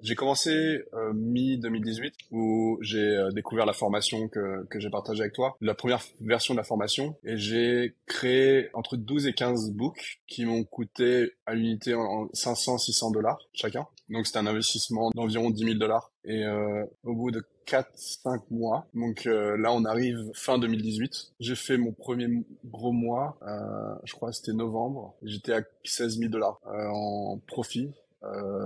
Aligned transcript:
J'ai 0.00 0.14
commencé 0.14 0.50
euh, 0.94 1.12
mi-2018 1.12 2.12
où 2.30 2.78
j'ai 2.82 2.98
euh, 2.98 3.30
découvert 3.30 3.66
la 3.66 3.72
formation 3.72 4.28
que, 4.28 4.64
que 4.70 4.78
j'ai 4.78 4.90
partagée 4.90 5.22
avec 5.22 5.32
toi, 5.32 5.56
la 5.60 5.74
première 5.74 6.02
version 6.20 6.54
de 6.54 6.58
la 6.58 6.64
formation, 6.64 7.16
et 7.24 7.36
j'ai 7.36 7.96
créé 8.06 8.68
entre 8.74 8.96
12 8.96 9.26
et 9.26 9.32
15 9.32 9.72
books 9.72 10.20
qui 10.26 10.44
m'ont 10.44 10.62
coûté 10.64 11.32
à 11.46 11.54
l'unité 11.54 11.94
en 11.94 12.26
500-600 12.26 13.12
dollars 13.12 13.38
chacun. 13.52 13.86
Donc 14.08 14.26
c'était 14.26 14.38
un 14.38 14.46
investissement 14.46 15.10
d'environ 15.14 15.50
10 15.50 15.64
000 15.64 15.74
dollars. 15.78 16.12
Et 16.24 16.44
euh, 16.44 16.84
au 17.04 17.14
bout 17.14 17.30
de 17.30 17.42
4-5 17.66 18.42
mois, 18.50 18.86
donc 18.94 19.26
euh, 19.26 19.56
là 19.58 19.72
on 19.72 19.84
arrive 19.84 20.18
fin 20.34 20.58
2018, 20.58 21.32
j'ai 21.40 21.54
fait 21.54 21.76
mon 21.76 21.92
premier 21.92 22.28
gros 22.64 22.92
mois, 22.92 23.38
euh, 23.42 23.94
je 24.04 24.14
crois 24.14 24.32
c'était 24.32 24.52
novembre, 24.52 25.14
j'étais 25.22 25.52
à 25.52 25.62
16 25.84 26.18
000 26.18 26.30
dollars 26.30 26.60
en 26.64 27.38
profit 27.46 27.90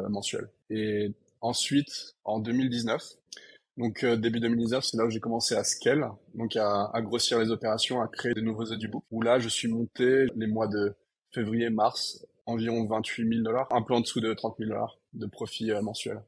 mensuel. 0.09 0.49
Et 0.71 1.13
Ensuite, 1.45 2.15
en 2.23 2.39
2019, 2.39 3.03
donc 3.77 4.05
euh, 4.05 4.17
début 4.17 4.39
2019, 4.39 4.85
c'est 4.85 4.97
là 4.97 5.05
où 5.05 5.11
j'ai 5.11 5.19
commencé 5.19 5.57
à 5.57 5.65
scale, 5.65 6.09
donc 6.35 6.55
à, 6.55 6.89
à, 6.95 7.03
grossir 7.03 7.41
les 7.41 7.51
opérations, 7.51 8.01
à 8.01 8.07
créer 8.07 8.33
de 8.33 8.41
nouveaux 8.41 8.67
audiobooks. 8.67 9.03
Où 9.11 9.23
là, 9.23 9.41
je 9.41 9.49
suis 9.49 9.67
monté 9.67 10.27
les 10.37 10.47
mois 10.47 10.69
de 10.69 10.95
février-mars, 11.33 12.25
environ 12.47 12.87
28 12.87 13.29
000 13.29 13.43
dollars, 13.43 13.67
un 13.73 13.83
peu 13.83 13.93
en 13.93 14.03
dessous 14.03 14.21
de 14.21 14.33
30 14.33 14.55
000 14.57 14.71
dollars 14.71 15.01
de 15.15 15.27
profit 15.27 15.73
euh, 15.73 15.83
mensuel. 15.83 16.23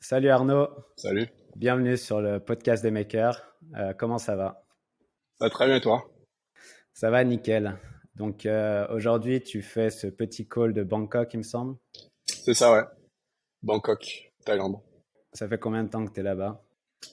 Salut 0.00 0.28
Arnaud. 0.28 0.68
Salut. 0.96 1.28
Bienvenue 1.56 1.96
sur 1.96 2.20
le 2.20 2.40
podcast 2.40 2.82
des 2.82 2.90
makers. 2.90 3.53
Euh, 3.76 3.92
comment 3.92 4.18
ça 4.18 4.36
va? 4.36 4.64
Bah, 5.40 5.50
Très 5.50 5.66
bien 5.66 5.76
et 5.76 5.80
toi? 5.80 6.08
Ça 6.92 7.10
va 7.10 7.24
nickel. 7.24 7.76
Donc 8.14 8.46
euh, 8.46 8.86
aujourd'hui, 8.90 9.42
tu 9.42 9.62
fais 9.62 9.90
ce 9.90 10.06
petit 10.06 10.46
call 10.46 10.72
de 10.72 10.84
Bangkok, 10.84 11.34
il 11.34 11.38
me 11.38 11.42
semble? 11.42 11.76
C'est 12.26 12.54
ça, 12.54 12.72
ouais. 12.72 12.84
Bangkok, 13.62 14.32
Thaïlande. 14.44 14.76
Ça 15.32 15.48
fait 15.48 15.58
combien 15.58 15.82
de 15.82 15.88
temps 15.88 16.06
que 16.06 16.12
tu 16.12 16.20
es 16.20 16.22
là-bas? 16.22 16.62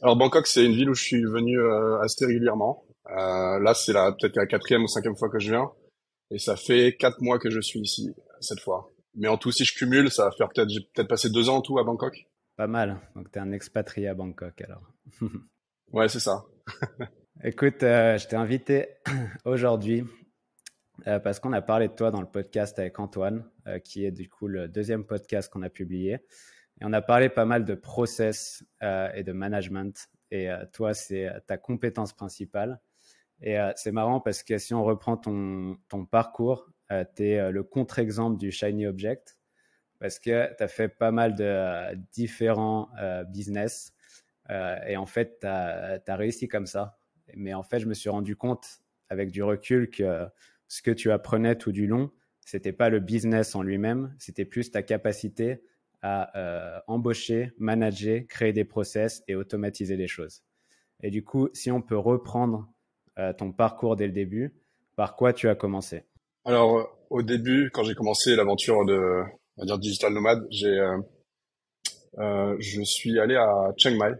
Alors 0.04 0.16
Bangkok, 0.16 0.46
c'est 0.46 0.66
une 0.66 0.74
ville 0.74 0.90
où 0.90 0.94
je 0.94 1.04
suis 1.04 1.24
venu 1.24 1.60
euh, 1.60 2.00
assez 2.02 2.26
régulièrement. 2.26 2.86
là, 3.08 3.74
c'est 3.74 3.94
peut-être 3.94 4.36
la 4.36 4.46
quatrième 4.46 4.84
ou 4.84 4.88
cinquième 4.88 5.16
fois 5.16 5.30
que 5.30 5.40
je 5.40 5.50
viens. 5.50 5.72
Et 6.30 6.38
ça 6.40 6.56
fait 6.56 6.96
quatre 6.96 7.22
mois 7.22 7.40
que 7.40 7.50
je 7.50 7.60
suis 7.60 7.80
ici, 7.82 8.14
cette 8.40 8.60
fois. 8.60 8.92
Mais 9.16 9.28
en 9.28 9.38
tout, 9.38 9.52
si 9.52 9.66
je 9.66 9.74
cumule, 9.74 10.10
ça 10.10 10.26
va 10.26 10.32
faire 10.32 10.48
peut-être, 10.50 10.70
j'ai 10.70 10.80
peut-être 10.80 11.10
passé 11.10 11.30
deux 11.30 11.50
ans 11.50 11.58
en 11.58 11.62
tout 11.62 11.78
à 11.80 11.84
Bangkok. 11.84 12.26
Pas 12.56 12.68
mal. 12.68 13.02
Donc, 13.16 13.32
tu 13.32 13.40
es 13.40 13.42
un 13.42 13.52
expatrié 13.52 14.08
à 14.08 14.14
Bangkok 14.14 14.62
alors. 14.62 14.84
ouais, 15.92 16.08
c'est 16.08 16.20
ça. 16.20 16.46
Écoute, 17.44 17.84
euh, 17.84 18.18
je 18.18 18.28
t'ai 18.28 18.36
invité 18.36 18.90
aujourd'hui 19.46 20.04
euh, 21.08 21.20
parce 21.20 21.40
qu'on 21.40 21.54
a 21.54 21.62
parlé 21.62 21.88
de 21.88 21.94
toi 21.94 22.12
dans 22.12 22.22
le 22.22 22.28
podcast 22.28 22.78
avec 22.80 23.00
Antoine, 23.00 23.50
euh, 23.68 23.80
qui 23.80 24.06
est 24.06 24.12
du 24.12 24.30
coup 24.30 24.48
le 24.48 24.68
deuxième 24.68 25.06
podcast 25.06 25.52
qu'on 25.52 25.64
a 25.64 25.70
publié. 25.70 26.14
Et 26.80 26.86
on 26.86 26.94
a 26.94 27.02
parlé 27.02 27.30
pas 27.30 27.46
mal 27.46 27.66
de 27.66 27.76
process 27.76 28.64
et 28.82 29.24
de 29.24 29.32
management. 29.34 30.10
Et 30.32 30.50
toi, 30.74 30.96
c'est 30.96 31.30
ta 31.46 31.56
compétence 31.56 32.12
principale. 32.12 32.80
Et 33.40 33.58
c'est 33.76 33.92
marrant 33.92 34.20
parce 34.20 34.42
que 34.42 34.58
si 34.58 34.74
on 34.74 34.84
reprend 34.84 35.16
ton, 35.16 35.78
ton 35.90 36.08
parcours, 36.08 36.72
tu 37.16 37.24
es 37.24 37.52
le 37.52 37.62
contre-exemple 37.62 38.38
du 38.40 38.52
Shiny 38.52 38.88
Object 38.88 39.38
parce 40.00 40.18
que 40.18 40.56
tu 40.56 40.64
as 40.64 40.68
fait 40.68 40.90
pas 40.90 41.12
mal 41.12 41.36
de 41.36 41.96
différents 42.14 42.90
business 43.28 43.94
et 44.50 44.98
en 44.98 45.06
fait, 45.06 45.40
tu 45.42 45.48
as, 45.48 46.16
réussi 46.16 46.48
comme 46.48 46.66
ça. 46.66 46.98
Mais 47.36 47.54
en 47.54 47.64
fait, 47.64 47.80
je 47.80 47.88
me 47.88 47.94
suis 47.94 48.10
rendu 48.10 48.36
compte 48.36 48.82
avec 49.10 49.32
du 49.32 49.44
recul 49.44 49.90
que 49.90 50.26
ce 50.68 50.82
que 50.82 50.92
tu 50.92 51.12
apprenais 51.12 51.56
tout 51.56 51.72
du 51.72 51.88
long, 51.88 52.12
c'était 52.46 52.74
pas 52.74 52.90
le 52.90 53.00
business 53.00 53.56
en 53.56 53.62
lui-même, 53.62 54.14
c'était 54.20 54.46
plus 54.46 54.72
ta 54.72 54.84
capacité 54.84 55.64
à 56.02 56.84
embaucher, 56.88 57.54
manager, 57.58 58.22
créer 58.28 58.52
des 58.52 58.66
process 58.66 59.24
et 59.28 59.36
automatiser 59.36 59.96
les 59.96 60.08
choses. 60.08 60.44
Et 61.02 61.12
du 61.12 61.24
coup, 61.24 61.50
si 61.54 61.72
on 61.72 61.82
peut 61.82 61.98
reprendre 61.98 62.68
ton 63.38 63.52
parcours 63.54 63.96
dès 63.96 64.08
le 64.08 64.14
début, 64.14 64.54
par 64.96 65.16
quoi 65.16 65.34
tu 65.34 65.48
as 65.50 65.56
commencé? 65.56 66.04
Alors, 66.46 66.98
au 67.10 67.22
début, 67.22 67.70
quand 67.72 67.84
j'ai 67.84 67.94
commencé 67.94 68.36
l'aventure 68.36 68.86
de, 68.86 69.24
on 69.58 69.62
va 69.62 69.66
dire 69.66 69.78
digital 69.78 70.14
nomade, 70.14 70.46
j'ai, 70.50 70.80
euh, 70.80 70.98
euh, 72.20 72.56
je 72.60 72.82
suis 72.84 73.20
allé 73.20 73.36
à 73.36 73.74
Chiang 73.78 73.98
Mai. 73.98 74.14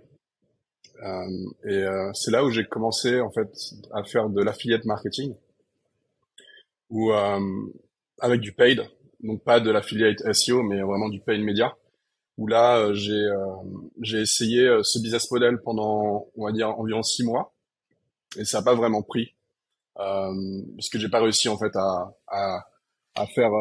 Euh, 1.02 1.26
et 1.66 1.78
euh, 1.78 2.12
c'est 2.14 2.32
là 2.32 2.44
où 2.44 2.52
j'ai 2.52 2.66
commencé 2.66 3.20
en 3.20 3.32
fait 3.32 3.50
à 3.94 4.04
faire 4.04 4.30
de 4.30 4.42
l'affiliate 4.42 4.86
marketing, 4.86 5.36
ou 6.90 7.12
euh, 7.12 7.40
avec 8.20 8.42
du 8.42 8.54
paid, 8.54 8.84
donc 9.22 9.44
pas 9.44 9.60
de 9.60 9.72
l'affiliate 9.72 10.22
SEO, 10.34 10.64
mais 10.64 10.82
vraiment 10.82 11.10
du 11.10 11.20
paid 11.22 11.42
media. 11.42 11.76
Où 12.38 12.48
là 12.48 12.94
j'ai 12.94 13.28
j'ai 14.02 14.22
essayé 14.22 14.80
ce 14.84 15.00
business 15.00 15.30
model 15.32 15.60
pendant 15.64 16.28
on 16.36 16.46
va 16.46 16.52
dire 16.52 16.70
environ 16.70 17.04
six 17.04 17.24
mois, 17.24 17.54
et 18.38 18.46
ça 18.46 18.60
n'a 18.60 18.64
pas 18.64 18.76
vraiment 18.76 19.02
pris 19.04 19.36
parce 19.96 20.90
que 20.92 20.98
j'ai 20.98 21.10
pas 21.10 21.22
réussi 21.22 21.50
en 21.50 21.58
fait 21.58 21.76
à 21.76 22.16
à, 22.28 22.66
à 23.16 23.28
faire 23.28 23.52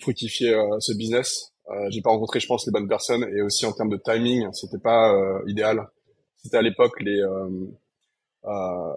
fructifier 0.00 0.54
euh, 0.54 0.78
ce 0.80 0.92
business. 0.92 1.52
Euh, 1.70 1.88
j'ai 1.90 2.02
pas 2.02 2.10
rencontré, 2.10 2.40
je 2.40 2.46
pense, 2.46 2.66
les 2.66 2.72
bonnes 2.72 2.88
personnes 2.88 3.24
et 3.34 3.42
aussi 3.42 3.66
en 3.66 3.72
termes 3.72 3.88
de 3.88 3.96
timing, 3.96 4.48
c'était 4.52 4.78
pas 4.78 5.12
euh, 5.12 5.40
idéal. 5.46 5.88
C'était 6.44 6.58
à 6.58 6.62
l'époque 6.62 7.00
les 7.00 7.22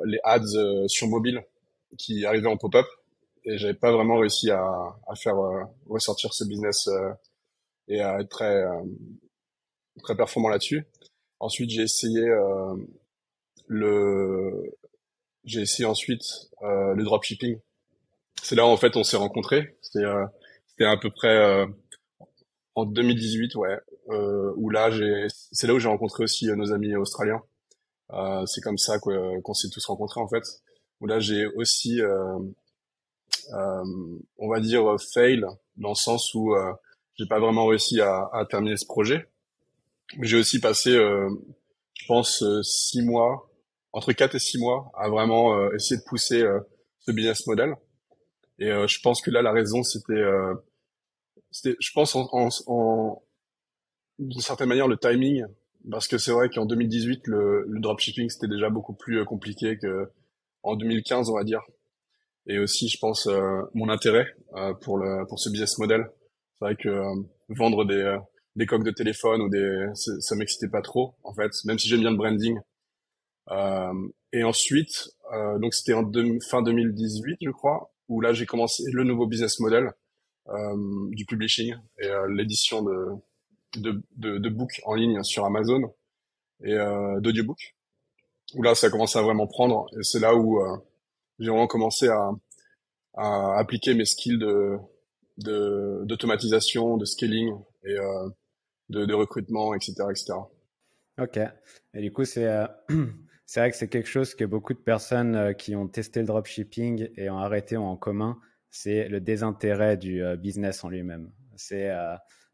les 0.06 0.20
ads 0.24 0.88
sur 0.88 1.08
mobile 1.08 1.42
qui 1.98 2.26
arrivaient 2.26 2.50
en 2.50 2.58
pop-up 2.58 2.86
et 3.46 3.58
j'avais 3.58 3.74
pas 3.74 3.92
vraiment 3.92 4.18
réussi 4.18 4.52
à, 4.52 4.62
à 5.08 5.16
faire 5.16 5.38
ressortir 5.88 6.34
ce 6.34 6.44
business 6.44 6.90
et 7.88 8.02
à 8.02 8.20
être 8.20 8.30
très 8.30 8.64
très 10.04 10.16
performant 10.16 10.50
là-dessus. 10.50 10.86
Ensuite, 11.40 11.70
j'ai 11.70 11.84
essayé 11.84 12.30
le 13.68 14.76
j'ai 15.46 15.62
essayé 15.62 15.86
ensuite 15.86 16.24
le 16.62 17.02
dropshipping. 17.04 17.58
C'est 18.44 18.56
là 18.56 18.66
où 18.66 18.70
en 18.70 18.78
fait 18.78 18.98
on 18.98 19.04
s'est 19.04 19.18
rencontrés. 19.18 19.78
C'était 19.82 20.04
c'était 20.78 20.90
à 20.92 20.98
peu 20.98 21.10
près 21.10 21.36
euh, 21.36 21.66
en 22.76 22.86
2018, 22.86 23.56
ouais, 23.56 23.70
euh, 23.70 23.80
où 24.08 24.70
là, 24.70 24.90
c'est 25.52 25.68
là 25.68 25.74
où 25.74 25.80
j'ai 25.80 25.88
rencontré 25.88 26.24
aussi 26.24 26.50
euh, 26.50 26.56
nos 26.56 26.72
amis 26.72 26.96
australiens. 26.96 27.42
Euh, 28.14 28.46
c'est 28.46 28.62
comme 28.62 28.78
ça 28.78 29.00
qu'on 29.00 29.54
s'est 29.54 29.70
tous 29.70 29.86
rencontrés 29.86 30.22
en 30.22 30.28
fait. 30.28 30.44
Où 31.02 31.08
là, 31.08 31.20
j'ai 31.20 31.46
aussi, 31.46 32.02
euh, 32.02 32.40
on 34.38 34.50
va 34.50 34.60
dire, 34.60 34.84
fail 35.14 35.46
dans 35.76 35.90
le 35.90 35.96
sens 35.96 36.34
où 36.34 36.56
j'ai 37.16 37.28
pas 37.28 37.40
vraiment 37.40 37.68
réussi 37.68 38.02
à, 38.02 38.30
à, 38.34 38.46
terminer 38.46 38.78
ce 38.78 38.86
projet. 38.86 39.28
J'ai 40.22 40.38
aussi 40.38 40.60
passé, 40.60 40.92
je 40.92 42.06
pense, 42.08 42.44
six 42.64 43.04
mois, 43.04 43.52
entre 43.94 44.12
quatre 44.14 44.36
et 44.36 44.40
six 44.40 44.58
mois, 44.58 44.92
à 44.96 45.10
vraiment 45.10 45.72
essayer 45.72 45.98
de 45.98 46.06
pousser 46.06 46.44
ce 47.00 47.12
business 47.12 47.46
model. 47.46 47.76
Et 48.60 48.72
euh, 48.72 48.88
je 48.88 49.00
pense 49.02 49.22
que 49.22 49.32
là, 49.32 49.42
la 49.42 49.52
raison, 49.52 49.84
c'était, 49.84 50.14
euh, 50.14 50.54
c'était, 51.52 51.76
je 51.80 51.92
pense, 51.94 52.16
en, 52.16 52.28
en, 52.32 52.50
en 52.68 53.24
d'une 54.20 54.42
certaine 54.42 54.70
manière, 54.70 54.88
le 54.88 54.98
timing, 54.98 55.46
parce 55.90 56.08
que 56.08 56.18
c'est 56.18 56.32
vrai 56.32 56.50
qu'en 56.50 56.66
2018, 56.66 57.28
le, 57.28 57.66
le 57.68 57.80
dropshipping, 57.80 58.30
c'était 58.30 58.48
déjà 58.48 58.70
beaucoup 58.70 58.94
plus 58.94 59.20
euh, 59.20 59.26
compliqué 59.26 59.78
que 59.78 60.10
en 60.64 60.76
2015, 60.76 61.30
on 61.30 61.36
va 61.36 61.44
dire. 61.44 61.62
Et 62.48 62.60
aussi, 62.60 62.88
je 62.88 62.98
pense, 62.98 63.28
mon 63.74 63.90
intérêt 63.90 64.26
pour 64.82 64.98
le 64.98 65.26
pour 65.28 65.38
ce 65.38 65.50
business 65.50 65.78
model. 65.80 66.10
C'est 66.54 66.66
vrai 66.66 66.76
que 66.78 67.04
vendre 67.50 67.84
des 67.84 68.18
des 68.56 68.66
coques 68.66 68.84
de 68.84 68.92
téléphone 68.92 69.42
ou 69.42 69.50
des 69.50 69.86
ça 69.94 70.36
m'excitait 70.36 70.68
pas 70.70 70.82
trop 70.82 71.16
en 71.24 71.34
fait, 71.34 71.52
même 71.66 71.78
si 71.78 71.88
j'aime 71.88 72.02
bien 72.02 72.12
le 72.12 72.18
branding. 72.18 72.58
Euh, 73.52 73.94
et 74.34 74.44
ensuite, 74.44 75.10
euh, 75.34 75.58
donc 75.60 75.74
c'était 75.74 75.94
en 75.94 76.04
fin 76.50 76.62
2018, 76.62 77.38
je 77.42 77.52
crois 77.52 77.94
où 78.10 78.20
là 78.20 78.34
j'ai 78.34 78.46
commencé 78.46 78.84
le 78.92 79.04
nouveau 79.04 79.28
business 79.28 79.60
model 79.60 79.92
euh, 80.50 81.10
du 81.12 81.26
publishing 81.26 81.76
et 82.02 82.08
euh, 82.08 82.28
l'édition 82.34 82.82
de, 82.82 83.08
de, 83.76 84.02
de, 84.16 84.38
de 84.38 84.50
books 84.50 84.82
en 84.86 84.96
ligne 84.96 85.24
sur 85.24 85.46
Amazon 85.46 85.94
et 86.64 86.74
euh, 86.74 87.20
d'audiobook 87.20 87.76
où 88.56 88.64
là 88.64 88.76
ça 88.76 88.88
a 88.88 88.90
à 88.90 89.22
vraiment 89.22 89.48
prendre 89.48 89.88
et 90.00 90.04
c'est 90.04 90.20
là 90.20 90.36
où 90.36 90.62
euh, 90.62 90.78
j'ai 91.40 91.50
vraiment 91.50 91.68
commencé 91.68 92.08
à, 92.08 92.32
à 93.16 93.58
appliquer 93.58 93.94
mes 93.94 94.06
skills 94.06 94.40
de 94.40 94.80
d'automatisation, 95.38 96.98
de, 96.98 97.06
scaling 97.06 97.54
et 97.84 97.98
euh, 97.98 98.30
de, 98.90 99.06
de 99.06 99.14
recrutement, 99.14 99.74
etc., 99.74 99.94
etc. 100.10 100.34
Ok. 101.20 101.40
Et 101.94 102.02
du 102.02 102.12
coup, 102.12 102.26
c'est 102.26 102.46
euh, 102.46 102.66
c'est 103.46 103.60
vrai 103.60 103.72
que 103.72 103.78
c'est 103.78 103.88
quelque 103.88 104.10
chose 104.10 104.36
que 104.36 104.46
beaucoup 104.46 104.74
de 104.74 104.80
personnes 104.80 105.36
euh, 105.36 105.54
qui 105.54 105.76
ont 105.76 105.88
testé 105.88 106.20
le 106.20 106.26
dropshipping 106.26 107.10
et 107.16 107.30
ont 107.30 107.38
arrêté 107.38 107.78
ont 107.78 107.88
en 107.88 107.98
commun, 107.98 108.40
c'est 108.70 109.08
le 109.08 109.20
désintérêt 109.20 109.98
du 109.98 110.24
euh, 110.24 110.36
business 110.36 110.84
en 110.84 110.90
lui-même. 110.90 111.32
C'est 111.56 111.92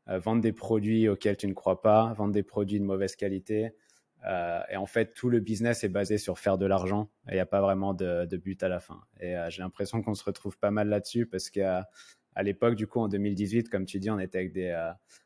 vendre 0.07 0.41
des 0.41 0.53
produits 0.53 1.07
auxquels 1.07 1.38
tu 1.38 1.47
ne 1.47 1.53
crois 1.53 1.81
pas, 1.81 2.13
vendre 2.13 2.33
des 2.33 2.44
produits 2.44 2.79
de 2.79 2.85
mauvaise 2.85 3.15
qualité, 3.15 3.73
et 4.71 4.77
en 4.77 4.85
fait, 4.85 5.13
tout 5.13 5.29
le 5.29 5.41
business 5.41 5.83
est 5.83 5.89
basé 5.89 6.17
sur 6.17 6.39
faire 6.39 6.57
de 6.57 6.65
l'argent 6.65 7.09
et 7.27 7.31
il 7.31 7.35
n'y 7.35 7.41
a 7.41 7.45
pas 7.45 7.59
vraiment 7.61 7.94
de, 7.94 8.38
but 8.38 8.63
à 8.63 8.69
la 8.69 8.79
fin. 8.79 9.01
Et 9.19 9.35
j'ai 9.50 9.61
l'impression 9.61 10.01
qu'on 10.01 10.13
se 10.13 10.23
retrouve 10.23 10.57
pas 10.57 10.71
mal 10.71 10.88
là-dessus 10.88 11.25
parce 11.25 11.50
qu'à 11.50 11.89
à 12.35 12.44
l'époque, 12.44 12.75
du 12.75 12.88
coup, 12.88 13.00
en 13.00 13.07
2018, 13.07 13.69
comme 13.69 13.85
tu 13.85 14.00
dis, 14.00 14.09
on 14.09 14.19
était 14.19 14.39
avec 14.39 14.53
des, 14.53 14.71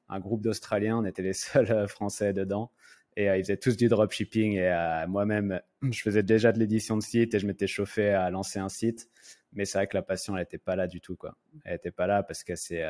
un 0.09 0.19
groupe 0.19 0.41
d'Australiens, 0.41 0.97
on 0.97 1.06
était 1.06 1.21
les 1.21 1.33
seuls 1.33 1.88
Français 1.88 2.33
dedans. 2.33 2.71
Et 3.15 3.25
ils 3.25 3.44
faisaient 3.44 3.57
tous 3.57 3.77
du 3.77 3.88
dropshipping. 3.88 4.57
Et 4.57 5.06
moi-même, 5.07 5.59
je 5.91 6.01
faisais 6.01 6.23
déjà 6.23 6.51
de 6.51 6.59
l'édition 6.59 6.97
de 6.97 7.03
site 7.03 7.33
et 7.33 7.39
je 7.39 7.47
m'étais 7.47 7.68
chauffé 7.68 8.09
à 8.09 8.30
lancer 8.30 8.59
un 8.59 8.69
site. 8.69 9.09
Mais 9.53 9.65
c'est 9.65 9.77
vrai 9.77 9.88
que 9.88 9.95
la 9.95 10.03
passion, 10.03 10.35
elle 10.35 10.41
n'était 10.41 10.57
pas 10.57 10.75
là 10.75 10.88
du 10.88 11.01
tout. 11.01 11.15
Quoi. 11.15 11.35
Elle 11.63 11.73
n'était 11.73 11.91
pas 11.91 12.07
là 12.07 12.23
parce 12.23 12.44
que 12.44 12.56
c'est 12.56 12.83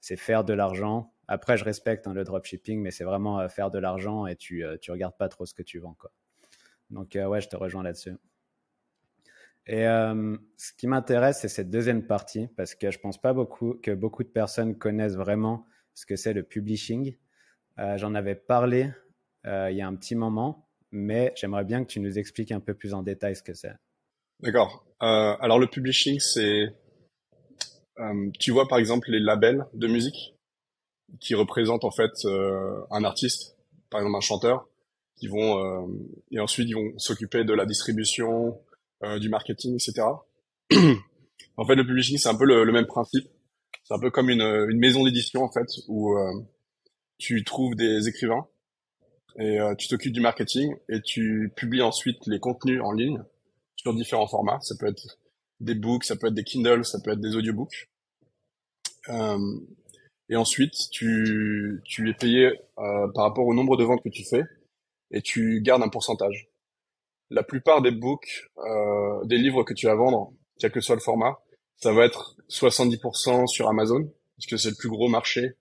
c'est 0.00 0.16
faire 0.16 0.44
de 0.44 0.52
l'argent. 0.52 1.12
Après, 1.28 1.56
je 1.56 1.64
respecte 1.64 2.06
hein, 2.06 2.14
le 2.14 2.24
dropshipping, 2.24 2.80
mais 2.80 2.90
c'est 2.90 3.04
vraiment 3.04 3.40
euh, 3.40 3.48
faire 3.48 3.70
de 3.70 3.78
l'argent 3.78 4.26
et 4.26 4.36
tu 4.36 4.60
ne 4.60 4.66
euh, 4.66 4.78
regardes 4.88 5.16
pas 5.16 5.28
trop 5.28 5.46
ce 5.46 5.54
que 5.54 5.62
tu 5.62 5.78
vends. 5.78 5.94
Quoi. 5.98 6.10
Donc, 6.90 7.14
euh, 7.14 7.26
ouais, 7.26 7.40
je 7.40 7.48
te 7.48 7.56
rejoins 7.56 7.82
là-dessus. 7.82 8.16
Et 9.66 9.84
ce 9.84 10.72
qui 10.76 10.88
m'intéresse, 10.88 11.42
c'est 11.42 11.48
cette 11.48 11.70
deuxième 11.70 12.04
partie, 12.04 12.48
parce 12.56 12.74
que 12.74 12.90
je 12.90 12.98
pense 12.98 13.20
pas 13.20 13.32
beaucoup 13.32 13.74
que 13.74 13.92
beaucoup 13.92 14.24
de 14.24 14.28
personnes 14.28 14.76
connaissent 14.76 15.14
vraiment 15.14 15.64
ce 15.94 16.06
que 16.06 16.16
c'est 16.16 16.32
le 16.32 16.42
publishing. 16.42 17.14
J'en 17.76 18.16
avais 18.16 18.34
parlé 18.34 18.90
il 19.44 19.76
y 19.76 19.80
a 19.80 19.86
un 19.86 19.94
petit 19.94 20.16
moment, 20.16 20.66
mais 20.90 21.32
j'aimerais 21.36 21.64
bien 21.64 21.84
que 21.84 21.88
tu 21.88 22.00
nous 22.00 22.18
expliques 22.18 22.50
un 22.50 22.58
peu 22.58 22.74
plus 22.74 22.94
en 22.94 23.02
détail 23.04 23.36
ce 23.36 23.44
que 23.44 23.54
c'est. 23.54 23.74
D'accord. 24.40 24.84
alors 24.98 25.60
le 25.60 25.68
publishing, 25.68 26.18
c'est 26.18 26.74
euh, 27.98 28.30
tu 28.38 28.50
vois 28.50 28.68
par 28.68 28.78
exemple 28.78 29.10
les 29.10 29.20
labels 29.20 29.66
de 29.74 29.86
musique 29.86 30.34
qui 31.20 31.34
représentent 31.34 31.84
en 31.84 31.90
fait 31.90 32.24
euh, 32.24 32.80
un 32.90 33.04
artiste, 33.04 33.56
par 33.90 34.00
exemple 34.00 34.16
un 34.16 34.20
chanteur, 34.20 34.68
qui 35.16 35.26
vont 35.26 35.58
euh, 35.58 35.86
et 36.30 36.40
ensuite 36.40 36.68
ils 36.68 36.74
vont 36.74 36.98
s'occuper 36.98 37.44
de 37.44 37.52
la 37.52 37.66
distribution, 37.66 38.58
du 39.18 39.30
marketing, 39.30 39.74
etc. 39.76 40.06
en 41.56 41.64
fait, 41.64 41.74
le 41.74 41.86
publishing 41.86 42.18
c'est 42.18 42.28
un 42.28 42.34
peu 42.34 42.44
le, 42.44 42.70
même 42.70 42.86
principe. 42.86 43.26
C'est 43.82 43.94
un 43.94 43.98
peu 43.98 44.10
comme 44.10 44.28
une, 44.28 44.42
une 44.42 44.78
maison 44.78 45.04
d'édition 45.04 45.42
en 45.42 45.50
fait 45.50 45.66
où 45.88 46.14
tu 47.16 47.42
trouves 47.44 47.74
des 47.76 48.08
écrivains 48.08 48.46
et 49.38 49.58
tu 49.78 49.88
t'occupes 49.88 50.12
du 50.12 50.20
marketing 50.20 50.76
et 50.90 51.00
tu 51.00 51.50
publies 51.56 51.80
ensuite 51.80 52.18
les 52.26 52.40
contenus 52.40 52.82
en 52.82 52.92
ligne 52.92 53.22
sur 53.76 53.94
différents 53.94 54.26
formats. 54.26 54.60
Ça 54.60 54.74
peut 54.78 54.86
être 54.86 55.18
des 55.60 55.74
books, 55.74 56.04
ça 56.04 56.16
peut 56.16 56.28
être 56.28 56.34
des 56.34 56.44
Kindle, 56.44 56.84
ça 56.84 56.98
peut 57.00 57.12
être 57.12 57.20
des 57.20 57.36
audiobooks. 57.36 57.88
Euh, 59.08 59.38
et 60.28 60.36
ensuite, 60.36 60.74
tu, 60.92 61.80
tu 61.84 62.08
es 62.08 62.14
payé 62.14 62.46
euh, 62.78 63.08
par 63.14 63.24
rapport 63.24 63.46
au 63.46 63.54
nombre 63.54 63.76
de 63.76 63.84
ventes 63.84 64.02
que 64.02 64.08
tu 64.08 64.24
fais 64.24 64.42
et 65.10 65.22
tu 65.22 65.60
gardes 65.60 65.82
un 65.82 65.88
pourcentage. 65.88 66.48
La 67.30 67.42
plupart 67.42 67.82
des 67.82 67.90
books, 67.90 68.48
euh, 68.58 69.24
des 69.24 69.38
livres 69.38 69.64
que 69.64 69.74
tu 69.74 69.86
vas 69.86 69.94
vendre, 69.94 70.32
quel 70.58 70.72
que 70.72 70.80
soit 70.80 70.94
le 70.94 71.00
format, 71.00 71.38
ça 71.76 71.92
va 71.92 72.04
être 72.04 72.36
70% 72.48 73.46
sur 73.46 73.68
Amazon, 73.68 74.12
puisque 74.36 74.58
c'est 74.58 74.70
le 74.70 74.76
plus 74.76 74.88
gros 74.88 75.08
marché 75.08 75.56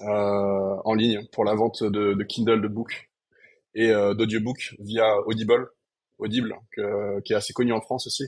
euh, 0.00 0.76
en 0.84 0.94
ligne 0.94 1.26
pour 1.32 1.44
la 1.44 1.54
vente 1.54 1.82
de, 1.82 2.14
de 2.14 2.24
Kindle, 2.24 2.62
de 2.62 2.68
books 2.68 3.10
et 3.74 3.90
euh, 3.90 4.14
d'audiobook 4.14 4.74
via 4.78 5.20
Audible, 5.26 5.70
Audible, 6.18 6.56
que, 6.72 7.20
qui 7.20 7.32
est 7.32 7.36
assez 7.36 7.52
connu 7.52 7.72
en 7.72 7.80
France 7.80 8.06
aussi 8.06 8.24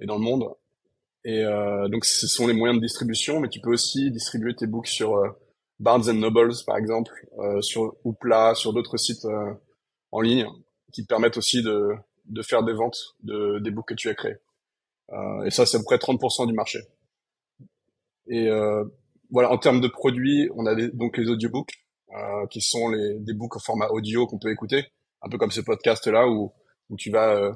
et 0.00 0.06
dans 0.06 0.16
le 0.16 0.22
monde. 0.22 0.48
Et 1.24 1.44
euh, 1.44 1.88
donc, 1.88 2.04
ce 2.04 2.26
sont 2.26 2.46
les 2.46 2.54
moyens 2.54 2.80
de 2.80 2.84
distribution, 2.84 3.40
mais 3.40 3.48
tu 3.48 3.60
peux 3.60 3.70
aussi 3.70 4.10
distribuer 4.10 4.54
tes 4.54 4.66
books 4.66 4.86
sur 4.86 5.16
euh, 5.16 5.28
Barnes 5.80 6.10
Nobles, 6.10 6.54
par 6.66 6.76
exemple, 6.76 7.12
euh, 7.38 7.60
sur 7.60 7.96
Oupla, 8.04 8.54
sur 8.54 8.72
d'autres 8.72 8.96
sites 8.96 9.24
euh, 9.24 9.54
en 10.10 10.20
ligne, 10.20 10.46
qui 10.92 11.02
te 11.02 11.06
permettent 11.06 11.36
aussi 11.36 11.62
de, 11.62 11.90
de 12.26 12.42
faire 12.42 12.64
des 12.64 12.72
ventes 12.72 13.16
de, 13.22 13.58
des 13.60 13.70
books 13.70 13.88
que 13.88 13.94
tu 13.94 14.08
as 14.08 14.14
créés. 14.14 14.36
Euh, 15.10 15.44
et 15.44 15.50
ça, 15.50 15.66
c'est 15.66 15.76
à 15.76 15.80
peu 15.80 15.84
près 15.84 15.96
30% 15.96 16.46
du 16.46 16.52
marché. 16.52 16.80
Et 18.30 18.50
voilà, 19.30 19.50
en 19.50 19.56
termes 19.56 19.80
de 19.80 19.88
produits, 19.88 20.50
on 20.54 20.66
a 20.66 20.74
donc 20.74 21.16
les 21.16 21.30
audiobooks, 21.30 21.72
qui 22.50 22.60
sont 22.60 22.90
les, 22.90 23.18
des 23.20 23.32
books 23.32 23.56
au 23.56 23.58
format 23.58 23.88
audio 23.88 24.26
qu'on 24.26 24.38
peut 24.38 24.50
écouter, 24.50 24.84
un 25.22 25.30
peu 25.30 25.38
comme 25.38 25.50
ce 25.50 25.62
podcast-là 25.62 26.28
où, 26.28 26.52
où 26.90 26.96
tu 26.96 27.10
vas 27.10 27.52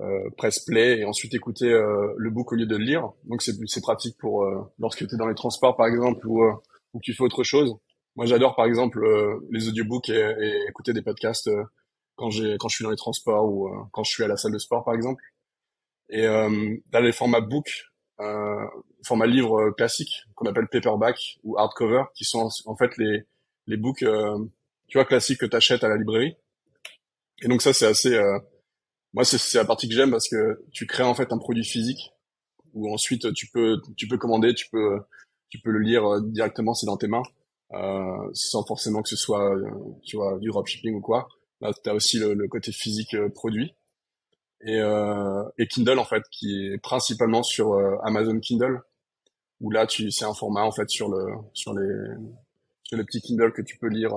euh, 0.00 0.28
press 0.36 0.58
play 0.64 0.98
et 0.98 1.04
ensuite 1.04 1.34
écouter 1.34 1.70
euh, 1.70 2.12
le 2.16 2.30
book 2.30 2.50
au 2.50 2.56
lieu 2.56 2.66
de 2.66 2.76
le 2.76 2.84
lire. 2.84 3.12
Donc 3.26 3.42
c'est 3.42 3.80
pratique 3.80 4.16
pour 4.18 4.42
euh, 4.42 4.60
lorsque 4.80 5.06
tu 5.06 5.14
es 5.14 5.16
dans 5.16 5.28
les 5.28 5.36
transports 5.36 5.76
par 5.76 5.86
exemple 5.86 6.26
ou, 6.26 6.42
ou 6.42 6.98
que 6.98 7.04
tu 7.04 7.14
fais 7.14 7.22
autre 7.22 7.44
chose. 7.44 7.76
Moi 8.16 8.26
j'adore 8.26 8.56
par 8.56 8.66
exemple 8.66 9.04
les 9.50 9.68
audiobooks 9.68 10.08
et, 10.08 10.34
et, 10.40 10.68
écouter 10.68 10.92
des 10.92 11.02
podcasts 11.02 11.48
quand 12.16 12.30
j'ai 12.30 12.56
quand 12.58 12.68
je 12.68 12.74
suis 12.76 12.84
dans 12.84 12.90
les 12.90 12.96
transports 12.96 13.44
ou 13.44 13.70
quand 13.92 14.02
je 14.02 14.10
suis 14.10 14.24
à 14.24 14.28
la 14.28 14.36
salle 14.36 14.52
de 14.52 14.58
sport 14.58 14.84
par 14.84 14.94
exemple. 14.94 15.22
Et 16.10 16.26
euh, 16.26 16.76
là 16.92 17.00
les 17.00 17.12
formats 17.12 17.40
book, 17.40 17.86
euh, 18.18 18.66
format 19.04 19.26
livre 19.26 19.70
classique 19.70 20.24
qu'on 20.34 20.46
appelle 20.46 20.66
paperback 20.66 21.38
ou 21.44 21.56
hardcover, 21.56 22.04
qui 22.14 22.24
sont 22.24 22.48
en 22.66 22.76
fait 22.76 22.96
les 22.98 23.22
les 23.68 23.76
books 23.76 24.04
tu 24.88 24.98
vois 24.98 25.04
classiques 25.04 25.38
que 25.38 25.46
tu 25.46 25.56
achètes 25.56 25.84
à 25.84 25.88
la 25.88 25.96
librairie. 25.96 26.36
Et 27.42 27.48
donc 27.48 27.62
ça 27.62 27.72
c'est 27.72 27.86
assez 27.86 28.20
moi, 29.14 29.24
c'est 29.24 29.56
la 29.56 29.64
partie 29.64 29.88
que 29.88 29.94
j'aime 29.94 30.10
parce 30.10 30.28
que 30.28 30.64
tu 30.72 30.86
crées 30.86 31.04
en 31.04 31.14
fait 31.14 31.32
un 31.32 31.38
produit 31.38 31.64
physique 31.64 32.12
où 32.74 32.92
ensuite 32.92 33.32
tu 33.34 33.46
peux 33.46 33.80
tu 33.96 34.08
peux 34.08 34.18
commander, 34.18 34.54
tu 34.54 34.68
peux 34.70 35.00
tu 35.50 35.60
peux 35.60 35.70
le 35.70 35.78
lire 35.78 36.04
euh, 36.04 36.20
directement, 36.20 36.74
c'est 36.74 36.86
dans 36.86 36.96
tes 36.96 37.06
mains, 37.06 37.22
euh, 37.74 38.30
sans 38.34 38.64
forcément 38.64 39.02
que 39.02 39.08
ce 39.08 39.16
soit 39.16 39.54
euh, 39.54 39.70
tu 40.02 40.16
vois 40.16 40.38
du 40.40 40.48
dropshipping 40.48 40.96
ou 40.96 41.00
quoi. 41.00 41.28
Là, 41.60 41.72
tu 41.72 41.88
as 41.88 41.94
aussi 41.94 42.18
le, 42.18 42.48
côté 42.48 42.72
physique 42.72 43.14
euh, 43.14 43.28
produit. 43.28 43.74
Et, 44.66 44.80
euh, 44.80 45.44
et 45.58 45.68
Kindle 45.68 45.98
en 45.98 46.04
fait 46.04 46.22
qui 46.30 46.66
est 46.66 46.78
principalement 46.78 47.42
sur 47.42 47.74
Amazon 48.02 48.40
Kindle 48.40 48.80
où 49.60 49.70
là 49.70 49.86
tu 49.86 50.10
c'est 50.10 50.24
un 50.24 50.32
format 50.32 50.62
en 50.62 50.72
fait 50.72 50.88
sur 50.88 51.08
le 51.10 51.34
sur 51.52 51.74
les 51.74 52.14
sur 52.82 52.96
les 52.96 53.04
petits 53.04 53.20
Kindle 53.20 53.52
que 53.52 53.60
tu 53.60 53.76
peux 53.76 53.88
lire 53.88 54.12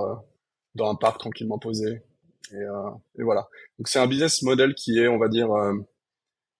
dans 0.73 0.89
un 0.89 0.95
parc 0.95 1.19
tranquillement 1.19 1.59
posé 1.59 2.01
et, 2.51 2.55
euh, 2.55 2.89
et 3.19 3.23
voilà. 3.23 3.47
Donc 3.77 3.87
c'est 3.87 3.99
un 3.99 4.07
business 4.07 4.41
model 4.41 4.73
qui 4.75 4.99
est, 4.99 5.07
on 5.07 5.17
va 5.17 5.27
dire, 5.27 5.51
euh, 5.51 5.73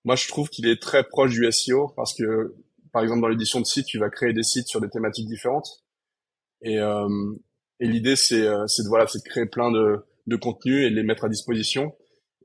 moi 0.04 0.16
je 0.16 0.28
trouve 0.28 0.50
qu'il 0.50 0.68
est 0.68 0.81
très 0.81 1.04
proche 1.04 1.31
du 1.31 1.50
SEO 1.51 1.89
parce 1.95 2.13
que, 2.13 2.56
par 2.92 3.04
exemple, 3.04 3.22
dans 3.22 3.28
l'édition 3.28 3.60
de 3.60 3.66
site, 3.66 3.86
tu 3.86 4.00
vas 4.00 4.10
créer 4.10 4.34
des 4.34 4.44
sites 4.44 4.68
sur 4.68 4.81
des 4.81 4.89
thématiques 4.89 5.28
différentes. 5.28 5.84
Et, 6.62 6.80
euh, 6.80 7.07
et 7.80 7.88
l'idée 7.88 8.16
c'est, 8.16 8.42
de 8.42 8.88
voilà, 8.88 9.07
c'est 9.07 9.19
de 9.19 9.30
créer 9.30 9.45
plein 9.45 9.72
de, 9.72 10.06
de 10.25 10.36
contenus 10.36 10.86
et 10.86 10.89
de 10.89 10.95
les 10.95 11.04
mettre 11.04 11.25
à 11.25 11.30
disposition 11.30 11.95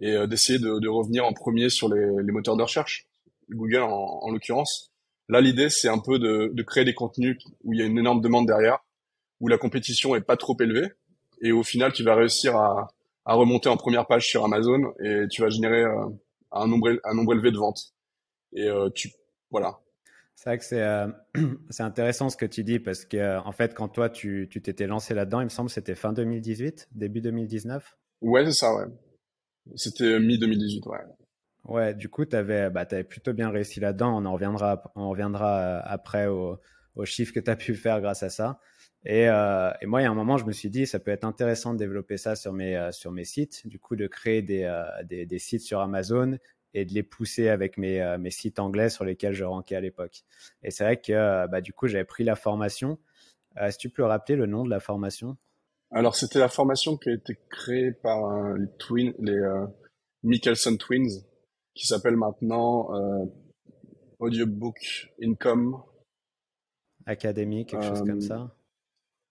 et 0.00 0.26
d'essayer 0.26 0.58
de, 0.58 0.80
de, 0.80 0.88
revenir 0.88 1.24
en 1.24 1.32
premier 1.32 1.70
sur 1.70 1.88
les, 1.88 2.22
les 2.22 2.32
moteurs 2.32 2.56
de 2.56 2.62
recherche, 2.62 3.06
Google 3.50 3.82
en, 3.82 4.20
en 4.22 4.30
l'occurrence. 4.32 4.92
Là, 5.28 5.40
l'idée, 5.40 5.70
c'est 5.70 5.88
un 5.88 6.00
peu 6.00 6.18
de, 6.18 6.50
de, 6.52 6.62
créer 6.64 6.84
des 6.84 6.92
contenus 6.92 7.38
où 7.62 7.72
il 7.72 7.78
y 7.78 7.82
a 7.82 7.86
une 7.86 7.98
énorme 7.98 8.20
demande 8.20 8.46
derrière, 8.46 8.80
où 9.40 9.46
la 9.46 9.58
compétition 9.58 10.16
est 10.16 10.20
pas 10.20 10.36
trop 10.36 10.56
élevée, 10.60 10.88
et 11.40 11.52
au 11.52 11.62
final, 11.62 11.92
tu 11.92 12.02
vas 12.02 12.14
réussir 12.14 12.56
à, 12.56 12.88
à 13.24 13.34
remonter 13.34 13.68
en 13.68 13.76
première 13.76 14.06
page 14.06 14.26
sur 14.26 14.44
Amazon 14.44 14.94
et 15.00 15.26
tu 15.30 15.42
vas 15.42 15.48
générer 15.48 15.82
euh, 15.82 16.08
un 16.50 16.66
nombre 16.66 16.98
un 17.04 17.14
nombre 17.14 17.34
élevé 17.34 17.50
de 17.50 17.58
ventes. 17.58 17.94
Et 18.52 18.68
euh, 18.68 18.90
tu 18.94 19.10
voilà. 19.50 19.78
C'est 20.34 20.50
vrai 20.50 20.58
que 20.58 20.64
c'est 20.64 20.82
euh, 20.82 21.08
c'est 21.70 21.82
intéressant 21.82 22.30
ce 22.30 22.36
que 22.36 22.46
tu 22.46 22.64
dis 22.64 22.78
parce 22.78 23.04
que 23.04 23.38
en 23.38 23.52
fait 23.52 23.74
quand 23.74 23.88
toi 23.88 24.08
tu 24.08 24.48
tu 24.50 24.60
t'étais 24.60 24.86
lancé 24.86 25.14
là-dedans, 25.14 25.40
il 25.40 25.44
me 25.44 25.50
semble 25.50 25.70
c'était 25.70 25.94
fin 25.94 26.12
2018, 26.12 26.88
début 26.92 27.20
2019. 27.20 27.96
Ouais, 28.22 28.44
c'est 28.46 28.52
ça 28.52 28.74
ouais. 28.74 28.86
C'était 29.76 30.18
mi 30.18 30.38
2018 30.38 30.86
ouais. 30.86 30.98
Ouais, 31.64 31.94
du 31.94 32.08
coup, 32.08 32.24
tu 32.24 32.34
avais, 32.34 32.70
bah, 32.70 32.80
avais 32.80 33.04
plutôt 33.04 33.32
bien 33.32 33.48
réussi 33.48 33.78
là-dedans. 33.78 34.20
On 34.20 34.24
en 34.24 34.32
reviendra, 34.32 34.82
on 34.96 35.10
reviendra 35.10 35.78
après 35.78 36.26
aux 36.94 37.02
au 37.02 37.04
chiffres 37.04 37.32
que 37.32 37.40
tu 37.40 37.50
as 37.50 37.56
pu 37.56 37.74
faire 37.74 38.00
grâce 38.00 38.22
à 38.22 38.30
ça. 38.30 38.60
Et, 39.04 39.28
euh, 39.28 39.72
et, 39.80 39.86
moi, 39.86 40.00
il 40.00 40.04
y 40.04 40.06
a 40.06 40.10
un 40.10 40.14
moment, 40.14 40.38
je 40.38 40.44
me 40.44 40.52
suis 40.52 40.70
dit, 40.70 40.86
ça 40.86 41.00
peut 41.00 41.10
être 41.10 41.24
intéressant 41.24 41.72
de 41.72 41.78
développer 41.78 42.16
ça 42.16 42.36
sur 42.36 42.52
mes, 42.52 42.76
euh, 42.76 42.92
sur 42.92 43.10
mes 43.10 43.24
sites, 43.24 43.66
du 43.66 43.78
coup, 43.78 43.96
de 43.96 44.06
créer 44.06 44.42
des, 44.42 44.62
euh, 44.62 44.84
des, 45.04 45.26
des, 45.26 45.38
sites 45.40 45.62
sur 45.62 45.80
Amazon 45.80 46.38
et 46.72 46.84
de 46.84 46.94
les 46.94 47.02
pousser 47.02 47.48
avec 47.48 47.78
mes, 47.78 48.00
euh, 48.00 48.16
mes 48.16 48.30
sites 48.30 48.60
anglais 48.60 48.90
sur 48.90 49.04
lesquels 49.04 49.32
je 49.32 49.44
rankais 49.44 49.74
à 49.74 49.80
l'époque. 49.80 50.22
Et 50.62 50.70
c'est 50.70 50.84
vrai 50.84 51.00
que, 51.00 51.46
bah, 51.48 51.60
du 51.60 51.72
coup, 51.72 51.88
j'avais 51.88 52.04
pris 52.04 52.22
la 52.22 52.36
formation. 52.36 52.98
Est-ce 53.56 53.76
que 53.76 53.82
tu 53.82 53.90
peux 53.90 54.04
rappeler 54.04 54.36
le 54.36 54.46
nom 54.46 54.64
de 54.64 54.70
la 54.70 54.80
formation? 54.80 55.36
Alors, 55.90 56.14
c'était 56.14 56.38
la 56.38 56.48
formation 56.48 56.96
qui 56.96 57.10
a 57.10 57.14
été 57.14 57.36
créée 57.50 57.92
par 57.92 58.54
les, 58.54 58.68
twin, 58.78 59.12
les 59.18 59.38
Michelson 60.22 60.76
Twins, 60.76 61.22
qui 61.74 61.86
s'appelle 61.86 62.16
maintenant 62.16 62.88
Audiobook 64.20 65.10
Income. 65.22 65.82
Academy, 67.06 67.66
quelque 67.66 67.84
chose 67.84 68.02
comme 68.02 68.20
ça? 68.20 68.54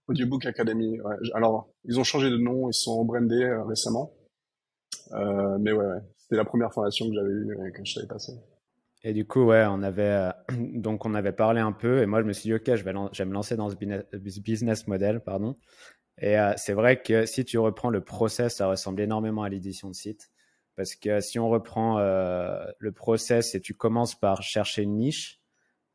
Audiobook 0.07 0.45
Academy. 0.45 0.99
Ouais. 0.99 1.15
Alors, 1.33 1.69
ils 1.85 1.99
ont 1.99 2.03
changé 2.03 2.29
de 2.29 2.37
nom, 2.37 2.69
ils 2.69 2.73
sont 2.73 3.05
brandés 3.05 3.43
euh, 3.43 3.63
récemment. 3.63 4.11
Euh, 5.13 5.57
mais 5.59 5.71
ouais, 5.71 5.85
ouais. 5.85 5.99
c'était 6.17 6.35
la 6.35 6.45
première 6.45 6.73
formation 6.73 7.07
que 7.07 7.15
j'avais 7.15 7.31
eue 7.31 7.67
et 7.67 7.71
que 7.71 7.83
je 7.83 7.93
savais 7.93 8.07
passer. 8.07 8.33
Et 9.03 9.13
du 9.13 9.25
coup, 9.25 9.45
ouais, 9.45 9.65
on 9.67 9.81
avait 9.81 10.03
euh, 10.03 10.31
donc 10.75 11.05
on 11.05 11.13
avait 11.13 11.31
parlé 11.31 11.59
un 11.59 11.71
peu 11.71 12.01
et 12.01 12.05
moi 12.05 12.21
je 12.21 12.27
me 12.27 12.33
suis 12.33 12.49
dit 12.49 12.53
ok, 12.53 12.75
je 12.75 12.83
vais, 12.83 12.93
je 13.11 13.23
vais 13.23 13.29
me 13.29 13.33
lancer 13.33 13.55
dans 13.55 13.69
ce 13.69 13.75
business 14.39 14.87
model, 14.87 15.21
pardon. 15.21 15.57
Et 16.19 16.37
euh, 16.37 16.53
c'est 16.57 16.73
vrai 16.73 17.01
que 17.01 17.25
si 17.25 17.43
tu 17.45 17.57
reprends 17.57 17.89
le 17.89 18.01
process, 18.01 18.57
ça 18.57 18.67
ressemble 18.67 19.01
énormément 19.01 19.43
à 19.43 19.49
l'édition 19.49 19.89
de 19.89 19.95
site. 19.95 20.29
Parce 20.75 20.95
que 20.95 21.19
si 21.19 21.39
on 21.39 21.49
reprend 21.49 21.99
euh, 21.99 22.63
le 22.79 22.91
process 22.91 23.55
et 23.55 23.61
tu 23.61 23.73
commences 23.73 24.15
par 24.15 24.41
chercher 24.43 24.83
une 24.83 24.95
niche, 24.95 25.40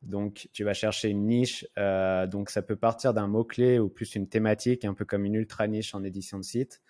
donc 0.01 0.49
tu 0.53 0.63
vas 0.63 0.73
chercher 0.73 1.09
une 1.09 1.25
niche, 1.25 1.65
euh, 1.77 2.27
donc 2.27 2.49
ça 2.49 2.61
peut 2.61 2.75
partir 2.75 3.13
d'un 3.13 3.27
mot-clé 3.27 3.79
ou 3.79 3.89
plus 3.89 4.15
une 4.15 4.27
thématique, 4.27 4.85
un 4.85 4.93
peu 4.93 5.05
comme 5.05 5.25
une 5.25 5.35
ultra 5.35 5.67
niche 5.67 5.95
en 5.95 6.03
édition 6.03 6.37
de 6.37 6.43
site. 6.43 6.81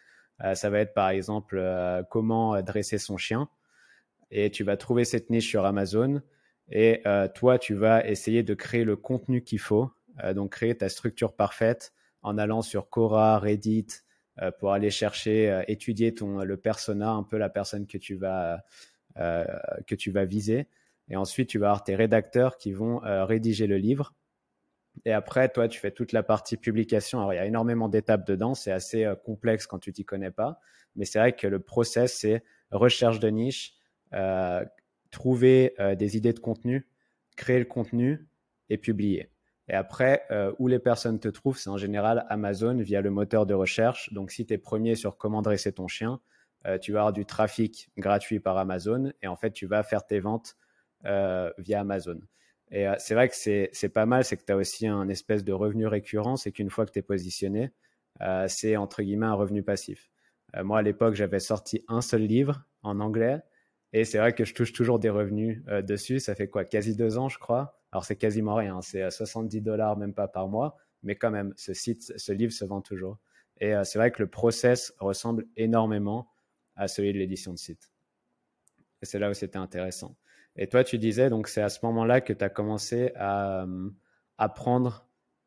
ça 0.54 0.70
va 0.70 0.80
être 0.80 0.94
par 0.94 1.10
exemple 1.10 1.60
comment 2.10 2.62
dresser 2.62 3.00
son 3.00 3.18
chien. 3.18 3.50
Et 4.30 4.52
tu 4.52 4.64
vas 4.64 4.78
trouver 4.78 5.06
cette 5.06 5.30
niche 5.30 5.48
sur 5.48 5.66
Amazon. 5.66 6.22
Et 6.70 7.02
toi, 7.34 7.58
tu 7.58 7.74
vas 7.74 8.06
essayer 8.06 8.44
de 8.44 8.54
créer 8.54 8.84
le 8.84 8.96
contenu 8.96 9.42
qu'il 9.42 9.60
faut, 9.60 9.90
donc 10.36 10.52
créer 10.52 10.76
ta 10.78 10.90
structure 10.90 11.34
parfaite 11.36 11.94
en 12.22 12.38
allant 12.38 12.62
sur 12.62 12.90
Quora, 12.90 13.40
Reddit, 13.40 13.88
euh, 14.42 14.52
pour 14.52 14.74
aller 14.74 14.92
chercher, 14.92 15.50
euh, 15.50 15.64
étudier 15.68 16.14
ton, 16.14 16.44
le 16.44 16.58
persona, 16.58 17.12
un 17.12 17.24
peu 17.24 17.38
la 17.38 17.50
personne 17.50 17.88
que 17.88 17.98
tu 17.98 18.16
vas, 18.16 18.64
euh, 19.18 19.46
que 19.88 19.96
tu 19.96 20.12
vas 20.12 20.26
viser. 20.26 20.68
Et 21.10 21.16
ensuite, 21.16 21.50
tu 21.50 21.60
vas 21.60 21.68
avoir 21.68 21.84
tes 21.84 21.96
rédacteurs 21.96 22.58
qui 22.58 22.74
vont 22.74 23.00
rédiger 23.04 23.68
le 23.68 23.78
livre. 23.78 24.14
Et 25.06 25.14
après, 25.14 25.48
toi, 25.50 25.68
tu 25.68 25.80
fais 25.80 25.92
toute 25.92 26.12
la 26.12 26.24
partie 26.24 26.58
publication. 26.58 27.20
Alors, 27.20 27.34
il 27.34 27.38
y 27.38 27.40
a 27.40 27.46
énormément 27.46 27.88
d'étapes 27.88 28.28
dedans. 28.28 28.56
C'est 28.56 28.72
assez 28.72 29.10
complexe 29.24 29.68
quand 29.68 29.80
tu 29.80 29.94
t'y 29.94 30.04
connais 30.04 30.32
pas. 30.32 30.60
Mais 30.96 31.06
c'est 31.06 31.20
vrai 31.20 31.34
que 31.34 31.48
le 31.48 31.60
process, 31.60 32.18
c'est 32.18 32.44
recherche 32.72 33.20
de 33.20 33.30
niche, 33.30 33.76
trouver 35.12 35.76
des 35.98 36.18
idées 36.18 36.34
de 36.34 36.40
contenu, 36.40 36.88
créer 37.38 37.60
le 37.60 37.66
contenu 37.66 38.28
et 38.70 38.78
publier. 38.78 39.32
Et 39.70 39.74
après, 39.74 40.24
euh, 40.32 40.54
où 40.60 40.68
les 40.68 40.80
personnes 40.80 41.20
te 41.20 41.28
trouvent, 41.28 41.58
c'est 41.58 41.70
en 41.70 41.78
général 41.78 42.26
Amazon 42.30 42.78
via 42.78 43.02
le 43.02 43.12
moteur 43.12 43.46
de 43.46 43.54
recherche. 43.54 44.12
Donc, 44.14 44.32
si 44.32 44.46
tu 44.46 44.54
es 44.54 44.58
premier 44.58 44.96
sur 44.96 45.18
comment 45.18 45.42
dresser 45.42 45.74
ton 45.74 45.88
chien, 45.88 46.22
euh, 46.66 46.78
tu 46.78 46.94
vas 46.94 47.00
avoir 47.00 47.14
du 47.14 47.26
trafic 47.26 47.90
gratuit 47.98 48.40
par 48.40 48.58
Amazon 48.58 49.12
et 49.22 49.28
en 49.28 49.36
fait, 49.36 49.52
tu 49.52 49.68
vas 49.68 49.84
faire 49.84 50.06
tes 50.06 50.20
ventes 50.20 50.56
euh, 50.56 50.67
via 51.04 51.80
Amazon. 51.80 52.20
Et 52.72 52.86
c'est 52.98 53.13
vrai 53.13 53.30
que 53.30 53.36
c'est 53.36 53.89
pas 53.89 54.06
mal, 54.06 54.25
c'est 54.25 54.36
que 54.36 54.44
tu 54.44 54.51
as 54.51 54.58
aussi 54.58 54.88
un 54.88 55.08
espèce 55.08 55.44
de 55.44 55.54
revenu 55.54 55.88
récurrent, 55.88 56.36
c'est 56.36 56.51
qu'une 56.51 56.70
fois 56.70 56.86
que 56.86 56.92
tu 56.92 57.00
es 57.00 57.01
positionné, 57.01 57.72
c'est 58.48 58.75
entre 58.75 59.04
guillemets 59.04 59.27
un 59.27 59.34
revenu 59.34 59.63
passif. 59.63 60.10
moi, 60.63 60.80
à 60.80 60.82
l'époque, 60.82 61.13
j'avais 61.13 61.39
sorti 61.39 61.86
un 61.88 62.01
seul 62.01 62.24
livre 62.24 62.66
en 62.84 63.00
anglais 63.00 63.39
et 63.94 64.04
c'est 64.04 64.18
vrai 64.18 64.34
que 64.34 64.44
je 64.44 64.54
touche 64.54 64.74
toujours 64.74 65.00
des 65.00 65.10
revenus 65.10 65.63
dessus. 65.84 66.20
Ça 66.20 66.36
fait 66.36 66.48
quoi? 66.48 66.66
Quasi 66.66 66.96
deux 66.96 67.18
ans, 67.18 67.30
je 67.30 67.39
crois. 67.39 67.77
Alors, 67.92 68.04
c'est 68.04 68.18
quasiment 68.18 68.56
rien, 68.56 68.82
c'est 68.82 69.10
70 69.10 69.62
dollars, 69.62 69.98
même 69.98 70.13
pas 70.13 70.27
par 70.27 70.48
mois, 70.48 70.77
mais 71.04 71.16
quand 71.16 71.32
même, 71.32 71.54
ce, 71.56 71.74
site, 71.74 72.13
ce 72.18 72.32
livre 72.32 72.51
se 72.51 72.66
vend 72.66 72.82
toujours. 72.82 73.18
Et 73.60 73.74
euh, 73.74 73.84
c'est 73.84 73.98
vrai 73.98 74.12
que 74.12 74.22
le 74.22 74.30
process 74.30 74.94
ressemble 75.00 75.46
énormément 75.56 76.30
à 76.75 76.88
celui 76.88 77.13
de 77.13 77.18
l'édition 77.18 77.54
de 77.54 77.58
site. 77.58 77.92
Et 79.01 79.06
c'est 79.06 79.20
là 79.20 79.30
où 79.30 79.34
c'était 79.34 79.58
intéressant. 79.58 80.16
Et 80.58 80.68
toi, 80.68 80.84
tu 80.84 80.98
disais, 80.98 81.30
donc 81.30 81.48
c'est 81.48 81.62
à 81.62 81.70
ce 81.70 81.80
moment-là 81.84 82.22
que 82.22 82.34
tu 82.34 82.44
as 82.44 82.50
commencé 82.50 83.12
à 83.16 83.64
euh, 83.64 83.90
apprendre 84.38 85.06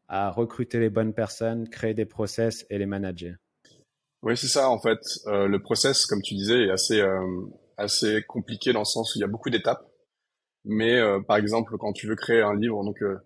à 0.08 0.30
recruter 0.30 0.80
les 0.80 0.90
bonnes 0.90 1.14
personnes, 1.14 1.68
créer 1.68 1.94
des 1.94 2.04
process 2.04 2.66
et 2.68 2.78
les 2.78 2.86
manager. 2.86 3.36
Oui, 4.22 4.36
c'est 4.36 4.48
ça, 4.48 4.68
en 4.68 4.80
fait. 4.80 4.98
Euh, 5.26 5.46
le 5.46 5.62
process, 5.62 6.04
comme 6.04 6.20
tu 6.20 6.34
disais, 6.34 6.64
est 6.64 6.70
assez, 6.70 7.00
assez 7.76 8.22
compliqué 8.26 8.72
dans 8.72 8.80
le 8.80 8.84
sens 8.84 9.14
où 9.14 9.18
il 9.18 9.20
y 9.20 9.24
a 9.24 9.28
beaucoup 9.28 9.50
d'étapes. 9.50 9.90
Mais 10.64 10.98
euh, 10.98 11.20
par 11.20 11.36
exemple, 11.36 11.76
quand 11.78 11.92
tu 11.92 12.06
veux 12.06 12.16
créer 12.16 12.42
un 12.42 12.54
livre, 12.54 12.84
donc 12.84 13.02
euh, 13.02 13.18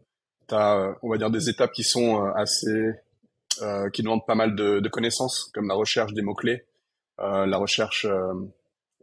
tu 0.49 0.55
as, 0.55 0.77
euh, 0.77 0.93
on 1.03 1.11
va 1.11 1.19
dire, 1.19 1.31
des 1.31 1.49
étapes 1.49 1.73
qui 1.73 1.85
sont 1.85 2.25
assez, 2.37 2.93
qui 3.93 4.03
demandent 4.03 4.27
pas 4.27 4.35
mal 4.35 4.57
de, 4.57 4.81
de, 4.81 4.89
connaissances, 4.89 5.51
comme 5.55 5.69
la 5.69 5.75
recherche 5.75 6.13
des 6.13 6.23
mots 6.23 6.35
clés, 6.35 6.67
la 7.19 7.57
recherche, 7.57 8.05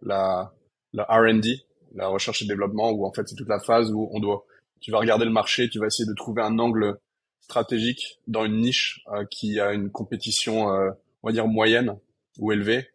la, 0.02 0.54
la 0.92 1.04
R&D, 1.06 1.62
la 1.96 2.08
recherche 2.08 2.42
et 2.42 2.46
développement, 2.46 2.92
où 2.92 3.06
en 3.06 3.12
fait 3.12 3.28
c'est 3.28 3.36
toute 3.36 3.50
la 3.50 3.60
phase 3.60 3.92
où 3.92 4.10
on 4.12 4.20
doit, 4.20 4.46
tu 4.80 4.92
vas 4.92 5.00
regarder 5.00 5.26
le 5.26 5.32
marché, 5.32 5.70
tu 5.70 5.80
vas 5.80 5.88
essayer 5.88 6.08
de 6.08 6.14
trouver 6.16 6.42
un 6.42 6.58
angle 6.60 6.98
stratégique 7.42 8.20
dans 8.28 8.46
une 8.46 8.62
niche 8.62 9.04
qui 9.30 9.60
a 9.60 9.74
une 9.74 9.92
compétition, 9.92 10.68
on 10.68 11.28
va 11.28 11.32
dire 11.32 11.48
moyenne 11.48 11.98
ou 12.40 12.52
élevée. 12.52 12.88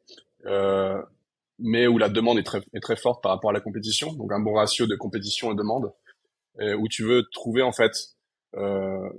Euh, 0.47 1.01
mais 1.59 1.87
où 1.87 1.99
la 1.99 2.09
demande 2.09 2.39
est 2.39 2.43
très, 2.43 2.61
est 2.75 2.81
très 2.81 2.97
forte 2.97 3.23
par 3.23 3.33
rapport 3.33 3.51
à 3.51 3.53
la 3.53 3.61
compétition, 3.61 4.13
donc 4.13 4.33
un 4.33 4.41
bon 4.41 4.55
ratio 4.55 4.87
de 4.87 4.95
compétition 4.95 5.53
et 5.53 5.55
demande, 5.55 5.93
où 6.79 6.89
tu 6.89 7.03
veux 7.03 7.25
trouver 7.33 7.63
en 7.63 7.73
fait 7.73 8.17
euh, 8.57 9.11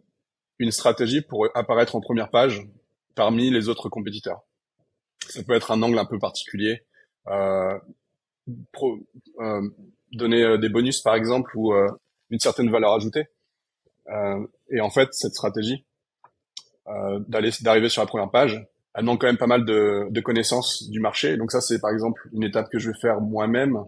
une 0.60 0.72
stratégie 0.72 1.22
pour 1.22 1.48
apparaître 1.54 1.96
en 1.96 2.02
première 2.02 2.32
page 2.32 2.68
parmi 3.14 3.52
les 3.52 3.70
autres 3.70 3.90
compétiteurs. 3.90 4.42
Ça 5.28 5.44
peut 5.44 5.54
être 5.54 5.72
un 5.72 5.82
angle 5.84 6.00
un 6.00 6.06
peu 6.06 6.18
particulier, 6.18 6.84
euh, 7.28 7.78
pro, 8.72 8.98
euh, 9.40 9.62
donner 10.14 10.44
euh, 10.44 10.58
des 10.58 10.70
bonus 10.70 11.02
par 11.02 11.16
exemple 11.16 11.52
ou 11.56 11.74
euh, 11.74 11.88
une 12.30 12.40
certaine 12.40 12.70
valeur 12.70 12.94
ajoutée. 12.94 13.26
Et 14.70 14.80
en 14.80 14.90
fait, 14.90 15.10
cette 15.12 15.34
stratégie 15.34 15.86
d'aller 17.28 17.52
d'arriver 17.60 17.90
sur 17.90 18.02
la 18.02 18.08
première 18.08 18.32
page, 18.32 18.66
elle 18.96 19.04
manque 19.04 19.20
quand 19.20 19.28
même 19.28 19.38
pas 19.38 19.48
mal 19.48 19.66
de, 19.66 20.08
de, 20.10 20.22
connaissances 20.22 20.90
du 20.90 21.02
marché. 21.02 21.36
Donc 21.36 21.52
ça, 21.52 21.60
c'est 21.60 21.82
par 21.82 21.92
exemple 21.92 22.30
une 22.32 22.44
étape 22.44 22.70
que 22.70 22.80
je 22.80 22.90
vais 22.90 22.98
faire 22.98 23.20
moi-même, 23.20 23.84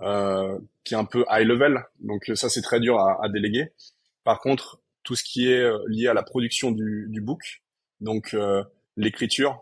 euh, 0.00 0.58
qui 0.82 0.94
est 0.94 0.96
un 0.96 1.04
peu 1.04 1.24
high 1.30 1.46
level. 1.46 1.84
Donc 2.00 2.28
ça, 2.34 2.48
c'est 2.48 2.60
très 2.60 2.80
dur 2.80 2.98
à, 2.98 3.24
à, 3.24 3.28
déléguer. 3.28 3.72
Par 4.24 4.40
contre, 4.40 4.80
tout 5.04 5.14
ce 5.14 5.22
qui 5.22 5.48
est 5.48 5.64
lié 5.86 6.08
à 6.08 6.14
la 6.14 6.24
production 6.24 6.72
du, 6.72 7.06
du 7.08 7.20
book, 7.20 7.62
donc 8.02 8.34
euh, 8.34 8.64
l'écriture, 8.96 9.60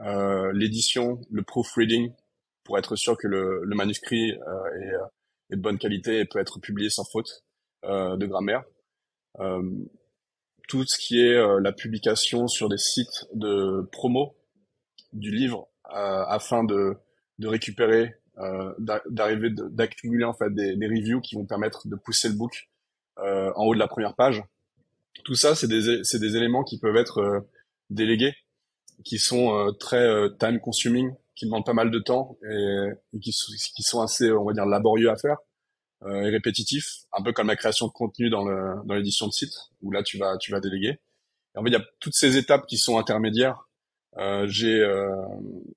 euh, 0.00 0.52
l'édition, 0.52 1.20
le 1.30 1.42
proofreading, 1.42 2.12
pour 2.64 2.78
être 2.78 2.96
sûr 2.96 3.16
que 3.16 3.26
le, 3.26 3.62
le 3.64 3.76
manuscrit 3.76 4.32
euh, 4.32 4.80
est, 4.80 5.54
est, 5.54 5.56
de 5.56 5.60
bonne 5.60 5.78
qualité 5.78 6.20
et 6.20 6.24
peut 6.24 6.38
être 6.38 6.60
publié 6.60 6.90
sans 6.90 7.04
faute 7.04 7.44
de 7.82 8.26
grammaire 8.26 8.62
tout 10.70 10.84
ce 10.86 10.96
qui 10.96 11.20
est 11.20 11.34
euh, 11.34 11.58
la 11.60 11.72
publication 11.72 12.46
sur 12.46 12.68
des 12.68 12.78
sites 12.78 13.26
de 13.34 13.82
promo 13.90 14.36
du 15.12 15.32
livre 15.32 15.68
euh, 15.92 16.24
afin 16.28 16.62
de, 16.62 16.94
de 17.40 17.48
récupérer, 17.48 18.14
euh, 18.38 18.72
d'arriver, 19.08 19.50
d'accumuler 19.50 20.24
en 20.24 20.32
fait 20.32 20.54
des, 20.54 20.76
des, 20.76 20.86
reviews 20.86 21.20
qui 21.20 21.34
vont 21.34 21.44
permettre 21.44 21.88
de 21.88 21.96
pousser 21.96 22.28
le 22.28 22.34
book 22.34 22.70
en 23.16 23.64
haut 23.66 23.74
de 23.74 23.78
la 23.78 23.88
première 23.88 24.14
page. 24.14 24.42
Tout 25.24 25.34
ça, 25.34 25.54
c'est 25.54 25.66
des, 25.66 26.02
c'est 26.04 26.20
des 26.20 26.36
éléments 26.36 26.64
qui 26.64 26.78
peuvent 26.78 26.96
être 26.96 27.44
délégués, 27.90 28.32
qui 29.04 29.18
sont 29.18 29.74
très 29.78 30.08
time 30.38 30.58
consuming, 30.58 31.12
qui 31.34 31.46
demandent 31.46 31.64
pas 31.64 31.72
mal 31.72 31.90
de 31.90 31.98
temps 31.98 32.36
et, 32.48 32.88
et 33.14 33.20
qui, 33.20 33.32
qui, 33.32 33.82
sont 33.82 34.00
assez, 34.00 34.30
on 34.32 34.44
va 34.44 34.52
dire, 34.52 34.66
laborieux 34.66 35.10
à 35.10 35.16
faire 35.16 35.38
euh, 36.02 36.22
et 36.22 36.30
répétitif, 36.30 36.84
un 37.12 37.22
peu 37.22 37.32
comme 37.32 37.48
la 37.48 37.56
création 37.56 37.86
de 37.86 37.92
contenu 37.92 38.30
dans 38.30 38.44
le 38.44 38.86
dans 38.86 38.94
l'édition 38.94 39.26
de 39.26 39.32
site, 39.32 39.52
où 39.82 39.90
là 39.90 40.02
tu 40.02 40.18
vas 40.18 40.38
tu 40.38 40.50
vas 40.50 40.60
déléguer. 40.60 40.98
En 41.56 41.62
fait, 41.62 41.70
il 41.70 41.72
y 41.72 41.76
a 41.76 41.84
toutes 41.98 42.14
ces 42.14 42.36
étapes 42.36 42.66
qui 42.66 42.78
sont 42.78 42.98
intermédiaires. 42.98 43.68
Euh, 44.16 44.46
j'ai 44.48 44.80
euh, 44.80 45.10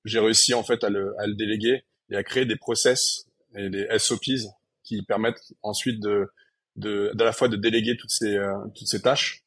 j'ai 0.04 0.20
réussi 0.20 0.54
en 0.54 0.62
fait 0.62 0.82
à 0.82 0.90
le 0.90 1.14
à 1.20 1.26
le 1.26 1.34
déléguer 1.34 1.84
et 2.10 2.16
à 2.16 2.24
créer 2.24 2.46
des 2.46 2.56
process 2.56 3.26
et 3.56 3.70
des 3.70 3.86
SOPs 3.98 4.48
qui 4.82 5.02
permettent 5.02 5.52
ensuite 5.62 6.00
de 6.00 6.30
de 6.76 7.12
d'à 7.14 7.24
la 7.24 7.32
fois 7.32 7.48
de 7.48 7.56
déléguer 7.56 7.96
toutes 7.96 8.10
ces 8.10 8.36
euh, 8.36 8.54
toutes 8.74 8.88
ces 8.88 9.02
tâches 9.02 9.44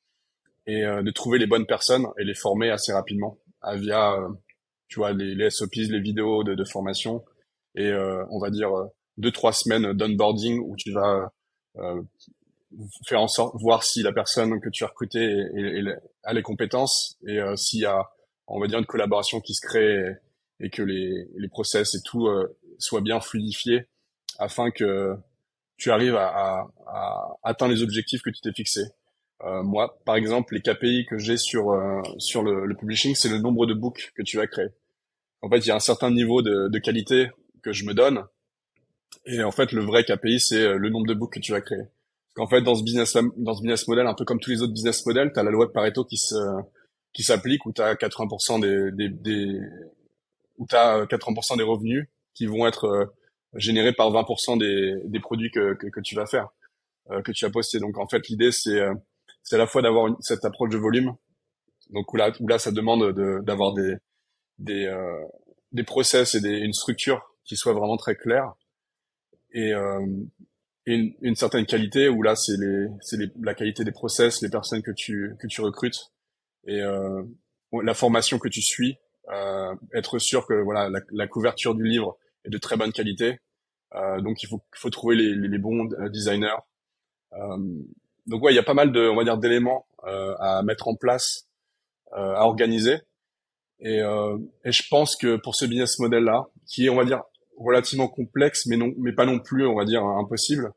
et 0.67 0.85
euh, 0.85 1.01
de 1.01 1.11
trouver 1.11 1.39
les 1.39 1.47
bonnes 1.47 1.65
personnes 1.65 2.05
et 2.17 2.23
les 2.23 2.35
former 2.35 2.69
assez 2.69 2.93
rapidement 2.93 3.37
via 3.73 4.15
tu 4.87 4.99
vois 4.99 5.13
les, 5.13 5.35
les 5.35 5.49
SOPs, 5.49 5.89
les 5.89 5.99
vidéos 5.99 6.43
de, 6.43 6.55
de 6.55 6.63
formation 6.63 7.23
et 7.75 7.93
on 8.29 8.39
va 8.39 8.49
dire 8.49 8.71
deux 9.17 9.31
trois 9.31 9.53
semaines 9.53 9.93
d'onboarding 9.93 10.59
où 10.59 10.75
tu 10.75 10.91
vas 10.91 11.31
euh, 11.77 12.01
faire 13.05 13.21
en 13.21 13.27
sorte 13.27 13.55
voir 13.61 13.83
si 13.83 14.03
la 14.03 14.11
personne 14.11 14.59
que 14.59 14.69
tu 14.69 14.83
as 14.83 14.87
recrutée 14.87 15.43
a 16.23 16.33
les 16.33 16.41
compétences 16.41 17.17
et 17.25 17.39
euh, 17.39 17.55
s'il 17.55 17.81
y 17.81 17.85
a 17.85 18.09
on 18.47 18.59
va 18.59 18.67
dire 18.67 18.79
une 18.79 18.85
collaboration 18.85 19.39
qui 19.39 19.53
se 19.53 19.65
crée 19.65 20.15
et, 20.59 20.69
que 20.69 20.81
les, 20.81 21.27
les 21.35 21.47
process 21.49 21.95
et 21.95 22.01
tout 22.03 22.27
euh, 22.27 22.57
soient 22.77 23.01
bien 23.01 23.19
fluidifiés 23.19 23.87
afin 24.39 24.69
que 24.71 25.15
tu 25.77 25.91
arrives 25.91 26.15
à, 26.15 26.27
à, 26.27 26.67
à 26.87 27.37
atteindre 27.43 27.73
les 27.73 27.83
objectifs 27.83 28.21
que 28.21 28.29
tu 28.29 28.41
t'es 28.41 28.53
fixés. 28.53 28.85
Euh, 29.43 29.63
moi, 29.63 29.99
par 30.05 30.15
exemple, 30.15 30.55
les 30.55 30.61
KPI 30.61 31.05
que 31.05 31.17
j'ai 31.17 31.37
sur 31.37 31.71
euh, 31.71 32.01
sur 32.17 32.43
le, 32.43 32.65
le 32.65 32.75
publishing, 32.75 33.15
c'est 33.15 33.29
le 33.29 33.39
nombre 33.39 33.65
de 33.65 33.73
books 33.73 34.11
que 34.15 34.23
tu 34.23 34.37
vas 34.37 34.47
créer. 34.47 34.69
En 35.41 35.49
fait, 35.49 35.59
il 35.59 35.67
y 35.67 35.71
a 35.71 35.75
un 35.75 35.79
certain 35.79 36.11
niveau 36.11 36.41
de, 36.41 36.69
de 36.69 36.79
qualité 36.79 37.29
que 37.61 37.71
je 37.71 37.85
me 37.85 37.93
donne 37.93 38.25
et 39.27 39.43
en 39.43 39.51
fait, 39.51 39.71
le 39.71 39.83
vrai 39.83 40.03
KPI, 40.03 40.39
c'est 40.39 40.63
euh, 40.63 40.77
le 40.77 40.89
nombre 40.89 41.07
de 41.07 41.13
books 41.13 41.33
que 41.33 41.39
tu 41.39 41.51
vas 41.51 41.61
créer. 41.61 41.83
Parce 41.83 42.33
qu'en 42.35 42.47
fait, 42.47 42.61
dans 42.61 42.75
ce 42.75 42.83
business, 42.83 43.17
dans 43.37 43.53
ce 43.53 43.61
business 43.61 43.87
model, 43.87 44.07
un 44.07 44.13
peu 44.13 44.25
comme 44.25 44.39
tous 44.39 44.51
les 44.51 44.61
autres 44.61 44.73
business 44.73 45.05
models, 45.05 45.31
tu 45.33 45.39
as 45.39 45.43
la 45.43 45.51
loi 45.51 45.65
de 45.65 45.71
Pareto 45.71 46.05
qui 46.05 46.17
se, 46.17 46.35
qui 47.13 47.23
s'applique 47.23 47.65
où 47.65 47.73
tu 47.73 47.81
as 47.81 47.95
80% 47.95 48.61
des, 48.61 48.91
des, 48.91 49.09
des 49.09 49.59
où 50.57 50.65
tu 50.65 50.75
as 50.75 51.05
80% 51.05 51.57
des 51.57 51.63
revenus 51.63 52.07
qui 52.33 52.45
vont 52.45 52.67
être 52.67 52.85
euh, 52.85 53.05
générés 53.55 53.93
par 53.93 54.11
20% 54.11 54.57
des, 54.59 54.95
des 55.09 55.19
produits 55.19 55.51
que, 55.51 55.73
que, 55.73 55.87
que, 55.87 55.99
tu 55.99 56.15
vas 56.15 56.25
faire, 56.25 56.49
euh, 57.11 57.21
que 57.21 57.31
tu 57.31 57.45
vas 57.45 57.51
poster. 57.51 57.79
Donc 57.79 57.97
en 57.97 58.07
fait, 58.07 58.27
l'idée, 58.29 58.51
c'est 58.51 58.79
c'est 59.47 59.55
à 59.55 59.59
la 59.59 59.67
fois 59.67 59.81
d'avoir 59.81 60.13
cette 60.19 60.43
approche 60.43 60.71
de 60.71 60.77
volume 60.77 61.15
Donc 61.91 62.13
où 62.13 62.17
là, 62.17 62.33
où 62.41 62.47
là, 62.49 62.59
ça 62.59 62.71
demande 62.71 63.13
d'avoir 63.45 63.73
des 63.73 63.95
des 64.59 64.85
euh, 64.85 65.23
des 65.71 65.83
process 65.83 66.35
et 66.35 66.41
des, 66.41 66.57
une 66.59 66.73
structure 66.73 67.21
qui 67.45 67.55
soit 67.55 67.71
vraiment 67.71 67.95
très 67.95 68.15
claire 68.15 68.53
et, 69.53 69.73
euh, 69.73 70.05
et 70.85 71.15
une, 71.21 71.35
certaine 71.35 71.65
qualité 71.65 72.09
où 72.09 72.23
là 72.23 72.35
c'est 72.35 72.57
les 72.57 72.87
c'est 72.99 73.17
la 73.41 73.53
qualité 73.53 73.85
des 73.85 73.93
process, 73.93 74.41
les 74.41 74.49
personnes 74.49 74.81
que 74.81 74.91
tu 74.91 75.35
que 75.39 75.47
tu 75.47 75.61
recrutes 75.61 76.11
et 76.65 76.81
euh, 76.81 77.23
la 77.71 77.93
formation 77.93 78.39
que 78.39 78.49
tu 78.49 78.61
suis, 78.61 78.97
euh, 79.29 79.73
être 79.93 80.19
sûr 80.19 80.45
que 80.45 80.55
voilà 80.55 80.89
la, 80.89 80.99
la, 81.11 81.27
couverture 81.27 81.73
du 81.73 81.85
livre 81.85 82.17
est 82.43 82.49
de 82.49 82.57
très 82.57 82.75
bonne 82.75 82.91
qualité. 82.91 83.39
Euh, 83.95 84.19
donc 84.19 84.43
il 84.43 84.47
faut 84.47 84.61
faut 84.75 84.89
trouver 84.89 85.15
les, 85.15 85.35
les, 85.35 85.57
bons 85.57 85.89
euh, 85.93 86.09
designers. 86.09 86.59
Euh, 87.31 87.57
donc 88.27 88.43
ouais, 88.43 88.51
il 88.53 88.55
y 88.55 88.59
a 88.59 88.63
pas 88.63 88.73
mal 88.73 88.91
de 88.91 89.09
on 89.09 89.15
va 89.15 89.23
dire 89.23 89.37
d'éléments 89.37 89.85
à 90.03 90.61
mettre 90.63 90.87
en 90.87 90.95
place, 90.95 91.47
à 92.13 92.45
organiser. 92.45 92.97
Et, 93.79 93.97
et 93.97 94.71
je 94.71 94.83
pense 94.89 95.15
que 95.15 95.35
pour 95.35 95.55
ce 95.55 95.65
business 95.65 95.99
model 95.99 96.23
là, 96.23 96.47
qui 96.65 96.85
est 96.85 96.89
on 96.89 96.95
va 96.95 97.05
dire 97.05 97.23
relativement 97.57 98.07
complexe, 98.07 98.65
mais 98.67 98.77
non, 98.77 98.93
mais 98.97 99.11
pas 99.11 99.25
non 99.25 99.39
plus, 99.39 99.65
on 99.65 99.75
va 99.75 99.85
dire 99.85 100.03
impossible. 100.03 100.71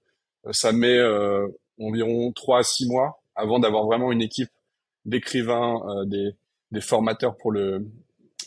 Ça 0.51 0.73
met 0.73 0.97
euh, 0.97 1.47
environ 1.79 2.33
trois 2.33 2.61
à 2.61 2.63
six 2.63 2.89
mois 2.89 3.23
avant 3.35 3.59
d'avoir 3.59 3.85
vraiment 3.85 4.11
une 4.11 4.23
équipe 4.23 4.51
d'écrivains, 5.05 5.81
euh, 5.87 6.05
des, 6.07 6.31
des 6.73 6.81
formateurs 6.81 7.37
pour 7.37 7.53
le 7.53 7.87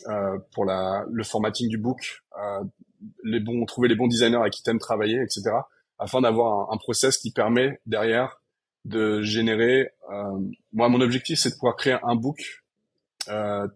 euh, 0.08 0.38
pour 0.52 0.64
la, 0.64 1.04
le 1.10 1.22
formatting 1.22 1.68
du 1.68 1.78
book, 1.78 2.22
les 3.22 3.40
bons, 3.40 3.64
trouver 3.64 3.88
les 3.88 3.94
bons 3.94 4.08
designers 4.08 4.38
avec 4.38 4.52
qui 4.52 4.62
t'aimes 4.62 4.78
travailler, 4.78 5.22
etc. 5.22 5.56
Afin 5.98 6.20
d'avoir 6.20 6.70
un, 6.70 6.74
un, 6.74 6.76
process 6.76 7.16
qui 7.16 7.32
permet 7.32 7.80
derrière 7.86 8.40
de 8.84 9.22
générer. 9.22 9.90
moi, 10.72 10.88
mon 10.88 11.00
objectif, 11.00 11.38
c'est 11.38 11.50
de 11.50 11.54
pouvoir 11.54 11.76
créer 11.76 11.96
un 12.02 12.14
book 12.14 12.38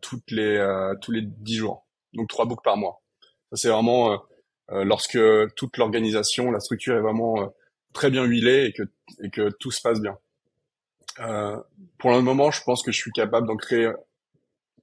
toutes 0.03 0.31
les 0.31 0.95
tous 1.01 1.13
les 1.13 1.23
dix 1.23 1.57
jours, 1.57 1.87
donc 2.13 2.29
trois 2.29 2.45
books 2.45 2.63
par 2.63 2.77
mois. 2.77 3.01
Ça, 3.51 3.57
c'est 3.57 3.69
vraiment 3.69 4.21
lorsque 4.69 5.19
toute 5.57 5.77
l'organisation, 5.79 6.51
la 6.51 6.61
structure 6.61 6.97
est 6.97 7.01
vraiment 7.01 7.53
très 7.93 8.11
bien 8.11 8.25
huilé 8.25 8.67
et 8.67 8.73
que, 8.73 8.83
et 9.23 9.31
que 9.31 9.51
tout 9.59 9.71
se 9.71 9.81
passe 9.81 10.01
bien. 10.01 10.17
Euh, 11.21 11.57
pour 11.99 12.11
le 12.11 12.23
moment, 12.23 12.51
je 12.51 12.63
pense 12.63 12.83
que 12.83 12.93
je 12.93 12.99
suis 12.99 13.11
capable 13.11 13.47
d'en 13.47 13.57
créer, 13.57 13.91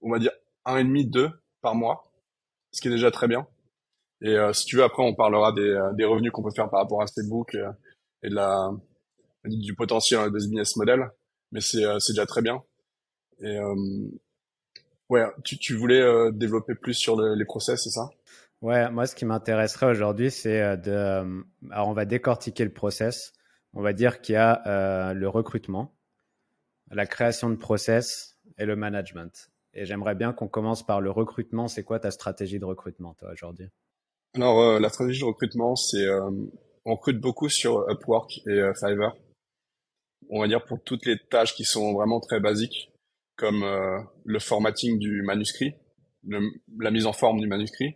on 0.01 0.12
va 0.12 0.20
dire, 0.20 0.32
un 0.65 0.77
et 0.77 0.84
demi, 0.84 1.05
deux 1.05 1.29
par 1.62 1.75
mois, 1.75 2.12
ce 2.72 2.82
qui 2.82 2.88
est 2.88 2.91
déjà 2.91 3.12
très 3.12 3.27
bien. 3.27 3.48
Et 4.22 4.36
euh, 4.36 4.53
si 4.53 4.65
tu 4.65 4.77
veux, 4.77 4.84
après, 4.84 5.03
on 5.03 5.13
parlera 5.13 5.51
des, 5.51 5.62
euh, 5.62 5.94
des 5.94 6.05
revenus 6.05 6.32
qu'on 6.32 6.44
peut 6.44 6.51
faire 6.55 6.70
par 6.70 6.82
rapport 6.82 7.01
à 7.01 7.08
ces 7.08 7.27
books 7.27 7.55
euh, 7.55 7.72
et 8.24 8.29
de 8.29 8.36
la, 8.36 8.72
du 9.48 9.75
potentiel 9.75 10.32
de 10.32 10.40
ce 10.40 10.48
business 10.48 10.75
model. 10.75 11.10
Mais 11.52 11.62
c'est, 11.62 11.84
c'est 12.00 12.14
déjà 12.14 12.25
très 12.25 12.42
bien. 12.42 12.62
Et 13.40 13.58
ouais, 15.10 15.25
tu, 15.44 15.58
tu 15.58 15.75
voulais 15.75 16.32
développer 16.32 16.75
plus 16.75 16.94
sur 16.94 17.20
les 17.20 17.46
process, 17.46 17.84
c'est 17.84 17.92
ça? 17.92 18.10
Ouais, 18.62 18.90
moi, 18.90 19.06
ce 19.06 19.16
qui 19.16 19.25
m'intéresserait 19.25 19.86
aujourd'hui, 19.86 20.32
c'est 20.32 20.62
euh, 20.62 20.75
de. 20.75 20.92
Euh, 20.92 21.44
alors, 21.70 21.90
on 21.90 21.94
va 21.94 22.06
décortiquer 22.06 22.64
le 22.64 22.74
process. 22.74 23.34
On 23.74 23.82
va 23.82 23.94
dire 23.94 24.22
qu'il 24.22 24.34
y 24.34 24.38
a 24.38 24.64
euh, 24.66 25.14
le 25.14 25.28
recrutement, 25.28 25.94
la 26.90 27.06
création 27.06 27.50
de 27.50 27.58
process 27.58 28.40
et 28.58 28.66
le 28.66 28.75
management. 28.75 29.52
Et 29.74 29.86
j'aimerais 29.86 30.16
bien 30.16 30.34
qu'on 30.34 30.48
commence 30.48 30.84
par 30.84 31.02
le 31.02 31.12
recrutement. 31.12 31.68
C'est 31.68 31.84
quoi 31.84 32.00
ta 32.00 32.10
stratégie 32.10 32.58
de 32.58 32.66
recrutement, 32.66 33.14
toi, 33.14 33.32
aujourd'hui? 33.34 33.68
Alors, 34.34 34.80
la 34.80 34.90
stratégie 34.90 35.20
de 35.20 35.25
recrutement, 35.25 35.75
c'est 35.75 36.08
on 36.86 36.96
recrute 36.96 37.20
beaucoup 37.20 37.50
sur 37.50 37.88
Upwork 37.90 38.38
et 38.48 38.62
Fiverr. 38.80 39.16
On 40.29 40.41
va 40.41 40.48
dire 40.48 40.63
pour 40.65 40.82
toutes 40.84 41.05
les 41.05 41.17
tâches 41.29 41.55
qui 41.55 41.65
sont 41.65 41.94
vraiment 41.94 42.20
très 42.20 42.39
basiques, 42.39 42.91
comme 43.36 43.63
le 44.24 44.39
formatting 44.39 44.98
du 44.98 45.22
manuscrit, 45.24 45.75
la 46.27 46.91
mise 46.91 47.05
en 47.05 47.13
forme 47.13 47.39
du 47.39 47.48
manuscrit, 47.48 47.96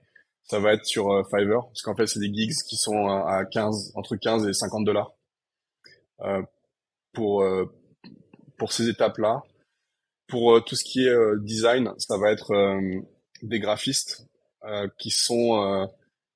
ça 0.50 0.59
va 0.59 0.74
être 0.74 0.86
sur 0.86 1.12
euh, 1.12 1.24
Fiverr, 1.29 1.67
parce 1.67 1.81
qu'en 1.83 1.95
fait, 1.95 2.07
c'est 2.07 2.19
des 2.19 2.33
gigs 2.33 2.53
qui 2.67 2.75
sont 2.75 3.07
à 3.07 3.45
15, 3.45 3.91
entre 3.95 4.15
15 4.15 4.48
et 4.48 4.53
50 4.53 4.83
dollars 4.83 5.12
euh, 6.21 6.41
pour 7.13 7.43
euh, 7.43 7.65
pour 8.57 8.74
ces 8.74 8.89
étapes-là. 8.89 9.44
Pour 10.27 10.63
tout 10.63 10.75
ce 10.75 10.83
qui 10.83 11.07
est 11.07 11.39
design, 11.39 11.92
ça 11.98 12.18
va 12.20 12.31
être 12.31 12.53
des 13.42 13.59
graphistes 13.59 14.27
qui 15.00 15.09
sont 15.09 15.89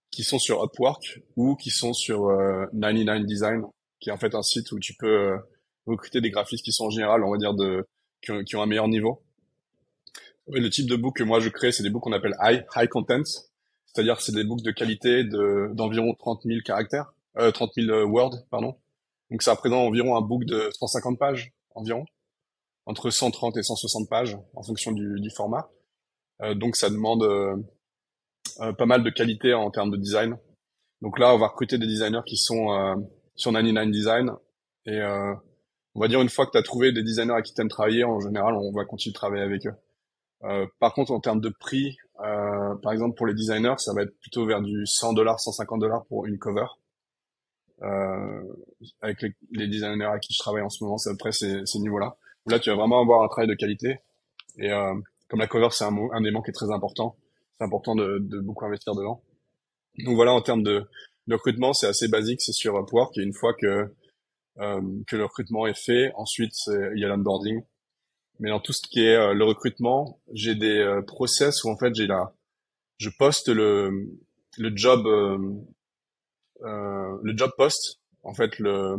qui 0.09 0.23
sont 0.23 0.39
sur 0.39 0.63
Upwork 0.63 1.19
ou 1.35 1.55
qui 1.55 1.69
sont 1.69 1.93
sur 1.93 2.27
99 2.71 3.23
Design, 3.27 3.61
qui 3.99 4.09
est 4.09 4.11
en 4.11 4.17
fait 4.17 4.33
un 4.33 4.41
site 4.41 4.71
où 4.71 4.79
tu 4.79 4.95
peux 4.95 5.37
recruter 5.85 6.21
des 6.21 6.29
graphistes 6.29 6.63
qui 6.63 6.71
sont 6.71 6.85
en 6.85 6.89
général, 6.89 7.23
on 7.23 7.31
va 7.31 7.37
dire, 7.37 7.53
de 7.53 7.87
qui 8.21 8.31
ont, 8.31 8.43
qui 8.43 8.55
ont 8.55 8.61
un 8.61 8.65
meilleur 8.65 8.87
niveau. 8.87 9.23
le 10.47 10.69
type 10.69 10.87
de 10.87 10.95
book 10.95 11.17
que 11.17 11.23
moi 11.23 11.39
je 11.39 11.49
crée, 11.49 11.71
c'est 11.71 11.83
des 11.83 11.89
books 11.89 12.03
qu'on 12.03 12.13
appelle 12.13 12.35
high, 12.41 12.65
high 12.75 12.89
content. 12.89 13.23
C'est-à-dire 13.85 14.21
c'est 14.21 14.33
des 14.33 14.43
books 14.43 14.63
de 14.63 14.71
qualité 14.71 15.23
de 15.23 15.69
d'environ 15.73 16.13
30 16.15 16.41
000 16.45 16.59
caractères, 16.65 17.13
euh, 17.37 17.51
30 17.51 17.71
000 17.75 17.89
euh, 17.89 18.05
words, 18.05 18.35
pardon. 18.49 18.75
Donc 19.29 19.41
ça 19.41 19.53
représente 19.53 19.87
environ 19.87 20.15
un 20.17 20.21
book 20.21 20.45
de 20.45 20.69
150 20.71 21.19
pages 21.19 21.51
environ, 21.75 22.05
entre 22.85 23.09
130 23.09 23.57
et 23.57 23.63
160 23.63 24.09
pages 24.09 24.37
en 24.55 24.63
fonction 24.63 24.91
du, 24.91 25.19
du 25.19 25.29
format. 25.29 25.69
Euh, 26.41 26.55
donc 26.55 26.75
ça 26.75 26.89
demande 26.89 27.23
euh, 27.23 27.55
euh, 28.59 28.73
pas 28.73 28.85
mal 28.85 29.03
de 29.03 29.09
qualité 29.09 29.53
en 29.53 29.71
termes 29.71 29.91
de 29.91 29.97
design. 29.97 30.37
Donc 31.01 31.19
là, 31.19 31.33
on 31.33 31.39
va 31.39 31.47
recruter 31.47 31.77
des 31.77 31.87
designers 31.87 32.21
qui 32.25 32.37
sont 32.37 32.71
euh, 32.71 32.95
sur 33.35 33.51
99 33.51 33.91
Design 33.91 34.31
et 34.85 34.99
on 35.95 35.99
va 35.99 36.07
dire 36.07 36.21
une 36.21 36.29
fois 36.29 36.45
que 36.45 36.51
tu 36.51 36.57
as 36.57 36.63
trouvé 36.63 36.91
des 36.91 37.03
designers 37.03 37.33
à 37.33 37.41
qui 37.41 37.53
tu 37.53 37.67
travailler, 37.67 38.03
en 38.03 38.19
général, 38.19 38.55
on 38.55 38.71
va 38.71 38.85
continuer 38.85 39.11
de 39.11 39.17
travailler 39.17 39.43
avec 39.43 39.67
eux. 39.67 39.73
Euh, 40.43 40.65
par 40.79 40.93
contre, 40.93 41.11
en 41.11 41.19
termes 41.19 41.39
de 41.39 41.49
prix, 41.49 41.97
euh, 42.19 42.75
par 42.81 42.91
exemple 42.91 43.15
pour 43.15 43.25
les 43.25 43.33
designers, 43.33 43.75
ça 43.77 43.93
va 43.93 44.03
être 44.03 44.17
plutôt 44.19 44.45
vers 44.45 44.61
du 44.61 44.85
100 44.85 45.13
dollars, 45.13 45.39
150 45.39 45.79
dollars 45.79 46.05
pour 46.05 46.25
une 46.25 46.37
cover. 46.37 46.65
Euh, 47.81 48.41
avec 49.01 49.21
les, 49.51 49.67
designers 49.67 50.05
à 50.05 50.19
qui 50.19 50.33
je 50.33 50.39
travaille 50.39 50.61
en 50.61 50.69
ce 50.69 50.83
moment, 50.83 50.97
c'est 50.97 51.09
à 51.09 51.13
peu 51.13 51.17
près 51.17 51.31
ces, 51.31 51.65
ces 51.65 51.79
niveaux-là. 51.79 52.15
Là, 52.45 52.59
tu 52.59 52.69
vas 52.69 52.75
vraiment 52.75 53.01
avoir 53.01 53.23
un 53.23 53.27
travail 53.27 53.47
de 53.47 53.55
qualité. 53.55 53.99
Et 54.57 54.71
euh, 54.71 54.93
comme 55.29 55.39
la 55.39 55.47
cover, 55.47 55.69
c'est 55.71 55.85
un, 55.85 55.95
un 56.13 56.21
élément 56.21 56.41
qui 56.41 56.51
est 56.51 56.53
très 56.53 56.71
important, 56.71 57.15
c'est 57.57 57.63
important 57.63 57.95
de, 57.95 58.19
de, 58.19 58.39
beaucoup 58.39 58.65
investir 58.65 58.93
dedans. 58.95 59.21
Donc 59.99 60.15
voilà, 60.15 60.33
en 60.33 60.41
termes 60.41 60.63
de, 60.63 60.85
de 61.27 61.35
recrutement, 61.35 61.73
c'est 61.73 61.87
assez 61.87 62.07
basique, 62.07 62.41
c'est 62.41 62.51
sur 62.51 62.77
Upwork. 62.77 63.17
Et 63.17 63.21
une 63.21 63.33
fois 63.33 63.53
que 63.53 63.93
que 64.57 65.15
le 65.15 65.23
recrutement 65.23 65.65
est 65.67 65.77
fait, 65.77 66.11
ensuite 66.15 66.55
il 66.67 66.99
y 66.99 67.05
a 67.05 67.07
l'onboarding 67.07 67.63
mais 68.39 68.49
dans 68.49 68.59
tout 68.59 68.73
ce 68.73 68.81
qui 68.81 69.01
est 69.01 69.15
euh, 69.15 69.33
le 69.33 69.43
recrutement, 69.43 70.19
j'ai 70.33 70.55
des 70.55 70.79
euh, 70.79 71.01
process 71.01 71.63
où 71.63 71.69
en 71.69 71.77
fait 71.77 71.93
j'ai 71.95 72.07
la, 72.07 72.33
je 72.97 73.09
poste 73.09 73.49
le 73.49 74.09
le 74.57 74.75
job 74.75 75.05
euh, 75.07 75.37
euh 76.61 77.17
le 77.23 77.37
job 77.37 77.51
post, 77.57 78.01
en 78.23 78.33
fait 78.33 78.59
le 78.59 78.97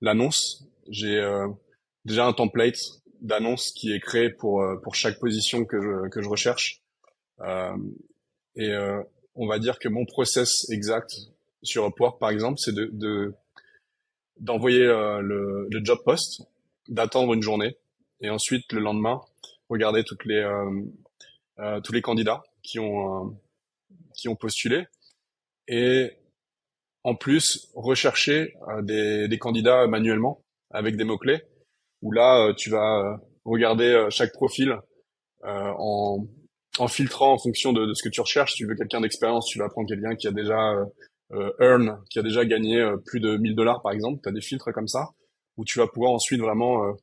l'annonce. 0.00 0.66
J'ai 0.88 1.22
déjà 2.04 2.26
un 2.26 2.32
template 2.32 2.80
d'annonce 3.20 3.70
qui 3.70 3.92
est 3.92 4.00
créé 4.00 4.30
pour 4.30 4.64
pour 4.82 4.94
chaque 4.94 5.18
position 5.20 5.64
que 5.64 5.80
je 5.80 6.08
que 6.08 6.20
je 6.20 6.28
recherche. 6.28 6.82
et 8.56 8.76
on 9.34 9.46
va 9.46 9.58
dire 9.58 9.78
que 9.78 9.88
mon 9.88 10.04
process 10.04 10.68
exact 10.70 11.14
sur 11.62 11.86
Upwork 11.86 12.18
par 12.18 12.30
exemple, 12.30 12.58
c'est 12.58 12.74
de, 12.74 12.90
de 12.92 13.32
d'envoyer 14.42 14.84
le, 14.84 15.66
le 15.70 15.84
job 15.84 15.98
post, 16.04 16.42
d'attendre 16.88 17.32
une 17.32 17.42
journée 17.42 17.76
et 18.20 18.28
ensuite 18.28 18.70
le 18.72 18.80
lendemain 18.80 19.20
regarder 19.68 20.04
toutes 20.04 20.24
les 20.24 20.38
euh, 20.38 20.82
euh, 21.58 21.80
tous 21.80 21.92
les 21.92 22.02
candidats 22.02 22.42
qui 22.62 22.78
ont 22.78 23.26
euh, 23.26 23.30
qui 24.14 24.28
ont 24.28 24.36
postulé 24.36 24.84
et 25.68 26.10
en 27.02 27.14
plus 27.14 27.68
rechercher 27.74 28.54
des, 28.82 29.26
des 29.26 29.38
candidats 29.38 29.86
manuellement 29.86 30.44
avec 30.70 30.96
des 30.96 31.04
mots 31.04 31.18
clés 31.18 31.42
où 32.02 32.12
là 32.12 32.52
tu 32.56 32.70
vas 32.70 33.20
regarder 33.44 34.06
chaque 34.10 34.32
profil 34.32 34.76
en 35.42 36.26
en 36.78 36.88
filtrant 36.88 37.34
en 37.34 37.38
fonction 37.38 37.72
de, 37.72 37.86
de, 37.86 37.94
ce 37.94 38.02
que 38.02 38.08
tu 38.08 38.20
recherches. 38.20 38.54
Tu 38.54 38.66
veux 38.66 38.74
quelqu'un 38.74 39.00
d'expérience, 39.00 39.46
tu 39.46 39.58
vas 39.58 39.68
prendre 39.68 39.88
quelqu'un 39.88 40.14
qui 40.14 40.28
a 40.28 40.32
déjà 40.32 40.72
euh, 40.72 40.84
earn, 41.60 41.98
qui 42.10 42.18
a 42.18 42.22
déjà 42.22 42.44
gagné 42.44 42.86
plus 43.06 43.20
de 43.20 43.36
1000 43.36 43.54
dollars 43.54 43.82
par 43.82 43.92
exemple. 43.92 44.20
Tu 44.22 44.28
as 44.28 44.32
des 44.32 44.40
filtres 44.40 44.72
comme 44.72 44.88
ça 44.88 45.10
où 45.56 45.64
tu 45.64 45.78
vas 45.78 45.86
pouvoir 45.86 46.12
ensuite 46.12 46.40
vraiment 46.40 46.94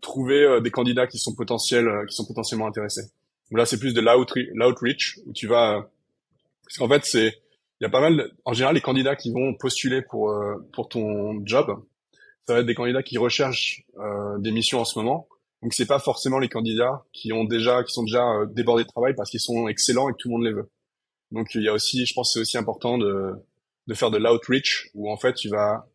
trouver 0.00 0.42
euh, 0.42 0.60
des 0.60 0.70
candidats 0.70 1.06
qui 1.06 1.18
sont 1.18 1.34
potentiels, 1.34 1.88
euh, 1.88 2.06
qui 2.06 2.14
sont 2.14 2.26
potentiellement 2.26 2.66
intéressés. 2.66 3.10
là, 3.50 3.66
c'est 3.66 3.78
plus 3.78 3.94
de 3.94 4.00
l'outreach 4.00 5.18
où 5.26 5.32
tu 5.32 5.46
vas, 5.46 5.78
euh, 5.78 5.82
parce 6.64 6.78
qu'en 6.78 6.88
fait, 6.88 7.04
c'est, 7.04 7.26
il 7.80 7.84
y 7.84 7.86
a 7.86 7.90
pas 7.90 8.00
mal, 8.00 8.30
en 8.44 8.52
général, 8.52 8.74
les 8.74 8.80
candidats 8.80 9.16
qui 9.16 9.32
vont 9.32 9.54
postuler 9.54 10.02
pour 10.02 10.34
pour 10.72 10.88
ton 10.88 11.46
job, 11.46 11.84
ça 12.46 12.54
va 12.54 12.60
être 12.60 12.66
des 12.66 12.74
candidats 12.74 13.04
qui 13.04 13.18
recherchent 13.18 13.84
des 14.38 14.50
missions 14.50 14.80
en 14.80 14.84
ce 14.84 14.98
moment. 14.98 15.28
Donc 15.62 15.72
c'est 15.74 15.86
pas 15.86 16.00
forcément 16.00 16.40
les 16.40 16.48
candidats 16.48 17.04
qui 17.12 17.32
ont 17.32 17.44
déjà, 17.44 17.84
qui 17.84 17.92
sont 17.92 18.02
déjà 18.02 18.44
débordés 18.50 18.82
de 18.82 18.88
travail 18.88 19.14
parce 19.14 19.30
qu'ils 19.30 19.38
sont 19.38 19.68
excellents 19.68 20.08
et 20.08 20.12
que 20.12 20.16
tout 20.18 20.28
le 20.28 20.32
monde 20.32 20.44
les 20.44 20.52
veut. 20.52 20.68
Donc 21.32 21.54
il 21.54 21.62
y 21.62 21.68
a 21.68 21.72
aussi, 21.72 22.06
je 22.06 22.14
pense, 22.14 22.32
c'est 22.34 22.40
aussi 22.40 22.58
important 22.58 22.98
de 22.98 23.32
de 23.86 23.94
faire 23.94 24.10
de 24.10 24.18
l'outreach 24.18 24.90
où 24.94 25.10
en 25.10 25.16
fait 25.16 25.34
tu 25.34 25.48
vas 25.48 25.86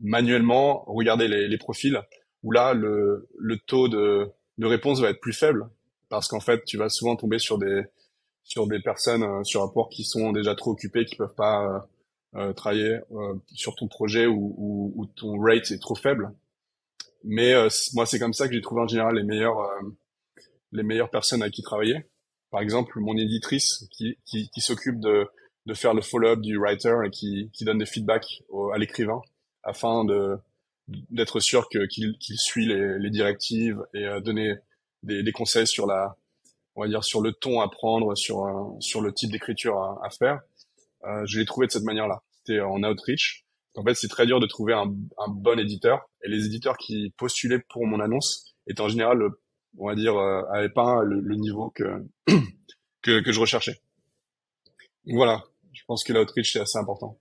manuellement 0.00 0.84
regarder 0.86 1.28
les, 1.28 1.46
les 1.46 1.58
profils 1.58 2.00
où 2.42 2.50
là 2.52 2.74
le, 2.74 3.28
le 3.38 3.58
taux 3.58 3.88
de 3.88 4.28
de 4.58 4.66
réponse 4.66 5.00
va 5.00 5.10
être 5.10 5.20
plus 5.20 5.32
faible 5.32 5.68
parce 6.08 6.28
qu'en 6.28 6.40
fait, 6.40 6.64
tu 6.64 6.76
vas 6.76 6.88
souvent 6.88 7.16
tomber 7.16 7.38
sur 7.38 7.58
des 7.58 7.82
sur 8.44 8.66
des 8.68 8.80
personnes 8.80 9.24
euh, 9.24 9.42
sur 9.42 9.62
rapport 9.62 9.88
qui 9.88 10.04
sont 10.04 10.32
déjà 10.32 10.54
trop 10.54 10.70
occupées, 10.70 11.04
qui 11.04 11.16
peuvent 11.16 11.34
pas 11.34 11.88
euh, 12.36 12.52
travailler 12.52 12.98
sur 13.52 13.74
ton 13.74 13.88
projet 13.88 14.26
ou, 14.26 14.54
ou, 14.56 14.92
ou, 14.94 15.06
ton 15.06 15.40
rate 15.40 15.70
est 15.72 15.80
trop 15.80 15.94
faible. 15.94 16.32
Mais 17.24 17.54
moi, 17.94 18.06
c'est 18.06 18.18
comme 18.18 18.34
ça 18.34 18.46
que 18.46 18.54
j'ai 18.54 18.60
trouvé 18.60 18.82
en 18.82 18.86
général 18.86 19.16
les 19.16 19.24
meilleurs 19.24 19.58
les 20.70 20.82
meilleures 20.82 21.10
personnes 21.10 21.42
à 21.42 21.50
qui 21.50 21.62
travailler. 21.62 22.06
Par 22.56 22.62
exemple, 22.62 22.98
mon 23.00 23.18
éditrice 23.18 23.86
qui, 23.90 24.16
qui, 24.24 24.48
qui 24.48 24.60
s'occupe 24.62 24.98
de, 24.98 25.28
de 25.66 25.74
faire 25.74 25.92
le 25.92 26.00
follow-up 26.00 26.40
du 26.40 26.56
writer 26.56 26.94
et 27.04 27.10
qui, 27.10 27.50
qui 27.52 27.66
donne 27.66 27.76
des 27.76 27.84
feedbacks 27.84 28.44
à 28.72 28.78
l'écrivain 28.78 29.20
afin 29.62 30.06
de 30.06 30.38
d'être 30.88 31.38
sûr 31.38 31.68
que 31.68 31.84
qu'il 31.84 32.38
suit 32.38 32.64
les, 32.64 32.98
les, 32.98 33.10
directives 33.10 33.84
et 33.92 34.06
euh, 34.06 34.20
donner 34.20 34.54
des, 35.02 35.22
des, 35.22 35.32
conseils 35.32 35.66
sur 35.66 35.86
la 35.86 36.16
on 36.76 36.80
va 36.80 36.88
dire 36.88 37.04
sur 37.04 37.20
le 37.20 37.32
ton 37.34 37.60
à 37.60 37.68
prendre 37.68 38.16
sur 38.16 38.46
sur 38.80 39.02
le 39.02 39.12
type 39.12 39.30
d'écriture 39.30 39.76
à, 39.76 40.00
à, 40.06 40.08
faire. 40.08 40.40
Euh, 41.04 41.26
je 41.26 41.38
l'ai 41.38 41.44
trouvé 41.44 41.66
de 41.66 41.72
cette 41.72 41.84
manière 41.84 42.08
là 42.08 42.22
c'était 42.38 42.60
en 42.60 42.82
outreach. 42.82 43.44
En 43.74 43.84
fait 43.84 43.96
c'est 43.96 44.08
très 44.08 44.24
dur 44.24 44.40
de 44.40 44.46
trouver 44.46 44.72
un, 44.72 44.94
un, 45.18 45.28
bon 45.28 45.58
éditeur. 45.58 46.08
Et 46.24 46.30
les 46.30 46.46
éditeurs 46.46 46.78
qui 46.78 47.12
postulaient 47.18 47.62
pour 47.68 47.86
mon 47.86 48.00
annonce 48.00 48.54
étaient 48.66 48.80
en 48.80 48.88
général 48.88 49.18
on 49.78 49.88
va 49.88 49.94
dire 49.94 50.16
euh, 50.16 50.42
avaient 50.52 50.68
pas 50.68 51.02
le, 51.02 51.34
niveau 51.34 51.70
que, 51.76 52.04
que 53.02 53.32
je 53.32 53.40
recherchais 53.40 53.80
Donc, 55.06 55.16
voilà 55.16 55.44
je 55.72 55.82
pense 55.86 56.04
que 56.04 56.12
l'outreach 56.12 56.52
c'est 56.52 56.60
assez 56.60 56.78
important 56.78 57.18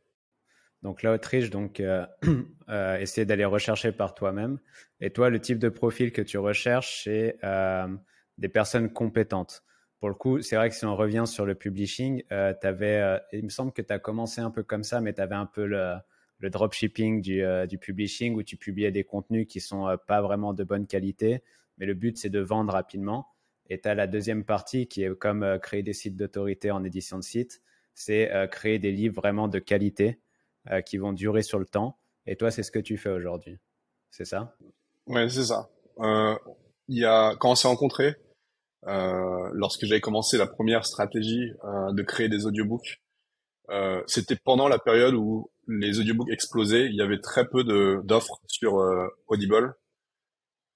donc 0.85 1.01
l'outreach, 1.01 1.49
donc 1.49 1.79
euh, 1.79 2.05
euh, 2.69 2.99
essayer 2.99 3.25
d'aller 3.25 3.43
rechercher 3.43 3.91
par 3.91 4.13
toi-même. 4.13 4.59
Et 5.01 5.09
toi, 5.09 5.31
le 5.31 5.41
type 5.41 5.57
de 5.57 5.69
profil 5.69 6.11
que 6.11 6.21
tu 6.21 6.37
recherches, 6.37 7.05
c'est 7.05 7.37
des 8.37 8.49
personnes 8.49 8.93
compétentes. 8.93 9.63
Pour 9.99 10.09
le 10.09 10.15
coup, 10.15 10.41
c'est 10.41 10.55
vrai 10.55 10.69
que 10.69 10.75
si 10.75 10.85
on 10.85 10.95
revient 10.95 11.23
sur 11.25 11.47
le 11.47 11.55
publishing, 11.55 12.21
avais, 12.29 13.19
il 13.33 13.45
me 13.45 13.49
semble 13.49 13.71
que 13.71 13.81
tu 13.81 13.91
as 13.91 13.97
commencé 13.97 14.41
un 14.41 14.51
peu 14.51 14.61
comme 14.61 14.83
ça, 14.83 15.01
mais 15.01 15.13
tu 15.13 15.21
avais 15.21 15.33
un 15.33 15.47
peu 15.47 15.65
le, 15.65 15.95
le 16.37 16.49
dropshipping 16.51 17.19
du, 17.19 17.43
du, 17.67 17.77
publishing 17.79 18.35
où 18.35 18.43
tu 18.43 18.55
publiais 18.55 18.91
des 18.91 19.03
contenus 19.03 19.47
qui 19.47 19.61
sont 19.61 19.97
pas 20.05 20.21
vraiment 20.21 20.53
de 20.53 20.63
bonne 20.63 20.85
qualité, 20.85 21.41
mais 21.77 21.85
le 21.85 21.93
but 21.93 22.17
c'est 22.17 22.29
de 22.29 22.39
vendre 22.39 22.73
rapidement. 22.73 23.27
Et 23.69 23.81
tu 23.81 23.87
as 23.87 23.95
la 23.95 24.07
deuxième 24.07 24.45
partie 24.45 24.87
qui 24.87 25.03
est 25.03 25.15
comme 25.15 25.59
créer 25.61 25.81
des 25.83 25.93
sites 25.93 26.15
d'autorité 26.15 26.71
en 26.71 26.83
édition 26.83 27.17
de 27.17 27.23
site, 27.23 27.61
c'est 27.95 28.29
créer 28.51 28.77
des 28.77 28.91
livres 28.91 29.15
vraiment 29.15 29.47
de 29.47 29.59
qualité 29.59 30.19
euh, 30.71 30.81
qui 30.81 30.97
vont 30.97 31.13
durer 31.13 31.43
sur 31.43 31.59
le 31.59 31.65
temps. 31.65 31.99
Et 32.25 32.37
toi, 32.37 32.49
c'est 32.49 32.63
ce 32.63 32.71
que 32.71 32.79
tu 32.79 32.97
fais 32.97 33.11
aujourd'hui. 33.11 33.59
C'est 34.09 34.25
ça? 34.25 34.57
Ouais, 35.05 35.29
c'est 35.29 35.43
ça. 35.43 35.69
Euh, 35.99 36.35
y 36.87 37.05
a 37.05 37.35
quand 37.35 37.51
on 37.51 37.55
s'est 37.55 37.67
rencontrés, 37.67 38.15
euh, 38.87 39.49
lorsque 39.53 39.85
j'avais 39.85 40.01
commencé 40.01 40.39
la 40.39 40.47
première 40.47 40.83
stratégie 40.83 41.51
euh, 41.63 41.91
de 41.91 42.01
créer 42.01 42.29
des 42.29 42.47
audiobooks, 42.47 42.99
euh, 43.69 44.01
c'était 44.07 44.35
pendant 44.35 44.67
la 44.67 44.79
période 44.79 45.13
où 45.13 45.51
les 45.67 45.99
audiobooks 45.99 46.31
explosaient. 46.31 46.87
Il 46.87 46.95
y 46.95 47.01
avait 47.03 47.21
très 47.21 47.47
peu 47.47 47.63
d'offres 48.03 48.41
sur 48.47 48.79
euh, 48.79 49.07
Audible 49.27 49.75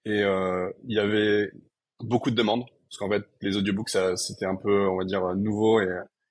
et 0.05 0.21
il 0.21 0.95
y 0.95 0.99
avait 0.99 1.51
beaucoup 1.99 2.31
de 2.31 2.35
demandes 2.35 2.65
parce 2.89 2.97
qu'en 2.97 3.09
fait 3.09 3.23
les 3.41 3.57
audiobooks 3.57 3.89
ça 3.89 4.15
c'était 4.15 4.45
un 4.45 4.55
peu 4.55 4.87
on 4.87 4.97
va 4.97 5.03
dire 5.03 5.35
nouveau 5.35 5.81
et, 5.81 5.87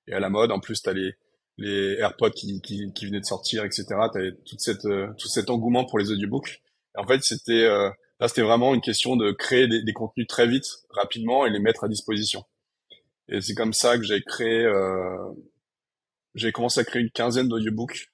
et 0.08 0.14
à 0.14 0.20
la 0.20 0.28
mode. 0.28 0.50
En 0.50 0.60
plus, 0.60 0.82
t'as 0.82 0.92
les 0.92 1.14
les 1.58 1.96
AirPods 1.98 2.30
qui, 2.30 2.60
qui, 2.60 2.92
qui 2.92 3.06
venaient 3.06 3.20
de 3.20 3.24
sortir, 3.24 3.64
etc. 3.64 3.84
T'avais 4.12 4.32
toute 4.46 4.60
cette 4.60 4.84
euh, 4.84 5.08
tout 5.18 5.28
cet 5.28 5.50
engouement 5.50 5.84
pour 5.84 5.98
les 5.98 6.10
audiobooks. 6.12 6.62
Et 6.96 7.00
en 7.00 7.06
fait, 7.06 7.22
c'était 7.24 7.64
euh, 7.64 7.90
là, 8.20 8.28
c'était 8.28 8.42
vraiment 8.42 8.74
une 8.74 8.80
question 8.80 9.16
de 9.16 9.32
créer 9.32 9.66
des, 9.66 9.82
des, 9.82 9.92
contenus 9.92 10.26
très 10.28 10.46
vite, 10.46 10.66
rapidement, 10.90 11.46
et 11.46 11.50
les 11.50 11.58
mettre 11.58 11.84
à 11.84 11.88
disposition. 11.88 12.44
Et 13.28 13.40
c'est 13.40 13.54
comme 13.54 13.72
ça 13.72 13.98
que 13.98 14.04
j'ai 14.04 14.22
créé, 14.22 14.64
euh, 14.64 15.18
j'ai 16.34 16.52
commencé 16.52 16.80
à 16.80 16.84
créer 16.84 17.02
une 17.02 17.10
quinzaine 17.10 17.48
d'audiobooks 17.48 18.08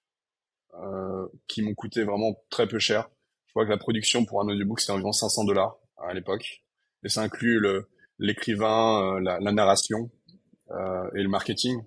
euh, 0.83 1.27
qui 1.47 1.63
m'ont 1.63 1.75
coûté 1.75 2.03
vraiment 2.03 2.35
très 2.51 2.67
peu 2.67 2.79
cher. 2.79 3.09
Je 3.55 3.61
crois 3.61 3.67
que 3.67 3.71
la 3.71 3.79
production 3.79 4.25
pour 4.25 4.43
un 4.43 4.49
audiobook 4.49 4.81
c'était 4.81 4.93
environ 4.93 5.13
500 5.13 5.45
dollars 5.45 5.77
à 5.97 6.13
l'époque, 6.13 6.65
et 7.05 7.09
ça 7.09 7.23
inclut 7.23 7.61
le 7.61 7.89
l'écrivain, 8.19 9.17
euh, 9.17 9.21
la, 9.21 9.39
la, 9.41 9.53
narration 9.53 10.11
euh, 10.71 11.11
et 11.17 11.23
le 11.23 11.29
marketing 11.29 11.83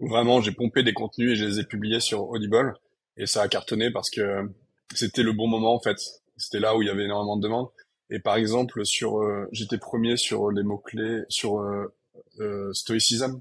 vraiment 0.00 0.40
j'ai 0.40 0.52
pompé 0.52 0.82
des 0.82 0.92
contenus 0.92 1.32
et 1.32 1.36
je 1.36 1.44
les 1.44 1.60
ai 1.60 1.64
publiés 1.64 2.00
sur 2.00 2.28
Audible 2.28 2.74
et 3.16 3.26
ça 3.26 3.42
a 3.42 3.48
cartonné 3.48 3.90
parce 3.90 4.10
que 4.10 4.50
c'était 4.94 5.22
le 5.22 5.32
bon 5.32 5.48
moment 5.48 5.74
en 5.74 5.80
fait. 5.80 5.96
C'était 6.36 6.60
là 6.60 6.76
où 6.76 6.82
il 6.82 6.88
y 6.88 6.90
avait 6.90 7.04
énormément 7.04 7.36
de 7.36 7.42
demandes. 7.42 7.68
Et 8.10 8.20
par 8.20 8.36
exemple 8.36 8.84
sur 8.84 9.18
euh, 9.18 9.48
j'étais 9.52 9.78
premier 9.78 10.16
sur 10.16 10.50
les 10.50 10.62
mots 10.62 10.78
clés 10.78 11.22
sur 11.28 11.60
euh, 11.60 11.92
euh, 12.40 12.72
stoïcisme, 12.72 13.40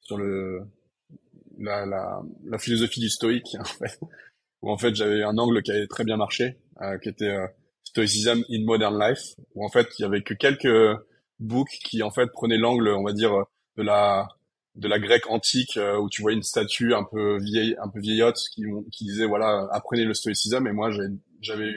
sur 0.00 0.16
le 0.16 0.62
la, 1.58 1.84
la, 1.84 2.22
la 2.44 2.58
philosophie 2.58 3.00
du 3.00 3.10
stoïque 3.10 3.56
en 3.60 3.64
fait. 3.64 3.98
Où 4.64 4.70
en 4.70 4.78
fait 4.78 4.94
j'avais 4.94 5.22
un 5.22 5.36
angle 5.36 5.62
qui 5.62 5.72
avait 5.72 5.86
très 5.86 6.04
bien 6.04 6.16
marché, 6.16 6.56
euh, 6.80 6.96
qui 6.98 7.10
était 7.10 7.28
euh, 7.28 7.46
stoïcisme 7.82 8.42
in 8.50 8.64
modern 8.64 8.98
life, 8.98 9.34
où 9.54 9.64
en 9.64 9.68
fait 9.68 9.86
il 9.98 10.02
y 10.02 10.04
avait 10.06 10.22
que 10.22 10.32
quelques 10.32 10.98
books 11.38 11.78
qui 11.84 12.02
en 12.02 12.10
fait 12.10 12.28
prenaient 12.32 12.56
l'angle 12.56 12.88
on 12.88 13.04
va 13.04 13.12
dire 13.12 13.44
de 13.76 13.82
la 13.82 14.26
de 14.74 14.88
la 14.88 14.98
grecque 14.98 15.30
antique 15.30 15.76
euh, 15.76 15.98
où 15.98 16.08
tu 16.08 16.22
vois 16.22 16.32
une 16.32 16.42
statue 16.42 16.94
un 16.94 17.04
peu 17.04 17.38
vieille, 17.38 17.76
un 17.80 17.88
peu 17.90 18.00
vieillotte 18.00 18.38
qui, 18.54 18.64
qui 18.90 19.04
disait 19.04 19.26
voilà 19.26 19.68
apprenez 19.70 20.04
le 20.04 20.14
stoïcisme. 20.14 20.66
Et 20.66 20.72
moi 20.72 20.90
j'avais 21.42 21.74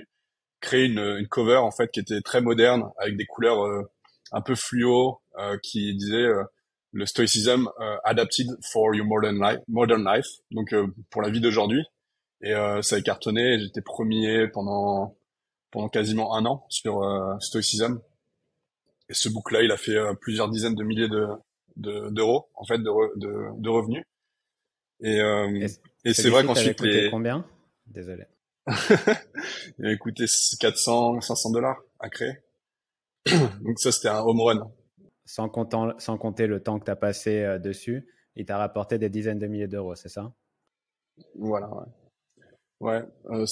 créé 0.62 0.86
une, 0.86 1.00
une, 1.00 1.28
cover 1.28 1.58
en 1.58 1.72
fait 1.72 1.92
qui 1.92 2.00
était 2.00 2.22
très 2.22 2.42
moderne 2.42 2.86
avec 3.00 3.18
des 3.18 3.26
couleurs 3.26 3.66
euh, 3.66 3.84
un 4.32 4.42
peu 4.42 4.56
fluo 4.56 5.20
euh, 5.38 5.58
qui 5.62 5.94
disait 5.94 6.28
le 6.94 7.06
stoïcisme 7.06 7.70
adapted 8.06 8.48
for 8.72 8.96
your 8.96 9.06
modern 9.06 9.40
life, 9.42 9.60
modern 9.68 10.06
life. 10.06 10.28
Donc 10.52 10.74
pour 11.12 11.22
la 11.22 11.30
vie 11.30 11.42
d'aujourd'hui 11.42 11.84
et 12.42 12.54
ça 12.82 12.98
a 12.98 13.02
cartonné 13.02 13.60
j'étais 13.60 13.82
premier 13.82 14.48
pendant 14.48 15.18
pendant 15.72 15.90
quasiment 15.90 16.36
un 16.36 16.46
an 16.46 16.66
sur 16.70 17.02
stoïcisme 17.40 18.00
et 19.10 19.14
ce 19.14 19.30
book 19.30 19.52
là 19.52 19.64
il 19.64 19.72
a 19.72 19.78
fait 19.78 19.98
plusieurs 20.22 20.50
dizaines 20.50 20.76
de 20.76 20.84
milliers 20.84 21.10
de 21.10 21.28
d'euros 21.78 22.50
en 22.56 22.66
fait 22.66 22.80
de, 22.80 23.20
de, 23.20 23.62
de, 23.62 23.70
revenus. 23.70 24.04
Et, 25.02 25.22
euh, 25.22 25.68
et, 26.04 26.14
c'est 26.14 26.30
vrai 26.30 26.44
qu'ensuite 26.44 26.82
les... 26.82 27.10
combien? 27.10 27.46
Désolé. 27.86 28.26
il 29.80 29.86
a 29.86 29.96
coûté 29.98 30.26
400, 30.60 31.22
500 31.22 31.52
dollars 31.52 31.78
à 32.00 32.10
créer. 32.10 32.34
Donc 33.62 33.80
ça 33.80 33.92
c'était 33.92 34.10
un 34.10 34.22
home 34.22 34.42
run. 34.42 34.72
Sans, 35.26 35.50
comptant, 35.50 35.98
sans 36.00 36.18
compter 36.18 36.48
le 36.48 36.64
temps 36.64 36.80
que 36.80 36.86
tu 36.86 36.92
as 36.92 36.96
passé 36.96 37.42
euh, 37.42 37.60
dessus, 37.60 38.08
il 38.36 38.46
t'a 38.46 38.58
rapporté 38.58 38.98
des 38.98 39.10
dizaines 39.10 39.40
de 39.40 39.48
milliers 39.48 39.68
d'euros, 39.68 39.94
c'est 39.96 40.10
ça? 40.10 40.32
Voilà, 41.36 41.68
ouais. 41.70 41.86
Ouais, 42.80 43.04
euh, 43.32 43.46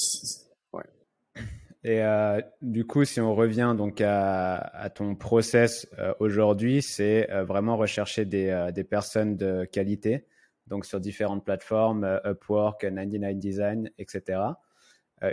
et 1.84 2.02
euh, 2.02 2.42
du 2.62 2.86
coup, 2.86 3.06
si 3.06 3.22
on 3.22 3.36
revient 3.36 3.76
donc 3.78 4.02
à, 4.02 4.90
ton 4.94 5.16
process 5.16 5.88
euh, 6.00 6.14
aujourd'hui, 6.20 6.82
c'est 6.82 7.28
vraiment 7.44 7.78
rechercher 7.78 8.26
des, 8.26 8.84
personnes 8.90 9.38
de 9.38 9.66
qualité, 9.66 10.26
donc 10.68 10.86
sur 10.86 11.00
différentes 11.00 11.46
plateformes, 11.46 12.20
Upwork, 12.26 12.82
99 12.82 13.36
Design, 13.36 13.92
etc. 14.00 14.42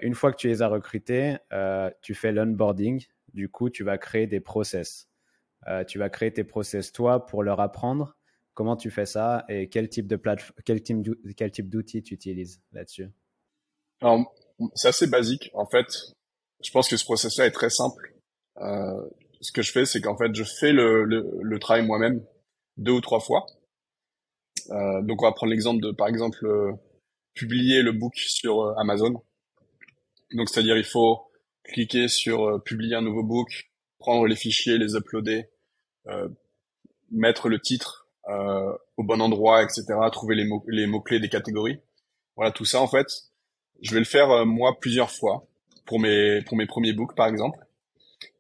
une 0.02 0.14
fois 0.14 0.30
que 0.30 0.36
tu 0.36 0.48
les 0.48 0.60
as 0.62 0.68
recrutés, 0.68 1.36
tu 2.02 2.14
fais 2.14 2.32
l'onboarding. 2.32 3.04
Du 3.32 3.48
coup, 3.48 3.70
tu 3.70 3.82
vas 3.82 3.96
créer 3.96 4.26
des 4.26 4.40
process. 4.40 5.08
tu 5.88 5.98
vas 5.98 6.10
créer 6.10 6.32
tes 6.32 6.44
process 6.44 6.92
toi 6.92 7.24
pour 7.24 7.42
leur 7.42 7.60
apprendre 7.60 8.16
comment 8.54 8.76
tu 8.76 8.90
fais 8.90 9.06
ça 9.06 9.46
et 9.48 9.70
quel 9.70 9.88
type 9.88 10.06
d'outils 10.06 12.02
tu 12.02 12.14
utilises 12.14 12.60
là-dessus? 12.72 13.08
Alors, 14.02 14.34
c'est 14.74 14.88
assez 14.88 15.06
basique. 15.06 15.50
En 15.54 15.66
fait, 15.66 15.86
je 16.62 16.70
pense 16.72 16.88
que 16.88 16.96
ce 16.96 17.04
processus-là 17.04 17.46
est 17.46 17.52
très 17.52 17.70
simple. 17.70 18.14
Euh, 18.60 19.08
ce 19.40 19.52
que 19.52 19.62
je 19.62 19.70
fais, 19.70 19.86
c'est 19.86 20.00
qu'en 20.00 20.16
fait, 20.16 20.34
je 20.34 20.42
fais 20.42 20.72
le, 20.72 21.04
le, 21.04 21.30
le 21.40 21.58
travail 21.58 21.86
moi-même 21.86 22.24
deux 22.76 22.92
ou 22.92 23.00
trois 23.00 23.20
fois. 23.20 23.46
Euh, 24.70 25.02
donc, 25.02 25.22
on 25.22 25.26
va 25.26 25.32
prendre 25.32 25.52
l'exemple 25.52 25.80
de, 25.80 25.92
par 25.92 26.08
exemple, 26.08 26.44
euh, 26.46 26.72
publier 27.34 27.82
le 27.82 27.92
book 27.92 28.14
sur 28.16 28.62
euh, 28.62 28.74
Amazon. 28.76 29.22
Donc, 30.32 30.48
c'est-à-dire, 30.48 30.76
il 30.76 30.84
faut 30.84 31.20
cliquer 31.62 32.08
sur 32.08 32.48
euh, 32.48 32.58
publier 32.58 32.96
un 32.96 33.02
nouveau 33.02 33.22
book, 33.22 33.70
prendre 33.98 34.26
les 34.26 34.36
fichiers, 34.36 34.78
les 34.78 34.96
uploader, 34.96 35.48
mettre 37.12 37.48
le 37.48 37.60
titre 37.60 38.08
au 38.96 39.04
bon 39.04 39.20
endroit, 39.20 39.62
etc., 39.62 39.84
trouver 40.10 40.34
les 40.34 40.44
mots, 40.44 40.64
les 40.66 40.88
mots-clés 40.88 41.20
des 41.20 41.28
catégories. 41.28 41.78
Voilà, 42.34 42.50
tout 42.50 42.64
ça, 42.64 42.80
en 42.80 42.88
fait, 42.88 43.06
je 43.82 43.92
vais 43.92 43.98
le 43.98 44.06
faire 44.06 44.46
moi 44.46 44.78
plusieurs 44.80 45.10
fois 45.10 45.46
pour 45.86 46.00
mes 46.00 46.42
pour 46.42 46.56
mes 46.56 46.66
premiers 46.66 46.92
books 46.92 47.14
par 47.14 47.26
exemple 47.26 47.58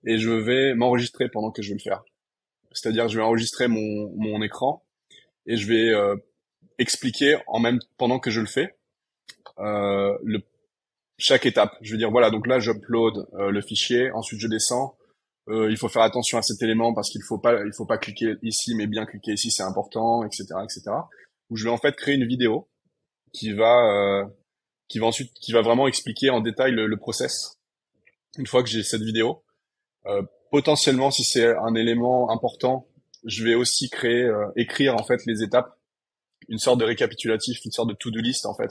et 0.04 0.18
je 0.18 0.30
vais 0.30 0.74
m'enregistrer 0.74 1.28
pendant 1.28 1.50
que 1.50 1.62
je 1.62 1.68
vais 1.68 1.74
le 1.74 1.80
faire. 1.80 2.02
C'est-à-dire 2.72 3.08
je 3.08 3.18
vais 3.18 3.24
enregistrer 3.24 3.68
mon 3.68 4.10
mon 4.16 4.40
écran 4.42 4.82
et 5.46 5.56
je 5.56 5.66
vais 5.66 5.90
euh, 5.90 6.16
expliquer 6.78 7.36
en 7.46 7.60
même 7.60 7.78
pendant 7.98 8.18
que 8.18 8.30
je 8.30 8.40
le 8.40 8.46
fais 8.46 8.76
euh, 9.58 10.16
le 10.22 10.42
chaque 11.18 11.46
étape. 11.46 11.76
Je 11.82 11.92
vais 11.92 11.98
dire 11.98 12.10
voilà 12.10 12.30
donc 12.30 12.46
là 12.46 12.58
j'upload 12.58 13.28
euh, 13.34 13.50
le 13.50 13.60
fichier, 13.60 14.10
ensuite 14.12 14.40
je 14.40 14.48
descends, 14.48 14.96
euh, 15.48 15.70
il 15.70 15.76
faut 15.76 15.88
faire 15.88 16.02
attention 16.02 16.38
à 16.38 16.42
cet 16.42 16.62
élément 16.62 16.94
parce 16.94 17.10
qu'il 17.10 17.22
faut 17.22 17.38
pas, 17.38 17.64
il 17.64 17.72
faut 17.72 17.86
pas 17.86 17.98
cliquer 17.98 18.36
ici, 18.42 18.74
mais 18.74 18.86
bien 18.86 19.06
cliquer 19.06 19.32
ici, 19.32 19.50
c'est 19.50 19.64
important, 19.64 20.24
etc., 20.24 20.44
etc. 20.62 20.82
Où 21.50 21.56
je 21.56 21.64
vais 21.64 21.70
en 21.70 21.78
fait 21.78 21.94
créer 21.96 22.14
une 22.14 22.26
vidéo 22.26 22.68
qui 23.32 23.52
va, 23.52 24.22
euh, 24.22 24.24
qui 24.92 24.98
va 24.98 25.06
ensuite, 25.06 25.32
qui 25.34 25.52
va 25.52 25.62
vraiment 25.62 25.88
expliquer 25.88 26.30
en 26.30 26.40
détail 26.40 26.72
le, 26.72 26.86
le 26.86 26.96
process. 26.96 27.58
Une 28.38 28.46
fois 28.46 28.62
que 28.62 28.68
j'ai 28.68 28.82
cette 28.82 29.02
vidéo, 29.02 29.42
euh, 30.06 30.22
potentiellement, 30.50 31.10
si 31.10 31.24
c'est 31.24 31.54
un 31.56 31.74
élément 31.74 32.30
important, 32.30 32.86
je 33.24 33.44
vais 33.44 33.54
aussi 33.54 33.88
créer, 33.88 34.22
euh, 34.22 34.46
écrire 34.56 34.94
en 34.94 35.04
fait 35.04 35.24
les 35.26 35.42
étapes, 35.42 35.78
une 36.48 36.58
sorte 36.58 36.78
de 36.78 36.84
récapitulatif, 36.84 37.64
une 37.64 37.72
sorte 37.72 37.88
de 37.88 37.94
to-do 37.94 38.20
list 38.20 38.46
en 38.46 38.54
fait, 38.54 38.70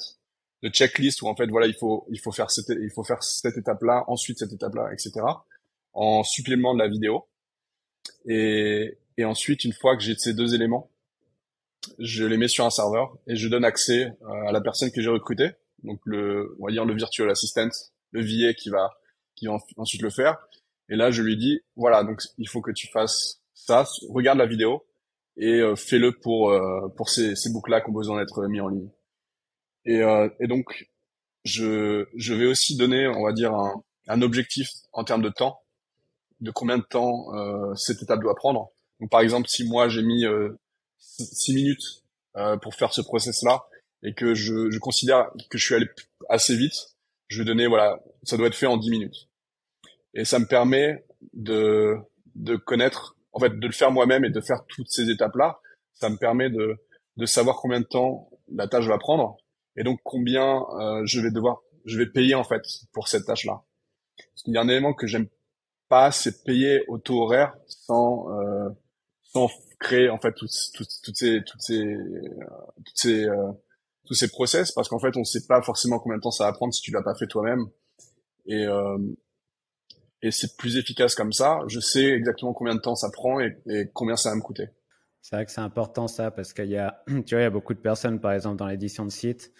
de 0.63 0.69
checklist 0.69 1.21
où 1.21 1.27
en 1.27 1.35
fait 1.35 1.47
voilà 1.47 1.67
il 1.67 1.73
faut 1.73 2.05
il 2.09 2.19
faut 2.19 2.31
faire 2.31 2.51
cette 2.51 2.69
il 2.69 2.91
faut 2.93 3.03
faire 3.03 3.23
cette 3.23 3.57
étape 3.57 3.81
là, 3.81 4.03
ensuite 4.07 4.37
cette 4.39 4.53
étape 4.53 4.75
là, 4.75 4.89
etc 4.93 5.21
en 5.93 6.23
supplément 6.23 6.73
de 6.73 6.79
la 6.79 6.87
vidéo. 6.87 7.27
Et, 8.25 8.97
et 9.17 9.25
ensuite, 9.25 9.63
une 9.63 9.73
fois 9.73 9.95
que 9.95 10.03
j'ai 10.03 10.15
ces 10.15 10.33
deux 10.33 10.55
éléments, 10.55 10.89
je 11.99 12.25
les 12.25 12.37
mets 12.37 12.47
sur 12.47 12.65
un 12.65 12.69
serveur 12.69 13.17
et 13.27 13.35
je 13.35 13.47
donne 13.47 13.65
accès 13.65 14.11
euh, 14.21 14.47
à 14.47 14.51
la 14.51 14.61
personne 14.61 14.91
que 14.91 15.01
j'ai 15.01 15.09
recrutée, 15.09 15.51
donc 15.83 15.99
le, 16.05 16.55
on 16.59 16.65
va 16.65 16.71
dire 16.71 16.85
le 16.85 16.95
virtual 16.95 17.29
assistant, 17.29 17.69
le 18.11 18.21
VA 18.21 18.53
qui 18.53 18.69
va, 18.69 18.91
qui 19.35 19.47
va 19.47 19.57
ensuite 19.77 20.01
le 20.01 20.09
faire. 20.09 20.37
Et 20.89 20.95
là, 20.95 21.11
je 21.11 21.21
lui 21.21 21.37
dis, 21.37 21.61
voilà, 21.75 22.03
donc 22.03 22.21
il 22.37 22.47
faut 22.47 22.61
que 22.61 22.71
tu 22.71 22.87
fasses 22.87 23.41
ça, 23.53 23.85
regarde 24.09 24.37
la 24.37 24.45
vidéo 24.45 24.85
et 25.37 25.59
euh, 25.59 25.75
fais-le 25.75 26.11
pour 26.11 26.49
euh, 26.49 26.89
pour 26.97 27.09
ces, 27.09 27.35
ces 27.35 27.51
boucles-là 27.51 27.81
qui 27.81 27.89
ont 27.89 27.93
besoin 27.93 28.19
d'être 28.19 28.45
mis 28.47 28.59
en 28.59 28.67
ligne. 28.67 28.89
Et, 29.85 30.01
et 30.39 30.47
donc, 30.47 30.89
je 31.43 32.05
je 32.15 32.33
vais 32.33 32.45
aussi 32.45 32.77
donner, 32.77 33.07
on 33.07 33.23
va 33.23 33.33
dire 33.33 33.53
un, 33.53 33.83
un 34.07 34.21
objectif 34.21 34.69
en 34.93 35.03
termes 35.03 35.23
de 35.23 35.29
temps 35.29 35.61
de 36.41 36.51
combien 36.51 36.77
de 36.77 36.83
temps 36.83 37.33
euh, 37.35 37.73
cette 37.75 38.01
étape 38.01 38.19
doit 38.19 38.35
prendre. 38.35 38.71
Donc 38.99 39.09
par 39.09 39.21
exemple, 39.21 39.47
si 39.47 39.63
moi 39.63 39.87
j'ai 39.89 40.01
mis 40.01 40.25
euh, 40.25 40.59
six 40.97 41.53
minutes 41.53 42.03
euh, 42.35 42.57
pour 42.57 42.75
faire 42.75 42.93
ce 42.93 43.01
process-là 43.01 43.63
et 44.03 44.13
que 44.13 44.33
je, 44.33 44.69
je 44.69 44.79
considère 44.79 45.29
que 45.49 45.57
je 45.57 45.65
suis 45.65 45.75
allé 45.75 45.87
assez 46.29 46.55
vite, 46.55 46.75
je 47.27 47.39
vais 47.39 47.45
donner 47.45 47.67
voilà, 47.67 47.99
ça 48.23 48.37
doit 48.37 48.47
être 48.47 48.55
fait 48.55 48.67
en 48.67 48.77
10 48.77 48.89
minutes. 48.89 49.29
Et 50.13 50.25
ça 50.25 50.39
me 50.39 50.45
permet 50.45 51.05
de 51.33 51.95
de 52.35 52.55
connaître, 52.55 53.17
en 53.33 53.39
fait, 53.39 53.59
de 53.59 53.67
le 53.67 53.73
faire 53.73 53.91
moi-même 53.91 54.23
et 54.25 54.29
de 54.29 54.41
faire 54.41 54.65
toutes 54.67 54.89
ces 54.89 55.09
étapes-là. 55.09 55.59
Ça 55.93 56.09
me 56.09 56.17
permet 56.17 56.49
de 56.49 56.77
de 57.17 57.25
savoir 57.25 57.57
combien 57.57 57.79
de 57.81 57.85
temps 57.85 58.29
la 58.53 58.67
tâche 58.67 58.85
va 58.85 58.97
prendre 58.97 59.37
et 59.75 59.83
donc 59.83 59.99
combien 60.03 60.63
euh, 60.79 61.01
je 61.05 61.19
vais 61.21 61.31
devoir, 61.31 61.61
je 61.85 61.97
vais 61.97 62.05
payer 62.05 62.35
en 62.35 62.43
fait 62.43 62.61
pour 62.91 63.07
cette 63.07 63.25
tâche-là. 63.25 63.63
Parce 64.17 64.43
qu'il 64.43 64.53
y 64.53 64.57
a 64.57 64.61
un 64.61 64.67
élément 64.67 64.93
que 64.93 65.07
j'aime 65.07 65.27
pas 65.91 66.11
c'est 66.11 66.43
payer 66.43 66.83
au 66.87 66.97
taux 66.97 67.21
horaire 67.23 67.53
sans 67.67 68.29
euh, 68.31 68.69
sans 69.23 69.49
créer 69.79 70.09
en 70.09 70.19
fait 70.19 70.33
toutes 70.33 70.51
toutes, 70.73 70.89
toutes 71.03 71.17
ces 71.17 71.41
toutes 71.45 71.61
ces 71.61 71.83
euh, 71.83 72.39
toutes 72.85 72.97
ces 72.97 73.25
euh, 73.25 73.51
tous 74.11 74.15
ces 74.15 74.27
process 74.27 74.73
parce 74.73 74.89
qu'en 74.89 74.99
fait 74.99 75.15
on 75.15 75.23
sait 75.23 75.47
pas 75.47 75.61
forcément 75.61 75.97
combien 75.97 76.17
de 76.17 76.21
temps 76.21 76.31
ça 76.31 76.43
va 76.43 76.51
prendre 76.51 76.73
si 76.73 76.81
tu 76.81 76.91
l'as 76.91 77.01
pas 77.01 77.15
fait 77.15 77.27
toi-même. 77.27 77.67
Et 78.45 78.65
euh, 78.65 78.97
c'est 80.31 80.57
plus 80.57 80.75
efficace 80.75 81.15
comme 81.15 81.31
ça. 81.31 81.59
Je 81.67 81.79
sais 81.79 82.09
exactement 82.09 82.51
combien 82.51 82.75
de 82.75 82.81
temps 82.81 82.95
ça 82.95 83.09
prend 83.09 83.39
et, 83.39 83.55
combien 83.93 84.17
ça 84.17 84.31
va 84.31 84.35
me 84.35 84.41
coûter. 84.41 84.67
C'est 85.21 85.37
vrai 85.37 85.45
que 85.45 85.51
c'est 85.51 85.61
important 85.61 86.09
ça 86.09 86.29
parce 86.29 86.51
qu'il 86.51 86.65
y 86.65 86.77
a 86.77 87.01
tu 87.07 87.35
vois 87.35 87.39
il 87.39 87.43
y 87.43 87.45
a 87.45 87.49
beaucoup 87.49 87.73
de 87.73 87.79
personnes 87.79 88.19
par 88.19 88.33
exemple 88.33 88.57
dans 88.57 88.67
l'édition 88.67 89.05
de 89.05 89.11
site 89.11 89.53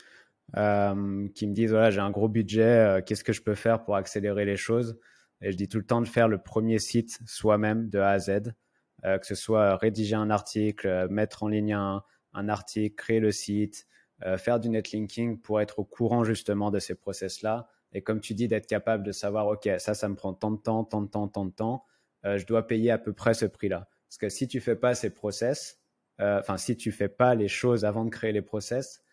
euh, 0.58 1.30
qui 1.34 1.48
me 1.48 1.54
disent 1.54 1.72
voilà 1.72 1.90
j'ai 1.90 2.02
un 2.02 2.12
gros 2.12 2.28
budget 2.28 3.02
qu'est-ce 3.06 3.24
que 3.24 3.32
je 3.32 3.42
peux 3.42 3.56
faire 3.56 3.86
pour 3.86 3.96
accélérer 3.96 4.44
les 4.44 4.58
choses? 4.58 5.00
Et 5.42 5.54
je 5.54 5.56
dis 5.56 5.70
tout 5.70 5.78
le 5.78 5.86
temps 5.86 6.02
de 6.02 6.10
faire 6.10 6.28
le 6.28 6.40
premier 6.40 6.78
site 6.78 7.20
soi-même 7.26 7.88
de 7.88 8.00
A 8.00 8.10
à 8.10 8.20
Z, 8.20 8.54
euh, 9.06 9.18
que 9.18 9.26
ce 9.26 9.34
soit 9.34 9.78
rédiger 9.78 10.16
un 10.16 10.30
article, 10.30 10.88
euh, 10.88 11.08
mettre 11.08 11.44
en 11.44 11.48
ligne 11.48 11.74
un 11.74 12.50
article, 12.50 12.96
créer 12.96 13.22
le 13.22 13.32
site, 13.32 13.88
euh, 14.24 14.38
faire 14.38 14.60
du 14.60 14.70
netlinking 14.70 15.40
pour 15.40 15.62
être 15.62 15.80
au 15.80 15.84
courant 15.84 16.24
justement 16.24 16.70
de 16.70 16.80
ces 16.80 16.96
process-là. 16.96 17.68
Et 17.94 18.02
comme 18.02 18.22
tu 18.22 18.34
dis, 18.34 18.48
d'être 18.48 18.68
capable 18.68 19.04
de 19.04 19.12
savoir, 19.12 19.48
OK, 19.48 19.70
ça, 19.80 19.94
ça 19.94 20.08
me 20.10 20.16
prend 20.16 20.34
tant 20.34 20.52
de 20.52 20.62
temps, 20.62 20.84
tant 20.84 21.02
de 21.02 21.08
temps, 21.08 21.28
tant 21.28 21.46
de 21.46 21.52
temps, 21.52 21.86
euh, 22.26 22.38
je 22.38 22.46
dois 22.46 22.68
payer 22.68 22.92
à 22.92 22.98
peu 22.98 23.14
près 23.14 23.34
ce 23.34 23.46
prix-là. 23.46 23.90
Parce 24.08 24.18
que 24.18 24.30
si 24.30 24.48
tu 24.48 24.62
fais 24.62 24.76
pas 24.76 24.94
ces 24.94 25.10
process, 25.10 25.80
euh, 26.20 26.40
enfin, 26.40 26.58
si 26.58 26.78
tu 26.78 26.92
fais 26.92 27.10
pas 27.10 27.36
les 27.36 27.48
choses 27.48 27.84
avant 27.84 28.06
de 28.06 28.10
créer 28.10 28.32
les 28.32 28.42
process, 28.42 29.04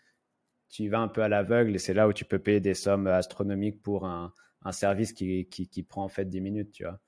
tu 0.69 0.89
vas 0.91 1.01
un 1.01 1.09
peu 1.09 1.23
à 1.23 1.29
l'aveugle 1.29 1.75
et 1.75 1.79
c'est 1.79 1.95
là 1.95 2.07
où 2.07 2.13
tu 2.13 2.27
peux 2.27 2.39
payer 2.39 2.61
des 2.61 2.75
sommes 2.75 3.07
astronomiques 3.07 3.83
pour 3.83 4.05
un, 4.05 4.35
un 4.63 4.73
service 4.73 5.15
qui, 5.15 5.49
qui, 5.49 5.69
qui, 5.69 5.83
prend 5.83 6.05
en 6.05 6.09
fait 6.09 6.27
10 6.27 6.41
minutes, 6.43 6.73
tu 6.73 6.85
vois. 6.85 7.01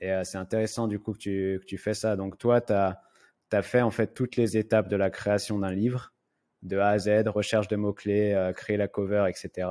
Et 0.00 0.10
c'est 0.24 0.38
intéressant 0.38 0.88
du 0.88 0.98
coup 0.98 1.12
que 1.12 1.18
tu, 1.18 1.58
que 1.60 1.66
tu 1.66 1.76
fais 1.76 1.92
ça. 1.92 2.16
Donc 2.16 2.38
toi, 2.38 2.62
tu 2.62 2.72
as, 2.72 3.02
as, 3.52 3.62
fait 3.62 3.82
en 3.82 3.90
fait 3.90 4.14
toutes 4.14 4.36
les 4.36 4.56
étapes 4.56 4.88
de 4.88 4.96
la 4.96 5.10
création 5.10 5.58
d'un 5.58 5.72
livre, 5.72 6.11
de 6.62 6.78
A 6.78 6.90
à 6.90 6.98
Z, 6.98 7.26
recherche 7.26 7.68
de 7.68 7.76
mots-clés, 7.76 8.32
euh, 8.32 8.52
créer 8.52 8.76
la 8.76 8.88
cover, 8.88 9.26
etc. 9.28 9.68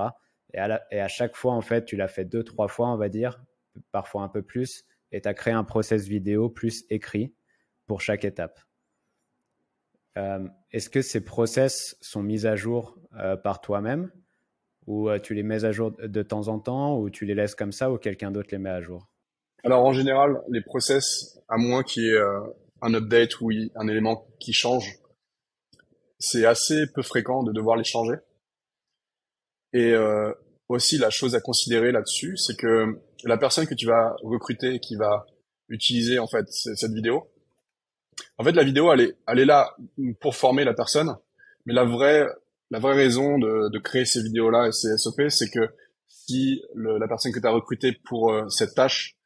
Et 0.53 0.59
à, 0.59 1.07
chaque 1.07 1.35
fois, 1.35 1.53
en 1.53 1.61
fait, 1.61 1.85
tu 1.85 1.95
l'as 1.95 2.09
fait 2.09 2.25
deux, 2.25 2.43
trois 2.43 2.67
fois, 2.67 2.89
on 2.89 2.97
va 2.97 3.07
dire, 3.07 3.41
parfois 3.93 4.23
un 4.23 4.27
peu 4.27 4.41
plus, 4.41 4.83
et 5.13 5.21
tu 5.21 5.29
as 5.29 5.33
créé 5.33 5.53
un 5.53 5.63
process 5.63 6.05
vidéo 6.07 6.49
plus 6.49 6.83
écrit 6.89 7.33
pour 7.87 8.01
chaque 8.01 8.25
étape. 8.25 8.59
Euh, 10.17 10.45
Est-ce 10.73 10.89
que 10.89 11.01
ces 11.01 11.23
process 11.23 11.95
sont 12.01 12.21
mis 12.21 12.45
à 12.45 12.57
jour 12.57 12.97
euh, 13.17 13.37
par 13.37 13.61
toi-même? 13.61 14.11
Ou 14.87 15.09
tu 15.19 15.35
les 15.35 15.43
mets 15.43 15.63
à 15.63 15.71
jour 15.71 15.91
de 15.91 16.23
temps 16.23 16.47
en 16.47 16.59
temps, 16.59 16.97
ou 16.97 17.09
tu 17.09 17.23
les 17.25 17.35
laisses 17.35 17.55
comme 17.55 17.71
ça, 17.71 17.91
ou 17.91 17.97
quelqu'un 17.97 18.31
d'autre 18.31 18.49
les 18.51 18.57
met 18.57 18.71
à 18.71 18.81
jour? 18.81 19.07
Alors 19.63 19.85
en 19.85 19.93
général, 19.93 20.41
les 20.49 20.61
process, 20.61 21.39
à 21.47 21.55
moins 21.57 21.83
qu'il 21.83 22.03
y 22.03 22.09
ait 22.09 22.19
un 22.81 22.93
update 22.95 23.39
ou 23.39 23.51
un 23.75 23.87
élément 23.87 24.25
qui 24.39 24.53
change, 24.53 25.00
c'est 26.21 26.45
assez 26.45 26.87
peu 26.93 27.01
fréquent 27.01 27.43
de 27.43 27.51
devoir 27.51 27.75
les 27.75 27.83
changer. 27.83 28.15
Et 29.73 29.91
euh, 29.91 30.31
aussi, 30.69 30.97
la 30.97 31.09
chose 31.09 31.35
à 31.35 31.41
considérer 31.41 31.91
là-dessus, 31.91 32.37
c'est 32.37 32.57
que 32.57 32.99
la 33.23 33.37
personne 33.37 33.67
que 33.67 33.73
tu 33.73 33.85
vas 33.85 34.15
recruter 34.23 34.79
qui 34.79 34.95
va 34.95 35.25
utiliser 35.69 36.19
en 36.19 36.27
fait 36.27 36.45
cette 36.49 36.93
vidéo, 36.93 37.27
en 38.37 38.43
fait, 38.43 38.51
la 38.53 38.63
vidéo, 38.63 38.91
elle 38.93 39.01
est, 39.01 39.17
elle 39.27 39.39
est 39.39 39.45
là 39.45 39.75
pour 40.19 40.35
former 40.35 40.63
la 40.63 40.73
personne, 40.73 41.15
mais 41.65 41.73
la 41.73 41.85
vraie 41.85 42.27
la 42.71 42.79
vraie 42.79 42.93
raison 42.93 43.37
de, 43.37 43.69
de 43.69 43.79
créer 43.79 44.05
ces 44.05 44.23
vidéos-là 44.23 44.69
et 44.69 44.71
ces 44.71 44.97
SOP, 44.97 45.23
c'est 45.27 45.49
que 45.49 45.69
si 46.07 46.61
la 46.75 47.07
personne 47.07 47.33
que 47.33 47.39
tu 47.39 47.45
as 47.45 47.51
recrutée 47.51 47.97
pour 48.05 48.31
euh, 48.31 48.47
cette 48.47 48.75
tâche, 48.75 49.17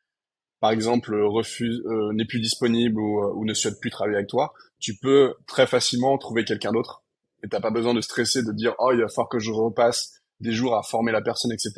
par 0.65 0.71
exemple, 0.71 1.15
refuse, 1.15 1.79
euh, 1.85 2.11
n'est 2.13 2.25
plus 2.25 2.39
disponible 2.39 2.99
ou, 2.99 3.19
euh, 3.19 3.33
ou, 3.35 3.45
ne 3.45 3.53
souhaite 3.53 3.79
plus 3.79 3.91
travailler 3.91 4.17
avec 4.17 4.27
toi, 4.27 4.51
tu 4.79 4.95
peux 4.97 5.35
très 5.45 5.67
facilement 5.67 6.17
trouver 6.17 6.43
quelqu'un 6.43 6.71
d'autre. 6.71 7.03
Et 7.43 7.47
t'as 7.47 7.61
pas 7.61 7.69
besoin 7.69 7.93
de 7.93 8.01
stresser, 8.01 8.41
de 8.41 8.51
dire 8.51 8.73
oh 8.79 8.89
il 8.91 8.99
va 9.01 9.07
falloir 9.07 9.29
que 9.29 9.37
je 9.37 9.51
repasse 9.51 10.23
des 10.39 10.53
jours 10.53 10.75
à 10.75 10.81
former 10.81 11.11
la 11.11 11.21
personne, 11.21 11.51
etc. 11.51 11.73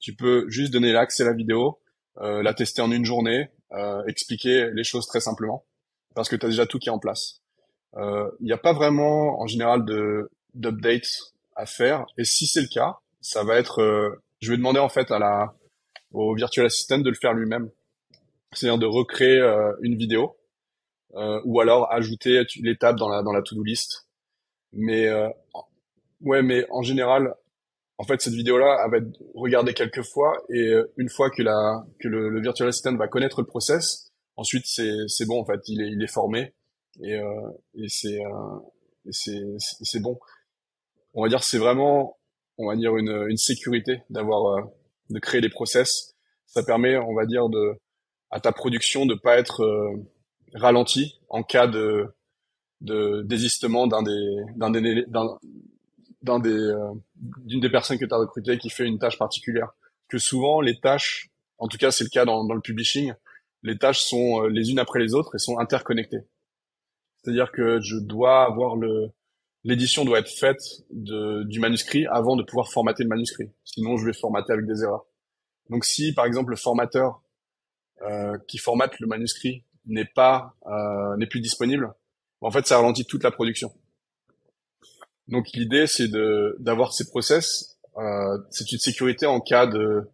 Tu 0.00 0.16
peux 0.16 0.46
juste 0.48 0.72
donner 0.72 0.90
l'accès 0.90 1.22
à 1.22 1.26
la 1.26 1.32
vidéo, 1.32 1.78
la 2.16 2.52
tester 2.54 2.82
en 2.82 2.90
une 2.90 3.04
journée, 3.04 3.50
expliquer 4.08 4.68
les 4.74 4.82
choses 4.82 5.06
très 5.06 5.20
simplement, 5.20 5.64
parce 6.16 6.28
que 6.28 6.34
tu 6.34 6.44
as 6.44 6.48
déjà 6.48 6.66
tout 6.66 6.80
qui 6.80 6.88
est 6.88 6.92
en 6.92 6.98
place. 6.98 7.40
Il 7.96 8.46
n'y 8.46 8.52
a 8.52 8.58
pas 8.58 8.72
vraiment 8.72 9.40
en 9.40 9.46
général 9.46 9.84
de 9.84 10.28
d'updates 10.54 11.34
à 11.54 11.66
faire. 11.66 12.04
Et 12.18 12.24
si 12.24 12.48
c'est 12.48 12.62
le 12.62 12.66
cas, 12.66 12.98
ça 13.20 13.44
va 13.44 13.58
être, 13.58 13.80
euh, 13.80 14.20
je 14.40 14.50
vais 14.50 14.56
demander 14.56 14.80
en 14.80 14.88
fait 14.88 15.12
à 15.12 15.20
la, 15.20 15.54
au 16.12 16.34
virtual 16.34 16.66
assistant 16.66 16.98
de 16.98 17.08
le 17.08 17.16
faire 17.16 17.32
lui-même. 17.32 17.70
C'est-à-dire 18.56 18.78
de 18.78 18.86
recréer 18.86 19.40
euh, 19.40 19.72
une 19.82 19.96
vidéo 19.96 20.36
euh, 21.14 21.40
ou 21.44 21.60
alors 21.60 21.92
ajouter 21.92 22.42
l'étape 22.60 22.96
dans 22.96 23.08
la 23.08 23.22
dans 23.22 23.32
la 23.32 23.42
to-do 23.42 23.62
list. 23.62 24.08
Mais 24.72 25.08
ouais, 26.20 26.42
mais 26.42 26.66
en 26.70 26.82
général, 26.82 27.32
en 27.98 28.02
fait, 28.04 28.20
cette 28.20 28.34
vidéo-là, 28.34 28.82
elle 28.84 28.90
va 28.90 28.96
être 28.96 29.22
regardée 29.36 29.72
quelques 29.72 30.02
fois 30.02 30.32
et 30.52 30.72
une 30.96 31.08
fois 31.08 31.30
que 31.30 31.42
la 31.42 31.84
que 32.00 32.08
le, 32.08 32.28
le 32.28 32.40
virtual 32.40 32.68
assistant 32.68 32.96
va 32.96 33.06
connaître 33.06 33.40
le 33.40 33.46
process, 33.46 34.10
ensuite 34.36 34.64
c'est 34.66 34.92
c'est 35.06 35.26
bon 35.26 35.40
en 35.40 35.44
fait, 35.44 35.60
il 35.68 35.80
est 35.80 35.90
il 35.90 36.02
est 36.02 36.12
formé 36.12 36.54
et 37.02 37.20
et 37.74 37.88
c'est 37.88 38.18
c'est 39.10 39.42
c'est 39.58 40.00
bon 40.00 40.18
on 41.14 41.22
va 41.22 41.28
dire 41.28 41.42
c'est 41.42 41.58
vraiment 41.58 42.18
on 42.58 42.68
va 42.68 42.76
dire 42.76 42.96
une, 42.96 43.26
une 43.28 43.36
sécurité 43.36 44.02
d'avoir 44.10 44.58
euh, 44.58 44.62
de 45.10 45.18
créer 45.18 45.40
des 45.40 45.48
process 45.48 46.14
ça 46.46 46.62
permet 46.62 46.96
on 46.96 47.14
va 47.14 47.26
dire 47.26 47.48
de 47.48 47.74
à 48.34 48.40
ta 48.40 48.50
production 48.50 49.06
de 49.06 49.14
pas 49.14 49.38
être 49.38 49.62
euh, 49.62 49.94
ralenti 50.54 51.20
en 51.28 51.44
cas 51.44 51.68
de 51.68 52.06
de 52.80 53.22
désistement 53.22 53.86
d'un 53.86 54.02
des 54.02 54.36
d'un 54.56 54.70
des 54.70 55.04
d'un 56.22 56.40
des 56.40 56.50
euh, 56.50 56.92
d'une 57.44 57.60
des 57.60 57.70
personnes 57.70 57.98
que 57.98 58.04
tu 58.04 58.12
as 58.12 58.18
recruté 58.18 58.58
qui 58.58 58.70
fait 58.70 58.86
une 58.86 58.98
tâche 58.98 59.18
particulière 59.18 59.70
que 60.08 60.18
souvent 60.18 60.60
les 60.60 60.80
tâches 60.80 61.28
en 61.58 61.68
tout 61.68 61.78
cas 61.78 61.92
c'est 61.92 62.02
le 62.02 62.10
cas 62.10 62.24
dans, 62.24 62.44
dans 62.44 62.54
le 62.54 62.60
publishing 62.60 63.14
les 63.62 63.78
tâches 63.78 64.00
sont 64.00 64.42
les 64.42 64.70
unes 64.72 64.80
après 64.80 64.98
les 64.98 65.14
autres 65.14 65.36
et 65.36 65.38
sont 65.38 65.60
interconnectées 65.60 66.24
c'est-à-dire 67.22 67.52
que 67.52 67.80
je 67.80 67.96
dois 67.98 68.44
avoir 68.44 68.74
le 68.74 69.12
l'édition 69.62 70.04
doit 70.04 70.18
être 70.18 70.28
faite 70.28 70.60
de, 70.90 71.44
du 71.44 71.60
manuscrit 71.60 72.04
avant 72.06 72.34
de 72.36 72.42
pouvoir 72.42 72.70
formater 72.70 73.02
le 73.02 73.08
manuscrit. 73.08 73.50
Sinon, 73.64 73.96
je 73.96 74.04
vais 74.04 74.12
formater 74.12 74.52
avec 74.52 74.66
des 74.66 74.82
erreurs. 74.82 75.06
Donc, 75.70 75.86
si 75.86 76.12
par 76.12 76.26
exemple 76.26 76.50
le 76.50 76.56
formateur 76.56 77.14
euh, 77.14 77.23
qui 78.48 78.58
formate 78.58 78.98
le 79.00 79.06
manuscrit 79.06 79.64
n'est 79.86 80.04
pas 80.04 80.54
euh, 80.66 81.16
n'est 81.16 81.26
plus 81.26 81.40
disponible, 81.40 81.92
en 82.40 82.50
fait, 82.50 82.66
ça 82.66 82.76
ralentit 82.76 83.06
toute 83.06 83.22
la 83.22 83.30
production. 83.30 83.72
Donc 85.28 85.48
l'idée, 85.54 85.86
c'est 85.86 86.08
de 86.08 86.56
d'avoir 86.60 86.92
ces 86.92 87.08
process. 87.08 87.78
Euh, 87.96 88.38
c'est 88.50 88.70
une 88.72 88.78
sécurité 88.78 89.26
en 89.26 89.40
cas 89.40 89.66
de, 89.66 90.10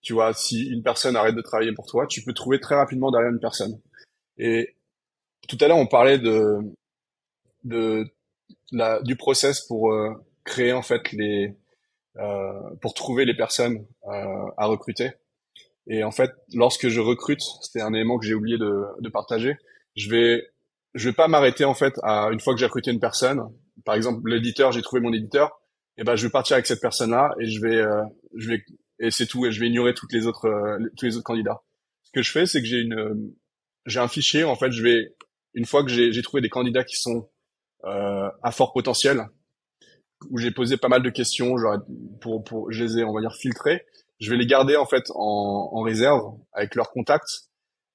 tu 0.00 0.12
vois, 0.14 0.32
si 0.32 0.68
une 0.68 0.82
personne 0.82 1.16
arrête 1.16 1.34
de 1.34 1.42
travailler 1.42 1.72
pour 1.72 1.86
toi, 1.86 2.06
tu 2.06 2.22
peux 2.22 2.32
trouver 2.32 2.60
très 2.60 2.76
rapidement 2.76 3.10
derrière 3.10 3.30
une 3.30 3.40
personne. 3.40 3.78
Et 4.38 4.76
tout 5.48 5.58
à 5.60 5.68
l'heure, 5.68 5.76
on 5.76 5.86
parlait 5.86 6.18
de 6.18 6.58
de 7.64 8.06
la, 8.72 9.02
du 9.02 9.16
process 9.16 9.60
pour 9.60 9.92
euh, 9.92 10.14
créer 10.44 10.72
en 10.72 10.82
fait 10.82 11.12
les 11.12 11.56
euh, 12.16 12.74
pour 12.80 12.94
trouver 12.94 13.24
les 13.24 13.36
personnes 13.36 13.86
euh, 14.06 14.50
à 14.56 14.66
recruter. 14.66 15.12
Et 15.90 16.04
en 16.04 16.12
fait, 16.12 16.30
lorsque 16.54 16.88
je 16.88 17.00
recrute, 17.00 17.40
c'était 17.62 17.82
un 17.82 17.92
élément 17.92 18.18
que 18.18 18.24
j'ai 18.24 18.34
oublié 18.34 18.56
de, 18.56 18.84
de 19.00 19.08
partager. 19.10 19.56
Je 19.96 20.08
vais 20.08 20.46
je 20.94 21.08
vais 21.08 21.14
pas 21.14 21.28
m'arrêter 21.28 21.64
en 21.64 21.74
fait 21.74 21.94
à 22.02 22.30
une 22.32 22.40
fois 22.40 22.54
que 22.54 22.60
j'ai 22.60 22.66
recruté 22.66 22.90
une 22.90 23.00
personne. 23.00 23.42
Par 23.84 23.96
exemple, 23.96 24.28
l'éditeur, 24.28 24.72
j'ai 24.72 24.82
trouvé 24.82 25.02
mon 25.02 25.12
éditeur. 25.12 25.60
Et 25.98 26.04
ben, 26.04 26.16
je 26.16 26.26
vais 26.26 26.30
partir 26.30 26.54
avec 26.54 26.66
cette 26.66 26.80
personne-là 26.80 27.34
et 27.40 27.46
je 27.46 27.60
vais, 27.60 27.76
euh, 27.76 28.02
je 28.36 28.48
vais, 28.48 28.64
et 29.00 29.10
c'est 29.10 29.26
tout. 29.26 29.44
Et 29.46 29.52
je 29.52 29.60
vais 29.60 29.66
ignorer 29.66 29.92
toutes 29.92 30.12
les 30.12 30.26
autres, 30.26 30.46
euh, 30.46 30.78
tous 30.96 31.06
les 31.06 31.16
autres 31.16 31.24
candidats. 31.24 31.62
Ce 32.02 32.10
que 32.12 32.22
je 32.22 32.30
fais, 32.30 32.46
c'est 32.46 32.60
que 32.60 32.66
j'ai 32.66 32.80
une, 32.80 33.32
j'ai 33.84 34.00
un 34.00 34.08
fichier. 34.08 34.44
En 34.44 34.56
fait, 34.56 34.70
je 34.70 34.82
vais, 34.82 35.14
une 35.54 35.66
fois 35.66 35.84
que 35.84 35.90
j'ai 35.90 36.22
trouvé 36.22 36.40
des 36.40 36.48
candidats 36.48 36.84
qui 36.84 36.96
sont 36.96 37.28
euh, 37.84 38.30
à 38.42 38.52
fort 38.52 38.72
potentiel, 38.72 39.26
où 40.30 40.38
j'ai 40.38 40.50
posé 40.50 40.76
pas 40.76 40.88
mal 40.88 41.02
de 41.02 41.10
questions, 41.10 41.56
genre 41.56 41.78
pour, 42.20 42.44
pour, 42.44 42.70
je 42.72 42.84
les 42.84 42.98
ai, 42.98 43.04
on 43.04 43.12
va 43.12 43.20
dire, 43.20 43.34
filtrés. 43.34 43.84
Je 44.20 44.30
vais 44.30 44.36
les 44.36 44.46
garder 44.46 44.76
en 44.76 44.86
fait 44.86 45.04
en, 45.14 45.70
en 45.72 45.80
réserve 45.82 46.34
avec 46.52 46.74
leurs 46.74 46.90
contacts 46.90 47.50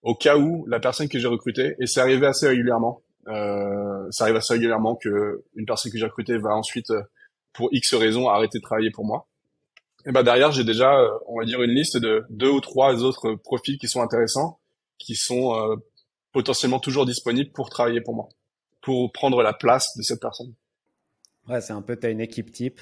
au 0.05 0.13
cas 0.13 0.37
où 0.37 0.65
la 0.67 0.79
personne 0.79 1.09
que 1.09 1.17
j'ai 1.17 1.27
recrutée, 1.27 1.75
et 1.79 1.87
c'est 1.87 1.99
arrivé 1.99 2.27
assez 2.27 2.47
régulièrement, 2.47 3.01
euh, 3.27 4.07
ça 4.11 4.25
arrive 4.25 4.35
assez 4.35 4.53
régulièrement 4.53 4.95
que 4.95 5.43
une 5.55 5.65
personne 5.65 5.91
que 5.91 5.97
j'ai 5.97 6.05
recrutée 6.05 6.37
va 6.37 6.55
ensuite, 6.55 6.91
euh, 6.91 7.01
pour 7.53 7.69
X 7.71 7.95
raisons, 7.95 8.29
arrêter 8.29 8.59
de 8.59 8.63
travailler 8.63 8.91
pour 8.91 9.03
moi. 9.03 9.27
Et 10.05 10.11
ben 10.11 10.21
derrière, 10.21 10.51
j'ai 10.51 10.63
déjà, 10.63 10.99
euh, 10.99 11.09
on 11.27 11.39
va 11.39 11.45
dire, 11.45 11.61
une 11.63 11.71
liste 11.71 11.97
de 11.97 12.23
deux 12.29 12.51
ou 12.51 12.61
trois 12.61 13.03
autres 13.03 13.33
profils 13.33 13.79
qui 13.79 13.87
sont 13.87 14.01
intéressants, 14.01 14.59
qui 14.99 15.15
sont 15.15 15.55
euh, 15.55 15.75
potentiellement 16.31 16.79
toujours 16.79 17.07
disponibles 17.07 17.51
pour 17.51 17.71
travailler 17.71 18.01
pour 18.01 18.13
moi, 18.13 18.29
pour 18.81 19.11
prendre 19.11 19.41
la 19.41 19.53
place 19.53 19.97
de 19.97 20.03
cette 20.03 20.21
personne. 20.21 20.53
Ouais, 21.49 21.61
c'est 21.61 21.73
un 21.73 21.81
peu, 21.81 21.97
tu 21.97 22.05
as 22.05 22.11
une 22.11 22.21
équipe 22.21 22.51
type 22.51 22.79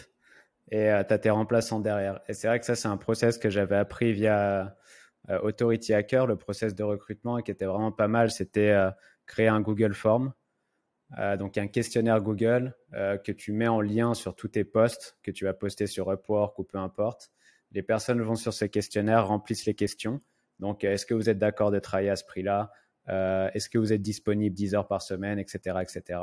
et 0.71 0.89
euh, 0.89 1.03
tu 1.03 1.13
as 1.13 1.19
tes 1.19 1.29
remplaçants 1.29 1.79
derrière. 1.79 2.21
Et 2.27 2.33
c'est 2.33 2.47
vrai 2.47 2.59
que 2.59 2.65
ça, 2.65 2.75
c'est 2.75 2.87
un 2.87 2.97
process 2.97 3.37
que 3.37 3.49
j'avais 3.49 3.75
appris 3.75 4.13
via 4.13 4.75
euh, 5.29 5.39
Authority 5.39 5.93
Hacker, 5.93 6.27
le 6.27 6.35
process 6.35 6.75
de 6.75 6.83
recrutement, 6.83 7.39
qui 7.39 7.51
était 7.51 7.65
vraiment 7.65 7.91
pas 7.91 8.07
mal, 8.07 8.31
c'était 8.31 8.71
euh, 8.71 8.91
créer 9.25 9.47
un 9.47 9.61
Google 9.61 9.93
Form. 9.93 10.33
Euh, 11.19 11.37
donc 11.37 11.57
un 11.57 11.67
questionnaire 11.67 12.21
Google 12.21 12.75
que 12.91 13.31
tu 13.31 13.51
mets 13.51 13.67
en 13.67 13.81
lien 13.81 14.15
sur 14.15 14.35
tous 14.35 14.47
tes 14.47 14.63
posts 14.63 15.17
que 15.21 15.29
tu 15.29 15.45
vas 15.45 15.53
poster 15.53 15.85
sur 15.85 16.11
Upwork 16.11 16.57
ou 16.57 16.63
peu 16.63 16.79
importe. 16.79 17.31
Les 17.71 17.83
personnes 17.83 18.21
vont 18.21 18.35
sur 18.35 18.53
ce 18.53 18.65
questionnaire, 18.65 19.27
remplissent 19.27 19.65
les 19.65 19.75
questions. 19.75 20.21
Donc, 20.59 20.83
est-ce 20.83 21.05
que 21.05 21.13
vous 21.13 21.29
êtes 21.29 21.37
d'accord 21.37 21.71
de 21.71 21.79
travailler 21.79 22.09
à 22.09 22.15
ce 22.15 22.23
prix-là? 22.23 22.71
Est-ce 23.07 23.69
que 23.69 23.77
vous 23.77 23.91
êtes 23.93 24.01
disponible 24.01 24.55
10 24.55 24.75
heures 24.75 24.87
par 24.87 25.01
semaine, 25.01 25.39
etc., 25.39 25.77
etc. 25.81 26.19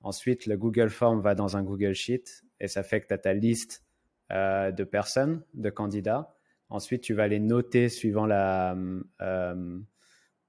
Ensuite, 0.00 0.46
le 0.46 0.56
Google 0.56 0.90
Form 0.90 1.20
va 1.20 1.34
dans 1.34 1.56
un 1.56 1.62
Google 1.62 1.94
Sheet 1.94 2.24
et 2.62 2.68
ça 2.68 2.82
fait 2.82 3.02
que 3.02 3.08
tu 3.08 3.14
as 3.14 3.18
ta 3.18 3.34
liste 3.34 3.84
de 4.30 4.84
personnes, 4.84 5.42
de 5.52 5.68
candidats. 5.68 6.34
Ensuite, 6.72 7.02
tu 7.02 7.12
vas 7.12 7.28
les 7.28 7.38
noter 7.38 7.90
suivant, 7.90 8.24
la, 8.24 8.74
euh, 9.20 9.78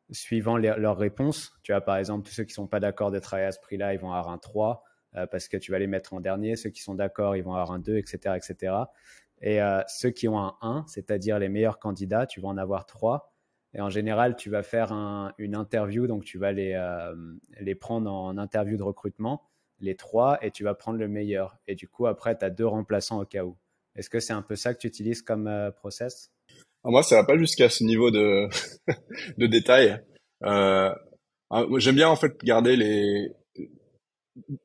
suivant 0.10 0.56
leurs 0.56 0.98
réponses. 0.98 1.52
Tu 1.64 1.74
vois, 1.74 1.82
par 1.82 1.98
exemple, 1.98 2.26
tous 2.26 2.34
ceux 2.34 2.46
qui 2.46 2.52
ne 2.52 2.56
sont 2.56 2.68
pas 2.68 2.80
d'accord 2.80 3.12
de 3.12 3.20
travailler 3.20 3.50
à 3.50 3.52
ce 3.52 3.60
prix-là, 3.60 3.94
ils 3.94 4.00
vont 4.00 4.14
avoir 4.14 4.30
un 4.30 4.38
3 4.38 4.86
euh, 5.18 5.28
parce 5.28 5.50
que 5.50 5.58
tu 5.58 5.74
vas 5.74 5.80
les 5.80 5.88
mettre 5.88 6.14
en 6.14 6.22
dernier. 6.22 6.56
Ceux 6.56 6.70
qui 6.70 6.82
sont 6.82 6.96
d'accord, 6.96 7.36
ils 7.36 7.44
vont 7.44 7.56
avoir 7.56 7.74
un 7.74 7.80
2, 7.80 7.98
etc. 7.98 8.38
etc. 8.38 8.74
Et 9.42 9.62
euh, 9.62 9.82
ceux 9.90 10.12
qui 10.12 10.30
ont 10.30 10.40
un 10.40 10.56
1, 10.62 10.86
c'est-à-dire 10.88 11.40
les 11.40 11.50
meilleurs 11.50 11.78
candidats, 11.78 12.26
tu 12.26 12.40
vas 12.40 12.48
en 12.48 12.58
avoir 12.58 12.86
3. 12.86 13.30
Et 13.74 13.82
en 13.82 13.90
général, 13.90 14.38
tu 14.38 14.50
vas 14.50 14.64
faire 14.64 14.94
une 15.38 15.56
interview, 15.56 16.08
donc 16.08 16.24
tu 16.24 16.38
vas 16.38 16.54
les, 16.54 16.80
les 17.60 17.76
prendre 17.76 18.10
en 18.10 18.38
interview 18.38 18.78
de 18.78 18.84
recrutement, 18.84 19.42
les 19.84 19.96
trois, 19.96 20.40
et 20.42 20.52
tu 20.52 20.64
vas 20.64 20.74
prendre 20.74 20.98
le 20.98 21.08
meilleur. 21.08 21.58
Et 21.68 21.76
du 21.76 21.88
coup, 21.88 22.08
après, 22.08 22.38
tu 22.38 22.46
as 22.46 22.50
deux 22.50 22.66
remplaçants 22.66 23.22
au 23.22 23.26
cas 23.26 23.44
où. 23.44 23.58
Est-ce 23.96 24.10
que 24.10 24.20
c'est 24.20 24.34
un 24.34 24.42
peu 24.42 24.56
ça 24.56 24.74
que 24.74 24.80
tu 24.80 24.88
utilises 24.88 25.22
comme 25.22 25.48
euh, 25.48 25.72
process? 25.72 26.32
Ah, 26.84 26.90
Moi, 26.90 27.04
ça 27.04 27.16
va 27.16 27.24
pas 27.24 27.38
jusqu'à 27.38 27.70
ce 27.70 27.84
niveau 27.84 28.10
de, 28.10 28.48
de 29.38 29.48
détail. 29.48 30.02
Euh, 30.44 30.90
ah, 31.50 31.66
J'aime 31.78 31.96
bien 31.96 32.10
en 32.10 32.16
fait 32.16 32.34
garder 32.44 32.76
les 32.76 33.32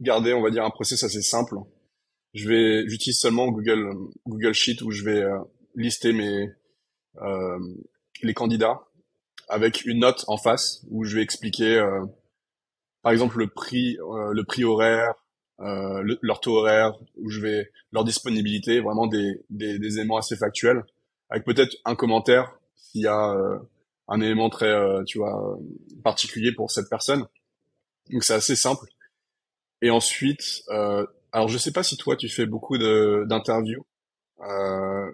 garder, 0.00 0.33
on 0.33 0.40
va 0.40 0.50
dire, 0.50 0.64
un 0.64 0.70
process 0.70 1.02
assez 1.02 1.20
simple. 1.20 1.57
Je 2.33 2.48
vais, 2.48 2.88
j'utilise 2.88 3.18
seulement 3.18 3.48
Google 3.48 3.90
Google 4.26 4.54
Sheet 4.54 4.83
où 4.83 4.90
je 4.90 5.04
vais 5.04 5.22
euh, 5.22 5.38
lister 5.74 6.12
mes 6.12 6.48
les 8.22 8.35
candidats 8.35 8.81
avec 9.48 9.85
une 9.85 10.00
note 10.00 10.24
en 10.28 10.37
face 10.37 10.85
où 10.88 11.04
je 11.04 11.16
vais 11.16 11.22
expliquer, 11.22 11.83
par 13.03 13.13
exemple, 13.13 13.39
le 13.39 13.49
prix, 13.49 13.97
le 13.99 14.43
prix 14.45 14.65
horaire, 14.65 15.15
euh, 15.61 16.17
leur 16.23 16.41
taux 16.41 16.57
horaire, 16.59 16.95
où 17.17 17.31
je 17.31 17.41
vais 17.41 17.71
leur 17.93 18.05
disponibilité, 18.05 18.81
vraiment 18.81 19.07
des, 19.07 19.45
des, 19.51 19.79
des 19.79 19.99
éléments 19.99 20.17
assez 20.17 20.37
factuels, 20.37 20.85
avec 21.31 21.45
peut-être 21.45 21.77
un 21.85 21.95
commentaire 21.95 22.59
s'il 22.77 23.03
y 23.03 23.07
a 23.07 23.31
euh, 23.33 23.59
un 24.09 24.21
élément 24.21 24.49
très, 24.51 24.69
euh, 24.69 25.03
tu 25.05 25.19
vois, 25.19 25.59
particulier 26.03 26.53
pour 26.53 26.71
cette 26.71 26.89
personne. 26.89 27.27
Donc 28.11 28.25
c'est 28.25 28.35
assez 28.35 28.57
simple. 28.57 28.87
Et 29.83 29.91
ensuite, 29.91 30.63
euh, 30.71 31.07
alors 31.33 31.49
je 31.49 31.59
sais 31.59 31.73
pas 31.73 31.83
si 31.83 31.97
toi 31.97 32.17
tu 32.17 32.29
fais 32.29 32.47
beaucoup 32.47 32.79
d'interviews 32.79 33.85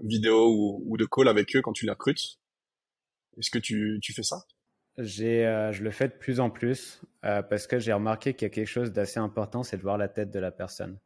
vidéo 0.03 0.51
ou, 0.51 0.83
ou, 0.87 0.97
de 0.99 1.07
call 1.07 1.29
avec 1.29 1.57
eux 1.57 1.63
quand 1.63 1.73
tu 1.73 1.87
les 1.87 1.93
recrutes. 1.93 2.39
Est-ce 3.39 3.51
que 3.51 3.59
tu, 3.59 3.99
tu 4.03 4.13
fais 4.13 4.23
ça? 4.23 4.45
Euh, 4.99 5.73
je 5.73 5.83
le 5.83 5.91
fais 5.91 6.09
de 6.09 6.15
plus 6.15 6.41
en 6.41 6.51
plus 6.51 7.01
euh, 7.25 7.43
parce 7.43 7.67
que 7.67 7.79
j'ai 7.79 7.93
remarqué 7.93 8.35
qu'il 8.35 8.47
y 8.47 8.51
a 8.51 8.55
quelque 8.55 8.69
chose 8.69 8.93
d'assez 8.93 9.19
important, 9.19 9.63
c'est 9.63 9.77
de 9.77 9.83
voir 9.83 9.99
la 9.99 10.09
tête 10.09 10.31
de 10.31 10.39
la 10.39 10.51
personne. 10.51 10.99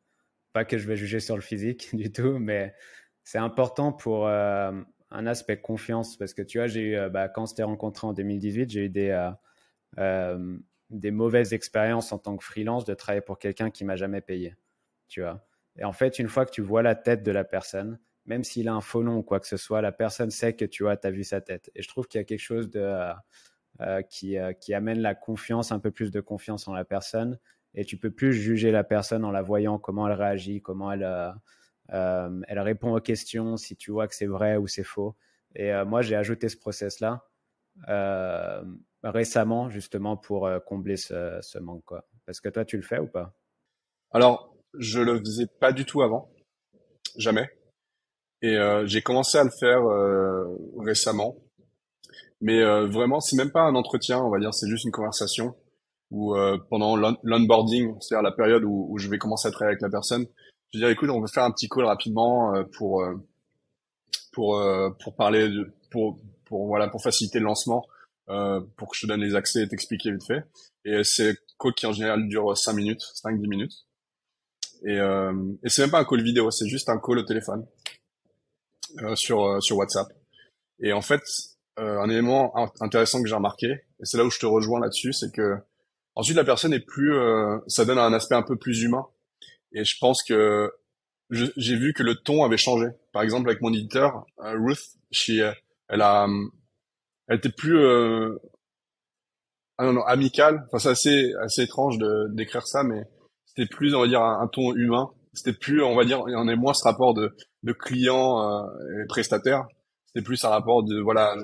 Pas 0.52 0.64
que 0.64 0.78
je 0.78 0.86
vais 0.86 0.96
juger 0.96 1.20
sur 1.20 1.36
le 1.36 1.42
physique 1.42 1.90
du 1.96 2.12
tout, 2.12 2.38
mais 2.38 2.74
c'est 3.24 3.38
important 3.38 3.92
pour 3.92 4.26
euh, 4.26 4.72
un 5.10 5.26
aspect 5.26 5.60
confiance 5.60 6.16
parce 6.16 6.34
que 6.34 6.42
tu 6.42 6.58
vois, 6.58 6.66
j'ai 6.66 6.92
eu, 6.92 7.10
bah, 7.10 7.28
quand 7.28 7.42
on 7.42 7.46
s'était 7.46 7.62
rencontré 7.62 8.06
en 8.06 8.12
2018, 8.12 8.70
j'ai 8.70 8.84
eu 8.84 8.88
des, 8.90 11.10
mauvaises 11.10 11.54
expériences 11.54 12.12
en 12.12 12.18
tant 12.18 12.36
que 12.36 12.44
freelance 12.44 12.84
de 12.84 12.94
travailler 12.94 13.22
pour 13.22 13.38
quelqu'un 13.38 13.70
qui 13.70 13.84
m'a 13.84 13.96
jamais 13.96 14.20
payé. 14.20 14.56
Tu 15.08 15.22
vois. 15.22 15.46
Et 15.76 15.84
en 15.84 15.92
fait, 15.92 16.18
une 16.18 16.28
fois 16.28 16.44
que 16.44 16.50
tu 16.50 16.60
vois 16.60 16.82
la 16.82 16.94
tête 16.94 17.22
de 17.22 17.30
la 17.30 17.44
personne, 17.44 17.98
même 18.26 18.44
s'il 18.44 18.68
a 18.68 18.74
un 18.74 18.82
faux 18.82 19.02
nom 19.02 19.18
ou 19.18 19.22
quoi 19.22 19.40
que 19.40 19.46
ce 19.46 19.56
soit, 19.56 19.80
la 19.80 19.92
personne 19.92 20.30
sait 20.30 20.54
que 20.54 20.66
tu 20.66 20.82
vois, 20.82 20.96
as 21.02 21.10
vu 21.10 21.24
sa 21.24 21.40
tête. 21.40 21.70
Et 21.74 21.82
je 21.82 21.88
trouve 21.88 22.06
qu'il 22.06 22.18
y 22.18 22.22
a 22.22 22.24
quelque 22.24 22.40
chose 22.40 22.68
de 22.68 22.80
qui, 24.02 24.38
euh, 24.38 24.52
qui 24.52 24.74
amène 24.74 25.00
la 25.00 25.14
confiance, 25.14 25.72
un 25.72 25.78
peu 25.78 25.90
plus 25.90 26.10
de 26.10 26.20
confiance 26.20 26.68
en 26.68 26.72
la 26.72 26.84
personne. 26.84 27.38
Et 27.74 27.84
tu 27.84 27.96
peux 27.96 28.10
plus 28.10 28.32
juger 28.32 28.70
la 28.70 28.84
personne 28.84 29.24
en 29.24 29.30
la 29.30 29.42
voyant, 29.42 29.78
comment 29.78 30.08
elle 30.08 30.14
réagit, 30.14 30.60
comment 30.62 30.90
elle, 30.90 31.04
euh, 31.04 32.40
elle 32.48 32.60
répond 32.60 32.94
aux 32.94 33.00
questions, 33.00 33.56
si 33.56 33.76
tu 33.76 33.90
vois 33.90 34.08
que 34.08 34.14
c'est 34.14 34.26
vrai 34.26 34.56
ou 34.56 34.66
c'est 34.66 34.84
faux. 34.84 35.16
Et 35.54 35.72
moi, 35.84 36.02
j'ai 36.02 36.16
ajouté 36.16 36.48
ce 36.48 36.56
process-là 36.56 37.24
récemment, 39.04 39.70
justement, 39.70 40.16
pour 40.16 40.50
combler 40.66 40.96
ce, 40.96 41.38
ce, 41.40 41.58
manque. 41.58 41.84
Quoi. 41.84 42.04
Parce 42.26 42.40
que 42.40 42.48
toi, 42.48 42.64
tu 42.64 42.76
le 42.76 42.82
fais 42.82 42.98
ou 42.98 43.06
pas? 43.06 43.34
Alors, 44.10 44.54
je 44.74 45.00
le 45.00 45.18
faisais 45.18 45.46
pas 45.60 45.72
du 45.72 45.84
tout 45.84 46.02
avant. 46.02 46.30
Jamais. 47.16 47.48
Et 48.42 48.56
euh, 48.56 48.86
j'ai 48.86 49.02
commencé 49.02 49.36
à 49.38 49.44
le 49.44 49.50
faire 49.50 49.82
euh, 49.84 50.44
récemment. 50.78 51.36
Mais 52.40 52.60
euh, 52.62 52.86
vraiment, 52.86 53.20
c'est 53.20 53.36
même 53.36 53.50
pas 53.50 53.62
un 53.62 53.74
entretien, 53.74 54.20
on 54.20 54.30
va 54.30 54.38
dire, 54.38 54.54
c'est 54.54 54.68
juste 54.68 54.84
une 54.84 54.92
conversation 54.92 55.56
où 56.10 56.34
euh, 56.34 56.56
pendant 56.70 56.96
l'onboarding, 56.96 57.94
c'est-à-dire 58.00 58.22
la 58.22 58.34
période 58.34 58.64
où, 58.64 58.86
où, 58.90 58.98
je 58.98 59.08
vais 59.08 59.18
commencer 59.18 59.48
à 59.48 59.50
travailler 59.50 59.72
avec 59.72 59.82
la 59.82 59.90
personne, 59.90 60.26
je 60.72 60.78
vais 60.78 60.84
dire 60.84 60.90
écoute, 60.90 61.10
on 61.10 61.20
va 61.20 61.26
faire 61.26 61.42
un 61.42 61.50
petit 61.50 61.68
call 61.68 61.84
rapidement 61.84 62.54
euh, 62.54 62.62
pour 62.76 63.04
pour 64.32 64.62
pour 65.00 65.16
parler 65.16 65.48
de, 65.48 65.72
pour 65.90 66.18
pour 66.44 66.66
voilà 66.66 66.88
pour 66.88 67.02
faciliter 67.02 67.40
le 67.40 67.46
lancement, 67.46 67.84
pour 68.26 68.88
que 68.88 68.96
je 68.96 69.02
te 69.02 69.06
donne 69.06 69.20
les 69.20 69.34
accès 69.34 69.62
et 69.62 69.68
t'expliquer 69.68 70.12
vite 70.12 70.24
fait. 70.24 70.44
Et 70.84 71.02
c'est 71.02 71.36
call 71.58 71.74
qui 71.74 71.86
en 71.86 71.92
général 71.92 72.28
dure 72.28 72.56
5 72.56 72.72
minutes, 72.72 73.02
5 73.14 73.40
10 73.40 73.48
minutes. 73.48 73.86
Et, 74.84 74.96
et 74.96 75.68
c'est 75.68 75.82
même 75.82 75.90
pas 75.90 75.98
un 75.98 76.04
call 76.04 76.22
vidéo, 76.22 76.50
c'est 76.50 76.68
juste 76.68 76.88
un 76.88 76.98
call 76.98 77.18
au 77.18 77.24
téléphone 77.24 77.66
sur 79.16 79.60
sur 79.62 79.76
WhatsApp. 79.76 80.06
Et 80.80 80.92
en 80.92 81.02
fait, 81.02 81.22
euh, 81.78 82.00
un 82.00 82.10
élément 82.10 82.54
intéressant 82.80 83.22
que 83.22 83.28
j'ai 83.28 83.34
remarqué, 83.34 83.66
et 83.66 84.04
c'est 84.04 84.18
là 84.18 84.24
où 84.24 84.30
je 84.30 84.38
te 84.38 84.46
rejoins 84.46 84.80
là-dessus, 84.80 85.12
c'est 85.12 85.32
que 85.32 85.56
ensuite 86.14 86.36
la 86.36 86.44
personne 86.44 86.72
est 86.72 86.84
plus, 86.84 87.14
euh, 87.14 87.58
ça 87.66 87.84
donne 87.84 87.98
un 87.98 88.12
aspect 88.12 88.34
un 88.34 88.42
peu 88.42 88.56
plus 88.56 88.82
humain. 88.82 89.06
Et 89.72 89.84
je 89.84 89.96
pense 90.00 90.22
que 90.22 90.70
j'ai 91.30 91.76
vu 91.76 91.92
que 91.92 92.02
le 92.02 92.14
ton 92.14 92.44
avait 92.44 92.56
changé. 92.56 92.86
Par 93.12 93.22
exemple, 93.22 93.48
avec 93.48 93.60
mon 93.60 93.72
éditeur, 93.72 94.24
euh, 94.40 94.54
Ruth, 94.58 94.80
elle 95.28 96.00
a, 96.00 96.26
elle 97.28 97.36
était 97.36 97.50
plus 97.50 97.78
euh, 97.78 98.36
ah 99.78 99.84
non, 99.84 99.92
non, 99.92 100.04
amicale. 100.04 100.64
Enfin, 100.66 100.78
c'est 100.78 100.88
assez, 100.88 101.34
assez 101.40 101.62
étrange 101.62 101.98
de 101.98 102.28
d'écrire 102.34 102.66
ça, 102.66 102.82
mais 102.82 103.04
c'était 103.46 103.66
plus, 103.66 103.94
on 103.94 104.00
va 104.00 104.08
dire, 104.08 104.22
un, 104.22 104.48
ton 104.48 104.74
humain. 104.74 105.10
C'était 105.34 105.52
plus, 105.52 105.82
on 105.82 105.94
va 105.94 106.04
dire, 106.04 106.20
on 106.22 106.48
est 106.48 106.56
moins 106.56 106.74
ce 106.74 106.82
rapport 106.82 107.14
de, 107.14 107.36
de 107.62 107.72
client 107.72 108.42
euh, 108.42 109.02
et 109.02 109.06
prestataire. 109.06 109.66
C'était 110.18 110.24
plus 110.24 110.44
un 110.44 110.48
rapport 110.48 110.82
de, 110.82 111.00
voilà, 111.00 111.36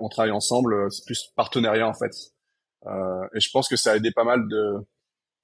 on 0.00 0.08
travaille 0.08 0.32
ensemble. 0.32 0.74
Euh, 0.74 0.90
c'est 0.90 1.04
plus 1.04 1.32
partenariat 1.36 1.88
en 1.88 1.94
fait. 1.94 2.12
Euh, 2.86 3.26
et 3.34 3.40
je 3.40 3.50
pense 3.50 3.68
que 3.68 3.76
ça 3.76 3.92
a 3.92 3.96
aidé 3.96 4.10
pas 4.10 4.24
mal 4.24 4.46
de 4.48 4.86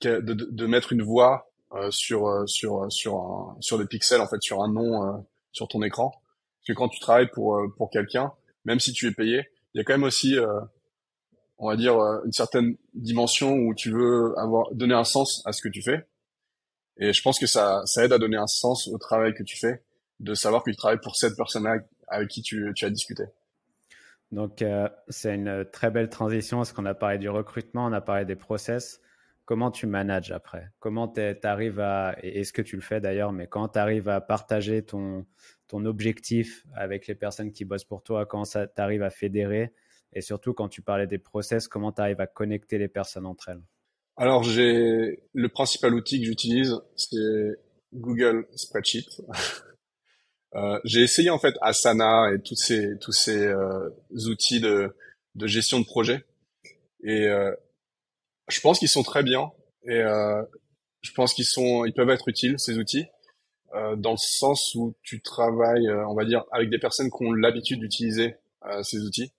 de, 0.02 0.20
de, 0.20 0.34
de 0.50 0.66
mettre 0.66 0.92
une 0.92 1.02
voix 1.02 1.50
euh, 1.72 1.90
sur 1.90 2.28
euh, 2.28 2.46
sur 2.46 2.86
sur 2.90 3.16
un, 3.16 3.56
sur 3.60 3.78
des 3.78 3.86
pixels 3.86 4.20
en 4.20 4.28
fait, 4.28 4.42
sur 4.42 4.62
un 4.62 4.72
nom 4.72 5.24
sur 5.52 5.68
ton 5.68 5.82
écran. 5.82 6.10
Parce 6.10 6.66
que 6.68 6.72
quand 6.72 6.88
tu 6.88 7.00
travailles 7.00 7.30
pour 7.32 7.58
pour 7.76 7.90
quelqu'un, 7.90 8.32
même 8.64 8.80
si 8.80 8.92
tu 8.92 9.06
es 9.06 9.12
payé, 9.12 9.42
il 9.74 9.78
y 9.78 9.80
a 9.80 9.84
quand 9.84 9.94
même 9.94 10.04
aussi 10.04 10.36
on 11.58 11.68
va 11.68 11.76
dire, 11.76 11.98
euh, 11.98 12.20
une 12.24 12.32
certaine 12.32 12.76
dimension 12.94 13.54
où 13.54 13.74
tu 13.74 13.90
veux 13.90 14.34
avoir 14.38 14.72
donner 14.72 14.94
un 14.94 15.04
sens 15.04 15.42
à 15.46 15.52
ce 15.52 15.62
que 15.62 15.68
tu 15.68 15.82
fais. 15.82 16.06
Et 16.98 17.12
je 17.12 17.22
pense 17.22 17.38
que 17.38 17.46
ça, 17.46 17.82
ça 17.86 18.04
aide 18.04 18.12
à 18.12 18.18
donner 18.18 18.36
un 18.36 18.46
sens 18.46 18.88
au 18.88 18.98
travail 18.98 19.34
que 19.34 19.42
tu 19.42 19.56
fais, 19.56 19.82
de 20.20 20.34
savoir 20.34 20.62
que 20.62 20.70
tu 20.70 20.76
travailles 20.76 21.00
pour 21.02 21.16
cette 21.16 21.36
personne-là 21.36 21.78
avec 22.08 22.28
qui 22.28 22.42
tu, 22.42 22.72
tu 22.74 22.84
as 22.84 22.90
discuté. 22.90 23.24
Donc, 24.32 24.62
euh, 24.62 24.88
c'est 25.08 25.34
une 25.34 25.64
très 25.72 25.90
belle 25.90 26.08
transition 26.08 26.58
parce 26.58 26.72
qu'on 26.72 26.86
a 26.86 26.94
parlé 26.94 27.18
du 27.18 27.28
recrutement, 27.28 27.86
on 27.86 27.92
a 27.92 28.00
parlé 28.00 28.24
des 28.24 28.36
process. 28.36 29.00
Comment 29.44 29.70
tu 29.70 29.86
manages 29.86 30.32
après? 30.32 30.70
Comment 30.80 31.06
tu 31.06 31.20
arrives 31.42 31.78
à, 31.78 32.16
est-ce 32.22 32.52
que 32.52 32.62
tu 32.62 32.76
le 32.76 32.82
fais 32.82 33.00
d'ailleurs, 33.00 33.32
mais 33.32 33.46
quand 33.46 33.68
tu 33.68 33.78
arrives 33.78 34.08
à 34.08 34.20
partager 34.20 34.82
ton, 34.82 35.26
ton 35.68 35.84
objectif 35.84 36.66
avec 36.74 37.06
les 37.06 37.14
personnes 37.14 37.52
qui 37.52 37.64
bossent 37.64 37.84
pour 37.84 38.02
toi, 38.02 38.26
quand 38.26 38.44
tu 38.44 38.58
arrives 38.76 39.02
à 39.02 39.10
fédérer, 39.10 39.72
et 40.14 40.20
surtout, 40.20 40.54
quand 40.54 40.68
tu 40.68 40.80
parlais 40.80 41.06
des 41.06 41.18
process, 41.18 41.68
comment 41.68 41.92
tu 41.92 42.00
arrives 42.00 42.20
à 42.20 42.26
connecter 42.26 42.78
les 42.78 42.88
personnes 42.88 43.26
entre 43.26 43.50
elles? 43.50 43.62
Alors, 44.16 44.44
j'ai 44.44 45.24
le 45.32 45.48
principal 45.48 45.92
outil 45.92 46.20
que 46.20 46.26
j'utilise, 46.26 46.74
c'est 46.96 47.58
Google 47.92 48.46
Spreadsheet. 48.54 49.06
euh, 50.54 50.78
j'ai 50.84 51.02
essayé 51.02 51.30
en 51.30 51.38
fait 51.38 51.54
Asana 51.60 52.32
et 52.32 52.40
tous 52.40 52.56
ces 52.56 52.98
tous 53.00 53.12
ces 53.12 53.46
euh, 53.46 53.90
outils 54.10 54.60
de, 54.60 54.94
de 55.34 55.46
gestion 55.46 55.80
de 55.80 55.84
projet. 55.84 56.24
Et 57.02 57.26
euh, 57.26 57.54
je 58.48 58.60
pense 58.60 58.78
qu'ils 58.78 58.88
sont 58.88 59.02
très 59.02 59.22
bien. 59.22 59.52
Et 59.84 59.98
euh, 59.98 60.42
je 61.02 61.12
pense 61.12 61.34
qu'ils 61.34 61.44
sont, 61.44 61.84
ils 61.84 61.92
peuvent 61.92 62.10
être 62.10 62.28
utiles 62.28 62.58
ces 62.58 62.78
outils 62.78 63.06
dans 63.96 64.12
le 64.12 64.16
sens 64.16 64.72
où 64.76 64.94
tu 65.02 65.20
travailles, 65.20 65.90
on 65.90 66.14
va 66.14 66.24
dire, 66.24 66.44
avec 66.52 66.70
des 66.70 66.78
personnes 66.78 67.10
qui 67.10 67.24
ont 67.24 67.32
l'habitude 67.32 67.80
d'utiliser 67.80 68.36
ces 68.84 69.00
outils 69.00 69.32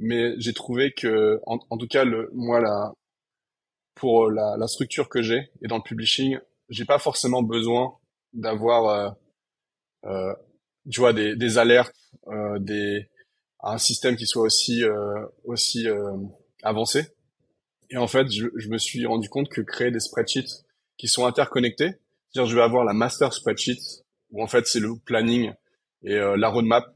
mais 0.00 0.34
j'ai 0.38 0.54
trouvé 0.54 0.92
que, 0.92 1.40
en, 1.46 1.58
en, 1.68 1.76
tout 1.76 1.86
cas, 1.86 2.04
le, 2.04 2.30
moi, 2.32 2.58
la, 2.60 2.94
pour 3.94 4.30
la, 4.30 4.56
la 4.56 4.66
structure 4.66 5.10
que 5.10 5.20
j'ai 5.20 5.50
et 5.62 5.68
dans 5.68 5.76
le 5.76 5.82
publishing, 5.82 6.38
j'ai 6.70 6.86
pas 6.86 6.98
forcément 6.98 7.42
besoin 7.42 7.94
d'avoir, 8.32 8.86
euh, 8.86 9.10
euh, 9.10 9.10
tu 10.02 11.00
vois, 11.00 11.12
des, 11.12 11.36
des 11.36 11.58
alertes, 11.58 11.94
euh, 12.28 12.58
des, 12.58 13.08
un 13.62 13.78
système 13.78 14.16
qui 14.16 14.26
soit 14.26 14.42
aussi, 14.42 14.84
euh, 14.84 15.26
aussi 15.44 15.88
euh, 15.88 16.16
avancé. 16.62 17.06
Et 17.90 17.96
en 17.96 18.06
fait, 18.06 18.30
je, 18.30 18.46
je, 18.56 18.68
me 18.68 18.78
suis 18.78 19.04
rendu 19.06 19.28
compte 19.28 19.48
que 19.48 19.60
créer 19.60 19.90
des 19.90 20.00
spreadsheets 20.00 20.64
qui 20.96 21.08
sont 21.08 21.26
interconnectés, 21.26 21.90
c'est-à-dire 22.32 22.50
je 22.50 22.56
vais 22.56 22.62
avoir 22.62 22.84
la 22.84 22.92
master 22.92 23.32
spreadsheet 23.32 23.80
où 24.30 24.42
en 24.42 24.46
fait 24.46 24.66
c'est 24.66 24.78
le 24.78 24.96
planning 24.96 25.52
et 26.04 26.14
euh, 26.14 26.36
la 26.36 26.48
roadmap 26.48 26.94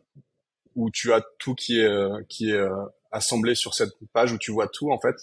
où 0.76 0.90
tu 0.90 1.12
as 1.12 1.22
tout 1.38 1.54
qui 1.54 1.80
est 1.80 1.86
euh, 1.86 2.22
qui 2.28 2.50
est 2.50 2.56
euh, 2.56 2.70
assemblé 3.10 3.54
sur 3.54 3.74
cette 3.74 3.92
page 4.12 4.32
où 4.32 4.38
tu 4.38 4.52
vois 4.52 4.68
tout 4.68 4.92
en 4.92 5.00
fait, 5.00 5.16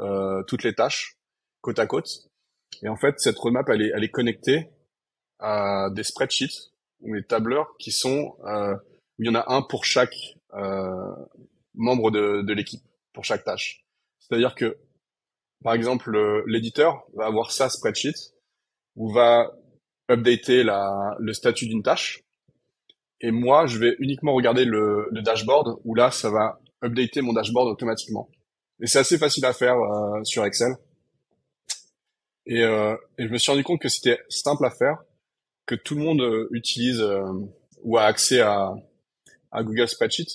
euh, 0.00 0.42
toutes 0.44 0.62
les 0.62 0.74
tâches 0.74 1.16
côte 1.60 1.78
à 1.78 1.86
côte. 1.86 2.08
Et 2.82 2.88
en 2.88 2.96
fait, 2.96 3.18
cette 3.18 3.38
roadmap 3.38 3.68
elle 3.68 3.82
est 3.82 3.92
elle 3.94 4.04
est 4.04 4.10
connectée 4.10 4.68
à 5.40 5.88
des 5.90 6.04
spreadsheets 6.04 6.70
ou 7.04 7.14
des 7.14 7.24
tableurs 7.24 7.76
qui 7.78 7.92
sont 7.92 8.36
euh, 8.46 8.74
où 9.18 9.22
il 9.22 9.26
y 9.26 9.30
en 9.30 9.34
a 9.34 9.52
un 9.52 9.62
pour 9.62 9.84
chaque 9.84 10.16
euh, 10.54 11.14
membre 11.74 12.10
de, 12.10 12.52
l'équipe 12.52 12.82
pour 13.12 13.24
chaque 13.24 13.44
tâche. 13.44 13.84
C'est-à-dire 14.18 14.54
que 14.54 14.76
par 15.62 15.74
exemple 15.74 16.12
l'éditeur 16.46 17.04
va 17.14 17.26
avoir 17.26 17.52
sa 17.52 17.68
spreadsheet 17.68 18.32
où 18.96 19.12
va 19.12 19.52
updater 20.10 20.62
la, 20.62 21.16
le 21.18 21.32
statut 21.32 21.66
d'une 21.66 21.82
tâche 21.82 22.24
et 23.20 23.30
moi, 23.30 23.66
je 23.66 23.78
vais 23.78 23.96
uniquement 24.00 24.34
regarder 24.34 24.66
le, 24.66 25.08
le, 25.10 25.22
dashboard 25.22 25.80
où 25.84 25.94
là, 25.94 26.10
ça 26.10 26.28
va 26.28 26.60
updater 26.84 27.22
mon 27.22 27.32
dashboard 27.32 27.68
automatiquement. 27.68 28.28
Et 28.82 28.86
c'est 28.86 28.98
assez 28.98 29.16
facile 29.16 29.46
à 29.46 29.54
faire 29.54 29.76
euh, 29.76 30.22
sur 30.24 30.44
Excel. 30.44 30.74
Et, 32.44 32.62
euh, 32.62 32.94
et, 33.16 33.26
je 33.26 33.32
me 33.32 33.38
suis 33.38 33.50
rendu 33.50 33.64
compte 33.64 33.80
que 33.80 33.88
c'était 33.88 34.18
simple 34.28 34.66
à 34.66 34.70
faire, 34.70 34.98
que 35.66 35.74
tout 35.74 35.94
le 35.94 36.02
monde 36.02 36.20
euh, 36.20 36.48
utilise 36.52 37.00
euh, 37.00 37.24
ou 37.82 37.98
a 37.98 38.04
accès 38.04 38.40
à, 38.40 38.74
à 39.50 39.62
Google 39.62 39.88
Spreadsheet, 39.88 40.28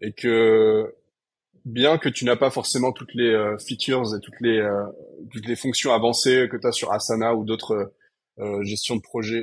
et 0.00 0.12
que 0.12 0.94
bien 1.64 1.98
que 1.98 2.08
tu 2.08 2.24
n'as 2.24 2.36
pas 2.36 2.50
forcément 2.50 2.92
toutes 2.92 3.14
les 3.14 3.30
euh, 3.30 3.56
features 3.58 4.14
et 4.14 4.20
toutes 4.20 4.40
les 4.40 4.66
toutes 5.32 5.46
les 5.46 5.56
fonctions 5.56 5.92
avancées 5.92 6.48
que 6.50 6.56
tu 6.56 6.66
as 6.66 6.72
sur 6.72 6.92
Asana 6.92 7.34
ou 7.34 7.44
d'autres 7.44 7.92
gestion 8.62 8.96
de 8.96 9.00
projet 9.00 9.42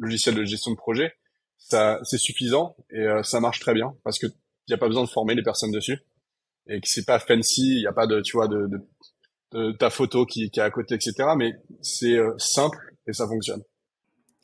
logiciels 0.00 0.34
de 0.34 0.44
gestion 0.44 0.72
de 0.72 0.76
projet, 0.76 1.12
ça 1.58 1.98
c'est 2.04 2.18
suffisant 2.18 2.76
et 2.90 3.00
euh, 3.00 3.22
ça 3.22 3.40
marche 3.40 3.60
très 3.60 3.74
bien 3.74 3.96
parce 4.04 4.18
que 4.18 4.26
il 4.26 4.72
y 4.72 4.74
a 4.74 4.78
pas 4.78 4.88
besoin 4.88 5.04
de 5.04 5.08
former 5.08 5.34
les 5.34 5.42
personnes 5.42 5.70
dessus 5.70 5.98
et 6.68 6.80
que 6.80 6.88
c'est 6.88 7.04
pas 7.04 7.18
fancy, 7.18 7.76
il 7.76 7.82
y 7.82 7.86
a 7.86 7.92
pas 7.92 8.06
de 8.06 8.20
tu 8.20 8.36
vois 8.36 8.48
de, 8.48 8.66
de, 8.66 8.78
de 9.52 9.72
ta 9.72 9.90
photo 9.90 10.26
qui, 10.26 10.50
qui 10.50 10.60
est 10.60 10.62
à 10.62 10.70
côté 10.70 10.94
etc. 10.94 11.14
Mais 11.36 11.52
c'est 11.82 12.16
euh, 12.16 12.34
simple 12.38 12.78
et 13.06 13.12
ça 13.12 13.26
fonctionne. 13.26 13.62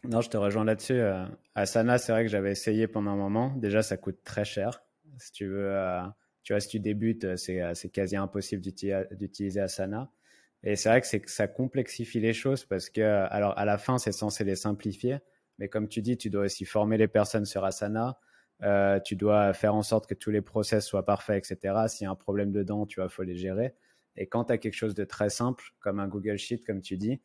Non, 0.05 0.21
je 0.21 0.31
te 0.31 0.37
rejoins 0.37 0.65
là-dessus. 0.65 0.95
Euh, 0.95 1.25
Asana, 1.55 1.99
c'est 1.99 2.13
vrai 2.13 2.25
que 2.25 2.31
j'avais 2.31 2.51
essayé 2.51 2.89
pendant 2.89 3.13
un 3.13 3.17
moment. 3.17 3.55
Déjà, 3.57 3.83
ça 3.83 3.97
coûte 3.97 4.19
très 4.25 4.45
cher. 4.45 4.83
Si 5.19 5.31
tu 5.33 5.47
veux, 5.47 5.77
tu 6.43 6.53
vois, 6.53 6.61
si 6.61 6.69
tu 6.69 6.81
débutes, 6.81 7.37
c'est 7.37 7.61
c'est 7.75 7.91
quasi 7.91 8.17
impossible 8.17 8.63
d'utiliser 8.63 9.61
Asana. 9.61 10.11
Et 10.65 10.75
c'est 10.75 10.89
vrai 10.89 11.01
que 11.01 11.31
ça 11.31 11.47
complexifie 11.49 12.19
les 12.19 12.33
choses 12.33 12.65
parce 12.65 12.89
que 12.89 13.03
alors 13.03 13.57
à 13.59 13.65
la 13.65 13.79
fin, 13.79 13.99
c'est 13.99 14.13
censé 14.13 14.43
les 14.43 14.57
simplifier 14.57 15.19
mais 15.59 15.69
comme 15.69 15.89
tu 15.89 16.03
dis, 16.03 16.17
tu 16.17 16.31
dois 16.31 16.45
aussi 16.45 16.65
former 16.65 16.97
les 16.97 17.09
personnes 17.09 17.45
sur 17.45 17.65
Asana. 17.65 18.19
Euh, 18.63 19.01
tu 19.01 19.17
dois 19.17 19.53
faire 19.53 19.75
en 19.75 19.83
sorte 19.83 20.09
que 20.09 20.15
tous 20.15 20.31
les 20.31 20.41
process 20.41 20.85
soient 20.85 21.05
parfaits, 21.05 21.39
etc. 21.39 21.75
S'il 21.89 22.05
y 22.05 22.09
a 22.09 22.11
un 22.11 22.17
problème 22.17 22.51
dedans, 22.53 22.87
tu 22.87 23.01
vois, 23.01 23.09
faut 23.09 23.23
les 23.23 23.37
gérer. 23.37 23.75
Et 24.17 24.27
quand 24.27 24.47
tu 24.47 24.53
as 24.53 24.59
quelque 24.59 24.75
chose 24.75 24.95
de 24.95 25.05
très 25.05 25.31
simple, 25.31 25.65
comme 25.81 26.01
un 26.01 26.09
Google 26.09 26.37
Sheet, 26.37 26.65
comme 26.67 26.81
tu 26.81 26.97
dis, 26.97 27.21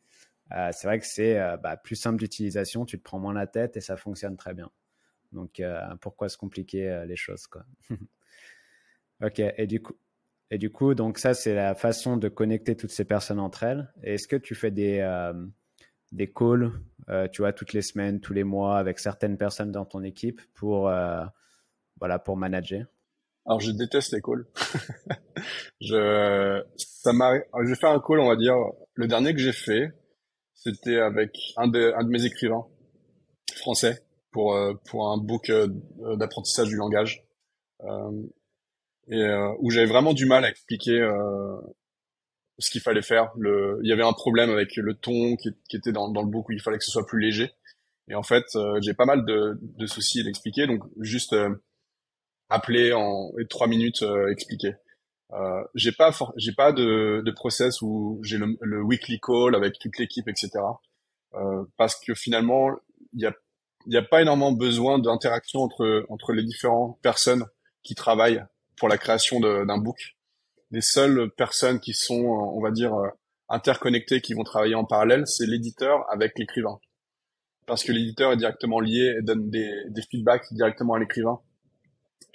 euh, 0.52 0.70
c'est 0.72 0.86
vrai 0.86 0.98
que 0.98 1.06
c'est 1.06 1.38
euh, 1.38 1.56
bah, 1.56 1.76
plus 1.76 1.96
simple 1.96 2.18
d'utilisation, 2.18 2.84
tu 2.84 2.98
te 2.98 3.02
prends 3.02 3.18
moins 3.18 3.34
la 3.34 3.46
tête 3.46 3.76
et 3.76 3.80
ça 3.80 3.96
fonctionne 3.96 4.36
très 4.36 4.54
bien. 4.54 4.70
Donc, 5.32 5.60
pourquoi 6.00 6.30
se 6.30 6.38
compliquer 6.38 7.04
les 7.06 7.16
choses, 7.16 7.46
quoi? 7.46 7.64
Ok, 9.20 9.40
et 9.40 9.66
du 9.66 9.82
coup, 9.82 9.94
et 10.52 10.58
du 10.58 10.70
coup, 10.70 10.94
donc 10.94 11.18
ça, 11.18 11.34
c'est 11.34 11.52
la 11.52 11.74
façon 11.74 12.16
de 12.16 12.28
connecter 12.28 12.76
toutes 12.76 12.92
ces 12.92 13.04
personnes 13.04 13.40
entre 13.40 13.64
elles. 13.64 13.92
Est-ce 14.04 14.28
que 14.28 14.36
tu 14.36 14.54
fais 14.54 14.70
des, 14.70 15.02
des 16.12 16.30
calls, 16.30 16.72
euh, 17.08 17.28
tu 17.28 17.42
vois, 17.42 17.52
toutes 17.52 17.72
les 17.72 17.82
semaines, 17.82 18.20
tous 18.20 18.32
les 18.32 18.44
mois, 18.44 18.78
avec 18.78 18.98
certaines 18.98 19.36
personnes 19.36 19.72
dans 19.72 19.84
ton 19.84 20.02
équipe 20.02 20.40
pour, 20.54 20.88
euh, 20.88 21.24
voilà, 21.98 22.18
pour 22.18 22.36
manager? 22.36 22.86
Alors, 23.46 23.60
je 23.60 23.70
déteste 23.70 24.12
les 24.12 24.20
calls. 24.20 24.46
je, 25.80 26.62
ça 26.76 27.12
m'a, 27.12 27.34
j'ai 27.64 27.74
fait 27.74 27.86
un 27.86 28.00
call, 28.00 28.20
on 28.20 28.28
va 28.28 28.36
dire, 28.36 28.56
le 28.94 29.06
dernier 29.06 29.32
que 29.32 29.40
j'ai 29.40 29.52
fait, 29.52 29.92
c'était 30.62 30.98
avec 30.98 31.36
un 31.56 31.68
de, 31.68 31.92
un 31.96 32.04
de 32.04 32.10
mes 32.10 32.24
écrivains 32.24 32.66
français 33.56 34.02
pour, 34.30 34.54
euh, 34.54 34.74
pour 34.86 35.10
un 35.10 35.18
book 35.18 35.50
d'apprentissage 36.16 36.68
du 36.68 36.76
langage. 36.76 37.24
et 39.10 39.24
où 39.60 39.70
j'avais 39.70 39.86
vraiment 39.86 40.12
du 40.12 40.26
mal 40.26 40.44
à 40.44 40.50
expliquer 40.50 41.00
ce 42.58 42.70
qu'il 42.70 42.80
fallait 42.80 43.02
faire. 43.02 43.30
Le, 43.36 43.78
il 43.82 43.88
y 43.88 43.92
avait 43.92 44.04
un 44.04 44.12
problème 44.12 44.50
avec 44.50 44.76
le 44.76 44.94
ton 44.94 45.36
qui, 45.36 45.50
était 45.72 45.92
dans, 45.92 46.10
dans, 46.10 46.22
le 46.22 46.28
book 46.28 46.48
où 46.48 46.52
il 46.52 46.60
fallait 46.60 46.78
que 46.78 46.84
ce 46.84 46.90
soit 46.90 47.06
plus 47.06 47.20
léger. 47.20 47.52
Et 48.08 48.14
en 48.14 48.22
fait, 48.22 48.44
euh, 48.56 48.78
j'ai 48.82 48.94
pas 48.94 49.04
mal 49.04 49.24
de, 49.24 49.58
de 49.60 49.86
soucis 49.86 50.20
à 50.20 50.66
donc 50.66 50.82
juste 51.00 51.34
euh, 51.34 51.50
appeler 52.48 52.92
en 52.92 53.30
trois 53.48 53.68
minutes 53.68 54.02
euh, 54.02 54.30
expliquer. 54.30 54.74
Euh, 55.32 55.62
j'ai 55.74 55.92
pas 55.92 56.10
j'ai 56.36 56.52
pas 56.52 56.72
de, 56.72 57.22
de 57.24 57.30
process 57.30 57.82
où 57.82 58.20
j'ai 58.22 58.38
le, 58.38 58.56
le, 58.60 58.82
weekly 58.82 59.20
call 59.20 59.54
avec 59.54 59.78
toute 59.78 59.98
l'équipe, 59.98 60.26
etc. 60.26 60.50
Euh, 61.34 61.64
parce 61.76 62.00
que 62.00 62.14
finalement, 62.14 62.70
il 63.12 63.20
y 63.20 63.26
a 63.26 63.34
il 63.86 63.90
n'y 63.90 63.96
a 63.96 64.02
pas 64.02 64.22
énormément 64.22 64.52
besoin 64.52 64.98
d'interaction 64.98 65.60
entre 65.60 66.06
entre 66.08 66.32
les 66.32 66.44
différentes 66.44 66.98
personnes 67.02 67.44
qui 67.82 67.94
travaillent 67.94 68.42
pour 68.76 68.88
la 68.88 68.96
création 68.98 69.40
d'un 69.40 69.78
book 69.78 70.18
les 70.70 70.80
seules 70.80 71.30
personnes 71.36 71.80
qui 71.80 71.94
sont, 71.94 72.22
on 72.22 72.60
va 72.60 72.70
dire, 72.70 72.94
euh, 72.94 73.08
interconnectées, 73.48 74.20
qui 74.20 74.34
vont 74.34 74.44
travailler 74.44 74.74
en 74.74 74.84
parallèle, 74.84 75.26
c'est 75.26 75.46
l'éditeur 75.46 76.04
avec 76.10 76.38
l'écrivain. 76.38 76.78
Parce 77.66 77.84
que 77.84 77.92
l'éditeur 77.92 78.32
est 78.32 78.36
directement 78.36 78.80
lié 78.80 79.14
et 79.18 79.22
donne 79.22 79.50
des, 79.50 79.70
des 79.88 80.02
feedbacks 80.02 80.52
directement 80.52 80.94
à 80.94 80.98
l'écrivain. 80.98 81.40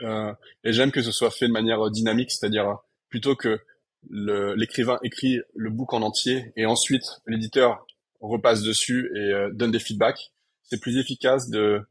Euh, 0.01 0.33
et 0.63 0.73
j'aime 0.73 0.91
que 0.91 1.01
ce 1.01 1.11
soit 1.11 1.31
fait 1.31 1.47
de 1.47 1.53
manière 1.53 1.89
dynamique, 1.91 2.31
c'est-à-dire 2.31 2.77
plutôt 3.09 3.35
que 3.35 3.59
l'écrivain 4.09 4.99
écrit 5.03 5.39
le 5.55 5.69
book 5.69 5.93
en 5.93 6.01
entier 6.01 6.51
et 6.55 6.65
ensuite 6.65 7.05
l'éditeur 7.25 7.85
repasse 8.19 8.63
dessus 8.63 9.11
et 9.15 9.33
euh, 9.33 9.51
donne 9.53 9.71
des 9.71 9.79
feedbacks. 9.79 10.31
C'est 10.63 10.79
plus 10.79 10.97
efficace 10.97 11.49
de 11.49 11.81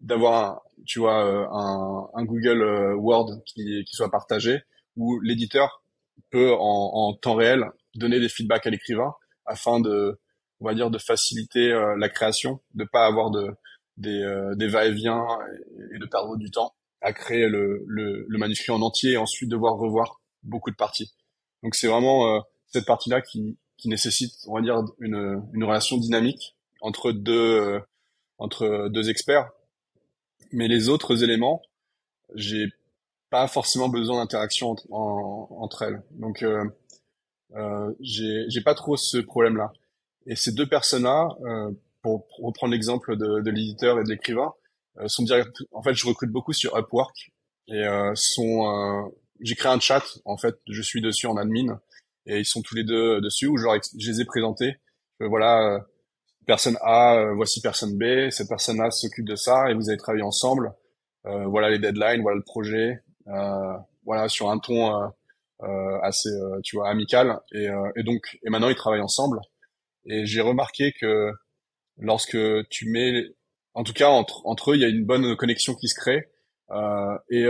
d'avoir 0.00 0.62
tu 0.86 0.98
vois 0.98 1.26
euh, 1.26 1.46
un, 1.50 2.08
un 2.14 2.24
Google 2.24 2.62
euh, 2.62 2.94
Word 2.94 3.42
qui, 3.44 3.84
qui 3.84 3.96
soit 3.96 4.10
partagé 4.10 4.62
où 4.96 5.20
l'éditeur 5.20 5.82
peut 6.30 6.52
en, 6.52 6.90
en, 6.94 7.14
temps 7.14 7.34
réel 7.34 7.64
donner 7.94 8.20
des 8.20 8.28
feedbacks 8.28 8.66
à 8.66 8.70
l'écrivain 8.70 9.12
afin 9.44 9.80
de 9.80 10.18
on 10.60 10.66
va 10.66 10.74
dire 10.74 10.90
de 10.90 10.98
faciliter 10.98 11.68
la 11.98 12.08
création, 12.08 12.60
de 12.74 12.84
pas 12.84 13.06
avoir 13.06 13.30
de 13.30 13.50
des, 13.96 14.24
des 14.56 14.68
va-et-vient 14.68 15.26
et 15.92 15.98
de 15.98 16.06
perdre 16.06 16.36
du 16.36 16.50
temps 16.50 16.72
à 17.04 17.12
créer 17.12 17.48
le, 17.48 17.84
le, 17.86 18.26
le 18.28 18.38
manuscrit 18.38 18.72
en 18.72 18.82
entier 18.82 19.12
et 19.12 19.16
ensuite 19.16 19.48
devoir 19.48 19.76
revoir 19.76 20.20
beaucoup 20.42 20.70
de 20.70 20.76
parties. 20.76 21.14
Donc 21.62 21.74
c'est 21.74 21.86
vraiment 21.86 22.42
cette 22.66 22.86
partie-là 22.86 23.20
qui, 23.20 23.56
qui 23.76 23.88
nécessite, 23.88 24.32
on 24.46 24.54
va 24.54 24.62
dire, 24.62 24.82
une, 25.00 25.42
une 25.52 25.64
relation 25.64 25.96
dynamique 25.96 26.56
entre 26.80 27.12
deux, 27.12 27.60
euh, 27.60 27.80
entre 28.38 28.88
deux 28.88 29.10
experts. 29.10 29.50
Mais 30.52 30.68
les 30.68 30.88
autres 30.88 31.24
éléments, 31.24 31.62
j'ai 32.34 32.66
pas 33.30 33.48
forcément 33.48 33.88
besoin 33.88 34.18
d'interaction 34.18 34.70
entre, 34.70 34.86
entre 34.90 35.82
elles. 35.82 36.02
Donc, 36.12 36.42
euh, 36.42 36.64
euh, 37.56 37.92
j'ai, 38.00 38.60
pas 38.62 38.74
trop 38.74 38.96
ce 38.96 39.18
problème-là. 39.18 39.72
Et 40.26 40.36
ces 40.36 40.52
deux 40.52 40.68
personnes-là, 40.68 41.28
euh, 41.44 41.70
pour, 42.02 42.26
reprendre 42.38 42.72
l'exemple 42.72 43.16
de, 43.16 43.40
de 43.40 43.50
l'éditeur 43.50 43.98
et 43.98 44.04
de 44.04 44.08
l'écrivain, 44.08 44.52
euh, 44.52 44.63
sont 45.06 45.24
direct. 45.24 45.56
En 45.72 45.82
fait, 45.82 45.94
je 45.94 46.06
recrute 46.06 46.30
beaucoup 46.30 46.52
sur 46.52 46.76
Upwork 46.76 47.30
et 47.68 47.84
euh, 47.84 48.12
sont. 48.14 49.12
j'ai 49.40 49.54
créé 49.54 49.72
un 49.72 49.80
chat. 49.80 50.04
En 50.24 50.36
fait, 50.36 50.56
je 50.68 50.82
suis 50.82 51.00
dessus 51.00 51.26
en 51.26 51.36
admin 51.36 51.80
et 52.26 52.38
ils 52.38 52.46
sont 52.46 52.62
tous 52.62 52.74
les 52.74 52.84
deux 52.84 53.20
dessus 53.20 53.46
où 53.46 53.56
je, 53.56 53.66
je 53.98 54.10
les 54.10 54.20
ai 54.20 54.24
présentés. 54.24 54.76
voilà, 55.20 55.74
euh, 55.74 55.78
personne 56.46 56.76
A, 56.82 57.16
euh, 57.16 57.34
voici 57.34 57.60
personne 57.60 57.96
B, 57.96 58.30
cette 58.30 58.48
personne 58.48 58.80
A 58.80 58.90
s'occupe 58.90 59.26
de 59.26 59.36
ça 59.36 59.70
et 59.70 59.74
vous 59.74 59.88
avez 59.88 59.98
travaillé 59.98 60.22
ensemble. 60.22 60.72
Euh, 61.26 61.46
voilà 61.46 61.70
les 61.70 61.78
deadlines, 61.78 62.22
voilà 62.22 62.36
le 62.36 62.42
projet, 62.42 63.02
euh, 63.28 63.76
voilà 64.04 64.28
sur 64.28 64.50
un 64.50 64.58
ton 64.58 65.10
euh, 65.62 65.98
assez, 66.02 66.28
tu 66.62 66.76
vois, 66.76 66.90
amical. 66.90 67.40
Et, 67.52 67.68
et, 67.96 68.02
donc, 68.02 68.38
et 68.44 68.50
maintenant 68.50 68.68
ils 68.68 68.76
travaillent 68.76 69.00
ensemble. 69.00 69.40
Et 70.06 70.26
j'ai 70.26 70.42
remarqué 70.42 70.92
que 70.92 71.32
lorsque 71.98 72.36
tu 72.68 72.90
mets, 72.90 73.24
en 73.74 73.84
tout 73.84 73.92
cas 73.92 74.08
entre 74.08 74.46
entre 74.46 74.72
eux, 74.72 74.76
il 74.76 74.80
y 74.80 74.84
a 74.84 74.88
une 74.88 75.04
bonne 75.04 75.36
connexion 75.36 75.74
qui 75.74 75.88
se 75.88 75.94
crée. 75.94 76.28
et 77.30 77.44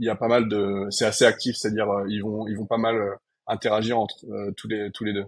il 0.00 0.04
y 0.04 0.08
a 0.08 0.14
pas 0.14 0.28
mal 0.28 0.48
de, 0.48 0.86
c'est 0.90 1.06
assez 1.06 1.24
actif, 1.24 1.56
c'est-à-dire 1.56 1.88
ils 2.08 2.22
vont 2.22 2.46
ils 2.46 2.56
vont 2.56 2.66
pas 2.66 2.78
mal 2.78 3.18
interagir 3.48 3.98
entre 3.98 4.24
euh, 4.26 4.52
tous 4.52 4.68
les 4.68 4.90
tous 4.92 5.04
les 5.04 5.12
deux. 5.12 5.26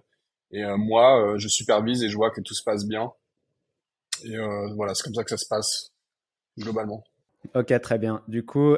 Et 0.53 0.65
euh, 0.65 0.77
moi, 0.77 1.21
euh, 1.23 1.39
je 1.39 1.49
supervise 1.49 2.03
et 2.03 2.09
je 2.09 2.17
vois 2.17 2.31
que 2.31 2.41
tout 2.41 2.55
se 2.55 2.63
passe 2.63 2.87
bien. 2.87 3.13
Et 4.25 4.37
voilà, 4.77 4.95
c'est 4.95 5.03
comme 5.05 5.15
ça 5.15 5.25
que 5.25 5.31
ça 5.31 5.39
se 5.39 5.49
passe 5.49 5.95
globalement. 6.59 7.03
Ok, 7.55 7.73
très 7.81 7.97
bien. 7.97 8.23
Du 8.29 8.45
coup, 8.45 8.77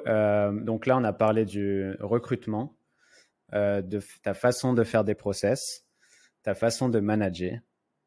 donc 0.52 0.86
là, 0.86 0.96
on 0.96 1.02
a 1.02 1.12
parlé 1.12 1.44
du 1.44 1.96
recrutement, 1.98 2.76
de 3.52 4.00
ta 4.22 4.34
façon 4.34 4.72
de 4.72 4.84
faire 4.84 5.02
des 5.02 5.16
process, 5.16 5.84
ta 6.44 6.54
façon 6.54 6.88
de 6.88 7.00
manager. 7.00 7.58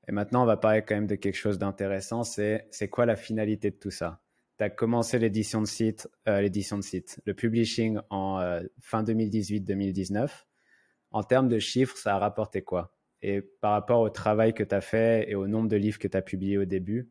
Et 0.07 0.11
maintenant, 0.11 0.43
on 0.43 0.45
va 0.45 0.57
parler 0.57 0.83
quand 0.83 0.95
même 0.95 1.07
de 1.07 1.15
quelque 1.15 1.35
chose 1.35 1.57
d'intéressant. 1.57 2.23
C'est 2.23 2.67
c'est 2.71 2.89
quoi 2.89 3.05
la 3.05 3.15
finalité 3.15 3.71
de 3.71 3.77
tout 3.77 3.91
ça? 3.91 4.21
Tu 4.57 4.63
as 4.63 4.69
commencé 4.69 5.19
l'édition 5.19 5.61
de 5.61 5.67
site, 5.67 6.07
l'édition 6.25 6.77
de 6.77 6.83
site, 6.83 7.19
le 7.25 7.33
publishing 7.33 7.99
en 8.09 8.61
fin 8.79 9.03
2018-2019 9.03 10.29
en 11.15 11.23
termes 11.23 11.47
de 11.47 11.59
chiffres, 11.59 11.95
ça 11.95 12.15
a 12.15 12.19
rapporté 12.19 12.61
quoi? 12.61 12.93
Et 13.21 13.41
par 13.41 13.71
rapport 13.71 14.01
au 14.01 14.09
travail 14.09 14.53
que 14.53 14.63
tu 14.63 14.75
as 14.75 14.81
fait 14.81 15.29
et 15.29 15.35
au 15.35 15.47
nombre 15.47 15.69
de 15.69 15.77
livres 15.77 15.97
que 15.97 16.09
tu 16.09 16.17
as 16.17 16.21
publiés 16.21 16.57
au 16.57 16.65
début, 16.65 17.09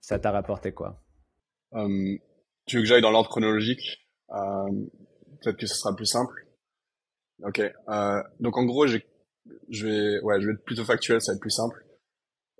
ça 0.00 0.18
t'a 0.18 0.32
rapporté 0.32 0.72
quoi? 0.72 1.00
Euh, 1.74 2.16
Tu 2.66 2.76
veux 2.76 2.82
que 2.82 2.88
j'aille 2.88 3.00
dans 3.00 3.12
l'ordre 3.12 3.30
chronologique? 3.30 4.08
Euh, 4.30 4.70
Peut-être 5.40 5.56
que 5.56 5.68
ce 5.68 5.76
sera 5.76 5.94
plus 5.94 6.06
simple. 6.06 6.48
Ok. 7.44 7.60
Euh, 7.60 8.22
donc 8.40 8.56
en 8.56 8.64
gros, 8.64 8.88
je 8.88 8.98
vais, 9.68 10.20
ouais, 10.20 10.40
je 10.40 10.46
vais 10.48 10.52
être 10.54 10.64
plutôt 10.64 10.84
factuel, 10.84 11.20
ça 11.20 11.30
va 11.30 11.36
être 11.36 11.40
plus 11.40 11.50
simple. 11.50 11.83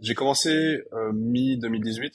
J'ai 0.00 0.14
commencé 0.14 0.82
mi 1.12 1.58
2018 1.58 2.14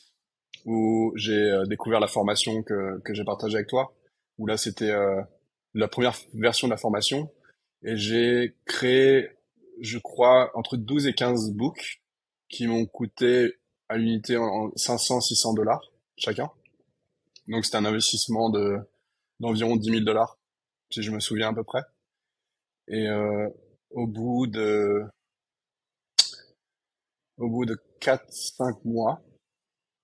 où 0.65 1.13
j'ai 1.15 1.61
découvert 1.67 1.99
la 1.99 2.07
formation 2.07 2.61
que, 2.63 2.99
que 2.99 3.13
j'ai 3.13 3.23
partagée 3.23 3.55
avec 3.55 3.67
toi. 3.67 3.93
Où 4.37 4.45
là, 4.45 4.57
c'était 4.57 4.93
la 5.73 5.87
première 5.87 6.15
version 6.33 6.67
de 6.67 6.71
la 6.71 6.77
formation 6.77 7.31
et 7.83 7.95
j'ai 7.95 8.55
créé, 8.65 9.29
je 9.81 9.97
crois, 9.97 10.51
entre 10.55 10.77
12 10.77 11.07
et 11.07 11.13
15 11.13 11.51
books 11.53 12.01
qui 12.49 12.67
m'ont 12.67 12.85
coûté 12.85 13.53
à 13.87 13.97
l'unité 13.97 14.37
en 14.37 14.71
500, 14.75 15.21
600 15.21 15.53
dollars 15.53 15.81
chacun. 16.17 16.51
Donc 17.47 17.65
c'était 17.65 17.77
un 17.77 17.85
investissement 17.85 18.49
de 18.49 18.77
d'environ 19.39 19.77
10 19.77 19.89
000 19.89 20.03
dollars, 20.03 20.37
si 20.91 21.01
je 21.01 21.11
me 21.11 21.19
souviens 21.19 21.49
à 21.49 21.53
peu 21.53 21.63
près. 21.63 21.81
Et 22.89 23.07
euh, 23.07 23.47
au 23.91 24.05
bout 24.05 24.47
de 24.47 25.03
au 27.39 27.49
bout 27.49 27.65
de 27.65 27.77
4-5 28.01 28.79
mois, 28.85 29.21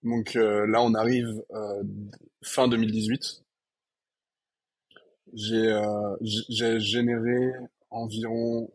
donc 0.04 0.36
euh, 0.36 0.66
là 0.68 0.82
on 0.82 0.94
arrive 0.94 1.44
euh, 1.52 1.84
fin 2.44 2.68
2018, 2.68 3.44
j'ai 5.34 5.72
euh, 5.72 6.16
j'ai 6.22 6.80
généré 6.80 7.52
environ, 7.90 8.72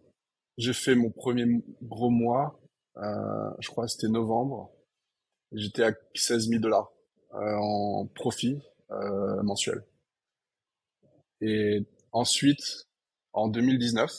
j'ai 0.59 0.73
fait 0.73 0.95
mon 0.95 1.11
premier 1.11 1.47
gros 1.83 2.11
mois, 2.11 2.61
euh, 2.99 3.51
je 3.61 3.69
crois 3.69 3.87
que 3.87 3.93
c'était 3.93 4.09
novembre, 4.09 4.71
j'étais 5.53 5.85
à 5.85 5.93
16 6.15 6.49
000 6.49 6.61
dollars 6.61 6.93
euh, 7.35 7.57
en 7.57 8.07
profit 8.07 8.61
euh, 8.91 9.43
mensuel. 9.43 9.85
Et 11.41 11.87
ensuite, 12.13 12.87
en 13.33 13.49
2019, 13.49 14.11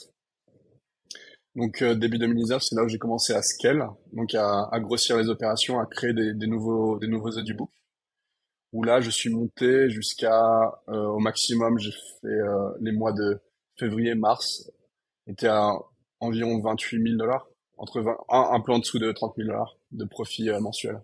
donc 1.54 1.82
euh, 1.82 1.94
début 1.94 2.18
2019, 2.18 2.62
c'est 2.62 2.74
là 2.74 2.82
où 2.82 2.88
j'ai 2.88 2.98
commencé 2.98 3.34
à 3.34 3.42
scale, 3.42 3.86
donc 4.12 4.34
à, 4.34 4.68
à, 4.72 4.80
grossir 4.80 5.18
les 5.18 5.28
opérations, 5.28 5.78
à 5.80 5.86
créer 5.86 6.14
des, 6.14 6.32
des 6.32 6.46
nouveaux 6.46 6.98
des 6.98 7.08
nouveaux 7.08 7.30
audiobooks. 7.36 7.70
Où 8.72 8.82
là 8.84 9.02
je 9.02 9.10
suis 9.10 9.28
monté 9.28 9.90
jusqu'à 9.90 10.72
euh, 10.88 11.06
au 11.08 11.18
maximum 11.18 11.78
j'ai 11.78 11.90
fait 11.90 12.26
euh, 12.26 12.70
les 12.80 12.92
mois 12.92 13.12
de 13.12 13.38
février 13.78 14.14
mars 14.14 14.70
était 15.26 15.48
à 15.48 15.72
environ 16.20 16.58
28 16.58 17.02
000 17.02 17.16
dollars 17.18 17.46
entre 17.76 18.00
20, 18.00 18.16
un, 18.30 18.60
peu 18.60 18.72
en 18.72 18.78
dessous 18.78 18.98
de 18.98 19.12
30 19.12 19.34
000 19.36 19.48
dollars 19.48 19.76
de 19.90 20.04
profit 20.06 20.48
euh, 20.48 20.60
mensuel. 20.60 21.02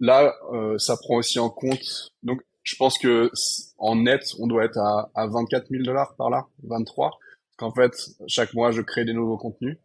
Là 0.00 0.34
ça 0.76 0.96
prend 0.98 1.16
aussi 1.16 1.38
en 1.38 1.48
compte 1.48 2.12
donc 2.22 2.42
je 2.62 2.76
pense 2.76 2.98
que 2.98 3.30
en 3.78 3.96
net 3.96 4.22
on 4.38 4.46
doit 4.46 4.64
être 4.64 4.78
à, 4.78 5.10
à 5.14 5.26
24 5.26 5.68
000 5.70 5.84
dollars 5.84 6.14
par 6.16 6.28
là 6.28 6.46
23 6.64 7.10
parce 7.10 7.18
qu'en 7.58 7.72
fait 7.72 7.92
chaque 8.26 8.54
mois 8.54 8.70
je 8.70 8.80
crée 8.80 9.04
des 9.04 9.12
nouveaux 9.12 9.36
contenus 9.36 9.76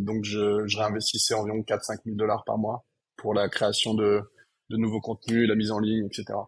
donc 0.00 0.24
je, 0.24 0.66
je 0.66 0.78
réinvestissais 0.78 1.34
environ 1.34 1.58
4-5 1.58 2.04
000 2.04 2.16
dollars 2.16 2.44
par 2.44 2.56
mois 2.56 2.86
pour 3.16 3.34
la 3.34 3.48
création 3.48 3.92
de 3.94 4.22
de 4.70 4.76
nouveaux 4.76 5.00
contenus, 5.00 5.48
la 5.48 5.54
mise 5.54 5.70
en 5.70 5.78
ligne, 5.78 6.06
etc. 6.06 6.38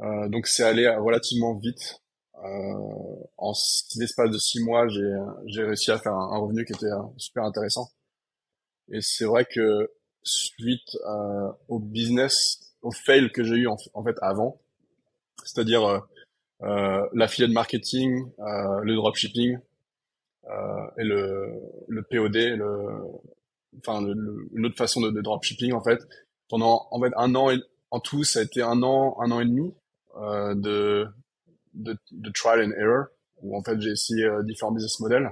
Euh, 0.00 0.28
donc 0.28 0.46
c'est 0.46 0.64
allé 0.64 0.88
relativement 0.88 1.54
vite. 1.54 2.00
Euh, 2.44 3.26
en 3.36 3.52
l'espace 3.96 4.30
de 4.30 4.38
six 4.38 4.62
mois, 4.62 4.86
j'ai 4.88 5.62
réussi 5.62 5.90
à 5.90 5.98
faire 5.98 6.12
un, 6.12 6.38
revenu 6.38 6.64
qui 6.64 6.72
était 6.72 6.86
euh, 6.86 7.02
super 7.16 7.44
intéressant. 7.44 7.88
Et 8.90 9.00
c'est 9.00 9.24
vrai 9.24 9.44
que 9.44 9.90
suite 10.22 10.96
euh, 11.06 11.52
au 11.68 11.78
business, 11.78 12.74
au 12.82 12.92
fail 12.92 13.30
que 13.32 13.42
j'ai 13.42 13.56
eu 13.56 13.66
en, 13.66 14.04
fait 14.04 14.16
avant, 14.22 14.60
c'est-à-dire 15.44 15.84
euh, 15.84 15.98
euh, 15.98 16.00
l'affiliate 16.60 17.52
marketing, 17.52 18.30
euh, 18.40 18.80
le 18.82 18.94
dropshipping 18.94 19.58
euh, 20.48 20.86
et 20.98 21.04
le, 21.04 21.52
le 21.88 22.02
POD, 22.02 22.36
le, 22.36 23.02
enfin 23.78 24.00
le, 24.02 24.48
une 24.54 24.66
autre 24.66 24.76
façon 24.76 25.00
de, 25.00 25.10
de 25.10 25.20
dropshipping 25.20 25.72
en 25.72 25.82
fait, 25.82 26.00
pendant 26.48 26.88
en 26.90 27.00
fait 27.00 27.12
un 27.16 27.34
an 27.34 27.50
et, 27.50 27.58
en 27.90 28.00
tout 28.00 28.24
ça 28.24 28.40
a 28.40 28.42
été 28.42 28.62
un 28.62 28.82
an 28.82 29.16
un 29.20 29.30
an 29.30 29.40
et 29.40 29.44
demi 29.44 29.74
euh, 30.16 30.54
de, 30.54 31.06
de, 31.74 31.96
de 32.10 32.30
trial 32.30 32.62
and 32.62 32.72
error 32.72 33.06
où 33.42 33.56
en 33.56 33.62
fait 33.62 33.80
j'ai 33.80 33.90
essayé 33.90 34.24
euh, 34.24 34.42
différents 34.42 34.72
business 34.72 34.98
models. 35.00 35.30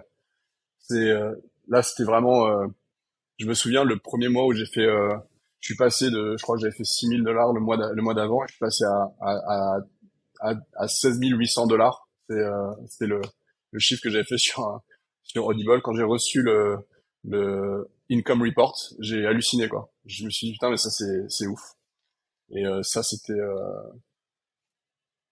C'est 0.79 1.11
euh, 1.11 1.35
là 1.69 1.83
c'était 1.83 2.05
vraiment 2.05 2.47
euh, 2.47 2.67
je 3.39 3.47
me 3.47 3.55
souviens 3.55 3.85
le 3.85 3.99
premier 3.99 4.29
mois 4.29 4.47
où 4.47 4.53
j'ai 4.53 4.67
fait 4.67 4.87
euh, 4.87 5.15
je 5.61 5.69
suis 5.69 5.77
passé 5.77 6.11
de 6.11 6.37
je 6.39 6.43
crois 6.43 6.57
que 6.57 6.63
j'avais 6.63 6.77
fait 6.77 6.85
6000 6.85 7.25
dollars 7.25 7.53
le 7.53 7.61
mois 7.61 7.77
le 7.77 8.03
mois 8.03 8.15
d'avant 8.15 8.47
je 8.47 8.53
suis 8.53 8.61
passé 8.61 8.85
à 8.85 9.13
à 9.21 9.77
à, 9.77 9.81
à 10.41 10.89
16 10.89 11.19
800 11.21 11.67
dollars 11.67 12.09
c'est 12.29 12.43
c'était 12.89 13.07
le 13.07 13.21
le 13.73 13.79
chiffre 13.79 14.03
que 14.03 14.11
j'avais 14.11 14.25
fait 14.25 14.39
sur 14.39 14.81
sur 15.23 15.47
Audible 15.47 15.83
quand 15.83 15.95
j'ai 15.95 16.03
reçu 16.03 16.43
le 16.43 16.79
le 17.25 17.89
income 18.11 18.43
report, 18.43 18.77
j'ai 19.01 19.27
halluciné 19.27 19.69
quoi. 19.69 19.93
Je 20.05 20.25
me 20.25 20.31
suis 20.31 20.49
dit 20.49 20.53
putain 20.53 20.71
mais 20.71 20.77
ça 20.77 20.91
c'est 20.91 21.29
c'est 21.29 21.47
ouf. 21.47 21.61
Et 22.51 22.65
euh, 22.65 22.83
ça 22.83 23.03
c'était 23.03 23.33
euh, 23.33 23.83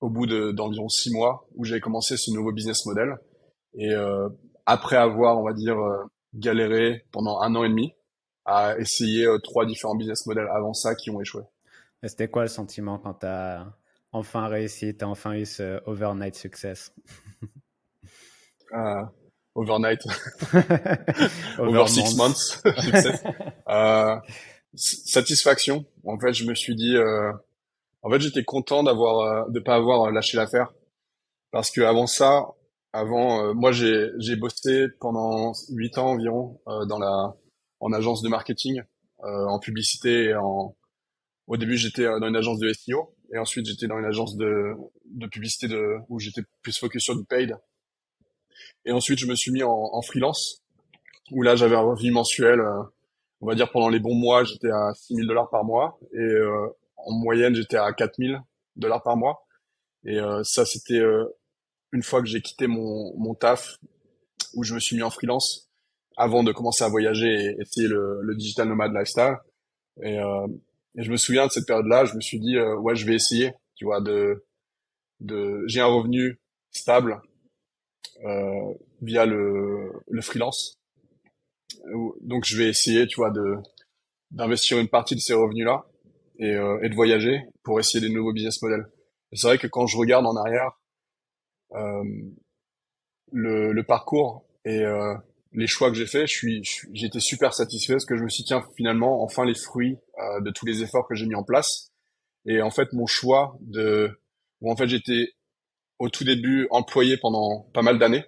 au 0.01 0.11
bout 0.11 0.27
d'environ 0.27 0.89
six 0.89 1.13
mois 1.13 1.47
où 1.55 1.65
j'avais 1.65 1.81
commencé 1.81 2.17
ce 2.17 2.31
nouveau 2.33 2.53
business 2.53 2.85
model. 2.87 3.17
Et 3.77 3.93
après 4.67 4.97
avoir, 4.97 5.39
on 5.39 5.43
va 5.43 5.53
dire, 5.53 5.77
galéré 6.35 7.07
pendant 7.11 7.41
un 7.41 7.57
an 7.57 7.65
et 7.65 7.69
demi 7.69 7.93
à 8.45 8.79
essayer 8.79 9.27
trois 9.43 9.67
différents 9.67 9.97
business 9.97 10.27
models 10.27 10.47
avant 10.53 10.75
ça 10.75 10.95
qui 10.95 11.11
ont 11.11 11.21
échoué. 11.21 11.43
C'était 12.05 12.29
quoi 12.29 12.43
le 12.43 12.49
sentiment 12.49 12.99
quand 12.99 13.15
tu 13.15 13.27
as 13.27 13.67
enfin 14.15 14.49
réussi, 14.49 14.97
tu 14.97 15.05
as 15.05 15.09
enfin 15.09 15.35
eu 15.35 15.45
ce 15.45 15.81
overnight 15.87 16.35
success 16.35 16.93
uh, 18.73 19.05
Overnight. 19.57 20.03
Over 21.59 21.87
six 21.87 22.17
months. 22.17 22.61
uh, 23.69 24.19
satisfaction. 24.75 25.85
En 26.05 26.19
fait, 26.19 26.33
je 26.33 26.45
me 26.45 26.55
suis 26.55 26.75
dit, 26.75 26.97
euh, 26.97 27.33
en 28.03 28.11
fait, 28.11 28.21
j'étais 28.21 28.43
content 28.43 28.83
d'avoir, 28.83 29.21
euh, 29.21 29.51
de 29.51 29.61
pas 29.61 29.77
avoir 29.77 30.11
lâché 30.11 30.37
l'affaire, 30.37 30.73
parce 31.53 31.71
que 31.71 31.83
avant 31.83 32.09
ça, 32.09 32.47
avant, 32.93 33.45
euh, 33.45 33.55
moi, 33.55 33.71
j'ai 33.71 34.09
j'ai 34.19 34.35
bossé 34.35 34.87
pendant 35.01 35.53
huit 35.71 35.99
ans 35.99 36.11
environ 36.11 36.61
dans 36.89 36.99
la 36.99 37.35
en 37.79 37.93
agence 37.93 38.23
de 38.23 38.29
marketing, 38.29 38.83
en 39.23 39.59
publicité 39.61 40.25
et 40.31 40.35
en 40.35 40.75
au 41.47 41.57
début, 41.57 41.77
j'étais 41.77 42.05
dans 42.05 42.27
une 42.27 42.37
agence 42.37 42.59
de 42.59 42.73
SEO 42.73 43.14
et 43.33 43.39
ensuite 43.39 43.66
j'étais 43.66 43.87
dans 43.87 43.99
une 43.99 44.05
agence 44.05 44.37
de, 44.37 44.75
de 45.07 45.27
publicité 45.27 45.68
de, 45.68 45.97
où 46.09 46.18
j'étais 46.18 46.43
plus 46.62 46.79
focus 46.79 47.03
sur 47.03 47.16
du 47.16 47.25
paid. 47.25 47.57
Et 48.85 48.93
ensuite, 48.93 49.18
je 49.18 49.27
me 49.27 49.35
suis 49.35 49.51
mis 49.51 49.62
en, 49.62 49.70
en 49.70 50.03
freelance 50.03 50.62
où 51.31 51.43
là, 51.43 51.57
j'avais 51.57 51.77
un 51.77 51.81
revenu 51.81 52.11
mensuel. 52.11 52.61
Euh, 52.61 52.83
on 53.41 53.47
va 53.47 53.55
dire 53.55 53.70
pendant 53.70 53.89
les 53.89 53.99
bons 53.99 54.14
mois, 54.14 54.45
j'étais 54.45 54.70
à 54.70 54.93
6000 54.95 55.27
dollars 55.27 55.51
par 55.51 55.64
mois 55.64 55.99
et 56.12 56.18
euh, 56.18 56.68
en 56.97 57.12
moyenne, 57.12 57.55
j'étais 57.55 57.77
à 57.77 57.93
4000 57.93 58.41
dollars 58.77 59.03
par 59.03 59.16
mois. 59.16 59.45
Et 60.05 60.18
euh, 60.18 60.43
ça, 60.45 60.64
c'était 60.64 61.03
une 61.93 62.03
fois 62.03 62.20
que 62.20 62.27
j'ai 62.27 62.41
quitté 62.41 62.66
mon, 62.66 63.16
mon 63.18 63.35
taf 63.35 63.79
où 64.55 64.64
je 64.64 64.75
me 64.75 64.81
suis 64.81 64.97
mis 64.97 65.03
en 65.03 65.11
freelance 65.11 65.68
avant 66.16 66.43
de 66.45 66.53
commencer 66.53 66.85
à 66.85 66.89
voyager 66.89 67.27
et 67.27 67.57
essayer 67.61 67.89
le, 67.89 68.20
le 68.22 68.35
digital 68.35 68.68
nomad 68.68 68.93
lifestyle. 68.93 69.37
Et, 70.03 70.18
euh, 70.18 70.47
et 70.97 71.03
je 71.03 71.11
me 71.11 71.16
souviens 71.16 71.47
de 71.47 71.53
cette 71.53 71.66
période-là, 71.66 72.05
je 72.05 72.14
me 72.14 72.20
suis 72.20 72.38
dit, 72.38 72.57
euh, 72.57 72.76
ouais, 72.76 72.95
je 72.95 73.07
vais 73.07 73.14
essayer, 73.14 73.53
tu 73.74 73.84
vois, 73.84 74.01
de, 74.01 74.45
de, 75.20 75.64
j'ai 75.66 75.80
un 75.80 75.86
revenu 75.86 76.40
stable 76.70 77.20
euh, 78.24 78.74
via 79.03 79.26
le, 79.26 79.92
le 80.09 80.22
freelance. 80.22 80.78
Donc 82.20 82.45
je 82.45 82.57
vais 82.57 82.68
essayer, 82.68 83.07
tu 83.07 83.16
vois, 83.16 83.30
de 83.30 83.57
d'investir 84.30 84.78
une 84.78 84.88
partie 84.88 85.14
de 85.14 85.20
ces 85.20 85.34
revenus-là 85.34 85.84
et, 86.38 86.55
euh, 86.55 86.80
et 86.82 86.88
de 86.88 86.95
voyager 86.95 87.42
pour 87.62 87.78
essayer 87.78 88.01
des 88.07 88.12
nouveaux 88.12 88.32
business 88.32 88.61
models. 88.62 88.86
C'est 89.32 89.47
vrai 89.47 89.59
que 89.59 89.68
quand 89.68 89.86
je 89.86 89.97
regarde 89.97 90.26
en 90.26 90.36
arrière, 90.36 90.72
euh, 91.72 92.05
le, 93.32 93.72
le 93.72 93.82
parcours 93.84 94.45
et 94.64 94.80
euh, 94.80 95.14
les 95.55 95.67
choix 95.69 95.91
que 95.91 95.97
j'ai 95.97 96.07
faits, 96.07 96.27
je 96.27 96.35
suis, 96.35 97.05
été 97.05 97.21
super 97.21 97.55
satisfait 97.55 97.95
parce 97.95 98.05
que 98.05 98.17
je 98.17 98.25
me 98.25 98.29
suis 98.29 98.45
tiens, 98.45 98.65
finalement, 98.77 99.23
enfin 99.23 99.45
les 99.45 99.55
fruits 99.55 99.97
euh, 100.19 100.41
de 100.41 100.51
tous 100.51 100.67
les 100.67 100.83
efforts 100.83 101.07
que 101.07 101.15
j'ai 101.15 101.27
mis 101.27 101.37
en 101.37 101.45
place. 101.45 101.93
Et 102.45 102.61
en 102.61 102.71
fait, 102.71 102.93
mon 102.93 103.07
choix 103.07 103.57
de, 103.61 104.11
où 104.61 104.71
en 104.71 104.77
fait 104.77 104.89
j'étais 104.89 105.33
au 105.99 106.09
tout 106.09 106.25
début 106.25 106.67
employé 106.71 107.17
pendant 107.17 107.69
pas 107.73 107.83
mal 107.83 107.99
d'années, 107.99 108.25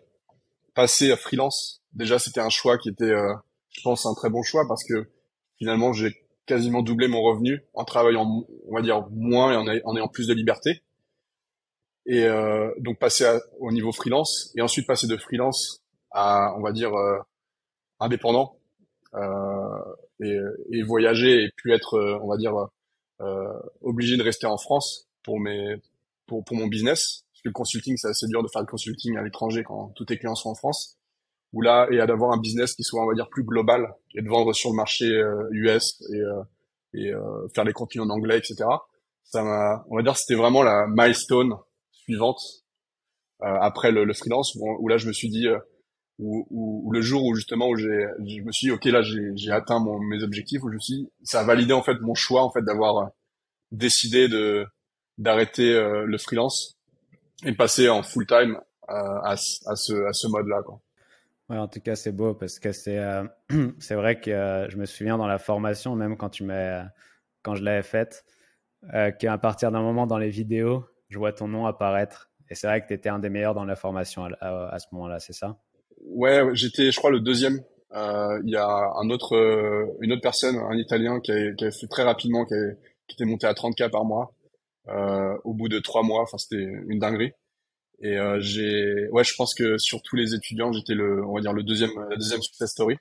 passer 0.75 1.11
à 1.11 1.17
freelance, 1.17 1.83
déjà 1.93 2.19
c'était 2.19 2.41
un 2.41 2.49
choix 2.49 2.79
qui 2.79 2.91
était, 2.91 3.05
euh, 3.05 3.35
je 3.71 3.83
pense, 3.83 4.07
un 4.07 4.15
très 4.15 4.31
bon 4.31 4.43
choix 4.43 4.67
parce 4.69 4.85
que 4.85 5.11
finalement 5.59 5.93
j'ai 5.93 6.15
quasiment 6.47 6.83
doublé 6.83 7.09
mon 7.09 7.23
revenu 7.23 7.65
en 7.75 7.85
travaillant, 7.85 8.47
on 8.69 8.75
va 8.75 8.83
dire, 8.83 9.05
moins 9.11 9.53
et 9.53 9.83
en 9.85 9.97
ayant 9.97 10.09
plus 10.09 10.29
de 10.29 10.35
liberté. 10.35 10.83
Et 12.07 12.23
euh, 12.23 12.71
donc 12.79 13.01
passer 13.01 13.27
au 13.59 13.73
niveau 13.73 13.91
freelance 13.91 14.53
et 14.57 14.63
ensuite 14.63 14.87
passer 14.87 15.09
de 15.09 15.17
freelance 15.17 15.83
à, 16.17 16.55
on 16.57 16.63
va 16.63 16.73
dire, 16.73 16.95
euh, 16.95 17.19
indépendant 18.01 18.57
euh, 19.15 19.95
et, 20.21 20.37
et, 20.73 20.83
voyager 20.83 21.45
et 21.45 21.51
puis 21.57 21.73
être, 21.73 21.95
euh, 21.95 22.19
on 22.23 22.29
va 22.29 22.37
dire, 22.39 22.55
obligé 23.83 24.17
de 24.17 24.23
rester 24.23 24.47
en 24.47 24.59
France 24.59 25.09
pour 25.23 25.39
mes, 25.39 25.77
pour, 26.27 26.43
pour 26.45 26.57
mon 26.57 26.67
business. 26.67 27.25
Parce 27.33 27.43
que 27.43 27.49
le 27.49 27.53
consulting, 27.53 27.97
c'est 27.97 28.09
assez 28.09 28.27
dur 28.27 28.43
de 28.43 28.49
faire 28.49 28.63
le 28.63 28.67
consulting 28.67 29.17
à 29.17 29.23
l'étranger 29.23 29.63
quand 29.63 29.93
tous 29.95 30.07
tes 30.07 30.19
clients 30.19 30.35
sont 30.35 30.51
en 30.51 30.55
France. 30.55 30.99
Ou 31.53 31.63
là, 31.63 31.87
et 31.91 31.99
d'avoir 32.07 32.33
un 32.33 32.39
business 32.39 32.75
qui 32.75 32.83
soit, 32.83 33.03
on 33.03 33.07
va 33.07 33.15
dire, 33.15 33.29
plus 33.29 33.45
global 33.45 33.95
et 34.15 34.23
de 34.23 34.29
vendre 34.29 34.53
sur 34.53 34.71
le 34.71 34.77
marché 34.77 35.07
US 35.53 36.03
et, 36.13 36.99
et 36.99 37.13
faire 37.55 37.65
les 37.65 37.73
contenus 37.73 38.05
en 38.05 38.11
anglais, 38.11 38.39
etc. 38.39 38.65
Ça 39.25 39.43
m'a, 39.43 39.85
on 39.89 39.97
va 39.97 40.03
dire, 40.03 40.17
c'était 40.17 40.35
vraiment 40.35 40.63
la 40.63 40.87
milestone 40.89 41.55
suivante 41.93 42.41
euh, 43.43 43.59
après 43.61 43.93
le, 43.93 44.05
le 44.05 44.15
freelance 44.15 44.55
où, 44.55 44.67
où, 44.81 44.89
là 44.89 44.97
je 44.97 45.07
me 45.07 45.13
suis 45.13 45.29
dit 45.29 45.47
ou, 46.19 46.91
le 46.93 47.01
jour 47.03 47.25
où 47.25 47.35
justement 47.35 47.69
où 47.69 47.77
j'ai 47.77 48.07
je 48.19 48.43
me 48.43 48.53
suis 48.53 48.69
dit, 48.69 48.71
ok 48.71 48.85
là 48.87 49.03
j'ai 49.03 49.51
atteint 49.51 49.79
mon, 49.79 49.99
mes 49.99 50.23
objectifs 50.23 50.63
où 50.63 50.73
je 50.73 50.79
suis 50.79 51.11
ça 51.23 51.41
a 51.41 51.45
validé 51.45 51.73
en 51.73 51.83
fait 51.83 52.01
mon 52.01 52.15
choix 52.15 52.43
en 52.43 52.51
fait 52.51 52.63
d'avoir 52.63 52.99
euh, 52.99 53.07
décidé 53.71 54.29
de 54.29 54.67
d'arrêter 55.19 55.75
euh, 55.75 56.05
le 56.07 56.19
freelance 56.19 56.79
et 57.45 57.53
passer 57.53 57.89
en 57.89 58.03
full 58.03 58.27
time 58.27 58.57
euh, 58.89 58.93
à, 58.93 59.33
à 59.33 59.37
ce 59.37 60.07
à 60.07 60.13
ce 60.13 60.27
mode 60.29 60.47
là 60.47 60.63
quoi. 60.65 60.81
Ouais, 61.49 61.59
en 61.59 61.69
tout 61.69 61.81
cas 61.81 61.97
c'est 61.97 62.13
beau 62.13 62.35
parce 62.35 62.59
que 62.59 62.73
c'est 62.73 62.99
c'est 63.79 63.95
vrai 63.95 64.19
que 64.21 64.67
je 64.71 64.77
me 64.77 64.87
souviens 64.87 65.19
dans 65.19 65.29
la 65.29 65.39
formation 65.39 65.97
même 65.97 66.17
quand 66.17 66.31
tu 66.31 66.45
m'as 66.45 66.87
quand 67.43 67.55
je 67.55 67.63
l'avais 67.63 67.83
faite 67.83 68.25
qu'à 69.19 69.39
partir 69.39 69.71
d'un 69.71 69.83
moment 69.83 70.07
dans 70.07 70.19
les 70.19 70.31
vidéos 70.31 70.85
je 71.09 71.19
vois 71.19 71.33
ton 71.33 71.47
nom 71.47 71.67
apparaître 71.67 72.31
et 72.49 72.55
c'est 72.55 72.67
vrai 72.67 72.81
que 72.81 72.89
tu 72.89 72.95
étais 72.95 73.11
un 73.11 73.19
des 73.19 73.29
meilleurs 73.29 73.55
dans 73.55 73.65
la 73.65 73.77
formation 73.77 74.25
à, 74.25 74.69
à 74.69 74.79
ce 74.79 74.87
moment-là 74.93 75.21
c'est 75.21 75.35
ça? 75.35 75.59
Ouais, 76.07 76.43
j'étais, 76.55 76.91
je 76.91 76.97
crois, 76.99 77.11
le 77.11 77.21
deuxième. 77.21 77.63
Euh, 77.95 78.41
il 78.45 78.51
y 78.51 78.57
a 78.57 78.67
un 78.67 79.11
autre, 79.11 79.37
euh, 79.37 79.87
une 80.01 80.13
autre 80.13 80.23
personne, 80.23 80.57
un 80.57 80.77
Italien, 80.77 81.21
qui 81.21 81.33
a, 81.33 81.53
qui 81.53 81.65
a 81.65 81.71
fait 81.71 81.87
très 81.87 82.03
rapidement, 82.03 82.45
qui, 82.45 82.55
a, 82.55 82.73
qui 83.09 83.15
était 83.15 83.25
monté 83.25 83.47
à 83.47 83.53
30K 83.53 83.91
par 83.91 84.05
mois 84.05 84.35
euh, 84.89 85.37
au 85.45 85.55
bout 85.55 85.69
de 85.69 85.79
trois 85.79 86.03
mois. 86.03 86.23
Enfin, 86.23 86.39
c'était 86.39 86.63
une 86.89 86.99
dinguerie. 86.99 87.33
Et 88.01 88.19
euh, 88.19 88.39
j'ai, 88.41 89.09
ouais, 89.11 89.25
je 89.25 89.35
pense 89.35 89.55
que 89.55 89.79
sur 89.79 90.03
tous 90.03 90.17
les 90.17 90.35
étudiants, 90.35 90.73
j'étais 90.73 90.95
le, 90.95 91.25
on 91.25 91.35
va 91.35 91.41
dire 91.41 91.53
le 91.53 91.63
deuxième, 91.63 91.91
la 92.11 92.17
deuxième 92.17 92.43
success 92.43 92.71
story. 92.71 92.97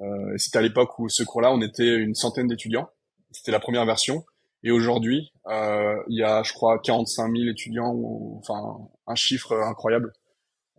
Euh, 0.00 0.36
c'était 0.36 0.58
à 0.58 0.62
l'époque 0.62 0.98
où 0.98 1.08
ce 1.08 1.24
cours-là, 1.24 1.52
on 1.52 1.60
était 1.60 1.96
une 1.96 2.14
centaine 2.14 2.46
d'étudiants. 2.46 2.88
C'était 3.32 3.50
la 3.50 3.60
première 3.60 3.84
version. 3.84 4.24
Et 4.62 4.70
aujourd'hui, 4.70 5.32
euh, 5.46 5.96
il 6.08 6.18
y 6.18 6.22
a, 6.22 6.42
je 6.42 6.52
crois, 6.52 6.78
45 6.78 7.30
000 7.30 7.48
étudiants, 7.50 7.92
ou, 7.94 8.40
enfin, 8.40 8.78
un 9.06 9.14
chiffre 9.14 9.52
incroyable. 9.52 10.12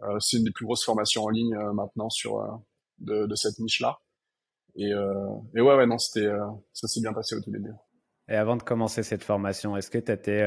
Euh, 0.04 0.18
c'est 0.20 0.38
une 0.38 0.44
des 0.44 0.52
plus 0.52 0.66
grosses 0.66 0.84
formations 0.84 1.24
en 1.24 1.30
ligne 1.30 1.56
euh, 1.56 1.74
maintenant 1.74 2.10
sur 2.10 2.40
euh, 2.40 2.48
de, 3.00 3.26
de, 3.26 3.36
cette 3.36 3.60
niche-là. 3.60 4.00
Et, 4.76 4.92
et 5.56 5.62
ouais, 5.62 5.76
ouais, 5.76 5.88
non, 5.88 5.98
c'était 5.98 6.30
ça 6.74 6.88
s'est 6.88 7.02
bien 7.02 7.12
passé 7.12 7.36
au 7.36 7.42
tout 7.42 7.52
début. 7.52 7.72
Et 8.30 8.36
avant 8.36 8.56
de 8.56 8.64
commencer 8.64 9.04
cette 9.04 9.24
formation, 9.24 9.76
est-ce 9.76 9.90
que 9.90 9.98
tu 9.98 10.12
étais 10.12 10.46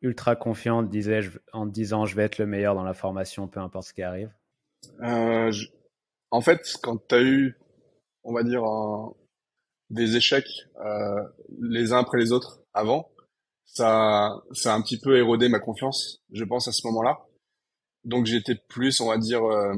ultra 0.00 0.34
confiant 0.34 0.78
en, 0.78 0.82
disais, 0.82 1.20
en 1.52 1.66
te 1.66 1.72
disant 1.72 2.04
je 2.04 2.16
vais 2.16 2.24
être 2.24 2.38
le 2.38 2.46
meilleur 2.46 2.74
dans 2.74 2.82
la 2.82 2.94
formation, 2.94 3.46
peu 3.46 3.60
importe 3.60 3.88
ce 3.88 3.94
qui 3.94 4.02
arrive? 4.02 4.32
Euh, 5.02 5.50
je... 5.52 5.68
En 6.30 6.40
fait, 6.40 6.60
quand 6.82 6.96
tu 7.08 7.14
as 7.14 7.22
eu, 7.22 7.58
on 8.24 8.32
va 8.32 8.42
dire, 8.42 8.64
un... 8.64 9.14
des 9.90 10.16
échecs 10.16 10.48
euh, 10.84 11.22
les 11.60 11.92
uns 11.92 11.98
après 11.98 12.18
les 12.18 12.32
autres 12.32 12.62
avant, 12.72 13.10
ça, 13.66 14.42
ça 14.52 14.72
a 14.72 14.76
un 14.76 14.82
petit 14.82 14.98
peu 14.98 15.16
érodé 15.16 15.48
ma 15.48 15.60
confiance, 15.60 16.22
je 16.32 16.44
pense, 16.44 16.66
à 16.66 16.72
ce 16.72 16.86
moment-là. 16.88 17.20
Donc 18.04 18.26
j'étais 18.26 18.54
plus, 18.54 19.00
on 19.00 19.08
va 19.08 19.18
dire, 19.18 19.44
euh, 19.44 19.74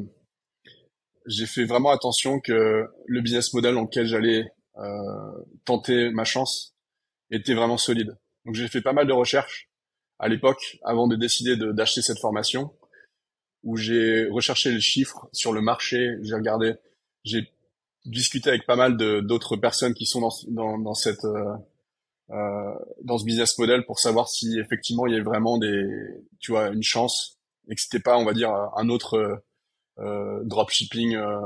j'ai 1.27 1.47
fait 1.47 1.65
vraiment 1.65 1.91
attention 1.91 2.41
que 2.41 2.87
le 3.07 3.21
business 3.21 3.53
model 3.53 3.75
dans 3.75 3.83
lequel 3.83 4.07
j'allais 4.07 4.45
euh, 4.79 5.45
tenter 5.65 6.11
ma 6.11 6.25
chance 6.25 6.75
était 7.31 7.55
vraiment 7.55 7.79
solide. 7.79 8.17
Donc 8.45 8.55
j'ai 8.55 8.69
fait 8.69 8.83
pas 8.83 8.93
mal 8.93 9.07
de 9.07 9.13
recherches 9.13 9.69
à 10.19 10.29
l'époque 10.29 10.79
avant 10.83 11.09
de 11.09 11.17
décider 11.17 11.57
d'acheter 11.57 12.03
cette 12.03 12.19
formation, 12.19 12.73
où 13.63 13.77
j'ai 13.77 14.29
recherché 14.29 14.71
les 14.71 14.81
chiffres 14.81 15.29
sur 15.33 15.53
le 15.53 15.61
marché, 15.61 16.17
j'ai 16.23 16.35
regardé, 16.35 16.75
j'ai 17.25 17.53
discuté 18.05 18.49
avec 18.51 18.67
pas 18.67 18.77
mal 18.77 18.97
d'autres 18.97 19.57
personnes 19.57 19.95
qui 19.95 20.07
sont 20.07 20.21
dans, 20.21 20.33
dans, 20.49 20.79
dans 20.79 20.95
cette 20.95 21.25
euh, 21.25 21.55
euh, 22.31 22.75
dans 23.05 23.19
ce 23.19 23.25
business 23.25 23.57
model 23.59 23.85
pour 23.87 24.01
savoir 24.01 24.29
si 24.29 24.59
effectivement 24.59 25.07
il 25.07 25.13
y 25.13 25.15
avait 25.15 25.25
vraiment 25.25 25.59
des 25.59 25.85
tu 26.41 26.51
vois 26.51 26.69
une 26.69 26.83
chance 26.83 27.36
et 27.69 27.75
que 27.75 27.81
c'était 27.81 28.01
pas, 28.01 28.17
on 28.17 28.25
va 28.25 28.33
dire, 28.33 28.51
un 28.51 28.89
autre 28.89 29.15
euh, 29.15 29.37
euh 29.99 30.45
dropshipping 30.45 31.17
euh, 31.17 31.39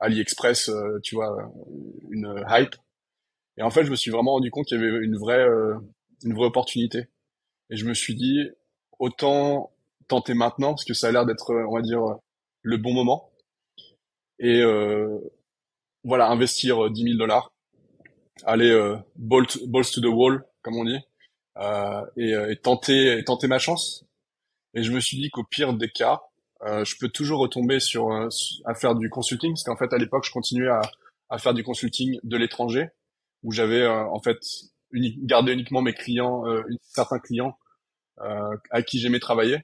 AliExpress, 0.00 0.68
euh, 0.68 0.98
tu 1.02 1.14
vois, 1.14 1.50
une 2.10 2.44
hype. 2.48 2.74
Et 3.56 3.62
en 3.62 3.70
fait, 3.70 3.84
je 3.84 3.90
me 3.90 3.96
suis 3.96 4.10
vraiment 4.10 4.32
rendu 4.32 4.50
compte 4.50 4.66
qu'il 4.66 4.78
y 4.78 4.84
avait 4.84 5.04
une 5.04 5.16
vraie, 5.16 5.46
une 6.24 6.34
vraie 6.34 6.46
opportunité. 6.46 7.06
Et 7.70 7.76
je 7.76 7.86
me 7.86 7.94
suis 7.94 8.14
dit, 8.14 8.48
autant 8.98 9.70
tenter 10.08 10.34
maintenant, 10.34 10.70
parce 10.70 10.84
que 10.84 10.92
ça 10.92 11.08
a 11.08 11.12
l'air 11.12 11.24
d'être, 11.24 11.54
on 11.54 11.74
va 11.74 11.80
dire, 11.80 12.02
le 12.62 12.76
bon 12.76 12.92
moment. 12.92 13.30
Et 14.40 14.62
voilà, 16.02 16.28
investir 16.30 16.90
10 16.90 17.02
000 17.04 17.16
dollars, 17.16 17.54
aller 18.44 18.96
bolt, 19.14 19.56
balls 19.68 19.90
to 19.92 20.00
the 20.00 20.12
wall, 20.12 20.44
comme 20.62 20.74
on 20.74 20.84
dit, 20.84 20.98
et, 22.16 22.32
et, 22.32 22.56
tenter 22.56 23.18
et 23.18 23.24
tenter 23.24 23.46
ma 23.46 23.60
chance. 23.60 24.04
Et 24.74 24.82
je 24.82 24.92
me 24.92 25.00
suis 25.00 25.16
dit 25.16 25.30
qu'au 25.30 25.44
pire 25.44 25.74
des 25.74 25.88
cas, 25.88 26.22
je 26.62 26.94
peux 26.98 27.08
toujours 27.08 27.40
retomber 27.40 27.78
sur 27.78 28.10
à 28.64 28.74
faire 28.74 28.94
du 28.94 29.10
consulting, 29.10 29.52
parce 29.52 29.64
qu'en 29.64 29.76
fait 29.76 29.92
à 29.92 29.98
l'époque 29.98 30.24
je 30.24 30.32
continuais 30.32 30.68
à, 30.68 30.80
à 31.28 31.38
faire 31.38 31.54
du 31.54 31.62
consulting 31.62 32.18
de 32.22 32.36
l'étranger, 32.36 32.88
où 33.42 33.52
j'avais 33.52 33.86
en 33.86 34.20
fait 34.20 34.38
gardé 34.92 35.52
uniquement 35.52 35.82
mes 35.82 35.92
clients, 35.92 36.44
certains 36.80 37.18
clients 37.18 37.58
à 38.18 38.82
qui 38.82 38.98
j'aimais 38.98 39.20
travailler 39.20 39.58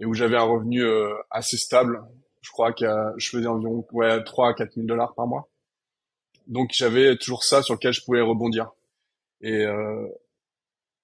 et 0.00 0.06
où 0.06 0.14
j'avais 0.14 0.36
un 0.36 0.44
revenu 0.44 0.84
assez 1.30 1.56
stable 1.56 2.00
je 2.42 2.50
crois 2.50 2.72
que 2.72 2.84
je 3.16 3.30
faisais 3.30 3.46
environ 3.46 3.86
ouais, 3.92 4.22
3 4.22 4.50
à 4.50 4.54
4 4.54 4.74
000 4.74 4.86
dollars 4.86 5.14
par 5.14 5.26
mois. 5.26 5.48
Donc 6.48 6.70
j'avais 6.74 7.16
toujours 7.16 7.44
ça 7.44 7.62
sur 7.62 7.74
lequel 7.74 7.92
je 7.92 8.04
pouvais 8.04 8.20
rebondir. 8.20 8.72
Et 9.40 9.64
euh, 9.64 10.08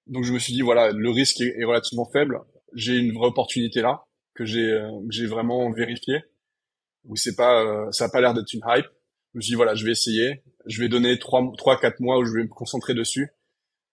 donc 0.07 0.25
je 0.25 0.33
me 0.33 0.39
suis 0.39 0.53
dit 0.53 0.63
voilà, 0.63 0.91
le 0.91 1.11
risque 1.11 1.41
est, 1.41 1.65
relativement 1.65 2.07
faible. 2.07 2.41
J'ai 2.75 2.97
une 2.97 3.13
vraie 3.13 3.29
opportunité 3.29 3.81
là 3.81 4.05
que 4.35 4.45
j'ai 4.45 4.73
euh, 4.73 4.91
j'ai 5.11 5.27
vraiment 5.27 5.71
vérifié. 5.73 6.23
Où 7.05 7.17
c'est 7.17 7.37
pas 7.37 7.63
euh, 7.65 7.91
ça 7.93 8.07
a 8.07 8.09
pas 8.09 8.21
l'air 8.21 8.35
d'être 8.35 8.53
une 8.53 8.63
hype. 8.67 8.87
Je 9.35 9.39
me 9.39 9.43
suis 9.43 9.51
dit 9.53 9.57
voilà, 9.57 9.75
je 9.75 9.85
vais 9.85 9.93
essayer. 9.93 10.43
Je 10.67 10.81
vais 10.81 10.89
donner 10.89 11.19
trois 11.19 11.43
trois 11.57 11.79
quatre 11.79 12.01
mois 12.01 12.19
où 12.19 12.25
je 12.25 12.33
vais 12.33 12.43
me 12.43 12.49
concentrer 12.49 12.95
dessus. 12.95 13.31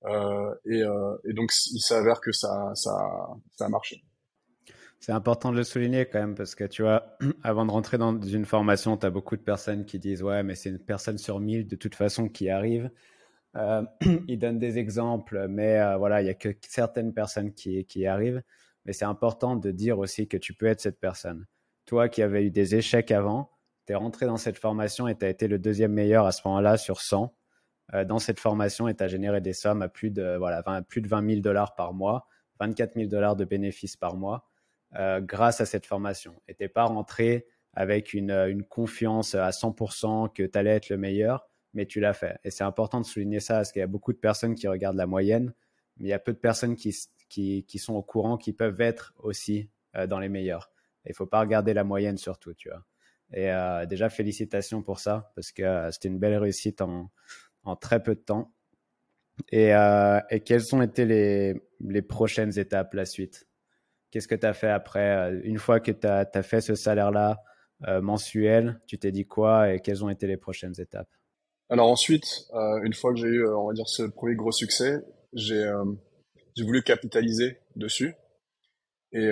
Euh, 0.05 0.53
et, 0.65 0.83
euh, 0.83 1.17
et 1.27 1.33
donc 1.33 1.51
il 1.71 1.79
s'avère 1.79 2.21
que 2.21 2.31
ça 2.31 2.71
ça 2.75 2.91
ça 3.53 3.65
a 3.65 3.69
marché. 3.69 4.03
C'est 4.99 5.11
important 5.11 5.51
de 5.51 5.57
le 5.57 5.63
souligner 5.63 6.05
quand 6.05 6.19
même 6.19 6.35
parce 6.35 6.55
que 6.55 6.63
tu 6.63 6.81
vois, 6.81 7.17
avant 7.43 7.65
de 7.65 7.71
rentrer 7.71 7.97
dans 7.97 8.19
une 8.19 8.45
formation, 8.45 8.97
tu 8.97 9.05
as 9.05 9.09
beaucoup 9.09 9.35
de 9.35 9.41
personnes 9.41 9.85
qui 9.85 9.99
disent 9.99 10.23
Ouais, 10.23 10.43
mais 10.43 10.55
c'est 10.55 10.69
une 10.69 10.79
personne 10.79 11.17
sur 11.17 11.39
mille 11.39 11.67
de 11.67 11.75
toute 11.75 11.95
façon 11.95 12.27
qui 12.27 12.49
arrive. 12.49 12.89
Euh, 13.55 13.83
ils 14.27 14.39
donnent 14.39 14.59
des 14.59 14.77
exemples, 14.77 15.47
mais 15.47 15.79
euh, 15.79 15.97
voilà, 15.97 16.21
il 16.21 16.27
y 16.27 16.29
a 16.29 16.33
que 16.33 16.49
certaines 16.67 17.13
personnes 17.13 17.53
qui, 17.53 17.85
qui 17.85 18.05
arrivent. 18.05 18.41
Mais 18.85 18.93
c'est 18.93 19.05
important 19.05 19.55
de 19.55 19.71
dire 19.71 19.99
aussi 19.99 20.27
que 20.27 20.37
tu 20.37 20.53
peux 20.53 20.67
être 20.67 20.81
cette 20.81 20.99
personne. 20.99 21.45
Toi 21.85 22.09
qui 22.09 22.21
avais 22.21 22.45
eu 22.45 22.51
des 22.51 22.75
échecs 22.75 23.11
avant, 23.11 23.51
tu 23.85 23.93
es 23.93 23.95
rentré 23.95 24.25
dans 24.25 24.37
cette 24.37 24.57
formation 24.57 25.07
et 25.07 25.17
tu 25.17 25.25
as 25.25 25.29
été 25.29 25.47
le 25.47 25.59
deuxième 25.59 25.93
meilleur 25.93 26.25
à 26.25 26.31
ce 26.31 26.41
moment-là 26.45 26.77
sur 26.77 27.01
100 27.01 27.35
euh, 27.93 28.05
dans 28.05 28.19
cette 28.19 28.39
formation 28.39 28.87
et 28.87 28.95
tu 28.95 29.03
as 29.03 29.07
généré 29.07 29.41
des 29.41 29.53
sommes 29.53 29.81
à 29.81 29.89
plus 29.89 30.11
de, 30.11 30.37
voilà, 30.37 30.61
20, 30.61 30.83
plus 30.83 31.01
de 31.01 31.07
20 31.07 31.27
000 31.27 31.41
dollars 31.41 31.75
par 31.75 31.93
mois, 31.93 32.27
24 32.59 32.93
000 32.95 33.07
dollars 33.07 33.35
de 33.35 33.45
bénéfices 33.45 33.95
par 33.97 34.15
mois. 34.15 34.49
Euh, 34.97 35.19
grâce 35.19 35.59
à 35.59 35.65
cette 35.65 35.85
formation. 35.85 36.41
Et 36.47 36.53
t'es 36.53 36.69
pas 36.69 36.85
rentré 36.85 37.47
avec 37.73 38.13
une, 38.13 38.31
une, 38.31 38.63
confiance 38.63 39.35
à 39.35 39.49
100% 39.49 40.31
que 40.31 40.43
tu 40.43 40.57
allais 40.57 40.69
être 40.69 40.87
le 40.87 40.95
meilleur, 40.95 41.49
mais 41.73 41.85
tu 41.85 41.99
l'as 41.99 42.13
fait. 42.13 42.37
Et 42.45 42.51
c'est 42.51 42.63
important 42.63 43.01
de 43.01 43.05
souligner 43.05 43.41
ça 43.41 43.55
parce 43.55 43.73
qu'il 43.73 43.81
y 43.81 43.83
a 43.83 43.87
beaucoup 43.87 44.13
de 44.13 44.17
personnes 44.17 44.55
qui 44.55 44.69
regardent 44.69 44.95
la 44.95 45.07
moyenne, 45.07 45.53
mais 45.97 46.05
il 46.05 46.09
y 46.11 46.13
a 46.13 46.19
peu 46.19 46.31
de 46.31 46.37
personnes 46.37 46.77
qui, 46.77 46.95
qui, 47.29 47.65
qui 47.65 47.79
sont 47.79 47.93
au 47.93 48.03
courant 48.03 48.37
qui 48.37 48.53
peuvent 48.53 48.81
être 48.81 49.13
aussi 49.17 49.69
euh, 49.95 50.07
dans 50.07 50.19
les 50.19 50.29
meilleurs. 50.29 50.71
Il 51.05 51.13
faut 51.13 51.27
pas 51.27 51.39
regarder 51.39 51.73
la 51.73 51.83
moyenne 51.83 52.17
surtout, 52.17 52.53
tu 52.53 52.69
vois. 52.69 52.83
Et 53.33 53.51
euh, 53.51 53.85
déjà, 53.85 54.09
félicitations 54.09 54.81
pour 54.81 54.99
ça, 54.99 55.31
parce 55.35 55.51
que 55.51 55.89
c'était 55.91 56.07
une 56.07 56.19
belle 56.19 56.37
réussite 56.37 56.81
en, 56.81 57.11
en, 57.63 57.75
très 57.75 58.01
peu 58.01 58.15
de 58.15 58.21
temps. 58.21 58.53
Et, 59.51 59.71
et 60.29 60.39
quelles 60.41 60.73
ont 60.73 60.81
été 60.81 61.05
les, 61.05 61.55
les 61.81 62.01
prochaines 62.01 62.57
étapes, 62.57 62.93
la 62.93 63.05
suite? 63.05 63.47
Qu'est-ce 64.15 64.29
que 64.29 64.35
tu 64.35 64.45
as 64.45 64.53
fait 64.53 64.69
après 64.69 65.17
euh, 65.17 65.41
Une 65.43 65.57
fois 65.57 65.81
que 65.81 65.91
tu 65.91 66.07
as, 66.07 66.41
fait 66.41 66.61
ce 66.61 66.73
salaire-là 66.73 67.43
euh, 67.85 67.99
mensuel, 67.99 68.79
tu 68.87 68.97
t'es 68.97 69.11
dit 69.11 69.25
quoi 69.25 69.73
et 69.73 69.81
quelles 69.81 70.05
ont 70.05 70.09
été 70.09 70.25
les 70.25 70.37
prochaines 70.37 70.79
étapes? 70.79 71.09
Alors 71.69 71.89
ensuite, 71.89 72.47
euh, 72.53 72.81
une 72.83 72.93
fois 72.93 73.13
que 73.13 73.19
j'ai 73.19 73.27
eu, 73.27 73.45
on 73.45 73.67
va 73.67 73.73
dire, 73.73 73.89
ce 73.89 74.03
premier 74.03 74.35
gros 74.35 74.53
succès, 74.53 75.01
j'ai 75.33 75.69
voulu 76.63 76.83
capitaliser 76.83 77.57
dessus 77.75 78.15
et 79.11 79.29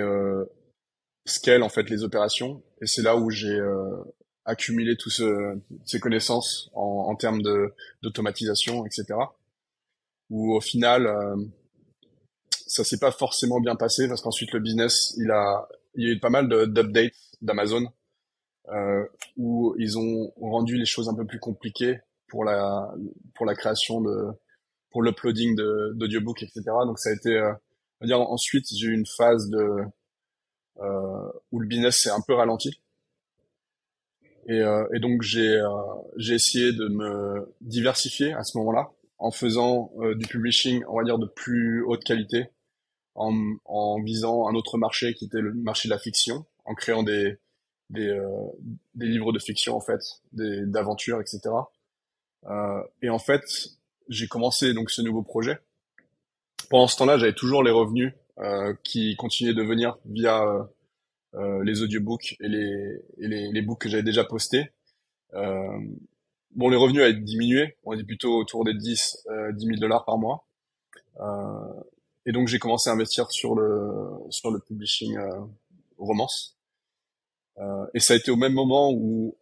scale 1.24 1.62
en 1.62 1.68
fait 1.68 1.88
les 1.90 2.04
opérations. 2.04 2.62
Et 2.80 2.86
c'est 2.86 3.02
là 3.02 3.16
où 3.16 3.30
j'ai 3.30 3.58
accumulé 4.44 4.96
toutes 4.96 5.20
ces 5.84 6.00
connaissances 6.00 6.70
en, 6.74 7.06
en 7.08 7.16
termes 7.16 7.42
d'automatisation, 8.02 8.84
etc. 8.86 9.18
Où 10.30 10.54
au 10.54 10.60
final, 10.60 11.08
ça 12.66 12.84
s'est 12.84 12.98
pas 12.98 13.12
forcément 13.12 13.60
bien 13.60 13.76
passé 13.76 14.08
parce 14.08 14.20
qu'ensuite 14.20 14.52
le 14.52 14.60
business, 14.60 15.14
il 15.18 15.30
a, 15.30 15.68
il 15.94 16.06
y 16.06 16.10
a 16.10 16.14
eu 16.14 16.18
pas 16.18 16.30
mal 16.30 16.48
d'updates 16.48 17.12
d'Amazon 17.40 17.92
euh, 18.68 19.04
où 19.36 19.74
ils 19.78 19.98
ont 19.98 20.32
rendu 20.40 20.76
les 20.76 20.86
choses 20.86 21.08
un 21.08 21.14
peu 21.14 21.26
plus 21.26 21.38
compliquées 21.38 22.00
pour 22.28 22.44
la 22.44 22.92
pour 23.34 23.44
la 23.46 23.54
création 23.54 24.00
de 24.00 24.28
pour 24.94 25.02
l'uploading 25.02 25.56
d'audiobook 25.56 26.44
etc. 26.44 26.62
Donc 26.86 27.00
ça 27.00 27.10
a 27.10 27.14
été, 27.14 27.30
euh, 27.30 27.52
on 28.00 28.04
va 28.04 28.06
dire 28.06 28.20
ensuite 28.20 28.64
j'ai 28.72 28.86
eu 28.86 28.94
une 28.94 29.06
phase 29.06 29.50
de 29.50 29.82
euh, 30.80 31.32
où 31.50 31.58
le 31.58 31.66
business 31.66 32.00
s'est 32.00 32.10
un 32.10 32.20
peu 32.24 32.32
ralenti. 32.32 32.80
Et, 34.46 34.60
euh, 34.60 34.86
et 34.94 35.00
donc 35.00 35.22
j'ai 35.22 35.50
euh, 35.50 35.68
j'ai 36.16 36.34
essayé 36.34 36.72
de 36.72 36.86
me 36.86 37.52
diversifier 37.60 38.34
à 38.34 38.44
ce 38.44 38.56
moment-là 38.58 38.92
en 39.18 39.32
faisant 39.32 39.90
euh, 39.98 40.14
du 40.14 40.28
publishing, 40.28 40.84
on 40.88 40.98
va 40.98 41.02
dire 41.02 41.18
de 41.18 41.26
plus 41.26 41.82
haute 41.82 42.04
qualité, 42.04 42.50
en, 43.16 43.34
en 43.64 44.00
visant 44.00 44.46
un 44.46 44.54
autre 44.54 44.78
marché 44.78 45.12
qui 45.14 45.24
était 45.24 45.40
le 45.40 45.54
marché 45.54 45.88
de 45.88 45.92
la 45.92 45.98
fiction, 45.98 46.46
en 46.66 46.74
créant 46.76 47.02
des 47.02 47.36
des, 47.90 48.06
euh, 48.06 48.46
des 48.94 49.06
livres 49.06 49.32
de 49.32 49.40
fiction 49.40 49.74
en 49.74 49.80
fait, 49.80 50.00
d'aventures, 50.32 51.20
etc. 51.20 51.40
Et 53.02 53.08
en 53.08 53.18
fait, 53.18 53.42
j'ai 54.08 54.26
commencé 54.26 54.74
donc 54.74 54.90
ce 54.90 55.02
nouveau 55.02 55.22
projet. 55.22 55.58
Pendant 56.70 56.86
ce 56.86 56.96
temps-là, 56.96 57.18
j'avais 57.18 57.34
toujours 57.34 57.62
les 57.62 57.70
revenus 57.70 58.12
euh, 58.38 58.74
qui 58.82 59.16
continuaient 59.16 59.54
de 59.54 59.62
venir 59.62 59.96
via 60.06 60.42
euh, 60.42 60.62
euh 61.34 61.64
les 61.64 61.82
audiobooks 61.82 62.36
et 62.40 62.48
les, 62.48 63.02
et 63.18 63.28
les, 63.28 63.52
les 63.52 63.62
books 63.62 63.80
que 63.82 63.88
j'avais 63.88 64.02
déjà 64.02 64.24
postés. 64.24 64.70
Euh, 65.34 65.78
bon, 66.54 66.68
les 66.68 66.76
revenus 66.76 67.02
avaient 67.02 67.14
diminué, 67.14 67.76
on 67.84 67.98
est 67.98 68.04
plutôt 68.04 68.36
autour 68.38 68.64
des 68.64 68.74
10, 68.74 69.26
euh, 69.30 69.52
10 69.52 69.66
000 69.66 69.78
dollars 69.78 70.04
par 70.04 70.18
mois. 70.18 70.46
Euh, 71.20 71.82
et 72.26 72.32
donc 72.32 72.48
j'ai 72.48 72.58
commencé 72.58 72.90
à 72.90 72.92
investir 72.92 73.30
sur 73.30 73.54
le 73.54 74.10
sur 74.30 74.50
le 74.50 74.58
publishing 74.58 75.16
euh, 75.16 75.40
romance. 75.98 76.58
Et 77.94 78.00
ça 78.00 78.14
a 78.14 78.16
été 78.16 78.32
au 78.32 78.36
même 78.36 78.52
moment 78.52 78.90
où 78.92 79.36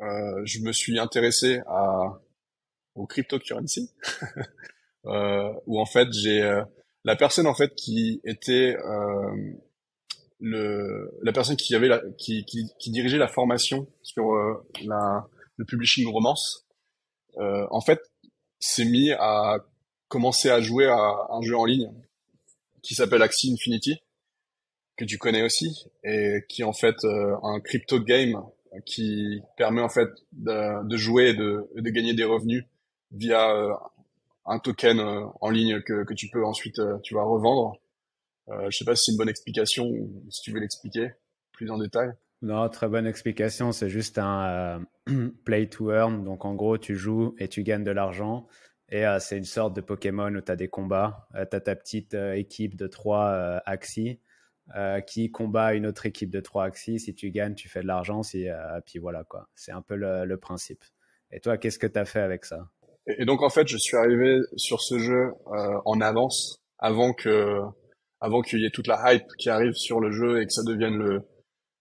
je 0.00 0.60
me 0.60 0.72
suis 0.72 0.98
intéressé 0.98 1.60
à 1.66 2.18
au 3.00 3.06
cryptocurrency, 3.06 3.90
euh, 5.06 5.52
où 5.66 5.80
en 5.80 5.86
fait 5.86 6.12
j'ai 6.12 6.42
euh, 6.42 6.62
la 7.04 7.16
personne 7.16 7.46
en 7.46 7.54
fait 7.54 7.74
qui 7.74 8.20
était 8.24 8.76
euh, 8.76 9.52
le 10.38 11.10
la 11.22 11.32
personne 11.32 11.56
qui 11.56 11.74
avait 11.74 11.88
la, 11.88 12.00
qui, 12.18 12.44
qui, 12.44 12.70
qui 12.78 12.90
dirigeait 12.90 13.18
la 13.18 13.28
formation 13.28 13.86
sur 14.02 14.24
la 14.84 15.26
le 15.56 15.64
publishing 15.64 16.06
romance. 16.08 16.66
en 17.36 17.80
fait, 17.80 18.00
s'est 18.60 18.84
mis 18.84 19.12
à 19.12 19.58
commencer 20.08 20.50
à 20.50 20.60
jouer 20.60 20.86
à 20.86 21.26
un 21.30 21.42
jeu 21.42 21.56
en 21.56 21.64
ligne 21.64 21.90
qui 22.82 22.94
s'appelle 22.94 23.22
Axie 23.22 23.52
Infinity, 23.52 24.00
que 24.96 25.04
tu 25.04 25.18
connais 25.18 25.42
aussi, 25.42 25.86
et 26.04 26.44
qui 26.48 26.62
est 26.62 26.64
en 26.64 26.72
fait 26.72 26.96
euh, 27.04 27.36
un 27.42 27.60
crypto 27.60 28.00
game 28.00 28.42
qui 28.86 29.40
permet 29.56 29.80
en 29.80 29.88
fait 29.88 30.08
de, 30.32 30.86
de 30.86 30.96
jouer 30.96 31.30
et 31.30 31.34
de, 31.34 31.68
de, 31.74 31.90
gagner 31.90 32.14
des 32.14 32.24
revenus 32.24 32.64
via 33.10 33.50
euh, 33.54 33.74
un 34.46 34.58
token 34.58 35.00
euh, 35.00 35.26
en 35.40 35.50
ligne 35.50 35.80
que, 35.82 36.04
que 36.04 36.14
tu 36.14 36.28
peux 36.28 36.44
ensuite 36.44 36.80
tu 37.02 37.14
vas 37.14 37.22
revendre. 37.22 37.76
je 38.48 38.76
sais 38.76 38.84
pas 38.84 38.94
si 38.96 39.04
c'est 39.06 39.12
une 39.12 39.18
bonne 39.18 39.28
explication 39.28 39.86
ou 39.86 40.26
si 40.30 40.42
tu 40.42 40.52
veux 40.52 40.60
l'expliquer 40.60 41.12
plus 41.52 41.70
en 41.70 41.78
détail. 41.78 42.10
Non, 42.42 42.68
très 42.70 42.88
bonne 42.88 43.06
explication. 43.06 43.70
C'est 43.72 43.90
juste 43.90 44.18
un 44.18 44.86
play 45.44 45.68
to 45.68 45.92
earn. 45.92 46.24
Donc 46.24 46.44
en 46.44 46.54
gros, 46.54 46.78
tu 46.78 46.96
joues 46.96 47.34
et 47.38 47.48
tu 47.48 47.62
gagnes 47.62 47.84
de 47.84 47.90
l'argent. 47.90 48.48
Et 48.90 49.06
euh, 49.06 49.18
c'est 49.20 49.38
une 49.38 49.44
sorte 49.44 49.74
de 49.74 49.80
Pokémon 49.80 50.34
où 50.34 50.40
tu 50.40 50.50
as 50.50 50.56
des 50.56 50.68
combats. 50.68 51.28
Euh, 51.34 51.44
tu 51.48 51.56
as 51.56 51.60
ta 51.60 51.76
petite 51.76 52.14
euh, 52.14 52.32
équipe 52.32 52.76
de 52.76 52.86
trois 52.86 53.60
Axis 53.66 54.20
qui 55.08 55.32
combat 55.32 55.74
une 55.74 55.84
autre 55.84 56.06
équipe 56.06 56.30
de 56.30 56.38
trois 56.38 56.64
Axis. 56.64 57.00
Si 57.00 57.14
tu 57.14 57.32
gagnes, 57.32 57.56
tu 57.56 57.68
fais 57.68 57.82
de 57.82 57.88
l'argent. 57.88 58.22
Si, 58.22 58.46
puis 58.86 59.00
voilà, 59.00 59.24
quoi. 59.24 59.48
C'est 59.56 59.72
un 59.72 59.82
peu 59.82 59.96
le, 59.96 60.36
principe. 60.36 60.84
Et 61.32 61.40
toi, 61.40 61.58
qu'est-ce 61.58 61.78
que 61.80 61.88
tu 61.88 61.98
as 61.98 62.04
fait 62.04 62.20
avec 62.20 62.44
ça? 62.44 62.68
Et, 63.18 63.24
donc, 63.24 63.42
en 63.42 63.50
fait, 63.50 63.66
je 63.68 63.76
suis 63.76 63.96
arrivé 63.96 64.40
sur 64.56 64.80
ce 64.80 64.98
jeu 64.98 65.32
en 65.84 66.00
avance, 66.00 66.60
avant 66.78 67.12
que 67.12 67.60
avant 68.20 68.42
qu'il 68.42 68.60
y 68.60 68.66
ait 68.66 68.70
toute 68.70 68.86
la 68.86 69.14
hype 69.14 69.26
qui 69.38 69.48
arrive 69.48 69.72
sur 69.72 69.98
le 70.00 70.10
jeu 70.10 70.42
et 70.42 70.46
que 70.46 70.52
ça 70.52 70.62
devienne 70.62 70.96
le, 70.96 71.22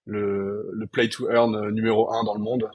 le, 0.06 0.70
le 0.72 0.88
play 0.88 1.10
to 1.10 1.30
earn 1.30 1.70
numéro 1.72 2.12
un 2.14 2.24
dans 2.24 2.34
le 2.34 2.42
monde. 2.42 2.70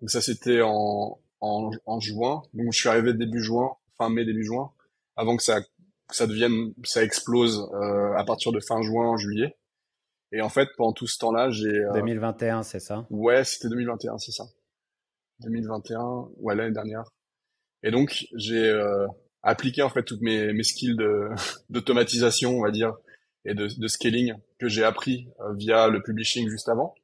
Donc 0.00 0.10
ça, 0.10 0.20
c'était 0.20 0.62
en, 0.62 1.18
en, 1.40 1.70
en 1.86 2.00
juin. 2.00 2.42
Donc 2.54 2.72
je 2.72 2.78
suis 2.80 2.88
arrivé 2.88 3.14
début 3.14 3.42
juin, 3.42 3.70
fin 3.96 4.10
mai, 4.10 4.24
début 4.24 4.44
juin, 4.44 4.72
avant 5.16 5.36
que 5.36 5.42
ça, 5.42 5.60
que 5.60 6.16
ça 6.16 6.26
devienne, 6.26 6.72
ça 6.84 7.02
explose 7.02 7.68
euh, 7.74 8.14
à 8.16 8.24
partir 8.24 8.52
de 8.52 8.60
fin 8.60 8.82
juin, 8.82 9.16
juillet. 9.16 9.56
Et 10.32 10.42
en 10.42 10.48
fait, 10.48 10.68
pendant 10.76 10.92
tout 10.92 11.06
ce 11.06 11.18
temps-là, 11.18 11.50
j'ai... 11.50 11.68
Euh... 11.68 11.92
2021, 11.94 12.62
c'est 12.62 12.80
ça? 12.80 13.06
Ouais, 13.10 13.44
c'était 13.44 13.68
2021, 13.68 14.18
c'est 14.18 14.32
ça. 14.32 14.44
2021, 15.40 16.28
ouais, 16.38 16.54
l'année 16.54 16.72
dernière. 16.72 17.04
Et 17.82 17.90
donc, 17.90 18.26
j'ai... 18.34 18.64
Euh... 18.68 19.06
appliquer 19.42 19.82
en 19.82 19.88
fait 19.88 20.02
toutes 20.02 20.20
mes, 20.20 20.52
mes 20.52 20.64
skills 20.64 20.96
d'automatisation, 21.70 22.58
on 22.58 22.62
va 22.62 22.70
dire, 22.70 22.92
et 23.44 23.54
de, 23.54 23.66
de 23.66 23.88
scaling 23.88 24.34
que 24.58 24.68
j'ai 24.68 24.84
appris 24.84 25.28
euh, 25.40 25.54
via 25.54 25.88
le 25.88 26.02
publishing 26.02 26.48
juste 26.48 26.68
avant. 26.68 26.94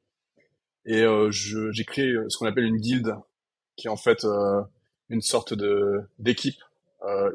Et 0.85 1.01
euh, 1.01 1.31
j'ai 1.31 1.83
créé 1.83 2.13
ce 2.29 2.37
qu'on 2.37 2.45
appelle 2.45 2.65
une 2.65 2.77
guilde, 2.77 3.15
qui 3.75 3.87
est 3.87 3.89
en 3.89 3.97
fait 3.97 4.23
euh, 4.23 4.61
une 5.09 5.21
sorte 5.21 5.53
de 5.53 6.01
d'équipe 6.19 6.61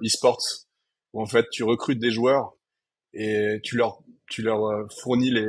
e-sports 0.02 0.66
où 1.12 1.22
en 1.22 1.26
fait 1.26 1.46
tu 1.50 1.62
recrutes 1.62 2.00
des 2.00 2.10
joueurs 2.10 2.54
et 3.12 3.60
tu 3.62 3.76
leur 3.76 4.02
tu 4.28 4.42
leur 4.42 4.90
fournis 5.00 5.30
les, 5.30 5.46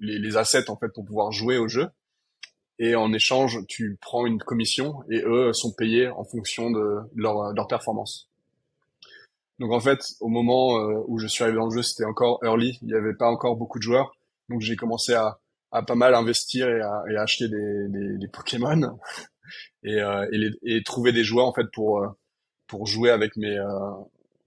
les, 0.00 0.18
les 0.18 0.36
assets 0.36 0.68
en 0.68 0.76
fait 0.76 0.88
pour 0.88 1.04
pouvoir 1.04 1.32
jouer 1.32 1.56
au 1.56 1.66
jeu 1.66 1.88
et 2.78 2.94
en 2.94 3.12
échange 3.12 3.60
tu 3.68 3.98
prends 4.00 4.26
une 4.26 4.38
commission 4.38 5.02
et 5.10 5.22
eux 5.24 5.52
sont 5.52 5.72
payés 5.72 6.08
en 6.08 6.24
fonction 6.24 6.70
de 6.70 6.98
leur, 7.14 7.52
leur 7.54 7.66
performance. 7.66 8.28
Donc 9.58 9.72
en 9.72 9.80
fait, 9.80 10.00
au 10.20 10.28
moment 10.28 10.78
euh, 10.78 11.02
où 11.06 11.18
je 11.18 11.26
suis 11.26 11.42
arrivé 11.42 11.56
dans 11.56 11.66
le 11.66 11.74
jeu, 11.74 11.82
c'était 11.82 12.04
encore 12.04 12.40
early, 12.44 12.78
il 12.82 12.88
n'y 12.88 12.94
avait 12.94 13.14
pas 13.14 13.28
encore 13.28 13.56
beaucoup 13.56 13.78
de 13.78 13.82
joueurs. 13.82 14.14
Donc 14.48 14.60
j'ai 14.60 14.76
commencé 14.76 15.14
à, 15.14 15.38
à 15.72 15.82
pas 15.82 15.94
mal 15.94 16.14
investir 16.14 16.68
et 16.68 16.80
à, 16.80 17.02
et 17.10 17.16
acheter 17.16 17.48
des, 17.48 17.88
des, 17.88 18.18
des, 18.18 18.28
Pokémon 18.28 18.98
et, 19.82 20.00
euh, 20.00 20.26
et, 20.30 20.38
les, 20.38 20.50
et, 20.62 20.82
trouver 20.82 21.12
des 21.12 21.24
joueurs 21.24 21.46
en 21.46 21.54
fait 21.54 21.66
pour 21.72 22.00
euh, 22.00 22.08
pour 22.66 22.86
jouer 22.86 23.10
avec 23.10 23.36
mes 23.36 23.56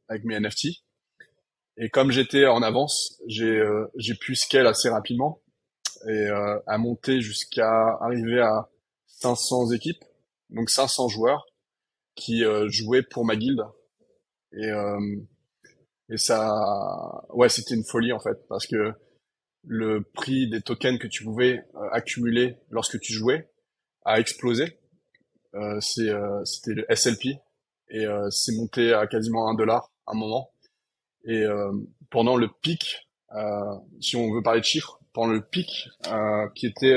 avec 0.09 0.25
mes 0.25 0.39
NFT. 0.39 0.83
Et 1.77 1.89
comme 1.89 2.11
j'étais 2.11 2.45
en 2.45 2.61
avance, 2.61 3.21
j'ai 3.27 3.63
j'ai 3.95 4.13
pu 4.13 4.35
scale 4.35 4.67
assez 4.67 4.89
rapidement 4.89 5.39
et 6.07 6.27
à 6.65 6.77
monter 6.77 7.21
jusqu'à 7.21 7.97
arriver 8.01 8.39
à 8.39 8.69
500 9.07 9.71
équipes, 9.71 10.03
donc 10.49 10.69
500 10.69 11.09
joueurs 11.09 11.45
qui 12.15 12.43
jouaient 12.69 13.03
pour 13.03 13.25
ma 13.25 13.35
guilde 13.35 13.63
et, 14.53 14.65
euh, 14.69 15.15
et 16.09 16.17
ça, 16.17 17.23
ouais, 17.29 17.49
c'était 17.49 17.75
une 17.75 17.83
folie 17.83 18.11
en 18.11 18.19
fait, 18.19 18.47
parce 18.47 18.65
que 18.65 18.93
le 19.63 20.03
prix 20.13 20.49
des 20.49 20.61
tokens 20.61 20.97
que 20.97 21.07
tu 21.07 21.23
pouvais 21.23 21.59
euh, 21.75 21.89
accumuler 21.91 22.57
lorsque 22.69 22.99
tu 22.99 23.13
jouais 23.13 23.49
a 24.05 24.19
explosé. 24.19 24.79
Euh, 25.55 25.79
c'est, 25.81 26.09
euh, 26.09 26.43
c'était 26.45 26.73
le 26.73 26.85
SLP 26.95 27.39
et 27.89 28.05
euh, 28.05 28.29
c'est 28.29 28.55
monté 28.55 28.93
à 28.93 29.07
quasiment 29.07 29.49
un 29.49 29.55
dollar 29.55 29.91
un 30.07 30.15
moment. 30.15 30.51
Et 31.25 31.43
pendant 32.09 32.37
le 32.37 32.47
pic, 32.47 33.09
si 33.99 34.15
on 34.15 34.33
veut 34.33 34.41
parler 34.41 34.61
de 34.61 34.65
chiffres, 34.65 34.98
pendant 35.19 35.33
le 35.33 35.41
pic 35.41 35.89
qui 36.55 36.65
était 36.65 36.95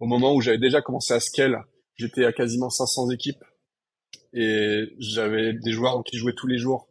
au 0.00 0.06
moment 0.06 0.34
où 0.34 0.40
j'avais 0.40 0.58
déjà 0.58 0.82
commencé 0.82 1.14
à 1.14 1.20
scale, 1.20 1.64
j'étais 1.94 2.24
à 2.24 2.32
quasiment 2.32 2.70
500 2.70 3.10
équipes 3.10 3.44
et 4.32 4.84
j'avais 4.98 5.52
des 5.52 5.70
joueurs 5.70 6.02
qui 6.02 6.16
jouaient 6.16 6.32
tous 6.32 6.48
les 6.48 6.58
jours 6.58 6.88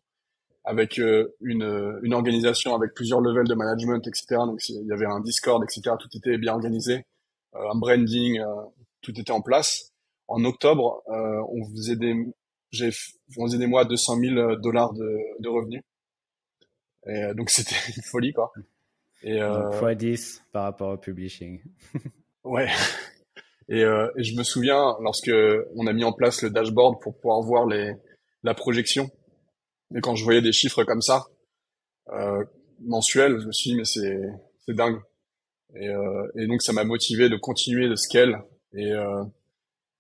avec 0.64 0.98
euh, 0.98 1.36
une, 1.42 2.14
organisation 2.14 2.74
avec 2.74 2.94
plusieurs 2.94 3.20
levels 3.20 3.48
de 3.48 3.54
management, 3.54 4.08
etc. 4.08 4.44
Donc 4.46 4.62
il 4.70 4.86
y 4.86 4.94
avait 4.94 5.08
un 5.08 5.20
Discord, 5.20 5.62
etc. 5.62 5.96
Tout 6.00 6.16
était 6.16 6.38
bien 6.38 6.54
organisé, 6.54 7.04
euh, 7.56 7.70
un 7.70 7.76
branding, 7.76 8.40
euh, 8.40 8.46
tout 9.02 9.20
était 9.20 9.32
en 9.32 9.42
place. 9.42 9.92
En 10.30 10.46
octobre, 10.46 11.04
on 11.08 11.66
faisait 11.72 11.98
des, 11.98 12.14
on 13.38 13.46
faisait 13.46 13.58
des 13.58 13.68
mois 13.68 13.82
à 13.82 13.86
200 13.86 14.20
000 14.20 14.56
dollars 14.62 14.94
de, 14.94 15.18
de 15.40 15.50
revenus. 15.50 15.82
Et 17.08 17.34
donc 17.36 17.50
c'était 17.50 17.76
une 17.98 18.04
folie 18.04 18.32
quoi. 18.32 18.54
Et 19.24 19.42
euh, 19.42 19.72
fois 19.72 19.96
10 19.96 20.44
par 20.52 20.64
rapport 20.64 20.94
au 20.94 20.98
publishing. 20.98 21.62
ouais. 22.44 22.70
Et, 23.70 23.84
euh, 23.84 24.10
et, 24.18 24.24
je 24.24 24.36
me 24.36 24.44
souviens 24.44 24.96
lorsque 25.02 25.32
on 25.76 25.88
a 25.88 25.94
mis 25.94 26.04
en 26.04 26.12
place 26.12 26.42
le 26.42 26.50
dashboard 26.50 27.00
pour 27.02 27.16
pouvoir 27.16 27.42
voir 27.42 27.66
les 27.66 27.94
la 28.44 28.56
projection 28.56 29.10
et 29.96 30.02
quand 30.02 30.16
je 30.16 30.24
voyais 30.24 30.42
des 30.42 30.54
chiffres 30.54 30.84
comme 30.84 31.02
ça, 31.02 31.26
euh, 32.14 32.44
mensuels, 32.80 33.40
je 33.40 33.48
me 33.48 33.52
suis 33.52 33.72
dit, 33.72 33.78
mais 33.78 33.86
c'est, 33.86 34.22
c'est 34.66 34.74
dingue. 34.74 35.00
Et, 35.76 35.88
euh, 35.88 36.28
et 36.36 36.48
donc, 36.48 36.62
ça 36.62 36.74
m'a 36.74 36.84
motivé 36.84 37.30
de 37.30 37.38
continuer 37.38 37.90
de 37.90 37.96
scale 37.96 38.44
et, 38.74 38.92
euh, 38.92 39.24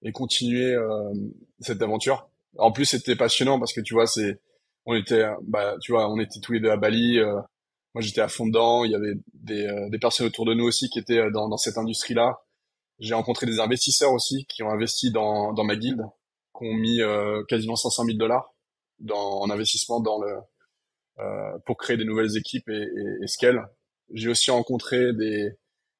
et 0.01 0.11
continuer 0.11 0.73
euh, 0.73 1.13
cette 1.59 1.81
aventure. 1.81 2.29
En 2.57 2.71
plus, 2.71 2.85
c'était 2.85 3.15
passionnant 3.15 3.59
parce 3.59 3.73
que 3.73 3.81
tu 3.81 3.93
vois, 3.93 4.07
c'est, 4.07 4.39
on 4.85 4.95
était, 4.95 5.25
bah, 5.43 5.75
tu 5.81 5.91
vois, 5.91 6.09
on 6.09 6.19
était 6.19 6.39
tous 6.41 6.53
les 6.53 6.59
deux 6.59 6.69
à 6.69 6.77
Bali. 6.77 7.19
Euh, 7.91 7.95
moi, 7.95 8.01
j'étais 8.01 8.21
à 8.21 8.27
fond 8.27 8.47
dedans. 8.47 8.83
Il 8.83 8.91
y 8.91 8.95
avait 8.95 9.13
des, 9.33 9.65
euh, 9.65 9.89
des 9.89 9.99
personnes 9.99 10.27
autour 10.27 10.45
de 10.45 10.53
nous 10.53 10.65
aussi 10.65 10.89
qui 10.89 10.99
étaient 10.99 11.29
dans, 11.31 11.49
dans 11.49 11.57
cette 11.57 11.77
industrie-là. 11.77 12.41
J'ai 12.99 13.13
rencontré 13.13 13.45
des 13.45 13.59
investisseurs 13.59 14.11
aussi 14.13 14.45
qui 14.47 14.63
ont 14.63 14.69
investi 14.69 15.11
dans, 15.11 15.53
dans 15.53 15.63
ma 15.63 15.75
guilde, 15.75 16.03
qui 16.57 16.65
ont 16.65 16.73
mis 16.73 16.99
quasiment 17.49 17.75
500 17.75 18.05
000 18.05 18.17
dollars 18.17 18.53
dans, 18.99 19.41
en 19.41 19.49
investissement 19.49 19.99
dans 19.99 20.21
le, 20.21 20.37
euh, 21.19 21.59
pour 21.65 21.77
créer 21.77 21.97
des 21.97 22.05
nouvelles 22.05 22.37
équipes 22.37 22.67
et, 22.69 22.81
et, 22.81 23.23
et 23.23 23.27
scale. 23.27 23.67
J'ai 24.13 24.29
aussi 24.29 24.49
rencontré 24.49 25.13
des, 25.13 25.51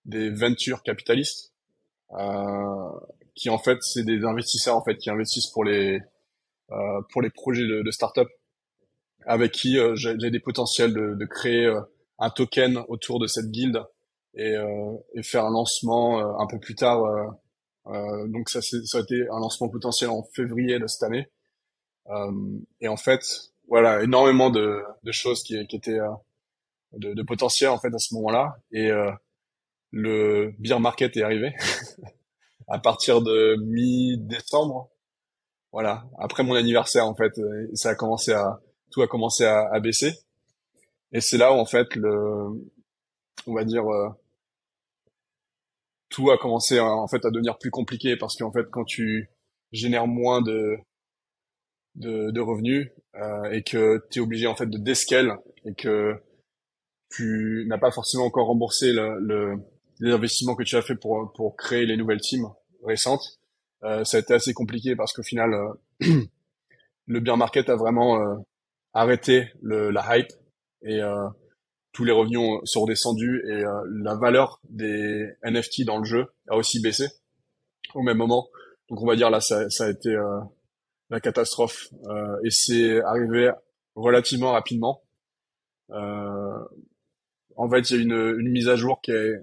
des 0.06 0.30
ventures 0.30 0.82
capitalistes 0.84 1.54
euh, 2.14 2.90
qui 3.36 3.50
en 3.50 3.60
fait 3.60 3.78
c'est 3.82 4.04
des 4.04 4.24
investisseurs 4.26 4.76
en 4.76 4.84
fait 4.84 4.98
qui 4.98 5.10
investissent 5.10 5.48
pour 5.48 5.64
les 5.64 6.00
euh, 6.72 7.02
pour 7.12 7.22
les 7.22 7.30
projets 7.30 7.68
de, 7.68 7.84
de 7.84 7.92
start-up 7.92 8.30
avec 9.26 9.52
qui 9.52 9.78
euh, 9.78 9.96
j'ai 9.96 10.16
des 10.16 10.40
potentiels 10.40 10.94
de, 10.94 11.16
de 11.16 11.26
créer 11.26 11.66
euh, 11.66 11.82
un 12.20 12.30
token 12.30 12.84
autour 12.88 13.20
de 13.20 13.28
cette 13.28 13.52
guilde 13.52 13.84
et, 14.36 14.56
euh, 14.56 14.94
et 15.16 15.24
faire 15.24 15.46
un 15.46 15.52
lancement 15.52 16.40
un 16.40 16.48
peu 16.48 16.60
plus 16.60 16.76
tard. 16.76 17.02
donc 17.86 18.50
ça, 18.50 18.62
ça 18.62 18.98
a 18.98 19.02
été 19.02 19.28
un 19.30 19.40
lancement 19.40 19.70
potentiel 19.70 20.10
en 20.10 20.24
février 20.36 20.80
de 20.80 20.88
cette 20.88 21.04
année. 21.04 21.28
Euh, 22.10 22.60
et 22.80 22.88
en 22.88 22.98
fait, 22.98 23.24
voilà, 23.68 24.04
énormément 24.04 24.50
de, 24.50 24.84
de 25.04 25.12
choses 25.12 25.44
qui, 25.44 25.66
qui 25.68 25.76
étaient 25.76 26.00
euh, 26.00 26.10
de, 26.94 27.14
de, 27.14 27.24
potentiel 27.24 27.70
en 27.70 27.80
fait 27.80 27.94
à 27.94 28.00
ce 28.00 28.14
moment-là. 28.16 28.56
Et 28.72 28.92
euh, 28.92 29.12
le 29.92 30.54
beer 30.60 30.80
market 30.80 31.16
est 31.18 31.24
arrivé 31.24 31.54
à 32.68 32.80
partir 32.80 33.22
de 33.22 33.56
mi-décembre. 33.66 34.90
Voilà, 35.72 36.04
après 36.20 36.44
mon 36.44 36.56
anniversaire 36.56 37.08
en 37.08 37.16
fait, 37.16 37.32
ça 37.76 37.92
a 37.92 37.96
commencé 37.96 38.34
à 38.34 38.60
tout 38.92 39.02
a 39.02 39.08
commencé 39.08 39.46
à, 39.46 39.70
à 39.72 39.80
baisser. 39.80 40.14
Et 41.12 41.22
c'est 41.22 41.38
là 41.38 41.54
où 41.54 41.56
en 41.56 41.66
fait 41.66 41.96
le, 41.96 42.12
on 43.48 43.54
va 43.54 43.64
dire, 43.66 43.84
tout 46.10 46.30
a 46.32 46.38
commencé 46.38 46.80
en 46.80 47.08
fait 47.08 47.26
à 47.26 47.32
devenir 47.32 47.58
plus 47.58 47.72
compliqué 47.72 48.16
parce 48.18 48.38
qu'en 48.38 48.52
fait 48.52 48.66
quand 48.72 48.86
tu 48.86 49.30
génères 49.72 50.08
moins 50.08 50.42
de 50.42 50.78
de, 51.96 52.40
revenus 52.40 52.90
euh, 53.16 53.52
et 53.52 53.64
que 53.64 54.02
tu 54.10 54.20
es 54.20 54.22
obligé 54.22 54.48
en 54.48 54.56
fait 54.56 54.68
de 54.68 54.78
descale 54.78 55.38
et 55.66 55.74
que 55.74 56.16
tu 57.10 57.66
n'as 57.68 57.78
pas 57.78 57.92
forcément 57.92 58.26
encore 58.26 58.48
remboursé 58.48 58.94
le, 58.94 59.20
le, 59.20 59.58
les 60.00 60.12
investissements 60.12 60.56
que 60.56 60.64
tu 60.64 60.76
as 60.78 60.82
fait 60.82 60.96
pour, 60.96 61.32
pour 61.34 61.56
créer 61.56 61.86
les 61.86 61.98
nouvelles 61.98 62.22
teams 62.22 62.48
récentes, 62.84 63.40
euh, 63.84 64.04
ça 64.04 64.18
a 64.18 64.20
été 64.22 64.34
assez 64.34 64.54
compliqué 64.54 64.96
parce 64.96 65.12
qu'au 65.14 65.24
final, 65.24 65.54
euh, 65.54 66.24
le 67.08 67.20
beer 67.20 67.36
market 67.36 67.70
a 67.70 67.76
vraiment 67.76 68.22
euh, 68.22 68.36
arrêté 68.94 69.50
le, 69.62 69.90
la 69.90 70.18
hype 70.18 70.32
et 70.84 71.02
euh, 71.02 71.28
tous 71.94 72.04
les 72.04 72.12
revenus 72.12 72.60
sont 72.66 72.82
redescendus 72.82 73.44
et 73.50 73.64
la 74.04 74.16
valeur 74.16 74.62
des 74.70 75.28
NFT 75.44 75.86
dans 75.86 75.98
le 75.98 76.06
jeu 76.06 76.26
a 76.48 76.56
aussi 76.56 76.82
baissé 76.82 77.08
au 77.94 78.02
même 78.02 78.18
moment. 78.18 78.48
Donc 78.90 79.02
on 79.02 79.06
va 79.06 79.16
dire 79.16 79.30
là, 79.30 79.42
ça, 79.42 79.70
ça 79.70 79.86
a 79.86 79.90
été 79.90 80.16
la 81.12 81.20
catastrophe. 81.20 81.90
Euh, 82.06 82.38
et 82.44 82.50
c'est 82.50 83.02
arrivé 83.02 83.52
relativement 83.96 84.54
rapidement. 84.54 85.04
Euh, 85.92 86.58
en 87.58 87.70
fait, 87.70 87.92
il 87.92 87.98
y 87.98 88.00
a 88.00 88.02
une, 88.02 88.40
une 88.40 88.50
mise 88.50 88.70
à 88.70 88.76
jour 88.76 89.02
qui 89.02 89.12
est... 89.12 89.36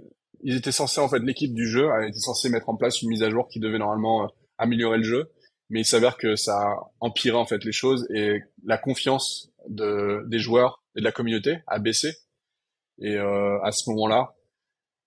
Ils 0.42 0.56
étaient 0.56 0.72
censés, 0.72 1.00
en 1.00 1.08
fait, 1.08 1.18
l'équipe 1.18 1.52
du 1.52 1.68
jeu 1.68 1.90
a 1.90 2.06
été 2.06 2.18
censée 2.18 2.48
mettre 2.48 2.68
en 2.68 2.76
place 2.76 3.02
une 3.02 3.10
mise 3.10 3.22
à 3.22 3.30
jour 3.30 3.48
qui 3.48 3.60
devait 3.60 3.78
normalement 3.78 4.24
euh, 4.24 4.28
améliorer 4.56 4.98
le 4.98 5.04
jeu. 5.04 5.30
Mais 5.70 5.80
il 5.80 5.84
s'avère 5.84 6.16
que 6.16 6.36
ça 6.36 6.56
a 6.56 6.90
empiré, 7.00 7.36
en 7.36 7.44
fait, 7.44 7.64
les 7.64 7.72
choses 7.72 8.06
et 8.14 8.40
la 8.64 8.78
confiance 8.78 9.50
de, 9.68 10.24
des 10.28 10.38
joueurs 10.38 10.82
et 10.96 11.00
de 11.00 11.04
la 11.04 11.12
communauté 11.12 11.58
a 11.66 11.78
baissé. 11.78 12.12
Et 12.98 13.16
euh, 13.16 13.60
à 13.62 13.70
ce 13.72 13.90
moment-là, 13.90 14.34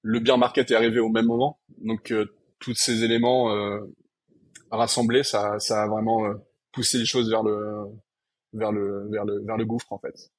le 0.03 0.20
beer 0.20 0.38
market 0.38 0.70
est 0.72 0.76
arrivé 0.76 0.99
au 0.99 1.09
même 1.09 1.26
moment. 1.26 1.59
Donc, 1.80 2.12
euh, 2.12 2.26
tous 2.59 2.76
ces 2.76 3.03
éléments 3.03 3.51
euh, 3.51 3.80
rassemblés, 4.70 5.24
ça, 5.24 5.59
ça 5.59 5.84
a 5.84 5.88
vraiment 5.88 6.32
pousser 6.72 6.99
les 6.99 7.05
choses 7.05 7.30
vers 7.30 7.43
le, 7.43 7.88
vers 8.53 8.72
le, 8.72 9.09
vers 9.09 9.26
le, 9.26 9.43
vers 9.45 9.57
le 9.57 9.66
gouffre 9.66 9.91
en 9.91 9.99
fait. 9.99 10.32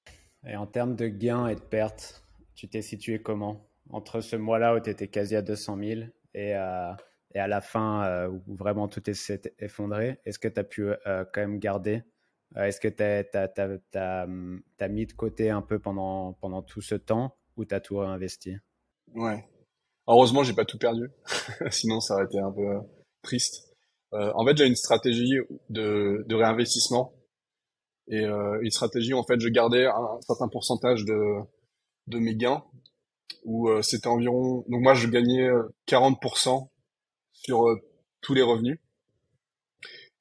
Et 0.46 0.56
en 0.56 0.66
termes 0.66 0.96
de 0.96 1.08
gains 1.08 1.46
et 1.46 1.54
de 1.54 1.60
pertes, 1.60 2.24
tu 2.54 2.68
t'es 2.68 2.82
situé 2.82 3.22
comment? 3.22 3.68
Entre 3.90 4.20
ce 4.20 4.36
mois-là 4.36 4.74
où 4.74 4.80
tu 4.80 4.90
étais 4.90 5.08
quasi 5.08 5.36
à 5.36 5.42
200 5.42 5.78
000 5.78 6.00
et, 6.34 6.54
euh, 6.54 6.92
et 7.34 7.38
à 7.38 7.46
la 7.46 7.60
fin 7.60 8.04
euh, 8.04 8.28
où 8.28 8.54
vraiment 8.54 8.88
tout 8.88 9.02
s'est 9.12 9.54
effondré 9.58 10.20
Est-ce 10.24 10.38
que 10.38 10.48
tu 10.48 10.60
as 10.60 10.64
pu 10.64 10.88
euh, 10.88 11.24
quand 11.32 11.40
même 11.40 11.58
garder 11.58 12.02
euh, 12.56 12.64
Est-ce 12.64 12.80
que 12.80 12.88
tu 12.88 13.02
as, 13.02 14.26
as, 14.78 14.88
mis 14.88 15.06
de 15.06 15.12
côté 15.12 15.50
un 15.50 15.62
peu 15.62 15.78
pendant, 15.78 16.34
pendant 16.34 16.62
tout 16.62 16.82
ce 16.82 16.94
temps 16.94 17.36
ou 17.56 17.64
tu 17.64 17.74
as 17.74 17.80
tout 17.80 17.98
réinvesti? 17.98 18.56
Ouais. 19.14 19.44
Heureusement, 20.06 20.42
j'ai 20.42 20.52
pas 20.52 20.64
tout 20.64 20.78
perdu. 20.78 21.10
Sinon, 21.70 22.00
ça 22.00 22.14
aurait 22.14 22.24
été 22.24 22.38
un 22.38 22.52
peu 22.52 22.80
triste. 23.22 23.68
En 24.12 24.44
fait, 24.44 24.58
j'ai 24.58 24.66
une 24.66 24.76
stratégie 24.76 25.38
de, 25.70 26.22
de 26.28 26.34
réinvestissement 26.34 27.14
Et 28.08 28.24
une 28.24 28.70
stratégie 28.70 29.14
où 29.14 29.18
en 29.18 29.24
fait 29.24 29.40
je 29.40 29.48
gardais 29.48 29.86
un 29.86 30.20
certain 30.20 30.48
pourcentage 30.48 31.06
de 31.06 31.38
de 32.08 32.18
mes 32.18 32.34
gains 32.34 32.62
où 33.44 33.70
c'était 33.80 34.08
environ 34.08 34.66
donc 34.68 34.82
moi 34.82 34.92
je 34.92 35.06
gagnais 35.06 35.48
40% 35.88 36.71
sur 37.44 37.64
tous 38.20 38.34
les 38.34 38.42
revenus. 38.42 38.78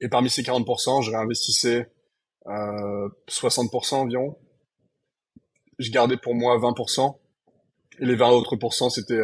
Et 0.00 0.08
parmi 0.08 0.30
ces 0.30 0.42
40% 0.42 1.02
je 1.02 1.10
réinvestissais 1.10 1.90
euh, 2.46 3.08
60% 3.28 3.94
environ. 3.94 4.36
Je 5.78 5.90
gardais 5.90 6.16
pour 6.16 6.34
moi 6.34 6.58
20% 6.58 7.16
et 8.00 8.06
les 8.06 8.16
20 8.16 8.30
autres 8.30 8.56
pourcents 8.56 8.90
c'était 8.90 9.22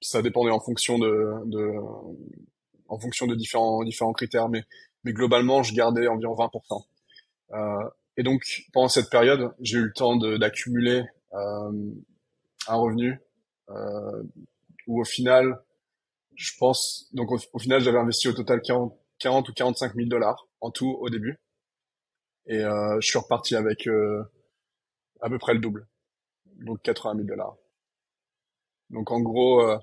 ça 0.00 0.22
dépendait 0.22 0.50
en 0.50 0.60
fonction 0.60 0.98
de, 0.98 1.34
de 1.46 1.74
en 2.88 2.98
fonction 2.98 3.26
de 3.26 3.34
différents 3.34 3.84
différents 3.84 4.12
critères, 4.12 4.48
mais 4.48 4.64
mais 5.04 5.12
globalement 5.12 5.62
je 5.62 5.74
gardais 5.74 6.08
environ 6.08 6.34
20%. 6.34 6.84
Euh, 7.52 7.88
et 8.16 8.22
donc 8.22 8.44
pendant 8.72 8.88
cette 8.88 9.10
période, 9.10 9.52
j'ai 9.60 9.78
eu 9.78 9.84
le 9.84 9.92
temps 9.92 10.16
d'accumuler 10.16 11.04
euh, 11.34 11.72
un 12.68 12.74
revenu 12.74 13.20
euh, 13.70 14.22
où 14.86 15.00
au 15.00 15.04
final, 15.04 15.58
je 16.42 16.56
pense 16.58 17.08
donc 17.12 17.30
au, 17.30 17.58
final 17.58 17.80
j'avais 17.80 17.98
investi 17.98 18.28
au 18.28 18.32
total 18.32 18.60
40, 18.62 18.98
40 19.18 19.48
ou 19.48 19.52
45 19.52 19.94
000 19.94 20.08
dollars 20.08 20.48
en 20.60 20.70
tout 20.70 20.96
au 21.00 21.08
début, 21.08 21.38
et 22.46 22.64
euh, 22.64 23.00
je 23.00 23.06
suis 23.06 23.18
reparti 23.18 23.54
avec 23.54 23.86
euh, 23.86 24.24
à 25.20 25.28
peu 25.28 25.38
près 25.38 25.54
le 25.54 25.60
double, 25.60 25.86
donc 26.64 26.82
80 26.82 27.14
000 27.16 27.26
dollars. 27.28 27.56
Donc 28.90 29.10
en 29.10 29.20
gros, 29.20 29.62
euh, 29.62 29.78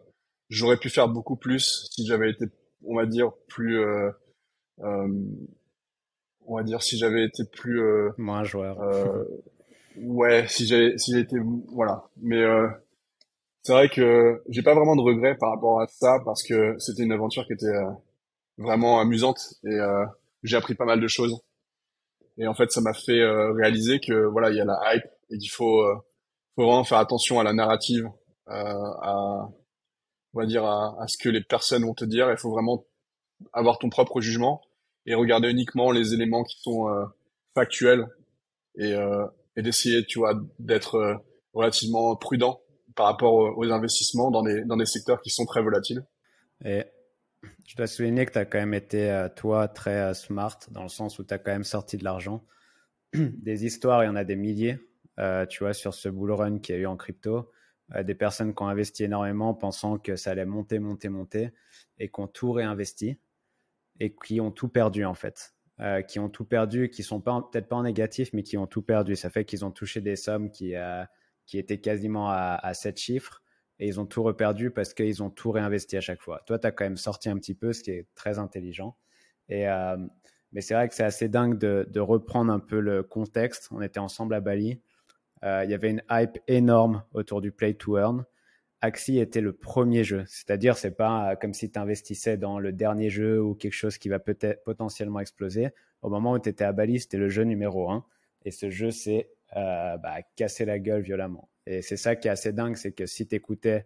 j'aurais 0.49 0.78
pu 0.78 0.89
faire 0.89 1.07
beaucoup 1.07 1.38
plus 1.38 1.89
si 1.91 2.05
j'avais 2.05 2.30
été, 2.32 2.45
on 2.86 2.95
va 2.95 3.05
dire, 3.05 3.32
plus, 3.47 3.80
euh, 3.80 4.12
euh, 4.80 5.07
on 6.45 6.57
va 6.57 6.64
dire, 6.64 6.84
si 6.84 6.97
j'avais 6.97 7.24
été 7.24 7.43
plus 7.45 7.82
euh, 7.82 8.12
moins 8.18 8.43
joueur. 8.43 8.82
Euh, 8.82 9.24
ouais, 9.97 10.45
si 10.47 10.68
j'avais, 10.68 10.97
si 10.97 11.14
j'ai 11.14 11.22
été, 11.22 11.38
voilà. 11.70 12.10
Mais 12.18 12.43
euh, 12.43 12.68
c'est 13.64 13.74
vrai 13.74 13.89
que 13.89 14.41
j'ai 14.49 14.62
pas 14.62 14.74
vraiment 14.74 14.95
de 14.95 15.01
regrets 15.01 15.36
par 15.38 15.51
rapport 15.51 15.82
à 15.82 15.88
ça 15.88 16.20
parce 16.26 16.43
que 16.43 16.76
c'était 16.80 17.03
une 17.03 17.12
aventure 17.12 17.45
qui 17.45 17.53
était 17.53 17.66
euh, 17.66 17.89
vraiment 18.57 18.99
amusante 18.99 19.39
et 19.64 19.78
j'ai 20.43 20.57
appris 20.57 20.76
pas 20.76 20.86
mal 20.86 20.99
de 20.99 21.07
choses. 21.07 21.39
Et 22.38 22.47
en 22.47 22.53
fait, 22.53 22.72
ça 22.72 22.82
m'a 22.82 22.93
fait 22.93 23.24
réaliser 23.24 23.99
que 23.99 24.26
voilà, 24.26 24.49
il 24.49 24.57
y 24.57 24.62
a 24.62 24.66
la 24.66 24.80
hype 24.93 25.05
et 25.30 25.38
qu'il 25.38 25.49
faut, 25.49 25.86
vraiment 26.57 26.84
faire 26.84 26.97
attention 26.97 27.39
à 27.39 27.43
la 27.43 27.53
narrative, 27.53 28.10
à 28.47 29.49
on 30.34 30.39
va 30.39 30.45
dire, 30.45 30.66
à, 30.66 31.05
ce 31.07 31.18
que 31.18 31.30
les 31.30 31.41
personnes 31.41 31.84
vont 31.84 31.93
te 31.93 32.05
dire. 32.05 32.30
Il 32.32 32.38
faut 32.38 32.51
vraiment 32.51 32.86
avoir 33.53 33.80
ton 33.80 33.89
propre 33.89 34.22
jugement 34.22 34.62
et 35.05 35.16
regarder 35.16 35.49
uniquement 35.49 35.91
les 35.91 36.14
éléments 36.14 36.43
qui 36.43 36.60
sont 36.62 36.89
euh, 36.89 37.05
factuels 37.55 38.07
et, 38.76 38.93
euh, 38.93 39.26
et 39.55 39.62
d'essayer, 39.62 40.05
tu 40.05 40.20
vois, 40.20 40.34
d'être 40.60 40.95
euh, 40.95 41.16
relativement 41.53 42.16
prudent 42.16 42.62
par 43.00 43.08
rapport 43.08 43.58
aux, 43.58 43.72
investissements 43.72 44.30
dans 44.30 44.43
des, 44.43 44.66
dans 44.66 44.76
des 44.76 44.86
secteurs 44.86 45.22
qui 45.22 45.30
sont 45.30 45.45
très 45.45 45.62
volatiles. 45.62 46.04
Et 46.66 46.84
je 47.66 47.78
dois 47.78 47.88
souligner 47.88 48.26
que 48.26 48.34
tu 48.34 48.38
as 48.38 48.43
quand 48.43 48.60
même 48.60 48.74
été, 48.74 49.28
toi, 49.38 49.70
très 49.70 50.14
smart 50.14 50.60
dans 50.72 50.84
le 50.84 50.89
sens 50.89 51.18
où 51.18 51.24
tu 51.24 51.34
as 51.34 51.38
quand 51.38 51.52
même 51.52 51.64
sorti 51.64 51.95
de 51.95 52.04
l'argent. 52.04 52.43
Des 53.14 53.66
histoires, 53.66 54.04
il 54.04 54.08
y 54.08 54.10
en 54.10 54.18
a 54.18 54.26
des 54.26 54.36
milliers, 54.36 54.80
tu 55.50 55.64
vois, 55.64 55.74
sur 55.74 55.93
ce 55.93 56.10
bull 56.10 56.34
run 56.34 56.60
qu'il 56.60 56.76
y 56.76 56.78
a 56.78 56.82
eu 56.82 56.88
en 56.88 56.97
crypto. 56.97 57.50
Euh, 57.95 58.04
des 58.04 58.16
personnes 58.16 58.54
qui 58.54 58.62
ont 58.62 58.68
investi 58.68 59.04
énormément 59.04 59.54
pensant 59.54 59.97
que 59.97 60.16
ça 60.16 60.32
allait 60.32 60.45
monter, 60.45 60.80
monter, 60.80 61.10
monter 61.10 61.52
et 61.97 62.10
qui 62.10 62.20
ont 62.20 62.28
tout 62.28 62.52
réinvesti 62.52 63.18
et 64.00 64.14
qui 64.14 64.39
ont 64.41 64.52
tout 64.52 64.70
perdu 64.70 65.06
en 65.06 65.16
fait. 65.16 65.54
Euh, 65.80 66.02
qui 66.02 66.20
ont 66.20 66.28
tout 66.28 66.43
perdu, 66.43 66.89
qui 66.89 67.04
sont 67.04 67.22
peut-être 67.22 67.70
pas 67.70 67.78
en 67.78 67.84
négatif, 67.84 68.32
mais 68.34 68.43
qui 68.43 68.58
ont 68.58 68.68
tout 68.68 68.82
perdu. 68.82 69.16
Ça 69.16 69.30
fait 69.30 69.45
qu'ils 69.45 69.64
ont 69.64 69.72
touché 69.72 70.02
des 70.02 70.18
sommes 70.18 70.52
qui, 70.52 70.76
euh, 70.76 71.06
qui 71.50 71.58
étaient 71.58 71.80
quasiment 71.80 72.30
à, 72.30 72.60
à 72.62 72.74
7 72.74 72.97
chiffres 72.97 73.41
et 73.80 73.88
ils 73.88 74.00
ont 74.00 74.06
tout 74.06 74.24
reperdu 74.24 74.72
parce 74.72 74.93
qu'ils 74.93 75.24
ont 75.24 75.30
tout 75.30 75.52
réinvesti 75.52 75.97
à 75.97 76.02
chaque 76.02 76.22
fois. 76.22 76.41
Toi, 76.45 76.60
tu 76.60 76.68
as 76.68 76.72
quand 76.72 76.84
même 76.84 76.97
sorti 76.97 77.30
un 77.30 77.38
petit 77.38 77.56
peu, 77.56 77.74
ce 77.74 77.82
qui 77.82 77.91
est 77.91 78.08
très 78.14 78.38
intelligent. 78.38 78.97
Et, 79.47 79.66
mais 80.52 80.62
c'est 80.62 80.74
vrai 80.74 80.88
que 80.89 80.95
c'est 80.95 81.04
assez 81.04 81.30
dingue 81.30 81.58
de, 81.58 82.00
reprendre 82.00 82.52
un 82.52 82.60
peu 82.60 82.80
le 82.80 83.04
contexte. 83.04 83.70
On 83.72 83.82
était 83.82 84.00
ensemble 84.00 84.34
à 84.36 84.41
Bali 84.41 84.82
euh, 85.43 85.64
il 85.64 85.72
y 85.72 85.74
avait 85.74 85.89
une 85.89 86.04
hype 86.10 86.38
énorme 86.47 87.04
autour 87.14 87.41
du 87.41 87.52
play 87.52 87.74
to 87.74 87.97
earn. 87.97 88.26
Axie 88.82 89.20
était 89.20 89.41
le 89.41 89.54
premier 89.54 90.04
jeu, 90.04 90.24
c'est-à-dire 90.28 90.78
c'est 90.78 90.91
pas 90.91 91.32
euh, 91.32 91.36
comme 91.36 91.54
si 91.54 91.72
tu 91.72 91.80
investissais 91.80 92.38
dans 92.38 92.60
le 92.60 92.72
dernier 92.72 93.10
jeu 93.10 93.41
ou 93.41 93.56
quelque 93.56 93.74
chose 93.74 93.97
qui 93.97 94.10
va 94.10 94.20
peut-être 94.20 94.64
potentiellement 94.64 95.20
exploser. 95.20 95.70
Au 96.02 96.10
moment 96.10 96.34
où 96.34 96.39
tu 96.39 96.50
étais 96.50 96.64
à 96.64 96.72
Bali, 96.72 97.00
c'était 97.00 97.18
le 97.18 97.30
jeu 97.30 97.43
numéro 97.43 97.89
un 97.89 98.06
et 98.45 98.52
ce 98.52 98.70
jeu 98.70 98.91
s'est 98.91 99.32
euh, 99.56 99.97
bah, 99.97 100.18
cassé 100.36 100.66
la 100.66 100.78
gueule 100.78 101.02
violemment. 101.02 101.50
Et 101.66 101.82
c'est 101.82 101.97
ça 101.97 102.16
qui 102.16 102.28
est 102.28 102.32
assez 102.32 102.54
dingue, 102.54 102.76
c'est 102.76 102.91
que 102.91 103.06
si 103.06 103.28
tu 103.28 103.36
écoutais 103.36 103.86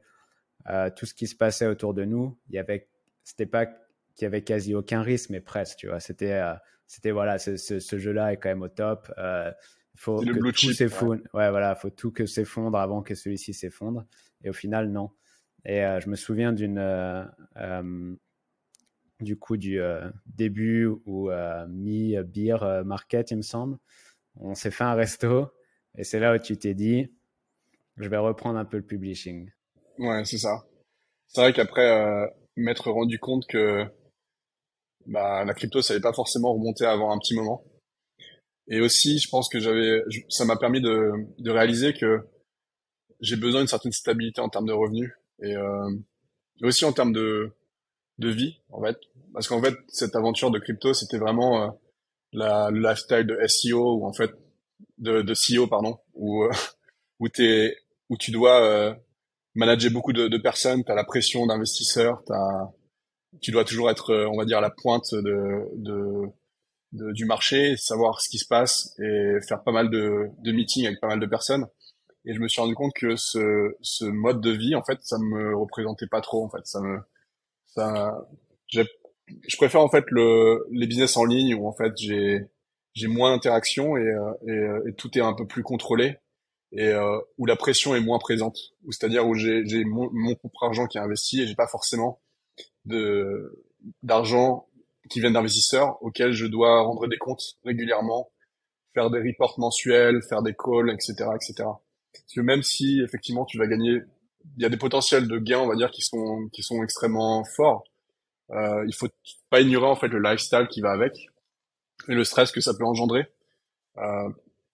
euh, 0.70 0.90
tout 0.90 1.06
ce 1.06 1.14
qui 1.14 1.28
se 1.28 1.36
passait 1.36 1.68
autour 1.68 1.94
de 1.94 2.04
nous, 2.06 2.38
il 2.50 2.56
y 2.56 2.60
avait, 2.60 2.90
c'était 3.24 3.46
pas 3.46 3.66
qu'il 3.66 4.22
y 4.22 4.26
avait 4.26 4.44
quasi 4.44 4.76
aucun 4.76 5.02
risque, 5.02 5.30
mais 5.30 5.42
presque, 5.42 5.78
tu 5.78 5.88
vois. 5.88 6.00
C'était, 6.00 6.34
euh, 6.34 6.54
c'était 6.88 7.12
voilà, 7.12 7.40
ce, 7.40 7.56
ce, 7.58 7.80
ce 7.80 7.98
jeu-là 7.98 8.34
est 8.34 8.38
quand 8.38 8.50
même 8.50 8.62
au 8.62 8.68
top. 8.68 9.12
Faut 9.96 10.20
que 10.22 10.52
tout 10.52 10.74
s'effondre. 10.74 11.22
Ouais. 11.34 11.50
voilà, 11.50 11.76
faut 11.76 11.90
tout 11.90 12.12
que 12.12 12.26
s'effondre 12.26 12.78
avant 12.78 13.02
que 13.02 13.16
celui-ci 13.16 13.54
s'effondre. 13.54 14.06
Et 14.44 14.50
au 14.50 14.54
final, 14.54 14.90
non. 14.90 15.12
Et 15.66 15.82
je 16.02 16.10
me 16.10 16.16
souviens 16.16 16.52
d'une 16.52 16.82
du 19.22 19.38
coup 19.38 19.56
du 19.56 19.80
début 20.26 20.88
ou 21.06 21.30
mi 21.70 22.18
beer 22.24 22.84
market, 22.84 23.32
il 23.32 23.38
me 23.38 23.42
semble. 23.44 23.78
On 24.40 24.56
s'est 24.56 24.72
fait 24.72 24.84
un 24.84 24.96
resto 24.96 25.52
et 25.98 26.04
c'est 26.04 26.20
là 26.20 26.34
où 26.36 26.38
tu 26.40 26.58
t'es 26.58 26.74
dit, 26.74 27.08
je 27.98 28.10
vais 28.10 28.18
reprendre 28.18 28.58
un 28.58 28.66
peu 28.66 28.78
le 28.78 28.86
publishing. 28.86 29.50
Ouais, 30.00 30.26
c'est 30.26 30.40
ça. 30.40 30.66
C'est 31.28 31.42
vrai 31.42 31.54
qu'après 31.54 32.30
m'être 32.56 32.92
rendu 32.92 33.20
compte 33.20 33.46
que 33.48 33.86
bah, 35.06 35.44
la 35.46 35.54
crypto, 35.54 35.82
ça 35.82 35.94
n'allait 35.94 36.02
pas 36.02 36.14
forcément 36.14 36.54
remonter 36.54 36.86
avant 36.86 37.12
un 37.12 37.20
petit 37.20 37.36
moment. 37.36 37.64
Et 38.68 38.80
aussi, 38.80 39.20
je 39.20 39.30
pense 39.30 39.50
que 39.50 39.60
j'avais, 39.60 40.02
ça 40.30 40.46
m'a 40.46 40.58
permis 40.58 40.82
de, 40.82 41.12
de 41.40 41.52
réaliser 41.52 41.94
que 41.94 42.26
j'ai 43.20 43.36
besoin 43.36 43.62
d'une 43.62 43.68
certaine 43.68 43.92
stabilité 43.92 44.42
en 44.42 44.50
termes 44.50 44.68
de 44.68 44.74
revenus 44.74 45.12
et, 45.42 45.56
euh, 45.56 45.90
aussi 46.62 46.86
en 46.86 46.94
termes 46.94 47.12
de, 47.12 47.52
de 48.20 48.30
vie, 48.30 48.60
en 48.70 48.82
fait. 48.82 48.98
Parce 49.34 49.48
qu'en 49.48 49.62
fait, 49.62 49.76
cette 49.90 50.16
aventure 50.16 50.52
de 50.52 50.60
crypto, 50.60 50.94
c'était 50.94 51.18
vraiment 51.18 51.64
euh, 51.64 51.70
la, 52.34 52.70
le 52.72 52.80
lifestyle 52.80 53.26
de 53.26 53.38
SEO 53.48 54.00
ou 54.00 54.06
en 54.06 54.14
fait 54.14 54.32
de, 54.98 55.22
de 55.22 55.34
CEO, 55.34 55.68
pardon, 55.68 55.98
où, 56.14 56.44
euh, 56.44 56.52
où, 57.20 57.30
t'es, 57.30 57.76
où 58.10 58.18
tu 58.18 58.32
dois 58.32 58.62
euh, 58.62 58.94
manager 59.56 59.92
beaucoup 59.92 60.14
de, 60.14 60.28
de 60.28 60.38
personnes, 60.38 60.84
tu 60.84 60.92
as 60.92 60.96
la 60.96 61.04
pression 61.04 61.46
d'investisseurs, 61.46 62.24
tu 63.42 63.52
dois 63.52 63.66
toujours 63.66 63.90
être, 63.90 64.12
euh, 64.12 64.28
on 64.28 64.38
va 64.38 64.46
dire, 64.46 64.60
à 64.60 64.62
la 64.62 64.70
pointe 64.70 65.14
de, 65.14 65.68
de 65.76 66.32
du 66.94 67.26
marché, 67.26 67.76
savoir 67.76 68.22
ce 68.22 68.30
qui 68.30 68.38
se 68.38 68.46
passe 68.48 68.94
et 69.00 69.40
faire 69.48 69.64
pas 69.64 69.72
mal 69.72 69.90
de, 69.90 70.28
de 70.44 70.52
meetings 70.52 70.86
avec 70.86 71.02
pas 71.02 71.08
mal 71.08 71.20
de 71.20 71.26
personnes. 71.26 71.66
Et 72.26 72.36
je 72.36 72.40
me 72.40 72.48
suis 72.48 72.62
rendu 72.62 72.76
compte 72.76 72.94
que 72.94 73.16
ce, 73.16 73.76
ce 73.82 74.06
mode 74.06 74.42
de 74.42 74.52
vie, 74.52 74.76
en 74.76 74.84
fait, 74.84 75.00
ça 75.02 75.18
me 75.18 75.58
représentait 75.58 76.06
pas 76.06 76.22
trop. 76.22 76.46
En 76.46 76.50
fait, 76.50 76.66
ça 76.66 76.80
me, 76.82 77.00
ça, 77.66 78.16
je 79.28 79.58
préfère 79.58 79.82
en 79.82 79.90
fait 79.90 80.04
le, 80.08 80.66
les 80.72 80.88
business 80.88 81.18
en 81.18 81.26
ligne 81.26 81.56
où 81.56 81.68
en 81.68 81.74
fait 81.74 81.94
j'ai 81.98 82.48
j'ai 82.94 83.08
moins 83.08 83.32
d'interaction 83.32 83.98
et, 83.98 84.02
euh, 84.02 84.34
et, 84.48 84.52
euh, 84.52 84.90
et, 84.90 84.94
tout 84.94 85.18
est 85.18 85.22
un 85.22 85.34
peu 85.34 85.48
plus 85.48 85.64
contrôlé 85.64 86.18
et 86.72 86.88
euh, 86.88 87.20
où 87.38 87.46
la 87.46 87.56
pression 87.56 87.96
est 87.96 88.00
moins 88.00 88.20
présente. 88.20 88.58
C'est-à-dire 88.90 89.28
où 89.28 89.36
j'ai 89.36 89.64
mon, 89.86 90.10
mon 90.12 90.36
propre 90.36 90.64
argent 90.64 90.88
qui 90.88 90.98
est 90.98 91.02
investi 91.02 91.42
et 91.42 91.48
j'ai 91.48 91.56
pas 91.56 91.68
forcément 91.68 92.22
de 92.86 93.66
d'argent 94.02 94.68
qui 95.10 95.20
viennent 95.20 95.34
d'investisseurs 95.34 96.02
auxquels 96.02 96.32
je 96.32 96.46
dois 96.46 96.82
rendre 96.82 97.08
des 97.08 97.18
comptes 97.18 97.58
régulièrement, 97.66 98.32
faire 98.94 99.12
des 99.12 99.20
reports 99.20 99.60
mensuels, 99.60 100.22
faire 100.30 100.42
des 100.42 100.54
calls, 100.54 100.90
etc., 100.90 101.14
etc. 101.36 101.54
Parce 101.58 102.34
que 102.34 102.42
même 102.42 102.64
si 102.64 103.02
effectivement 103.02 103.46
tu 103.46 103.58
vas 103.58 103.68
gagner, 103.68 104.00
il 104.58 104.64
y 104.64 104.66
a 104.66 104.70
des 104.70 104.78
potentiels 104.78 105.28
de 105.28 105.38
gains, 105.40 105.60
on 105.60 105.68
va 105.68 105.76
dire, 105.76 105.92
qui 105.92 106.02
sont 106.02 106.48
qui 106.54 106.64
sont 106.64 106.84
extrêmement 106.84 107.44
forts. 107.56 107.84
Euh, 108.52 108.84
il 108.88 108.94
faut 108.94 109.08
pas 109.50 109.62
ignorer 109.62 109.88
en 109.88 109.96
fait 109.96 110.10
le 110.10 110.20
lifestyle 110.20 110.68
qui 110.70 110.82
va 110.82 110.92
avec 110.92 111.14
et 112.08 112.14
le 112.14 112.24
stress 112.24 112.52
que 112.52 112.62
ça 112.62 112.74
peut 112.74 112.86
engendrer. 112.86 113.26
Euh, 113.98 114.30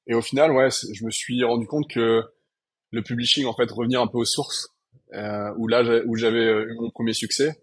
et 0.07 0.13
au 0.15 0.21
final, 0.21 0.51
ouais, 0.51 0.69
je 0.71 1.05
me 1.05 1.11
suis 1.11 1.43
rendu 1.43 1.67
compte 1.67 1.89
que 1.89 2.23
le 2.91 3.03
publishing, 3.03 3.45
en 3.45 3.53
fait, 3.53 3.69
revenir 3.71 4.01
un 4.01 4.07
peu 4.07 4.17
aux 4.17 4.25
sources, 4.25 4.69
euh, 5.13 5.53
où 5.57 5.67
là 5.67 5.83
où 6.05 6.15
j'avais 6.15 6.45
eu 6.45 6.75
mon 6.79 6.89
premier 6.89 7.13
succès, 7.13 7.61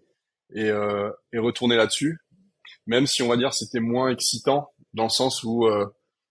et, 0.53 0.69
euh, 0.69 1.09
et 1.33 1.39
retourner 1.39 1.75
là-dessus, 1.75 2.19
même 2.85 3.05
si 3.05 3.21
on 3.21 3.27
va 3.27 3.37
dire 3.37 3.53
c'était 3.53 3.79
moins 3.79 4.09
excitant 4.09 4.71
dans 4.93 5.03
le 5.03 5.09
sens 5.09 5.43
où 5.43 5.65
euh, 5.65 5.85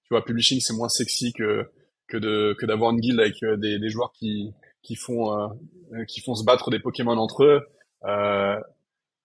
tu 0.05 0.09
vois 0.11 0.25
publishing 0.25 0.61
c'est 0.61 0.73
moins 0.73 0.89
sexy 0.89 1.33
que 1.33 1.71
que 2.09 2.17
de 2.17 2.57
que 2.59 2.67
d'avoir 2.67 2.93
une 2.93 3.01
guilde 3.01 3.21
avec 3.21 3.43
euh, 3.43 3.57
des, 3.57 3.79
des 3.79 3.89
joueurs 3.89 4.13
qui 4.13 4.53
qui 4.83 4.97
font 4.97 5.39
euh, 5.39 6.05
qui 6.09 6.21
font 6.21 6.35
se 6.35 6.45
battre 6.45 6.71
des 6.71 6.81
Pokémon 6.81 7.17
entre 7.19 7.45
eux 7.45 7.61
euh, 8.05 8.59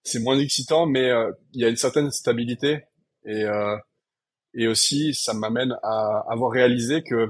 c'est 0.03 0.19
moins 0.19 0.39
excitant 0.39 0.85
mais 0.85 1.11
il 1.53 1.61
y 1.61 1.65
a 1.65 1.69
une 1.69 1.77
certaine 1.77 2.11
stabilité 2.11 2.83
et 3.25 3.45
Et 4.53 4.67
aussi, 4.67 5.13
ça 5.13 5.33
m'amène 5.33 5.77
à 5.83 6.25
avoir 6.29 6.51
réalisé 6.51 7.03
que 7.03 7.29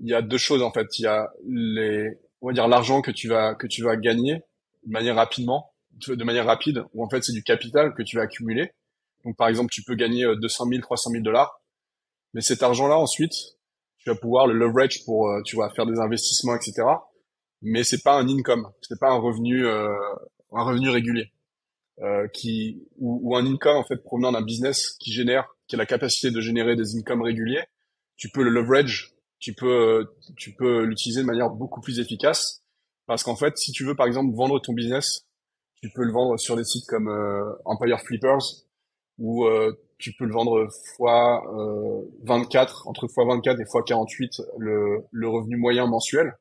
il 0.00 0.08
y 0.08 0.14
a 0.14 0.22
deux 0.22 0.38
choses 0.38 0.62
en 0.62 0.72
fait. 0.72 0.86
Il 0.98 1.02
y 1.02 1.06
a 1.06 1.30
les, 1.46 2.08
on 2.40 2.48
va 2.48 2.52
dire 2.52 2.66
l'argent 2.68 3.02
que 3.02 3.10
tu 3.10 3.28
vas 3.28 3.54
que 3.54 3.66
tu 3.66 3.82
vas 3.82 3.96
gagner 3.96 4.42
de 4.84 4.92
manière 4.92 5.16
rapidement, 5.16 5.72
de 6.08 6.24
manière 6.24 6.46
rapide, 6.46 6.84
ou 6.94 7.04
en 7.04 7.08
fait 7.08 7.22
c'est 7.22 7.32
du 7.32 7.42
capital 7.44 7.94
que 7.94 8.02
tu 8.02 8.16
vas 8.16 8.22
accumuler. 8.22 8.72
Donc 9.24 9.36
par 9.36 9.48
exemple, 9.48 9.70
tu 9.72 9.82
peux 9.84 9.94
gagner 9.94 10.24
200 10.24 10.66
000, 10.68 10.80
300 10.82 11.10
000 11.10 11.22
dollars, 11.22 11.60
mais 12.34 12.40
cet 12.40 12.62
argent-là 12.62 12.98
ensuite, 12.98 13.34
tu 13.98 14.10
vas 14.10 14.16
pouvoir 14.16 14.48
le 14.48 14.54
leverage 14.54 15.04
pour, 15.04 15.28
euh, 15.28 15.42
tu 15.44 15.56
vas 15.56 15.70
faire 15.70 15.86
des 15.86 15.98
investissements, 16.00 16.56
etc. 16.56 16.82
Mais 17.60 17.84
c'est 17.84 18.02
pas 18.02 18.18
un 18.18 18.28
income, 18.28 18.68
c'est 18.80 18.98
pas 18.98 19.10
un 19.10 19.18
revenu, 19.18 19.64
euh, 19.64 19.94
un 20.52 20.64
revenu 20.64 20.88
régulier, 20.90 21.32
euh, 22.00 22.26
qui 22.28 22.88
ou, 22.98 23.20
ou, 23.22 23.36
un 23.36 23.46
income 23.46 23.76
en 23.76 23.84
fait 23.84 24.02
provenant 24.02 24.32
d'un 24.32 24.42
business 24.42 24.96
qui 24.98 25.12
génère, 25.12 25.54
qui 25.68 25.76
a 25.76 25.78
la 25.78 25.86
capacité 25.86 26.30
de 26.30 26.40
générer 26.40 26.74
des 26.74 26.96
incomes 26.96 27.22
réguliers. 27.22 27.64
Tu 28.16 28.30
peux 28.30 28.42
le 28.42 28.50
leverage, 28.50 29.12
tu 29.38 29.54
peux, 29.54 30.06
tu 30.36 30.54
peux 30.54 30.84
l'utiliser 30.84 31.20
de 31.20 31.26
manière 31.26 31.50
beaucoup 31.50 31.80
plus 31.80 32.00
efficace, 32.00 32.62
parce 33.06 33.22
qu'en 33.22 33.36
fait, 33.36 33.58
si 33.58 33.72
tu 33.72 33.84
veux 33.84 33.94
par 33.94 34.06
exemple 34.06 34.34
vendre 34.34 34.60
ton 34.60 34.72
business, 34.72 35.26
tu 35.82 35.90
peux 35.90 36.04
le 36.04 36.12
vendre 36.12 36.38
sur 36.38 36.56
des 36.56 36.64
sites 36.64 36.86
comme 36.86 37.08
euh, 37.08 37.52
Empire 37.64 38.00
Flippers, 38.00 38.64
ou 39.18 39.44
euh, 39.46 39.72
tu 39.98 40.12
peux 40.12 40.24
le 40.24 40.32
vendre 40.32 40.68
fois 40.96 41.42
euh, 41.54 42.02
24, 42.24 42.88
entre 42.88 43.08
fois 43.08 43.24
24 43.26 43.60
et 43.60 43.64
fois 43.66 43.82
48 43.82 44.40
le, 44.58 45.04
le 45.10 45.28
revenu 45.28 45.56
moyen 45.56 45.86
mensuel. 45.86 46.34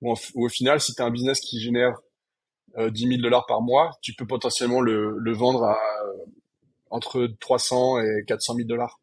Ou, 0.00 0.14
au 0.34 0.48
final, 0.48 0.80
si 0.80 0.94
tu 0.94 1.02
as 1.02 1.04
un 1.04 1.10
business 1.10 1.40
qui 1.40 1.60
génère 1.60 2.00
euh, 2.76 2.90
10 2.90 3.08
000 3.08 3.22
dollars 3.22 3.46
par 3.46 3.60
mois, 3.60 3.90
tu 4.02 4.14
peux 4.14 4.26
potentiellement 4.26 4.80
le, 4.80 5.32
vendre 5.32 5.64
à 5.64 5.78
euh, 6.04 6.24
entre 6.90 7.26
300 7.40 8.00
et 8.00 8.24
400 8.26 8.54
000 8.56 8.68
dollars. 8.68 9.00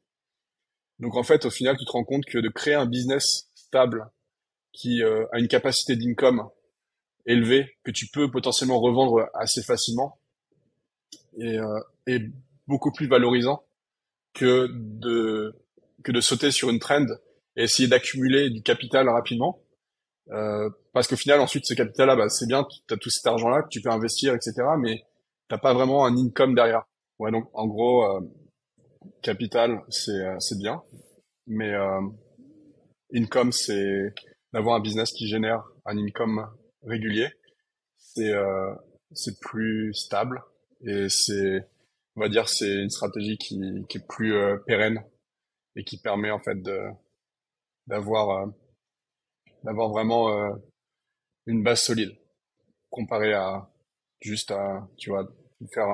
Donc 1.00 1.16
en 1.16 1.24
fait, 1.24 1.46
au 1.46 1.50
final, 1.50 1.76
tu 1.78 1.86
te 1.86 1.92
rends 1.92 2.04
compte 2.04 2.26
que 2.26 2.38
de 2.38 2.50
créer 2.50 2.76
un 2.76 2.86
business 2.86 3.50
stable 3.56 4.10
qui 4.72 5.04
euh, 5.04 5.26
a 5.32 5.40
une 5.40 5.48
capacité 5.48 5.96
d'income 5.96 6.50
élevée, 7.26 7.78
que 7.84 7.92
tu 7.92 8.08
peux 8.08 8.30
potentiellement 8.30 8.80
revendre 8.80 9.30
assez 9.34 9.64
facilement, 9.64 10.20
et, 11.38 11.58
euh, 11.58 11.80
et 12.08 12.20
beaucoup 12.68 12.92
plus 12.92 13.08
valorisant 13.08 13.64
que 14.34 14.68
de 14.72 15.56
que 16.04 16.12
de 16.12 16.22
sauter 16.22 16.52
sur 16.52 16.70
une 16.70 16.80
trend 16.80 17.06
et 17.56 17.64
essayer 17.64 17.88
d'accumuler 17.88 18.50
du 18.50 18.62
capital 18.62 19.10
rapidement. 19.10 19.60
Euh, 20.32 20.70
parce 20.94 21.08
qu'au 21.08 21.16
final, 21.16 21.40
ensuite, 21.40 21.66
ce 21.66 21.74
capital-là, 21.74 22.16
bah, 22.16 22.30
c'est 22.30 22.48
bien, 22.48 22.64
tu 22.64 22.94
as 22.94 22.98
tout 22.98 23.10
cet 23.10 23.28
argent-là 23.28 23.62
que 23.64 23.70
tu 23.70 23.82
peux 23.82 23.92
investir, 23.92 24.34
etc. 24.34 24.54
Mais 24.80 25.04
t'as 25.48 25.58
pas 25.58 25.74
vraiment 25.74 26.06
un 26.06 26.18
income 26.18 26.56
derrière. 26.56 26.86
Ouais, 27.20 27.32
donc 27.32 27.50
en 27.54 27.68
gros, 27.68 28.04
euh, 28.06 28.20
capital, 29.22 29.82
c'est 29.90 30.12
euh, 30.12 30.40
c'est 30.40 30.58
bien, 30.58 30.84
mais 31.48 31.74
euh, 31.74 32.02
income, 33.14 33.52
c'est 33.52 34.14
d'avoir 34.54 34.76
un 34.76 34.80
business 34.80 35.12
qui 35.12 35.28
génère 35.28 35.64
un 35.86 35.98
income 35.98 36.48
régulier. 36.84 37.30
C'est 37.98 38.32
euh, 38.34 38.74
c'est 39.12 39.40
plus 39.40 39.94
stable 39.94 40.44
et 40.82 41.08
c'est 41.10 41.68
on 42.16 42.22
va 42.22 42.30
dire 42.30 42.48
c'est 42.48 42.84
une 42.84 42.90
stratégie 42.90 43.38
qui, 43.38 43.60
qui 43.90 43.98
est 43.98 44.08
plus 44.08 44.36
pérenne 44.66 45.04
et 45.76 45.84
qui 45.84 45.98
permet 46.00 46.32
en 46.32 46.40
fait 46.40 46.62
de 46.62 46.80
d'avoir 47.88 48.48
d'avoir 49.66 49.90
vraiment 49.90 50.30
euh, 50.30 50.52
une 51.46 51.64
base 51.64 51.82
solide 51.82 52.16
comparé 52.90 53.34
à 53.34 53.68
juste 54.22 54.52
à 54.52 54.88
tu 54.98 55.10
vois 55.10 55.28
faire 55.74 55.88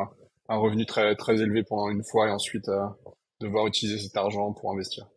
un, 0.47 0.55
revenu 0.55 0.86
très 0.86 1.15
très 1.15 1.41
élevé 1.41 1.63
pendant 1.63 1.89
une 1.89 2.03
fois 2.03 2.28
et 2.28 2.32
ensuite 2.32 2.69
devoir 3.39 3.67
utiliser 3.67 3.97
cet 3.97 4.15
argent 4.17 4.53
pour 4.53 4.72
investir. 4.72 5.07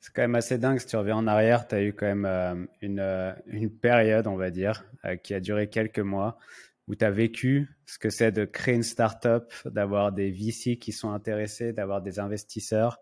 C'est 0.00 0.12
quand 0.12 0.22
même 0.22 0.34
assez 0.34 0.58
dingue 0.58 0.78
si 0.78 0.86
tu 0.86 0.96
reviens 0.96 1.16
en 1.16 1.26
arrière, 1.28 1.68
tu 1.68 1.76
as 1.76 1.82
eu 1.82 1.94
quand 1.94 2.12
même 2.12 2.66
une, 2.80 3.34
une 3.46 3.70
période, 3.70 4.26
on 4.26 4.36
va 4.36 4.50
dire, 4.50 4.84
qui 5.22 5.34
a 5.34 5.40
duré 5.40 5.70
quelques 5.70 6.00
mois 6.00 6.36
où 6.88 6.94
tu 6.94 7.04
as 7.04 7.10
vécu 7.10 7.70
ce 7.86 7.98
que 7.98 8.10
c'est 8.10 8.32
de 8.32 8.44
créer 8.44 8.74
une 8.74 8.82
startup, 8.82 9.52
d'avoir 9.64 10.12
des 10.12 10.30
VC 10.30 10.78
qui 10.78 10.92
sont 10.92 11.10
intéressés, 11.10 11.72
d'avoir 11.72 12.02
des 12.02 12.18
investisseurs, 12.18 12.98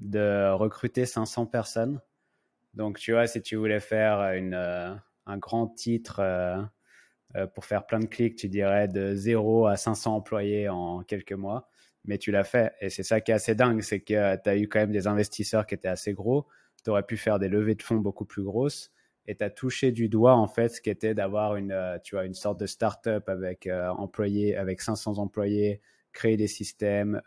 de 0.00 0.50
recruter 0.52 1.06
500 1.06 1.46
personnes. 1.46 2.00
Donc, 2.74 2.98
tu 2.98 3.12
vois, 3.12 3.26
si 3.26 3.42
tu 3.42 3.56
voulais 3.56 3.80
faire 3.80 4.32
une, 4.32 4.54
euh, 4.54 4.94
un 5.26 5.38
grand 5.38 5.68
titre 5.68 6.20
euh, 6.20 6.62
euh, 7.36 7.46
pour 7.46 7.64
faire 7.64 7.86
plein 7.86 7.98
de 7.98 8.06
clics, 8.06 8.36
tu 8.36 8.48
dirais 8.48 8.88
de 8.88 9.14
0 9.14 9.66
à 9.66 9.76
500 9.76 10.16
employés 10.16 10.68
en 10.68 11.02
quelques 11.02 11.32
mois. 11.32 11.68
Mais 12.04 12.18
tu 12.18 12.30
l'as 12.30 12.44
fait. 12.44 12.72
Et 12.80 12.90
c'est 12.90 13.02
ça 13.02 13.20
qui 13.20 13.32
est 13.32 13.34
assez 13.34 13.54
dingue, 13.54 13.82
c'est 13.82 14.00
que 14.00 14.36
tu 14.36 14.48
as 14.48 14.56
eu 14.56 14.68
quand 14.68 14.78
même 14.80 14.92
des 14.92 15.06
investisseurs 15.06 15.66
qui 15.66 15.74
étaient 15.74 15.88
assez 15.88 16.14
gros. 16.14 16.46
Tu 16.84 16.90
aurais 16.90 17.02
pu 17.02 17.16
faire 17.16 17.38
des 17.38 17.48
levées 17.48 17.74
de 17.74 17.82
fonds 17.82 17.96
beaucoup 17.96 18.24
plus 18.24 18.42
grosses 18.42 18.92
et 19.26 19.36
tu 19.36 19.44
as 19.44 19.50
touché 19.50 19.92
du 19.92 20.08
doigt 20.08 20.34
en 20.34 20.46
fait 20.46 20.68
ce 20.68 20.80
qui 20.80 20.88
était 20.90 21.12
d'avoir 21.12 21.56
une 21.56 21.76
tu 22.02 22.16
une 22.16 22.34
sorte 22.34 22.58
de 22.58 22.66
start-up 22.66 23.28
avec 23.28 23.68
employés 23.98 24.56
avec 24.56 24.80
500 24.80 25.18
employés 25.18 25.82
créer 26.12 26.36
des 26.38 26.46
systèmes 26.46 27.20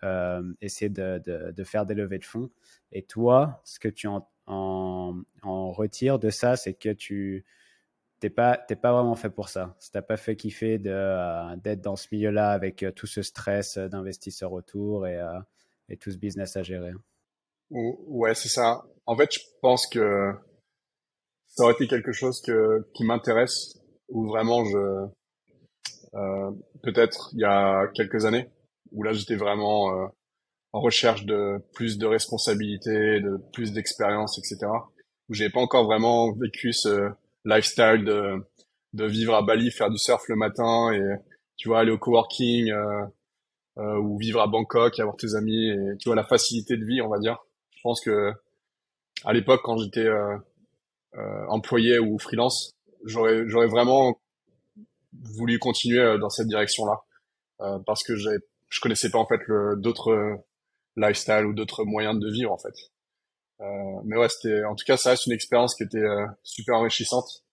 essayer 0.61 0.89
de, 0.89 1.21
de, 1.23 1.51
de, 1.51 1.63
faire 1.63 1.85
des 1.85 1.93
levées 1.93 2.17
de 2.17 2.25
fonds 2.25 2.49
et 2.91 3.03
toi 3.03 3.61
ce 3.65 3.77
que 3.79 3.89
tu 3.89 4.07
en, 4.07 4.27
en, 4.51 5.21
en 5.41 5.71
retires 5.71 6.19
de 6.19 6.29
ça 6.29 6.55
c'est 6.55 6.73
que 6.73 6.89
tu 6.89 7.45
t'es 8.19 8.29
pas 8.29 8.57
t'es 8.57 8.75
pas 8.75 8.93
vraiment 8.93 9.15
fait 9.15 9.29
pour 9.29 9.49
ça. 9.49 9.75
Si 9.79 9.91
t'as 9.91 10.01
pas 10.01 10.17
fait 10.17 10.35
kiffer 10.35 10.77
de 10.77 10.91
euh, 10.91 11.55
d'être 11.57 11.81
dans 11.81 11.95
ce 11.95 12.07
milieu 12.11 12.29
là 12.29 12.51
avec 12.51 12.85
tout 12.95 13.07
ce 13.07 13.21
stress 13.21 13.77
d'investisseurs 13.77 14.53
autour 14.53 15.07
et, 15.07 15.19
et 15.89 15.97
tout 15.97 16.11
ce 16.11 16.17
business 16.17 16.55
à 16.57 16.63
gérer. 16.63 16.93
Ouais 17.69 18.35
c'est 18.35 18.49
ça. 18.49 18.83
En 19.05 19.15
fait 19.17 19.31
je 19.33 19.39
pense 19.61 19.87
que 19.87 20.33
ça 21.53 21.63
aurait 21.63 21.73
été 21.73 21.87
quelque 21.87 22.13
chose 22.13 22.41
que, 22.41 22.87
qui 22.93 23.03
m'intéresse, 23.03 23.77
ou 24.07 24.27
vraiment 24.27 24.63
je, 24.63 24.77
euh, 26.13 26.51
peut-être 26.81 27.29
il 27.33 27.41
y 27.41 27.43
a 27.43 27.87
quelques 27.93 28.23
années, 28.23 28.49
où 28.93 29.03
là 29.03 29.11
j'étais 29.11 29.35
vraiment 29.35 29.93
euh, 29.93 30.07
en 30.73 30.81
recherche 30.81 31.25
de 31.25 31.57
plus 31.73 31.97
de 31.97 32.05
responsabilités, 32.05 33.19
de 33.19 33.37
plus 33.53 33.73
d'expérience, 33.73 34.37
etc. 34.37 34.71
Où 35.29 35.33
j'avais 35.33 35.49
pas 35.49 35.59
encore 35.59 35.85
vraiment 35.85 36.31
vécu 36.33 36.73
ce 36.73 37.09
lifestyle 37.45 38.03
de, 38.05 38.35
de 38.93 39.05
vivre 39.05 39.35
à 39.35 39.41
Bali, 39.41 39.71
faire 39.71 39.89
du 39.89 39.97
surf 39.97 40.23
le 40.27 40.35
matin 40.35 40.91
et 40.93 41.01
tu 41.57 41.67
vois 41.69 41.79
aller 41.79 41.91
au 41.91 41.97
coworking 41.97 42.71
euh, 42.71 43.05
euh, 43.77 43.97
ou 43.97 44.17
vivre 44.17 44.41
à 44.41 44.47
Bangkok, 44.47 44.99
avoir 44.99 45.15
tes 45.15 45.35
amis 45.35 45.69
et 45.69 45.97
tu 45.99 46.09
vois 46.09 46.15
la 46.15 46.23
facilité 46.23 46.77
de 46.77 46.85
vie, 46.85 47.01
on 47.01 47.09
va 47.09 47.19
dire. 47.19 47.37
Je 47.75 47.81
pense 47.83 48.01
que 48.01 48.31
à 49.25 49.33
l'époque 49.33 49.61
quand 49.63 49.77
j'étais 49.77 50.05
euh, 50.05 50.37
euh, 51.17 51.45
employé 51.49 51.99
ou 51.99 52.17
freelance, 52.19 52.71
j'aurais 53.03 53.47
j'aurais 53.47 53.67
vraiment 53.67 54.17
voulu 55.35 55.59
continuer 55.59 55.99
euh, 55.99 56.17
dans 56.17 56.29
cette 56.29 56.47
direction-là 56.47 57.01
euh, 57.59 57.79
parce 57.85 58.03
que 58.03 58.15
j'ai 58.15 58.37
je 58.69 58.79
connaissais 58.79 59.09
pas 59.09 59.19
en 59.19 59.27
fait 59.27 59.41
d'autres 59.77 60.39
lifestyle 60.95 61.45
ou 61.45 61.53
d'autres 61.53 61.85
moyens 61.85 62.19
de 62.19 62.29
vivre 62.29 62.51
en 62.51 62.57
fait. 62.57 62.73
Euh, 63.61 64.01
mais 64.05 64.17
ouais, 64.17 64.29
c'était 64.29 64.63
en 64.65 64.75
tout 64.75 64.85
cas 64.85 64.97
ça 64.97 65.11
reste 65.11 65.27
une 65.27 65.33
expérience 65.33 65.75
qui 65.75 65.83
était 65.83 65.97
euh, 65.97 66.25
super 66.43 66.75
enrichissante 66.75 67.43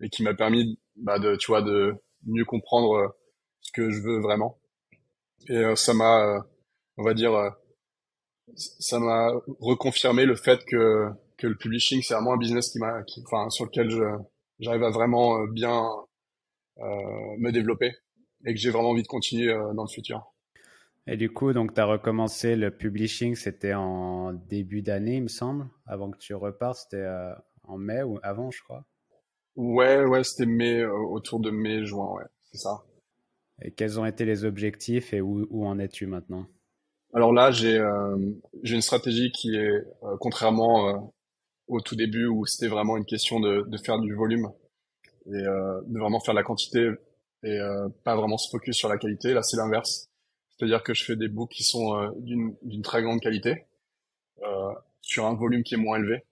et 0.00 0.10
qui 0.10 0.22
m'a 0.22 0.34
permis 0.34 0.78
bah, 0.96 1.18
de 1.18 1.36
tu 1.36 1.46
vois 1.48 1.62
de 1.62 1.94
mieux 2.26 2.44
comprendre 2.44 3.16
ce 3.60 3.72
que 3.72 3.90
je 3.90 4.00
veux 4.00 4.20
vraiment. 4.20 4.58
Et 5.48 5.62
ça 5.76 5.94
m'a 5.94 6.44
on 6.96 7.04
va 7.04 7.14
dire 7.14 7.52
ça 8.56 8.98
m'a 8.98 9.32
reconfirmé 9.60 10.24
le 10.24 10.36
fait 10.36 10.64
que 10.64 11.08
que 11.38 11.46
le 11.46 11.56
publishing 11.56 12.02
c'est 12.02 12.14
vraiment 12.14 12.34
un 12.34 12.38
business 12.38 12.70
qui 12.70 12.78
m'a, 12.78 13.02
enfin 13.24 13.50
sur 13.50 13.64
lequel 13.64 13.90
je 13.90 14.02
j'arrive 14.58 14.84
à 14.84 14.90
vraiment 14.90 15.38
euh, 15.40 15.46
bien 15.46 15.88
euh, 16.78 17.36
me 17.38 17.50
développer 17.50 17.92
et 18.44 18.54
que 18.54 18.60
j'ai 18.60 18.70
vraiment 18.70 18.90
envie 18.90 19.02
de 19.02 19.08
continuer 19.08 19.52
euh, 19.52 19.72
dans 19.74 19.84
le 19.84 19.88
futur. 19.88 20.32
Et 21.06 21.16
du 21.16 21.32
coup, 21.32 21.52
donc 21.52 21.74
tu 21.74 21.80
as 21.80 21.84
recommencé 21.84 22.56
le 22.56 22.70
publishing, 22.70 23.36
c'était 23.36 23.74
en 23.74 24.32
début 24.32 24.82
d'année, 24.82 25.16
il 25.16 25.24
me 25.24 25.28
semble, 25.28 25.68
avant 25.86 26.10
que 26.10 26.18
tu 26.18 26.34
repartes, 26.34 26.78
c'était 26.78 26.96
euh, 26.96 27.32
en 27.64 27.78
mai 27.78 28.02
ou 28.02 28.18
avant, 28.22 28.50
je 28.50 28.62
crois. 28.62 28.84
Ouais, 29.54 30.04
ouais, 30.04 30.24
c'était 30.24 30.46
mai, 30.46 30.84
autour 30.84 31.40
de 31.40 31.50
mai, 31.50 31.84
juin, 31.84 32.12
ouais, 32.12 32.24
c'est 32.50 32.58
ça. 32.58 32.82
Et 33.62 33.70
quels 33.70 33.98
ont 34.00 34.04
été 34.04 34.24
les 34.24 34.44
objectifs 34.44 35.14
et 35.14 35.20
où, 35.20 35.46
où 35.50 35.66
en 35.66 35.78
es-tu 35.78 36.06
maintenant? 36.06 36.46
Alors 37.14 37.32
là, 37.32 37.50
j'ai 37.50 37.78
euh, 37.78 38.16
j'ai 38.62 38.74
une 38.74 38.82
stratégie 38.82 39.30
qui 39.30 39.56
est, 39.56 39.84
contrairement 40.20 41.12
au 41.68 41.80
tout 41.80 41.96
début 41.96 42.26
où 42.26 42.46
c'était 42.46 42.68
vraiment 42.68 42.96
une 42.96 43.04
question 43.04 43.40
de, 43.40 43.64
de, 43.66 43.76
faire 43.78 43.98
du 43.98 44.14
volume 44.14 44.48
et 45.26 45.34
euh, 45.34 45.80
de 45.86 45.98
vraiment 45.98 46.20
faire 46.20 46.34
la 46.34 46.42
quantité 46.42 46.90
et 47.42 47.58
euh, 47.58 47.88
pas 48.04 48.16
vraiment 48.16 48.38
se 48.38 48.48
focus 48.50 48.76
sur 48.76 48.88
la 48.88 48.98
qualité. 48.98 49.32
Là, 49.32 49.42
c'est 49.42 49.56
l'inverse. 49.56 50.08
C'est-à-dire 50.58 50.82
que 50.82 50.94
je 50.94 51.04
fais 51.04 51.16
des 51.16 51.28
books 51.28 51.50
qui 51.50 51.64
sont 51.64 51.96
euh, 51.96 52.10
d'une 52.16 52.82
très 52.82 53.02
grande 53.02 53.20
qualité 53.20 53.66
euh, 54.42 54.72
sur 55.02 55.26
un 55.26 55.34
volume 55.34 55.62
qui 55.62 55.74
est 55.74 55.78
moins 55.78 55.98
élevé. 55.98 56.24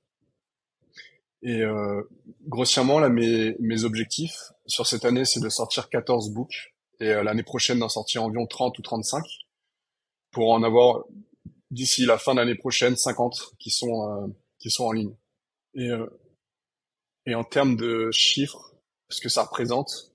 Et 1.42 1.60
euh, 1.60 2.02
grossièrement, 2.46 2.98
là, 2.98 3.10
mes, 3.10 3.54
mes 3.60 3.84
objectifs 3.84 4.52
sur 4.66 4.86
cette 4.86 5.04
année, 5.04 5.26
c'est 5.26 5.40
de 5.40 5.48
sortir 5.50 5.90
14 5.90 6.30
books 6.30 6.74
et 7.00 7.08
l'année 7.08 7.42
prochaine 7.42 7.80
d'en 7.80 7.88
sortir 7.88 8.22
environ 8.22 8.46
30 8.46 8.78
ou 8.78 8.82
35 8.82 9.24
pour 10.30 10.52
en 10.52 10.62
avoir 10.62 11.04
d'ici 11.70 12.06
la 12.06 12.18
fin 12.18 12.34
de 12.34 12.38
l'année 12.38 12.54
prochaine 12.54 12.96
50 12.96 13.56
qui 13.58 13.70
sont 13.70 14.32
qui 14.58 14.70
sont 14.70 14.84
en 14.84 14.92
ligne. 14.92 15.14
Et 15.74 15.90
et 17.26 17.34
en 17.34 17.42
termes 17.42 17.76
de 17.76 18.10
chiffres, 18.12 18.76
ce 19.08 19.20
que 19.20 19.28
ça 19.28 19.42
représente 19.42 20.14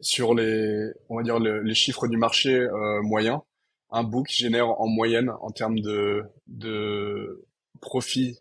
sur 0.00 0.34
les 0.34 0.90
on 1.08 1.16
va 1.16 1.22
dire 1.22 1.38
les 1.38 1.74
chiffres 1.74 2.06
du 2.06 2.16
marché 2.16 2.66
moyen, 3.02 3.42
un 3.90 4.04
book 4.04 4.28
génère 4.28 4.80
en 4.80 4.86
moyenne 4.86 5.30
en 5.40 5.50
termes 5.50 5.80
de 5.80 6.22
de 6.46 7.44
profit 7.80 8.38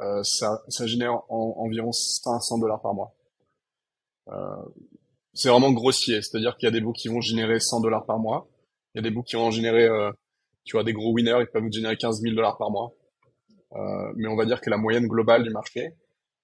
euh, 0.00 0.22
ça, 0.24 0.62
ça 0.68 0.86
génère 0.86 1.22
en, 1.28 1.54
environ 1.58 1.92
500 1.92 2.58
dollars 2.58 2.80
par 2.80 2.94
mois. 2.94 3.14
Euh, 4.28 4.64
c'est 5.34 5.48
vraiment 5.48 5.72
grossier, 5.72 6.22
c'est-à-dire 6.22 6.56
qu'il 6.56 6.66
y 6.66 6.68
a 6.68 6.72
des 6.72 6.80
books 6.80 6.96
qui 6.96 7.08
vont 7.08 7.20
générer 7.20 7.60
100 7.60 7.80
dollars 7.80 8.04
par 8.04 8.18
mois, 8.18 8.48
il 8.94 8.98
y 8.98 9.00
a 9.00 9.02
des 9.02 9.10
books 9.10 9.26
qui 9.26 9.36
vont 9.36 9.50
générer, 9.50 9.84
euh, 9.84 10.10
tu 10.64 10.76
vois, 10.76 10.84
des 10.84 10.92
gros 10.92 11.12
winners, 11.12 11.38
ils 11.40 11.46
peuvent 11.46 11.70
générer 11.70 11.96
15 11.96 12.20
000 12.20 12.34
dollars 12.34 12.56
par 12.58 12.70
mois. 12.70 12.92
Euh, 13.72 14.12
mais 14.16 14.28
on 14.28 14.36
va 14.36 14.46
dire 14.46 14.60
que 14.60 14.70
la 14.70 14.76
moyenne 14.76 15.06
globale 15.06 15.42
du 15.42 15.50
marché, 15.50 15.94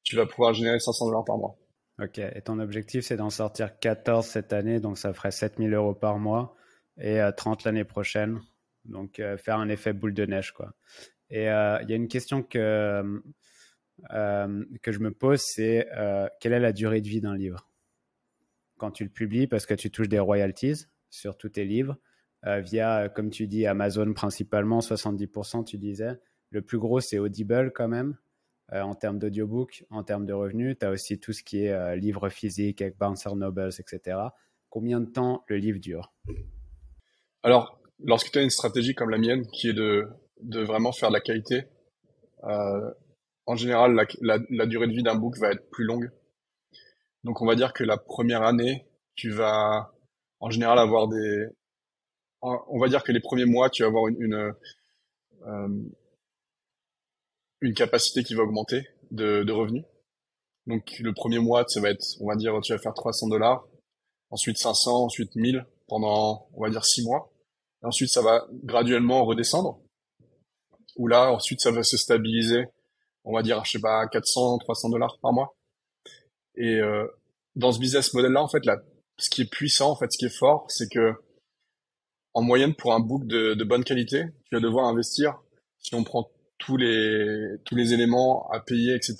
tu 0.02 0.16
vas 0.16 0.26
pouvoir 0.26 0.52
générer 0.52 0.78
500 0.80 1.06
dollars 1.06 1.24
par 1.24 1.38
mois. 1.38 1.56
Ok, 2.00 2.18
et 2.18 2.40
ton 2.42 2.58
objectif, 2.58 3.04
c'est 3.04 3.16
d'en 3.16 3.30
sortir 3.30 3.78
14 3.78 4.26
cette 4.26 4.52
année, 4.52 4.80
donc 4.80 4.96
ça 4.96 5.12
ferait 5.12 5.30
7000 5.30 5.74
euros 5.74 5.94
par 5.94 6.18
mois, 6.18 6.56
et 6.98 7.20
30 7.36 7.64
l'année 7.64 7.84
prochaine. 7.84 8.40
Donc 8.86 9.20
faire 9.36 9.58
un 9.58 9.68
effet 9.68 9.92
boule 9.92 10.14
de 10.14 10.24
neige, 10.24 10.52
quoi. 10.52 10.72
Et 11.28 11.42
il 11.42 11.88
y 11.88 11.92
a 11.92 11.96
une 11.96 12.08
question 12.08 12.42
que 12.42 13.22
euh, 14.12 14.64
que 14.82 14.92
je 14.92 14.98
me 15.00 15.10
pose, 15.10 15.40
c'est 15.42 15.88
euh, 15.96 16.26
quelle 16.40 16.52
est 16.52 16.60
la 16.60 16.72
durée 16.72 17.00
de 17.00 17.08
vie 17.08 17.20
d'un 17.20 17.36
livre? 17.36 17.68
Quand 18.78 18.90
tu 18.90 19.04
le 19.04 19.10
publies, 19.10 19.46
parce 19.46 19.66
que 19.66 19.74
tu 19.74 19.90
touches 19.90 20.08
des 20.08 20.18
royalties 20.18 20.86
sur 21.10 21.36
tous 21.36 21.50
tes 21.50 21.64
livres, 21.64 21.98
euh, 22.46 22.60
via, 22.60 23.08
comme 23.10 23.30
tu 23.30 23.46
dis, 23.46 23.66
Amazon 23.66 24.12
principalement, 24.14 24.80
70%, 24.80 25.64
tu 25.64 25.76
disais. 25.76 26.18
Le 26.50 26.62
plus 26.62 26.78
gros, 26.78 27.00
c'est 27.00 27.18
Audible 27.18 27.72
quand 27.74 27.88
même, 27.88 28.16
en 28.72 28.94
termes 28.94 29.18
d'audiobook, 29.18 29.84
en 29.90 30.04
termes 30.04 30.26
de 30.26 30.32
revenus. 30.32 30.76
Tu 30.78 30.86
as 30.86 30.90
aussi 30.90 31.18
tout 31.18 31.32
ce 31.32 31.42
qui 31.42 31.64
est 31.64 31.96
livre 31.96 32.28
physique 32.28 32.82
avec 32.82 32.96
Bouncer 32.98 33.34
Nobles, 33.34 33.70
etc. 33.78 34.18
Combien 34.68 35.00
de 35.00 35.10
temps 35.10 35.44
le 35.48 35.56
livre 35.56 35.80
dure? 35.80 36.12
Alors, 37.42 37.80
lorsque 37.98 38.30
tu 38.30 38.38
as 38.38 38.42
une 38.42 38.50
stratégie 38.50 38.94
comme 38.94 39.10
la 39.10 39.18
mienne, 39.18 39.46
qui 39.48 39.68
est 39.68 39.72
de, 39.72 40.08
de 40.42 40.60
vraiment 40.60 40.92
faire 40.92 41.08
de 41.08 41.14
la 41.14 41.20
qualité, 41.20 41.64
euh, 42.44 42.90
en 43.46 43.56
général, 43.56 43.94
la, 44.20 44.38
la, 44.50 44.66
durée 44.66 44.86
de 44.86 44.92
vie 44.92 45.02
d'un 45.02 45.16
book 45.16 45.36
va 45.38 45.50
être 45.50 45.68
plus 45.70 45.84
longue. 45.84 46.10
Donc, 47.24 47.42
on 47.42 47.46
va 47.46 47.54
dire 47.54 47.72
que 47.72 47.84
la 47.84 47.96
première 47.96 48.42
année, 48.42 48.86
tu 49.14 49.30
vas 49.30 49.92
en 50.38 50.50
général 50.50 50.78
avoir 50.78 51.08
des... 51.08 51.46
On 52.42 52.78
va 52.78 52.88
dire 52.88 53.02
que 53.02 53.12
les 53.12 53.20
premiers 53.20 53.44
mois, 53.44 53.68
tu 53.68 53.82
vas 53.82 53.88
avoir 53.88 54.08
une, 54.08 54.22
une, 54.22 54.54
euh, 55.46 55.68
une 57.60 57.74
capacité 57.74 58.22
qui 58.24 58.34
va 58.34 58.42
augmenter 58.42 58.86
de, 59.10 59.42
de 59.42 59.52
revenus. 59.52 59.84
Donc, 60.66 60.98
le 61.00 61.12
premier 61.12 61.38
mois, 61.38 61.64
ça 61.68 61.80
va 61.80 61.90
être, 61.90 62.04
on 62.20 62.28
va 62.28 62.36
dire, 62.36 62.58
tu 62.62 62.72
vas 62.72 62.78
faire 62.78 62.94
300 62.94 63.28
dollars, 63.28 63.66
ensuite 64.30 64.58
500, 64.58 65.04
ensuite 65.04 65.34
1000 65.34 65.66
pendant, 65.88 66.48
on 66.54 66.62
va 66.62 66.70
dire, 66.70 66.84
6 66.84 67.04
mois. 67.04 67.32
Et 67.82 67.86
ensuite, 67.86 68.10
ça 68.10 68.22
va 68.22 68.46
graduellement 68.64 69.24
redescendre. 69.24 69.80
Ou 70.96 71.06
là, 71.08 71.32
ensuite, 71.32 71.60
ça 71.60 71.70
va 71.70 71.82
se 71.82 71.96
stabiliser 71.96 72.66
on 73.24 73.34
va 73.34 73.42
dire, 73.42 73.64
je 73.64 73.72
sais 73.72 73.80
pas, 73.80 74.06
400, 74.08 74.58
300 74.58 74.90
dollars 74.90 75.18
par 75.20 75.32
mois. 75.32 75.56
Et 76.56 76.76
euh, 76.76 77.06
dans 77.56 77.72
ce 77.72 77.78
business 77.78 78.12
model-là, 78.14 78.42
en 78.42 78.48
fait, 78.48 78.64
là, 78.64 78.78
ce 79.18 79.30
qui 79.30 79.42
est 79.42 79.50
puissant, 79.50 79.90
en 79.90 79.96
fait, 79.96 80.10
ce 80.10 80.18
qui 80.18 80.26
est 80.26 80.36
fort, 80.36 80.66
c'est 80.68 80.88
que 80.88 81.12
en 82.32 82.42
moyenne, 82.42 82.74
pour 82.74 82.94
un 82.94 83.00
book 83.00 83.26
de, 83.26 83.54
de, 83.54 83.64
bonne 83.64 83.82
qualité, 83.82 84.24
tu 84.44 84.54
vas 84.54 84.60
devoir 84.60 84.86
investir, 84.86 85.40
si 85.78 85.94
on 85.94 86.04
prend 86.04 86.30
tous 86.60 86.76
les 86.76 87.56
tous 87.64 87.74
les 87.74 87.92
éléments 87.92 88.48
à 88.50 88.60
payer, 88.60 88.94
etc., 88.94 89.16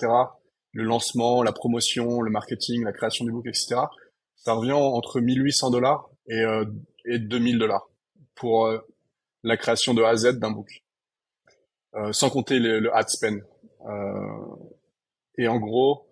le 0.73 0.83
lancement, 0.83 1.43
la 1.43 1.51
promotion, 1.51 2.21
le 2.21 2.31
marketing, 2.31 2.85
la 2.85 2.93
création 2.93 3.25
du 3.25 3.31
book, 3.31 3.45
etc., 3.45 3.75
ça 4.35 4.53
revient 4.53 4.71
entre 4.71 5.19
1800 5.19 5.69
dollars 5.71 6.09
et, 6.27 6.39
euh, 6.39 6.65
et 7.05 7.19
2000 7.19 7.59
dollars 7.59 7.89
pour 8.35 8.67
euh, 8.67 8.79
la 9.43 9.57
création 9.57 9.93
de 9.93 10.01
A 10.01 10.09
à 10.09 10.15
Z 10.15 10.39
d'un 10.39 10.51
book, 10.51 10.83
euh, 11.95 12.13
sans 12.13 12.29
compter 12.29 12.59
le, 12.59 12.79
le 12.79 12.95
ad 12.95 13.09
spend. 13.09 13.41
Euh, 13.85 14.55
et 15.37 15.47
en 15.47 15.59
gros, 15.59 16.07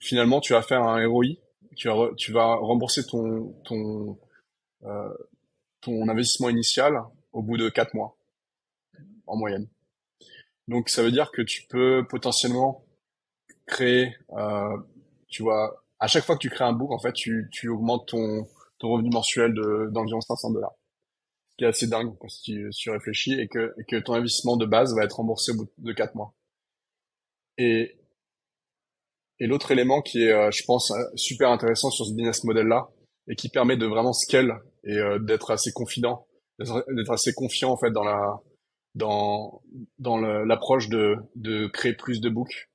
finalement, 0.00 0.40
tu 0.40 0.52
vas 0.52 0.62
faire 0.62 0.82
un 0.82 1.06
ROI, 1.06 1.36
tu 1.76 1.88
vas, 1.88 2.10
tu 2.16 2.32
vas 2.32 2.56
rembourser 2.56 3.04
ton, 3.04 3.52
ton, 3.64 4.18
euh, 4.84 5.14
ton 5.80 6.08
investissement 6.08 6.48
initial 6.48 7.02
au 7.32 7.42
bout 7.42 7.56
de 7.56 7.68
4 7.68 7.94
mois, 7.94 8.16
en 9.26 9.36
moyenne. 9.36 9.68
Donc 10.68 10.88
ça 10.88 11.02
veut 11.02 11.10
dire 11.10 11.30
que 11.32 11.42
tu 11.42 11.66
peux 11.68 12.06
potentiellement 12.08 12.84
créer, 13.66 14.14
euh, 14.36 14.76
tu 15.28 15.42
vois, 15.42 15.84
à 15.98 16.06
chaque 16.06 16.24
fois 16.24 16.36
que 16.36 16.40
tu 16.40 16.50
crées 16.50 16.64
un 16.64 16.72
book, 16.72 16.90
en 16.92 16.98
fait, 16.98 17.12
tu, 17.12 17.48
tu 17.52 17.68
augmentes 17.68 18.08
ton, 18.08 18.46
ton 18.78 18.90
revenu 18.90 19.10
mensuel 19.10 19.54
d'environ 19.90 20.20
500 20.20 20.50
dollars. 20.52 20.74
Ce 21.50 21.56
qui 21.56 21.64
est 21.64 21.68
assez 21.68 21.86
dingue 21.86 22.12
si 22.28 22.42
tu, 22.42 22.70
tu 22.70 22.90
réfléchis 22.90 23.38
et 23.38 23.48
que, 23.48 23.74
et 23.78 23.84
que 23.84 23.96
ton 23.96 24.14
investissement 24.14 24.56
de 24.56 24.66
base 24.66 24.94
va 24.96 25.04
être 25.04 25.16
remboursé 25.16 25.52
au 25.52 25.56
bout 25.56 25.68
de 25.78 25.92
4 25.92 26.14
mois. 26.14 26.34
Et, 27.58 27.98
et 29.38 29.46
l'autre 29.46 29.70
élément 29.70 30.02
qui 30.02 30.24
est, 30.24 30.32
euh, 30.32 30.50
je 30.50 30.64
pense, 30.64 30.90
euh, 30.90 31.02
super 31.14 31.50
intéressant 31.50 31.90
sur 31.90 32.06
ce 32.06 32.12
business 32.14 32.44
model-là 32.44 32.88
et 33.28 33.36
qui 33.36 33.48
permet 33.48 33.76
de 33.76 33.86
vraiment 33.86 34.12
scale 34.12 34.60
et 34.84 34.96
euh, 34.96 35.18
d'être 35.18 35.50
assez 35.50 35.72
confident, 35.72 36.26
d'être 36.58 37.12
assez 37.12 37.32
confiant 37.32 37.70
en 37.70 37.76
fait 37.76 37.90
dans 37.90 38.04
la 38.04 38.40
dans 38.94 39.62
dans 39.98 40.18
l'approche 40.18 40.88
de 40.88 41.16
de 41.34 41.66
créer 41.66 41.94
plus 41.94 42.20
de 42.20 42.28
books 42.28 42.70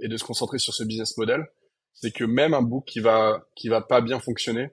et 0.00 0.08
de 0.08 0.16
se 0.16 0.24
concentrer 0.24 0.58
sur 0.58 0.74
ce 0.74 0.84
business 0.84 1.16
model, 1.16 1.46
c'est 1.94 2.12
que 2.12 2.24
même 2.24 2.54
un 2.54 2.62
book 2.62 2.84
qui 2.86 3.00
va 3.00 3.46
qui 3.54 3.68
va 3.68 3.80
pas 3.80 4.00
bien 4.00 4.20
fonctionner 4.20 4.70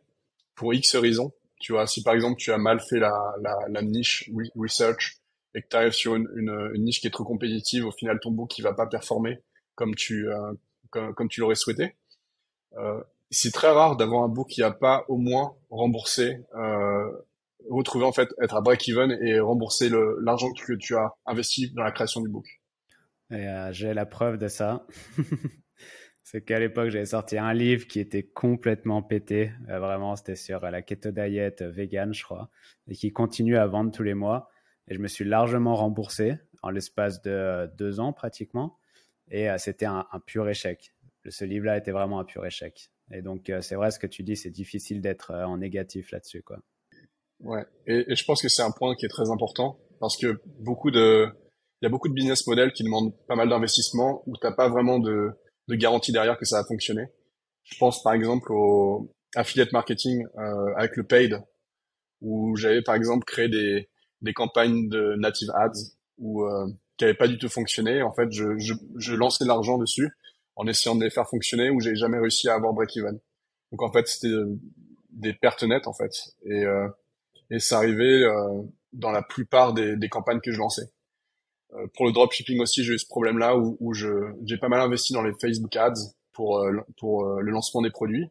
pour 0.56 0.74
X 0.74 0.96
raisons, 0.96 1.34
tu 1.60 1.72
vois, 1.72 1.88
si 1.88 2.04
par 2.04 2.14
exemple 2.14 2.38
tu 2.38 2.52
as 2.52 2.58
mal 2.58 2.80
fait 2.80 3.00
la 3.00 3.36
la, 3.42 3.56
la 3.70 3.82
niche 3.82 4.30
research 4.56 5.18
et 5.56 5.62
que 5.62 5.68
tu 5.68 5.76
arrives 5.76 5.94
sur 5.94 6.16
une, 6.16 6.28
une, 6.36 6.84
niche 6.84 7.00
qui 7.00 7.08
est 7.08 7.12
trop 7.12 7.24
compétitive, 7.24 7.86
au 7.86 7.92
final 7.92 8.20
ton 8.20 8.32
book 8.32 8.50
qui 8.50 8.62
va 8.62 8.74
pas 8.74 8.88
performer 8.88 9.40
comme 9.76 9.96
tu 9.96 10.30
euh, 10.30 10.54
comme, 10.90 11.14
comme, 11.14 11.30
tu 11.30 11.40
l'aurais 11.40 11.56
souhaité. 11.56 11.96
Euh, 12.78 13.02
c'est 13.32 13.52
très 13.52 13.70
rare 13.70 13.98
d'avoir 13.98 14.24
un 14.24 14.28
book 14.28 14.50
qui 14.50 14.62
a 14.62 14.72
pas 14.72 15.06
au 15.08 15.18
moins 15.18 15.56
remboursé, 15.70 16.38
euh, 16.56 17.12
retrouver 17.70 18.06
en 18.06 18.12
fait 18.12 18.30
être 18.42 18.56
à 18.56 18.62
break-even 18.62 19.18
et 19.22 19.40
rembourser 19.40 19.90
l'argent 20.22 20.52
que 20.52 20.74
tu 20.74 20.96
as 20.96 21.14
investi 21.26 21.72
dans 21.72 21.84
la 21.84 21.92
création 21.92 22.22
du 22.22 22.30
book. 22.30 22.46
Euh, 23.32 23.72
j'ai 23.72 23.94
la 23.94 24.06
preuve 24.06 24.38
de 24.38 24.48
ça. 24.48 24.86
c'est 26.24 26.44
qu'à 26.44 26.60
l'époque, 26.60 26.90
j'avais 26.90 27.06
sorti 27.06 27.38
un 27.38 27.54
livre 27.54 27.88
qui 27.88 28.00
était 28.00 28.24
complètement 28.24 29.02
pété. 29.02 29.52
Euh, 29.70 29.80
vraiment, 29.80 30.16
c'était 30.16 30.36
sur 30.36 30.62
la 30.62 30.82
keto 30.82 31.12
diet 31.12 31.62
vegan, 31.62 32.14
je 32.14 32.24
crois, 32.24 32.50
et 32.88 32.96
qui 32.96 33.12
continue 33.12 33.58
à 33.58 33.66
vendre 33.66 33.92
tous 33.92 34.04
les 34.04 34.14
mois. 34.14 34.50
Et 34.88 34.96
je 34.96 35.00
me 35.00 35.08
suis 35.08 35.26
largement 35.26 35.76
remboursé 35.76 36.36
en 36.62 36.70
l'espace 36.70 37.22
de 37.22 37.70
deux 37.78 38.00
ans 38.00 38.14
pratiquement. 38.14 38.78
Et 39.30 39.50
euh, 39.50 39.58
c'était 39.58 39.86
un, 39.86 40.06
pur 40.26 40.50
échec. 40.50 40.94
Ce 41.28 41.46
livre-là 41.46 41.78
était 41.78 41.92
vraiment 41.92 42.20
un 42.20 42.26
pur 42.26 42.46
échec. 42.46 42.90
Et 43.12 43.22
donc, 43.22 43.50
euh, 43.50 43.62
c'est 43.62 43.76
vrai 43.76 43.92
ce 43.92 44.00
que 44.00 44.08
tu 44.08 44.24
dis, 44.24 44.36
c'est 44.36 44.50
difficile 44.50 45.02
d'être 45.02 45.32
euh, 45.32 45.46
en 45.46 45.58
négatif 45.58 46.12
là-dessus. 46.12 46.42
quoi. 46.42 46.60
Ouais, 47.44 47.66
et, 47.88 48.12
et, 48.12 48.16
je 48.16 48.24
pense 48.26 48.42
que 48.42 48.48
c'est 48.50 48.62
un 48.62 48.72
point 48.72 48.96
qui 48.96 49.06
est 49.06 49.10
très 49.10 49.30
important 49.30 49.78
parce 50.00 50.18
que 50.18 50.42
beaucoup 50.60 50.92
de, 50.92 51.28
il 51.82 51.86
y 51.86 51.88
a 51.88 51.90
beaucoup 51.90 52.08
de 52.08 52.14
business 52.14 52.48
models 52.48 52.72
qui 52.72 52.84
demandent 52.84 53.14
pas 53.28 53.36
mal 53.36 53.50
d'investissement 53.50 54.24
où 54.26 54.38
t'as 54.38 54.54
pas 54.54 54.70
vraiment 54.70 55.00
de, 55.00 55.32
de 55.68 55.76
garantie 55.76 56.14
derrière 56.14 56.38
que 56.38 56.46
ça 56.46 56.62
va 56.62 56.66
fonctionner. 56.66 57.04
Je 57.64 57.78
pense 57.78 58.02
par 58.02 58.14
exemple 58.14 58.54
au 58.54 59.12
affiliate 59.36 59.74
marketing 59.74 60.26
euh, 60.38 60.74
avec 60.78 60.96
le 60.96 61.04
paid 61.04 61.42
où 62.22 62.56
j'avais 62.56 62.82
par 62.82 62.96
exemple 62.96 63.26
créé 63.26 63.50
des, 63.50 63.90
des 64.22 64.34
campagnes 64.34 64.88
de 64.88 65.16
native 65.18 65.50
ads 65.56 65.72
ou 66.18 66.44
euh, 66.44 66.68
qui 66.98 67.04
n'avaient 67.04 67.18
pas 67.18 67.28
du 67.28 67.38
tout 67.38 67.50
fonctionné. 67.50 68.02
En 68.04 68.14
fait, 68.14 68.32
je, 68.32 68.58
je, 68.58 68.74
je 68.98 69.14
lançais 69.14 69.44
l'argent 69.44 69.78
dessus 69.78 70.10
en 70.56 70.68
essayant 70.68 70.96
de 70.96 71.04
les 71.04 71.10
faire 71.10 71.28
fonctionner 71.28 71.70
où 71.70 71.82
j'ai 71.82 71.96
jamais 71.96 72.20
réussi 72.20 72.48
à 72.48 72.54
avoir 72.54 72.72
break-even. 72.74 73.20
Donc 73.72 73.82
en 73.82 73.92
fait, 73.92 74.08
c'était 74.08 74.34
des 75.10 75.34
pertes 75.34 75.64
nettes 75.64 75.88
en 75.88 75.94
fait. 75.94 76.14
Et, 76.46 76.64
euh, 76.64 76.88
et 77.54 77.60
ça 77.60 77.78
arrivait 77.78 78.24
euh, 78.24 78.62
dans 78.92 79.12
la 79.12 79.22
plupart 79.22 79.74
des, 79.74 79.96
des, 79.96 80.10
campagnes 80.10 80.40
que 80.40 80.52
je 80.52 80.58
lançais. 80.58 80.92
Euh, 81.74 81.88
pour 81.96 82.06
le 82.06 82.12
dropshipping 82.12 82.60
aussi, 82.62 82.84
j'ai 82.84 82.94
eu 82.94 83.00
ce 83.00 83.08
problème-là 83.08 83.58
où, 83.58 83.78
où 83.80 83.94
j'ai 83.94 84.58
pas 84.58 84.70
mal 84.70 84.82
investi 84.82 85.14
dans 85.14 85.24
les 85.24 85.34
Facebook 85.40 85.76
Ads 85.76 86.14
pour, 86.32 86.60
euh, 86.60 86.82
pour 86.98 87.26
le 87.26 87.52
lancement 87.52 87.82
des 87.82 87.92
produits. 87.92 88.28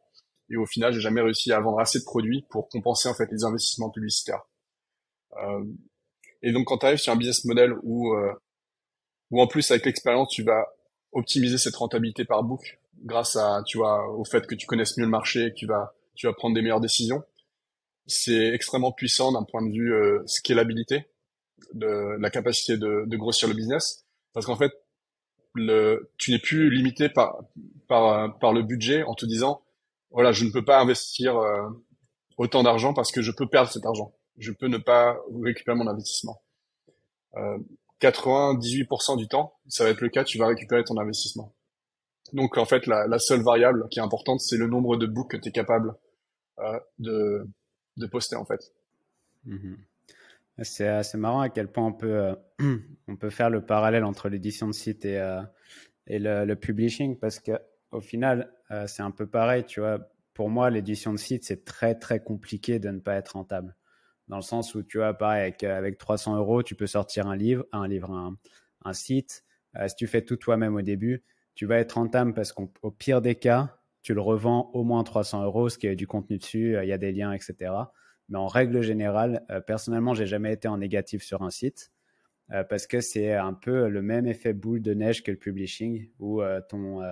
Et 0.50 0.56
au 0.56 0.66
final, 0.66 0.92
j'ai 0.92 1.00
jamais 1.00 1.22
réussi 1.22 1.52
à 1.52 1.60
vendre 1.60 1.80
assez 1.80 1.98
de 1.98 2.04
produits 2.04 2.44
pour 2.50 2.68
compenser 2.68 3.08
en 3.08 3.14
fait 3.14 3.28
les 3.30 3.44
investissements 3.44 3.90
publicitaires. 3.90 4.42
Euh, 5.38 5.64
et 6.42 6.52
donc 6.52 6.66
quand 6.66 6.78
tu 6.78 6.86
arrives 6.86 6.98
sur 6.98 7.12
un 7.12 7.16
business 7.16 7.44
model 7.44 7.74
où, 7.82 8.12
euh, 8.14 8.32
où 9.30 9.40
en 9.40 9.46
plus 9.46 9.70
avec 9.70 9.86
l'expérience 9.86 10.28
tu 10.30 10.42
vas 10.42 10.66
optimiser 11.12 11.56
cette 11.56 11.76
rentabilité 11.76 12.24
par 12.24 12.42
book 12.42 12.80
grâce 13.04 13.36
à 13.36 13.62
tu 13.66 13.78
vois 13.78 14.10
au 14.10 14.24
fait 14.24 14.46
que 14.46 14.54
tu 14.54 14.66
connaisses 14.66 14.96
mieux 14.98 15.04
le 15.04 15.10
marché, 15.10 15.50
que 15.50 15.54
tu 15.54 15.66
vas 15.66 15.94
tu 16.14 16.26
vas 16.26 16.34
prendre 16.34 16.54
des 16.54 16.60
meilleures 16.60 16.80
décisions, 16.80 17.22
c'est 18.06 18.48
extrêmement 18.48 18.92
puissant 18.92 19.32
d'un 19.32 19.44
point 19.44 19.64
de 19.64 19.72
vue 19.72 19.92
euh, 19.92 20.22
scalabilité. 20.26 21.06
de, 21.74 22.16
la 22.18 22.30
capacité 22.30 22.76
de, 22.76 23.04
de, 23.06 23.16
grossir 23.16 23.48
le 23.48 23.54
business, 23.54 24.04
parce 24.32 24.46
qu'en 24.46 24.56
fait, 24.56 24.72
le, 25.54 26.10
tu 26.18 26.30
n'es 26.30 26.38
plus 26.38 26.70
limité 26.70 27.08
par, 27.08 27.38
par, 27.88 28.38
par 28.38 28.52
le 28.52 28.62
budget 28.62 29.02
en 29.04 29.14
te 29.14 29.26
disant, 29.26 29.62
voilà, 30.10 30.32
je 30.32 30.44
ne 30.44 30.50
peux 30.50 30.64
pas 30.64 30.80
investir 30.80 31.36
euh, 31.36 31.68
autant 32.36 32.62
d'argent 32.62 32.94
parce 32.94 33.12
que 33.12 33.22
je 33.22 33.32
peux 33.32 33.48
perdre 33.48 33.70
cet 33.70 33.84
argent. 33.86 34.12
Je 34.38 34.52
peux 34.52 34.68
ne 34.68 34.78
pas 34.78 35.18
récupérer 35.42 35.76
mon 35.76 35.86
investissement. 35.86 36.42
Euh, 37.36 37.58
98% 38.00 39.16
du 39.16 39.28
temps, 39.28 39.54
ça 39.68 39.84
va 39.84 39.90
être 39.90 40.00
le 40.00 40.08
cas, 40.08 40.24
tu 40.24 40.38
vas 40.38 40.48
récupérer 40.48 40.82
ton 40.84 40.98
investissement. 40.98 41.54
Donc 42.32 42.58
en 42.58 42.64
fait, 42.64 42.86
la, 42.86 43.06
la 43.06 43.18
seule 43.18 43.42
variable 43.42 43.86
qui 43.90 44.00
est 44.00 44.02
importante, 44.02 44.40
c'est 44.40 44.56
le 44.56 44.66
nombre 44.66 44.96
de 44.96 45.06
books 45.06 45.30
que 45.30 45.36
tu 45.36 45.50
es 45.50 45.52
capable 45.52 45.94
euh, 46.58 46.80
de, 46.98 47.46
de 47.96 48.06
poster 48.06 48.36
en 48.36 48.44
fait. 48.44 48.72
Mhm. 49.44 49.78
C'est 50.62 50.86
assez 50.86 51.16
marrant 51.16 51.40
à 51.40 51.48
quel 51.48 51.68
point 51.68 51.86
on 51.86 51.92
peut, 51.92 52.34
euh, 52.60 52.76
on 53.08 53.16
peut 53.16 53.30
faire 53.30 53.50
le 53.50 53.64
parallèle 53.64 54.04
entre 54.04 54.28
l'édition 54.28 54.66
de 54.66 54.72
site 54.72 55.04
et, 55.04 55.18
euh, 55.18 55.40
et 56.06 56.18
le, 56.18 56.54
publishing 56.54 57.18
parce 57.18 57.38
que 57.38 57.52
au 57.90 58.00
final, 58.00 58.52
euh, 58.70 58.86
c'est 58.86 59.02
un 59.02 59.10
peu 59.10 59.26
pareil. 59.26 59.64
Tu 59.64 59.80
vois, 59.80 59.98
pour 60.34 60.50
moi, 60.50 60.70
l'édition 60.70 61.12
de 61.12 61.18
site, 61.18 61.44
c'est 61.44 61.64
très 61.64 61.94
très 61.94 62.20
compliqué 62.20 62.78
de 62.78 62.90
ne 62.90 63.00
pas 63.00 63.14
être 63.14 63.30
rentable. 63.30 63.74
Dans 64.28 64.36
le 64.36 64.42
sens 64.42 64.74
où, 64.74 64.82
tu 64.82 64.98
vois, 64.98 65.14
pareil, 65.14 65.42
avec, 65.42 65.64
avec 65.64 65.98
300 65.98 66.36
euros, 66.36 66.62
tu 66.62 66.74
peux 66.74 66.86
sortir 66.86 67.26
un 67.26 67.36
livre, 67.36 67.66
un 67.72 67.88
livre, 67.88 68.10
un, 68.10 68.36
un 68.84 68.92
site. 68.92 69.44
si 69.86 69.94
tu 69.96 70.06
fais 70.06 70.22
tout 70.22 70.36
toi-même 70.36 70.74
au 70.74 70.82
début, 70.82 71.22
tu 71.54 71.66
vas 71.66 71.78
être 71.78 71.92
rentable 71.92 72.32
parce 72.32 72.52
qu'au 72.52 72.90
pire 72.90 73.20
des 73.20 73.34
cas, 73.34 73.76
tu 74.02 74.14
le 74.14 74.20
revends 74.20 74.70
au 74.74 74.84
moins 74.84 75.04
300 75.04 75.44
euros, 75.44 75.68
ce 75.68 75.78
qui 75.78 75.88
a 75.88 75.94
du 75.94 76.06
contenu 76.06 76.38
dessus, 76.38 76.76
il 76.82 76.88
y 76.88 76.92
a 76.92 76.98
des 76.98 77.12
liens, 77.12 77.32
etc. 77.32 77.72
Mais 78.32 78.38
en 78.38 78.46
règle 78.46 78.80
générale, 78.80 79.44
euh, 79.50 79.60
personnellement, 79.60 80.14
j'ai 80.14 80.26
jamais 80.26 80.52
été 80.52 80.66
en 80.66 80.78
négatif 80.78 81.22
sur 81.22 81.42
un 81.42 81.50
site 81.50 81.92
euh, 82.50 82.64
parce 82.64 82.86
que 82.86 83.00
c'est 83.00 83.34
un 83.34 83.52
peu 83.52 83.88
le 83.88 84.02
même 84.02 84.26
effet 84.26 84.54
boule 84.54 84.80
de 84.80 84.94
neige 84.94 85.22
que 85.22 85.30
le 85.30 85.36
publishing 85.36 86.08
où 86.18 86.40
euh, 86.40 86.60
ton, 86.68 87.02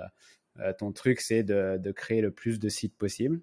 ton 0.78 0.92
truc, 0.92 1.20
c'est 1.20 1.42
de, 1.42 1.92
créer 1.92 2.22
le 2.22 2.30
plus 2.30 2.58
de 2.58 2.68
sites 2.68 2.96
possible. 2.96 3.40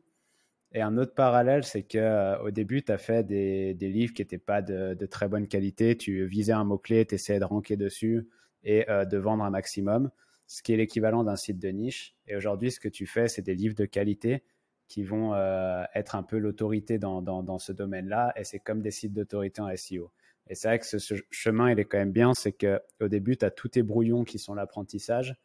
Et 0.74 0.82
un 0.82 0.98
autre 0.98 1.14
parallèle, 1.14 1.64
c'est 1.64 1.84
que 1.84 2.42
au 2.42 2.52
début, 2.52 2.84
tu 2.84 2.92
as 2.92 2.98
fait 2.98 3.24
des, 3.24 3.74
livres 3.74 4.14
qui 4.14 4.22
n'étaient 4.22 4.38
pas 4.38 4.62
de, 4.62 4.96
de, 4.96 5.06
très 5.06 5.28
bonne 5.28 5.48
qualité. 5.48 5.96
Tu 5.96 6.26
visais 6.26 6.52
un 6.52 6.66
mot-clé, 6.66 7.06
tu 7.06 7.16
essayais 7.16 7.40
de 7.40 7.46
ranker 7.46 7.78
dessus 7.78 8.28
et 8.64 8.86
de 8.86 9.18
vendre 9.18 9.44
un 9.44 9.50
maximum, 9.50 10.12
ce 10.48 10.64
qui 10.64 10.74
est 10.74 10.78
l'équivalent 10.78 11.24
d'un 11.24 11.36
site 11.36 11.60
de 11.60 11.68
niche. 11.68 12.16
Et 12.26 12.36
aujourd'hui, 12.36 12.72
ce 12.72 12.80
que 12.80 12.88
tu 12.88 13.06
fais, 13.06 13.28
c'est 13.28 13.42
des 13.42 13.54
livres 13.54 13.76
de 13.76 13.86
qualité 13.86 14.44
qui 14.88 15.04
vont 15.04 15.34
euh, 15.34 15.84
être 15.94 16.16
un 16.16 16.24
peu 16.24 16.38
l'autorité 16.38 16.98
dans, 16.98 17.60
ce 17.60 17.74
domaine-là. 17.74 18.34
Et 18.38 18.46
c'est 18.46 18.60
comme 18.60 18.82
des 18.82 18.92
sites 18.92 19.14
d'autorité 19.14 19.62
en 19.62 19.76
SEO. 19.76 20.12
Et 20.50 20.56
c'est 20.56 20.70
vrai 20.70 20.80
que 20.80 20.86
ce, 20.86 21.16
chemin, 21.30 21.70
il 21.72 21.80
est 21.80 21.86
quand 21.86 21.98
même 21.98 22.14
bien. 22.14 22.34
C'est 22.34 22.54
qu'au 22.54 23.08
début, 23.10 23.36
tu 23.36 23.44
as 23.44 23.52
tous 23.52 23.68
tes 23.68 23.84
brouillons 23.84 24.24
qui 24.24 24.40
sont 24.40 24.54
l'apprentissage. 24.54 25.36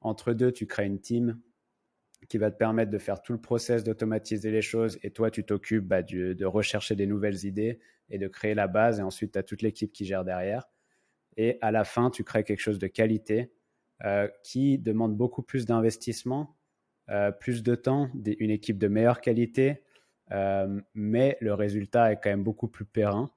Entre 0.00 0.32
deux, 0.32 0.50
tu 0.50 0.66
crées 0.66 0.86
une 0.86 1.00
team 1.00 1.38
qui 2.30 2.38
va 2.38 2.50
te 2.50 2.56
permettre 2.56 2.90
de 2.90 2.98
faire 2.98 3.20
tout 3.20 3.34
le 3.34 3.40
process, 3.40 3.84
d'automatiser 3.84 4.50
les 4.50 4.62
choses. 4.62 4.98
Et 5.02 5.10
toi, 5.10 5.30
tu 5.30 5.44
t'occupes 5.44 5.84
bah, 5.84 6.02
de 6.02 6.44
rechercher 6.46 6.96
des 6.96 7.06
nouvelles 7.06 7.44
idées 7.44 7.78
et 8.08 8.16
de 8.16 8.26
créer 8.26 8.54
la 8.54 8.68
base. 8.68 9.00
Et 9.00 9.02
ensuite, 9.02 9.32
tu 9.32 9.38
as 9.38 9.42
toute 9.42 9.60
l'équipe 9.60 9.92
qui 9.92 10.06
gère 10.06 10.24
derrière. 10.24 10.66
Et 11.36 11.58
à 11.60 11.70
la 11.70 11.84
fin, 11.84 12.08
tu 12.08 12.24
crées 12.24 12.44
quelque 12.44 12.60
chose 12.60 12.78
de 12.78 12.86
qualité 12.86 13.52
euh, 14.04 14.28
qui 14.42 14.76
demande 14.76 15.16
beaucoup 15.16 15.42
plus 15.42 15.64
d'investissement 15.64 16.54
euh, 17.08 17.30
plus 17.30 17.62
de 17.62 17.74
temps, 17.74 18.10
une 18.26 18.50
équipe 18.50 18.76
de 18.76 18.88
meilleure 18.88 19.22
qualité, 19.22 19.84
euh, 20.32 20.82
mais 20.92 21.38
le 21.40 21.54
résultat 21.54 22.12
est 22.12 22.16
quand 22.16 22.28
même 22.28 22.44
beaucoup 22.44 22.68
plus 22.68 22.84
périn 22.84 23.30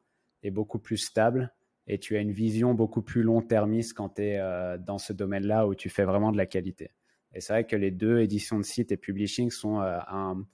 et 0.44 0.52
beaucoup 0.52 0.80
plus 0.80 0.98
stable. 0.98 1.54
Et 1.88 1.98
tu 1.98 2.18
as 2.18 2.20
une 2.20 2.34
vision 2.34 2.74
beaucoup 2.74 3.02
plus 3.02 3.24
long-termiste 3.24 3.94
quand 3.94 4.16
tu 4.16 4.24
es 4.24 4.40
dans 4.80 4.98
ce 4.98 5.14
domaine-là 5.14 5.66
où 5.66 5.76
tu 5.76 5.90
fais 5.90 6.04
vraiment 6.04 6.32
de 6.34 6.38
la 6.38 6.46
qualité. 6.46 6.92
Et 7.34 7.40
c'est 7.40 7.54
vrai 7.54 7.66
que 7.66 7.78
les 7.78 7.90
deux 7.90 8.20
éditions 8.20 8.58
de 8.58 8.64
site 8.64 8.92
et 8.92 8.98
publishing 8.98 9.50
sont 9.50 9.80
un, 9.80 10.46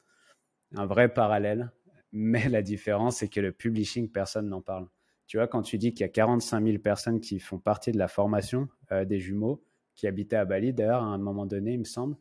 vrai 0.71 1.13
parallèle, 1.13 1.71
mais 2.11 2.47
la 2.47 2.61
différence, 2.61 3.17
c'est 3.17 3.27
que 3.27 3.41
le 3.41 3.51
publishing, 3.51 4.09
personne 4.09 4.47
n'en 4.47 4.61
parle. 4.61 4.87
Tu 5.27 5.37
vois, 5.37 5.47
quand 5.47 5.63
tu 5.63 5.77
dis 5.77 5.93
qu'il 5.93 6.01
y 6.01 6.09
a 6.09 6.09
45 6.09 6.63
000 6.63 6.77
personnes 6.77 7.19
qui 7.19 7.39
font 7.39 7.59
partie 7.59 7.91
de 7.91 7.97
la 7.97 8.07
formation 8.07 8.69
des 8.91 9.19
jumeaux, 9.19 9.61
qui 9.95 10.07
habitaient 10.07 10.35
à 10.35 10.45
Bali, 10.45 10.73
d'ailleurs, 10.73 11.03
à 11.03 11.07
un 11.07 11.17
moment 11.17 11.45
donné, 11.45 11.73
il 11.73 11.79
me 11.79 11.85
semble, 11.85 12.15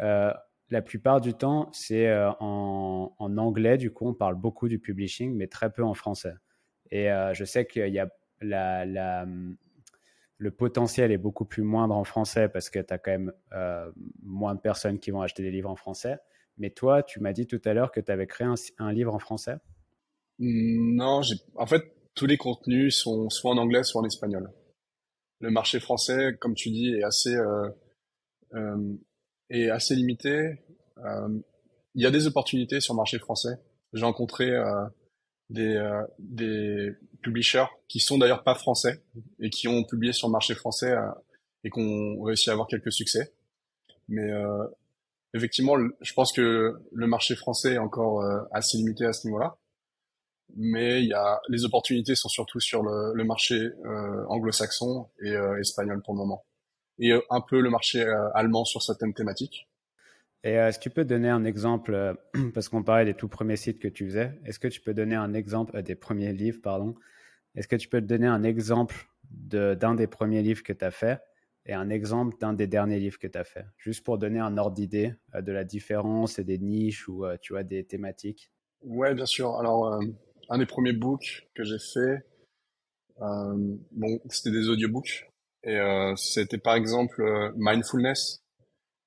euh, 0.00 0.32
la 0.70 0.82
plupart 0.82 1.20
du 1.20 1.34
temps, 1.34 1.70
c'est 1.72 2.08
euh, 2.08 2.30
en, 2.40 3.14
anglais. 3.18 3.78
Du 3.78 3.92
coup, 3.92 4.08
on 4.08 4.14
parle 4.14 4.34
beaucoup 4.34 4.68
du 4.68 4.78
publishing, 4.78 5.34
mais 5.34 5.46
très 5.46 5.70
peu 5.70 5.84
en 5.84 5.94
français. 5.94 6.34
Et 6.90 7.10
euh, 7.10 7.34
je 7.34 7.44
sais 7.44 7.66
qu'il 7.66 7.92
y 7.92 7.98
a 7.98 8.08
la, 8.40 9.24
le 10.38 10.50
potentiel 10.50 11.12
est 11.12 11.18
beaucoup 11.18 11.44
plus 11.44 11.62
moindre 11.62 11.94
en 11.94 12.04
français 12.04 12.48
parce 12.48 12.68
que 12.68 12.78
tu 12.78 12.92
as 12.92 12.98
quand 12.98 13.12
même 13.12 13.32
moins 14.22 14.54
de 14.54 14.60
personnes 14.60 14.98
qui 14.98 15.10
vont 15.10 15.22
acheter 15.22 15.42
des 15.42 15.50
livres 15.50 15.70
en 15.70 15.76
français. 15.76 16.18
Mais 16.58 16.70
toi, 16.70 17.02
tu 17.02 17.20
m'as 17.20 17.32
dit 17.32 17.46
tout 17.46 17.60
à 17.64 17.72
l'heure 17.72 17.92
que 17.92 18.00
tu 18.00 18.10
avais 18.10 18.26
créé 18.26 18.46
un, 18.78 18.92
livre 18.92 19.14
en 19.14 19.18
français? 19.18 19.56
Non, 20.38 21.20
en 21.54 21.66
fait, 21.66 21.82
tous 22.14 22.26
les 22.26 22.36
contenus 22.36 22.96
sont 22.96 23.30
soit 23.30 23.52
en 23.52 23.58
anglais, 23.58 23.82
soit 23.84 24.02
en 24.02 24.04
espagnol. 24.04 24.50
Le 25.40 25.50
marché 25.50 25.80
français, 25.80 26.36
comme 26.40 26.54
tu 26.54 26.70
dis, 26.70 26.94
est 26.94 27.02
assez 27.02 27.36
est 29.50 29.70
assez 29.70 29.94
limité. 29.94 30.58
Euh, 30.98 31.28
il 31.94 32.02
y 32.02 32.06
a 32.06 32.10
des 32.10 32.26
opportunités 32.26 32.80
sur 32.80 32.94
le 32.94 32.98
marché 32.98 33.18
français. 33.18 33.58
J'ai 33.92 34.04
rencontré 34.04 34.50
euh, 34.50 34.84
des, 35.50 35.76
euh, 35.76 36.02
des 36.18 36.90
publishers 37.22 37.66
qui 37.88 38.00
sont 38.00 38.18
d'ailleurs 38.18 38.42
pas 38.42 38.54
français 38.54 39.02
et 39.40 39.50
qui 39.50 39.68
ont 39.68 39.84
publié 39.84 40.12
sur 40.12 40.28
le 40.28 40.32
marché 40.32 40.54
français 40.54 40.94
et 41.64 41.70
qui 41.70 41.80
ont 41.80 42.20
réussi 42.22 42.50
à 42.50 42.52
avoir 42.52 42.68
quelques 42.68 42.92
succès. 42.92 43.32
Mais 44.08 44.30
effectivement, 45.34 45.74
je 46.00 46.12
pense 46.12 46.32
que 46.32 46.76
le 46.92 47.06
marché 47.08 47.34
français 47.34 47.74
est 47.74 47.78
encore 47.78 48.24
assez 48.52 48.76
limité 48.76 49.04
à 49.04 49.12
ce 49.12 49.26
niveau-là. 49.26 49.58
Mais 50.56 51.02
il 51.02 51.08
y 51.08 51.14
a 51.14 51.40
les 51.48 51.64
opportunités 51.64 52.14
sont 52.14 52.28
surtout 52.28 52.60
sur 52.60 52.82
le, 52.82 53.12
le 53.14 53.24
marché 53.24 53.70
anglo-saxon 54.28 55.08
et 55.22 55.34
espagnol 55.60 56.02
pour 56.02 56.14
le 56.14 56.18
moment. 56.18 56.44
Et 56.98 57.12
euh, 57.12 57.20
un 57.30 57.40
peu 57.40 57.60
le 57.60 57.70
marché 57.70 58.02
euh, 58.02 58.30
allemand 58.34 58.64
sur 58.64 58.82
certaines 58.82 59.14
thématiques. 59.14 59.68
Et 60.44 60.52
est-ce 60.52 60.78
que 60.78 60.84
tu 60.84 60.90
peux 60.90 61.04
donner 61.04 61.28
un 61.28 61.44
exemple, 61.44 61.94
euh, 61.94 62.14
parce 62.54 62.68
qu'on 62.68 62.82
parlait 62.82 63.04
des 63.04 63.14
tout 63.14 63.28
premiers 63.28 63.56
sites 63.56 63.78
que 63.78 63.88
tu 63.88 64.06
faisais, 64.06 64.38
est-ce 64.44 64.58
que 64.58 64.68
tu 64.68 64.80
peux 64.80 64.94
donner 64.94 65.16
un 65.16 65.34
exemple, 65.34 65.80
des 65.82 65.94
premiers 65.94 66.32
livres, 66.32 66.60
pardon, 66.62 66.94
est-ce 67.54 67.68
que 67.68 67.76
tu 67.76 67.88
peux 67.88 68.00
donner 68.00 68.26
un 68.26 68.42
exemple 68.42 68.94
d'un 69.30 69.94
des 69.94 70.06
premiers 70.06 70.42
livres 70.42 70.62
que 70.62 70.72
tu 70.72 70.84
as 70.84 70.90
fait 70.90 71.20
et 71.68 71.72
un 71.72 71.90
exemple 71.90 72.36
d'un 72.38 72.52
des 72.52 72.68
derniers 72.68 73.00
livres 73.00 73.18
que 73.18 73.26
tu 73.26 73.36
as 73.36 73.42
fait, 73.42 73.66
juste 73.76 74.04
pour 74.04 74.18
donner 74.18 74.38
un 74.38 74.56
ordre 74.56 74.76
d'idée 74.76 75.14
de 75.34 75.50
la 75.50 75.64
différence 75.64 76.38
et 76.38 76.44
des 76.44 76.58
niches 76.58 77.08
ou 77.08 77.24
tu 77.42 77.54
vois 77.54 77.64
des 77.64 77.84
thématiques. 77.84 78.52
Ouais, 78.82 79.14
bien 79.14 79.26
sûr. 79.26 79.58
Alors, 79.58 79.98
un 80.48 80.58
des 80.58 80.66
premiers 80.66 80.92
books 80.92 81.48
que 81.54 81.64
j'ai 81.64 81.78
fait, 81.78 82.26
bon, 83.18 84.20
c'était 84.30 84.50
des 84.50 84.68
audiobooks. 84.68 85.28
Et 85.62 85.76
euh, 85.76 86.14
c'était 86.16 86.58
par 86.58 86.76
exemple 86.76 87.20
euh, 87.22 87.50
mindfulness 87.56 88.44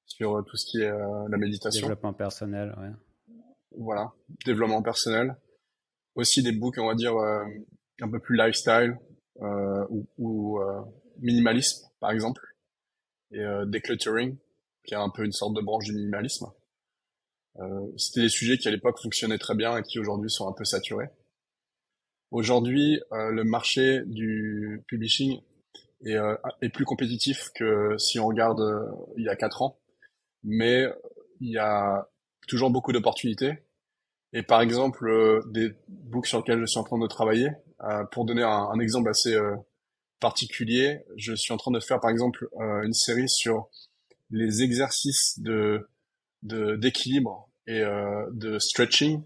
sur 0.05 0.35
euh, 0.35 0.41
tout 0.41 0.57
ce 0.57 0.65
qui 0.69 0.81
est 0.81 0.89
la 0.89 1.37
méditation. 1.37 1.87
Développement 1.87 2.13
personnel, 2.13 2.75
ouais. 2.77 3.35
Voilà, 3.77 4.11
développement 4.45 4.81
personnel. 4.81 5.37
Aussi 6.15 6.43
des 6.43 6.51
books, 6.51 6.77
on 6.79 6.87
va 6.87 6.95
dire, 6.95 7.13
un 7.15 8.09
peu 8.09 8.19
plus 8.19 8.35
lifestyle 8.35 8.97
ou, 9.39 10.07
ou 10.17 10.59
minimalisme, 11.19 11.87
par 11.99 12.11
exemple. 12.11 12.41
Et 13.31 13.45
decluttering, 13.67 14.35
qui 14.83 14.95
est 14.95 14.97
un 14.97 15.09
peu 15.09 15.23
une 15.23 15.31
sorte 15.31 15.53
de 15.55 15.61
branche 15.61 15.85
du 15.85 15.93
minimalisme. 15.93 16.47
Euh, 17.59 17.91
c'était 17.97 18.21
des 18.21 18.29
sujets 18.29 18.57
qui 18.57 18.67
à 18.67 18.71
l'époque 18.71 18.99
fonctionnaient 19.01 19.37
très 19.37 19.55
bien 19.55 19.77
et 19.77 19.83
qui 19.83 19.99
aujourd'hui 19.99 20.29
sont 20.29 20.47
un 20.47 20.53
peu 20.53 20.63
saturés. 20.63 21.09
Aujourd'hui, 22.31 23.01
euh, 23.11 23.31
le 23.31 23.43
marché 23.43 24.01
du 24.05 24.83
publishing 24.87 25.41
et 26.05 26.15
euh, 26.15 26.35
est 26.61 26.69
plus 26.69 26.85
compétitif 26.85 27.49
que 27.55 27.97
si 27.97 28.19
on 28.19 28.27
regarde 28.27 28.61
euh, 28.61 28.85
il 29.17 29.25
y 29.25 29.29
a 29.29 29.35
quatre 29.35 29.61
ans. 29.61 29.79
Mais 30.43 30.85
il 31.41 31.51
y 31.51 31.57
a 31.57 32.07
toujours 32.47 32.69
beaucoup 32.69 32.93
d'opportunités. 32.93 33.63
Et 34.31 34.43
par 34.43 34.61
exemple, 34.61 35.09
euh, 35.09 35.41
des 35.47 35.73
books 35.87 36.27
sur 36.27 36.39
lesquels 36.39 36.59
je 36.61 36.65
suis 36.65 36.79
en 36.79 36.83
train 36.83 36.99
de 36.99 37.07
travailler, 37.07 37.49
pour 38.11 38.25
donner 38.25 38.43
un, 38.43 38.77
exemple 38.79 39.09
assez 39.09 39.37
particulier, 40.19 41.05
je 41.15 41.33
suis 41.33 41.53
en 41.53 41.57
train 41.57 41.71
de 41.71 41.79
faire 41.79 42.01
par 42.01 42.09
exemple 42.09 42.49
une 42.83 42.91
série 42.91 43.29
sur 43.29 43.69
les 44.31 44.63
exercices 44.63 45.39
de 45.39 45.87
d'équilibre 46.43 47.47
et 47.67 47.81
de 48.33 48.59
stretching 48.59 49.23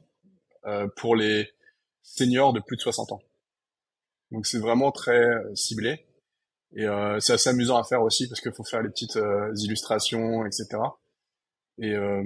pour 0.95 1.15
les 1.15 1.49
seniors 2.03 2.53
de 2.53 2.59
plus 2.59 2.75
de 2.77 2.81
60 2.81 3.11
ans. 3.13 3.21
Donc 4.31 4.45
c'est 4.45 4.59
vraiment 4.59 4.91
très 4.91 5.25
ciblé. 5.55 6.05
Et 6.75 6.85
euh, 6.85 7.19
c'est 7.19 7.34
assez 7.34 7.49
amusant 7.49 7.77
à 7.77 7.84
faire 7.84 8.01
aussi 8.01 8.27
parce 8.27 8.41
qu'il 8.41 8.53
faut 8.53 8.63
faire 8.63 8.81
les 8.81 8.89
petites 8.89 9.15
euh, 9.17 9.51
illustrations, 9.57 10.45
etc. 10.45 10.67
Et 11.77 11.93
euh, 11.93 12.23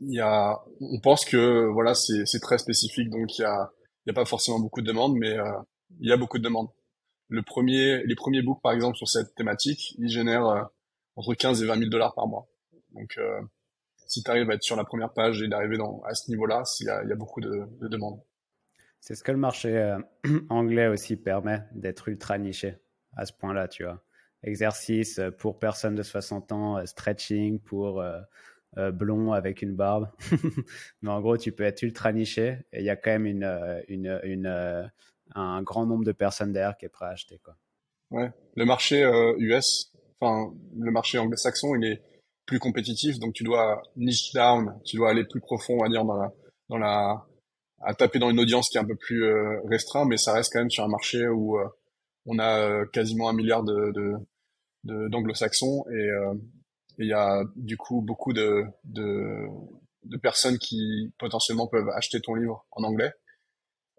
il 0.00 0.14
y 0.14 0.20
a, 0.20 0.58
on 0.80 1.00
pense 1.00 1.24
que 1.24 1.66
voilà, 1.72 1.94
c'est 1.94 2.40
très 2.40 2.58
spécifique, 2.58 3.08
donc 3.10 3.38
il 3.38 3.42
y 3.42 3.44
a 3.44 3.70
y 4.06 4.10
a 4.10 4.14
pas 4.14 4.24
forcément 4.24 4.60
beaucoup 4.60 4.80
de 4.80 4.86
demandes, 4.86 5.16
mais 5.16 5.36
Il 6.00 6.08
y 6.08 6.12
a 6.12 6.16
beaucoup 6.16 6.38
de 6.38 6.44
demandes. 6.44 6.68
Le 7.28 7.42
premier, 7.42 8.04
les 8.04 8.14
premiers 8.14 8.42
books, 8.42 8.62
par 8.62 8.72
exemple, 8.72 8.96
sur 8.96 9.08
cette 9.08 9.34
thématique, 9.34 9.94
ils 9.98 10.08
génèrent 10.08 10.46
euh, 10.46 10.62
entre 11.16 11.34
15 11.34 11.62
et 11.62 11.66
20 11.66 11.78
000 11.78 11.90
dollars 11.90 12.14
par 12.14 12.28
mois. 12.28 12.46
Donc, 12.92 13.16
euh, 13.18 13.40
si 14.06 14.22
tu 14.22 14.30
arrives 14.30 14.48
à 14.50 14.54
être 14.54 14.62
sur 14.62 14.76
la 14.76 14.84
première 14.84 15.12
page 15.12 15.42
et 15.42 15.48
d'arriver 15.48 15.76
à 16.04 16.14
ce 16.14 16.30
niveau-là, 16.30 16.62
il 16.80 16.86
y 16.86 16.90
a, 16.90 17.04
y 17.04 17.12
a, 17.12 17.16
beaucoup 17.16 17.40
de, 17.40 17.66
de 17.80 17.88
demandes. 17.88 18.20
C'est 19.06 19.14
ce 19.14 19.22
que 19.22 19.30
le 19.30 19.38
marché 19.38 19.76
euh, 19.78 19.98
anglais 20.50 20.88
aussi 20.88 21.14
permet 21.14 21.62
d'être 21.72 22.08
ultra 22.08 22.38
niché 22.38 22.74
à 23.16 23.24
ce 23.24 23.32
point-là, 23.32 23.68
tu 23.68 23.84
vois. 23.84 24.02
Exercice 24.42 25.20
pour 25.38 25.60
personnes 25.60 25.94
de 25.94 26.02
60 26.02 26.50
ans, 26.50 26.84
stretching 26.84 27.60
pour 27.60 28.02
euh, 28.78 28.90
blond 28.90 29.30
avec 29.30 29.62
une 29.62 29.76
barbe. 29.76 30.10
Mais 31.02 31.10
en 31.10 31.20
gros, 31.20 31.36
tu 31.36 31.52
peux 31.52 31.62
être 31.62 31.82
ultra 31.82 32.12
niché 32.12 32.58
et 32.72 32.80
il 32.80 32.84
y 32.84 32.90
a 32.90 32.96
quand 32.96 33.12
même 33.12 33.26
une, 33.26 33.44
euh, 33.44 33.80
une, 33.86 34.20
une, 34.24 34.46
euh, 34.46 34.82
un 35.36 35.62
grand 35.62 35.86
nombre 35.86 36.04
de 36.04 36.10
personnes 36.10 36.52
derrière 36.52 36.76
qui 36.76 36.86
est 36.86 36.88
prêt 36.88 37.06
à 37.06 37.10
acheter. 37.10 37.38
Quoi. 37.44 37.54
Ouais, 38.10 38.32
le 38.56 38.64
marché 38.64 39.08
US, 39.38 39.92
enfin 40.18 40.52
le 40.76 40.90
marché 40.90 41.18
anglo-saxon, 41.18 41.76
il 41.76 41.92
est 41.92 42.02
plus 42.44 42.58
compétitif, 42.58 43.20
donc 43.20 43.34
tu 43.34 43.44
dois 43.44 43.82
niche 43.94 44.32
down, 44.32 44.74
tu 44.84 44.96
dois 44.96 45.10
aller 45.10 45.24
plus 45.24 45.40
profond, 45.40 45.78
on 45.78 45.82
va 45.82 45.88
dire, 45.88 46.04
dans 46.04 46.16
la, 46.16 46.32
dans 46.68 46.78
la, 46.78 47.26
à 47.82 47.94
taper 47.94 48.18
dans 48.18 48.30
une 48.30 48.40
audience 48.40 48.68
qui 48.68 48.78
est 48.78 48.80
un 48.80 48.86
peu 48.86 48.96
plus 48.96 49.24
euh, 49.24 49.60
restreint, 49.68 50.04
mais 50.06 50.16
ça 50.16 50.32
reste 50.32 50.52
quand 50.52 50.60
même 50.60 50.70
sur 50.70 50.84
un 50.84 50.88
marché 50.88 51.26
où 51.28 51.58
on 52.26 52.38
a 52.38 52.86
quasiment 52.86 53.28
un 53.28 53.32
milliard 53.32 53.62
de, 53.62 53.92
de, 54.84 55.08
d'anglo-saxons 55.08 55.84
et, 55.90 56.10
il 56.98 57.08
y 57.08 57.12
a 57.12 57.44
du 57.56 57.76
coup 57.76 58.00
beaucoup 58.00 58.32
de, 58.32 58.64
de, 58.84 59.46
de, 60.04 60.16
personnes 60.16 60.58
qui 60.58 61.12
potentiellement 61.18 61.66
peuvent 61.66 61.90
acheter 61.90 62.20
ton 62.20 62.34
livre 62.34 62.64
en 62.70 62.84
anglais. 62.84 63.12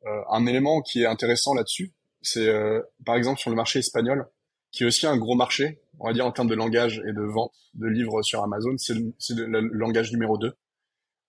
Euh, 0.05 0.21
un 0.29 0.45
élément 0.45 0.81
qui 0.81 1.01
est 1.01 1.05
intéressant 1.05 1.53
là-dessus, 1.53 1.93
c'est 2.21 2.47
euh, 2.47 2.81
par 3.05 3.15
exemple 3.15 3.39
sur 3.39 3.49
le 3.49 3.55
marché 3.55 3.79
espagnol, 3.79 4.27
qui 4.71 4.83
est 4.83 4.85
aussi 4.85 5.07
un 5.07 5.17
gros 5.17 5.35
marché, 5.35 5.81
on 5.99 6.07
va 6.07 6.13
dire 6.13 6.25
en 6.25 6.31
termes 6.31 6.47
de 6.47 6.55
langage 6.55 7.01
et 7.07 7.13
de 7.13 7.21
vente 7.21 7.53
de 7.73 7.87
livres 7.87 8.21
sur 8.21 8.43
Amazon, 8.43 8.75
c'est 8.77 8.93
le, 8.93 9.13
le, 9.29 9.61
le, 9.61 9.77
langage 9.77 10.11
numéro 10.11 10.37
2. 10.37 10.53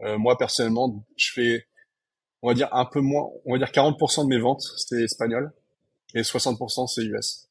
Euh, 0.03 0.19
moi 0.19 0.37
personnellement, 0.37 1.05
je 1.17 1.33
fais, 1.33 1.67
on 2.43 2.49
va 2.49 2.55
dire 2.55 2.69
un 2.73 2.85
peu 2.85 3.01
moins, 3.01 3.29
on 3.45 3.53
va 3.53 3.59
dire 3.59 3.71
40% 3.71 4.25
de 4.25 4.29
mes 4.29 4.39
ventes 4.39 4.63
c'est 4.77 5.03
espagnol 5.03 5.53
et 6.15 6.23
60% 6.23 6.87
c'est 6.87 7.05
US. 7.05 7.49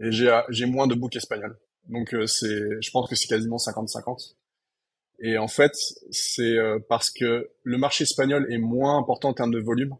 Et 0.00 0.12
j'ai 0.12 0.40
j'ai 0.50 0.66
moins 0.66 0.86
de 0.86 0.94
books 0.94 1.16
espagnols. 1.16 1.58
Donc 1.88 2.14
euh, 2.14 2.26
c'est, 2.26 2.80
je 2.80 2.90
pense 2.90 3.08
que 3.08 3.16
c'est 3.16 3.28
quasiment 3.28 3.56
50-50. 3.56 4.34
Et 5.20 5.36
en 5.36 5.48
fait, 5.48 5.72
c'est 6.10 6.56
euh, 6.56 6.78
parce 6.88 7.10
que 7.10 7.50
le 7.62 7.78
marché 7.78 8.04
espagnol 8.04 8.46
est 8.52 8.58
moins 8.58 8.98
important 8.98 9.30
en 9.30 9.34
termes 9.34 9.50
de 9.50 9.58
volume, 9.58 9.96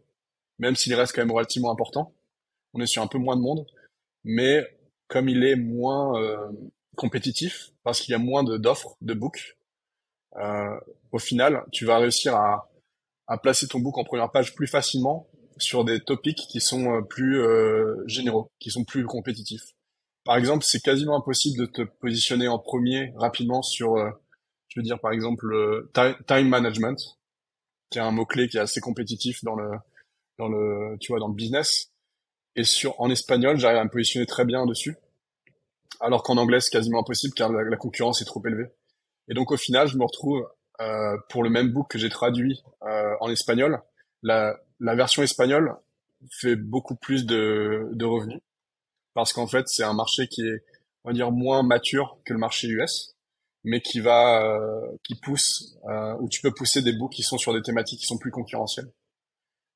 même 0.59 0.75
s'il 0.75 0.93
reste 0.95 1.13
quand 1.13 1.21
même 1.21 1.31
relativement 1.31 1.71
important. 1.71 2.13
On 2.73 2.81
est 2.81 2.87
sur 2.87 3.01
un 3.03 3.07
peu 3.07 3.17
moins 3.17 3.35
de 3.35 3.41
monde, 3.41 3.65
mais 4.23 4.65
comme 5.07 5.27
il 5.27 5.43
est 5.43 5.55
moins 5.55 6.17
euh, 6.21 6.49
compétitif, 6.95 7.71
parce 7.83 7.99
qu'il 7.99 8.13
y 8.13 8.15
a 8.15 8.19
moins 8.19 8.43
d'offres 8.43 8.95
de, 9.01 9.13
book, 9.13 9.57
euh, 10.37 10.79
au 11.11 11.19
final, 11.19 11.65
tu 11.71 11.85
vas 11.85 11.97
réussir 11.97 12.35
à, 12.35 12.68
à, 13.29 13.37
placer 13.37 13.67
ton 13.67 13.79
book 13.79 13.97
en 13.97 14.03
première 14.03 14.31
page 14.31 14.55
plus 14.55 14.67
facilement 14.67 15.27
sur 15.57 15.85
des 15.85 15.99
topics 15.99 16.39
qui 16.49 16.61
sont 16.61 17.03
plus 17.03 17.41
généraux, 18.07 18.51
qui 18.59 18.71
sont 18.71 18.83
plus 18.83 19.05
compétitifs. 19.05 19.73
Par 20.29 20.37
exemple, 20.37 20.63
c'est 20.63 20.81
quasiment 20.81 21.17
impossible 21.17 21.59
de 21.59 21.65
te 21.65 21.81
positionner 21.81 22.47
en 22.47 22.59
premier 22.59 23.13
rapidement 23.15 23.63
sur, 23.63 23.95
euh, 23.95 24.11
je 24.67 24.79
veux 24.79 24.83
dire 24.83 24.99
par 24.99 25.11
exemple, 25.11 25.47
le 25.47 25.91
time 26.27 26.47
management, 26.47 27.17
qui 27.89 27.97
est 27.97 28.01
un 28.01 28.11
mot 28.11 28.27
clé 28.27 28.47
qui 28.47 28.57
est 28.57 28.59
assez 28.59 28.79
compétitif 28.79 29.43
dans 29.43 29.55
le, 29.55 29.71
dans 30.37 30.47
le, 30.47 30.97
tu 30.99 31.11
vois, 31.11 31.19
dans 31.19 31.29
le 31.29 31.33
business. 31.33 31.91
Et 32.55 32.63
sur, 32.63 32.99
en 33.01 33.09
espagnol, 33.09 33.57
j'arrive 33.57 33.79
à 33.79 33.83
me 33.83 33.89
positionner 33.89 34.25
très 34.25 34.45
bien 34.45 34.67
dessus. 34.67 34.97
Alors 35.99 36.21
qu'en 36.21 36.37
anglais, 36.37 36.59
c'est 36.59 36.69
quasiment 36.69 36.99
impossible 36.99 37.33
car 37.33 37.51
la, 37.51 37.77
concurrence 37.77 38.21
est 38.21 38.25
trop 38.25 38.45
élevée. 38.45 38.67
Et 39.29 39.33
donc, 39.33 39.51
au 39.51 39.57
final, 39.57 39.87
je 39.87 39.97
me 39.97 40.03
retrouve, 40.03 40.47
euh, 40.79 41.17
pour 41.29 41.43
le 41.43 41.49
même 41.49 41.71
book 41.71 41.89
que 41.89 41.97
j'ai 41.97 42.09
traduit 42.09 42.61
euh, 42.83 43.15
en 43.19 43.29
espagnol, 43.29 43.81
la, 44.23 44.57
la 44.79 44.95
version 44.95 45.23
espagnole 45.23 45.75
fait 46.31 46.55
beaucoup 46.55 46.95
plus 46.95 47.25
de, 47.25 47.89
de 47.93 48.05
revenus 48.05 48.41
parce 49.13 49.33
qu'en 49.33 49.47
fait 49.47 49.67
c'est 49.67 49.83
un 49.83 49.93
marché 49.93 50.27
qui 50.27 50.41
est 50.41 50.63
on 51.03 51.09
va 51.09 51.13
dire 51.13 51.31
moins 51.31 51.63
mature 51.63 52.19
que 52.25 52.33
le 52.33 52.39
marché 52.39 52.67
US 52.67 53.15
mais 53.63 53.81
qui 53.81 53.99
va 53.99 54.43
euh, 54.43 54.97
qui 55.03 55.15
pousse 55.19 55.77
euh, 55.89 56.15
où 56.19 56.29
tu 56.29 56.41
peux 56.41 56.53
pousser 56.53 56.81
des 56.81 56.93
books 56.93 57.13
qui 57.13 57.23
sont 57.23 57.37
sur 57.37 57.53
des 57.53 57.61
thématiques 57.61 57.99
qui 57.99 58.05
sont 58.05 58.17
plus 58.17 58.31
concurrentielles. 58.31 58.89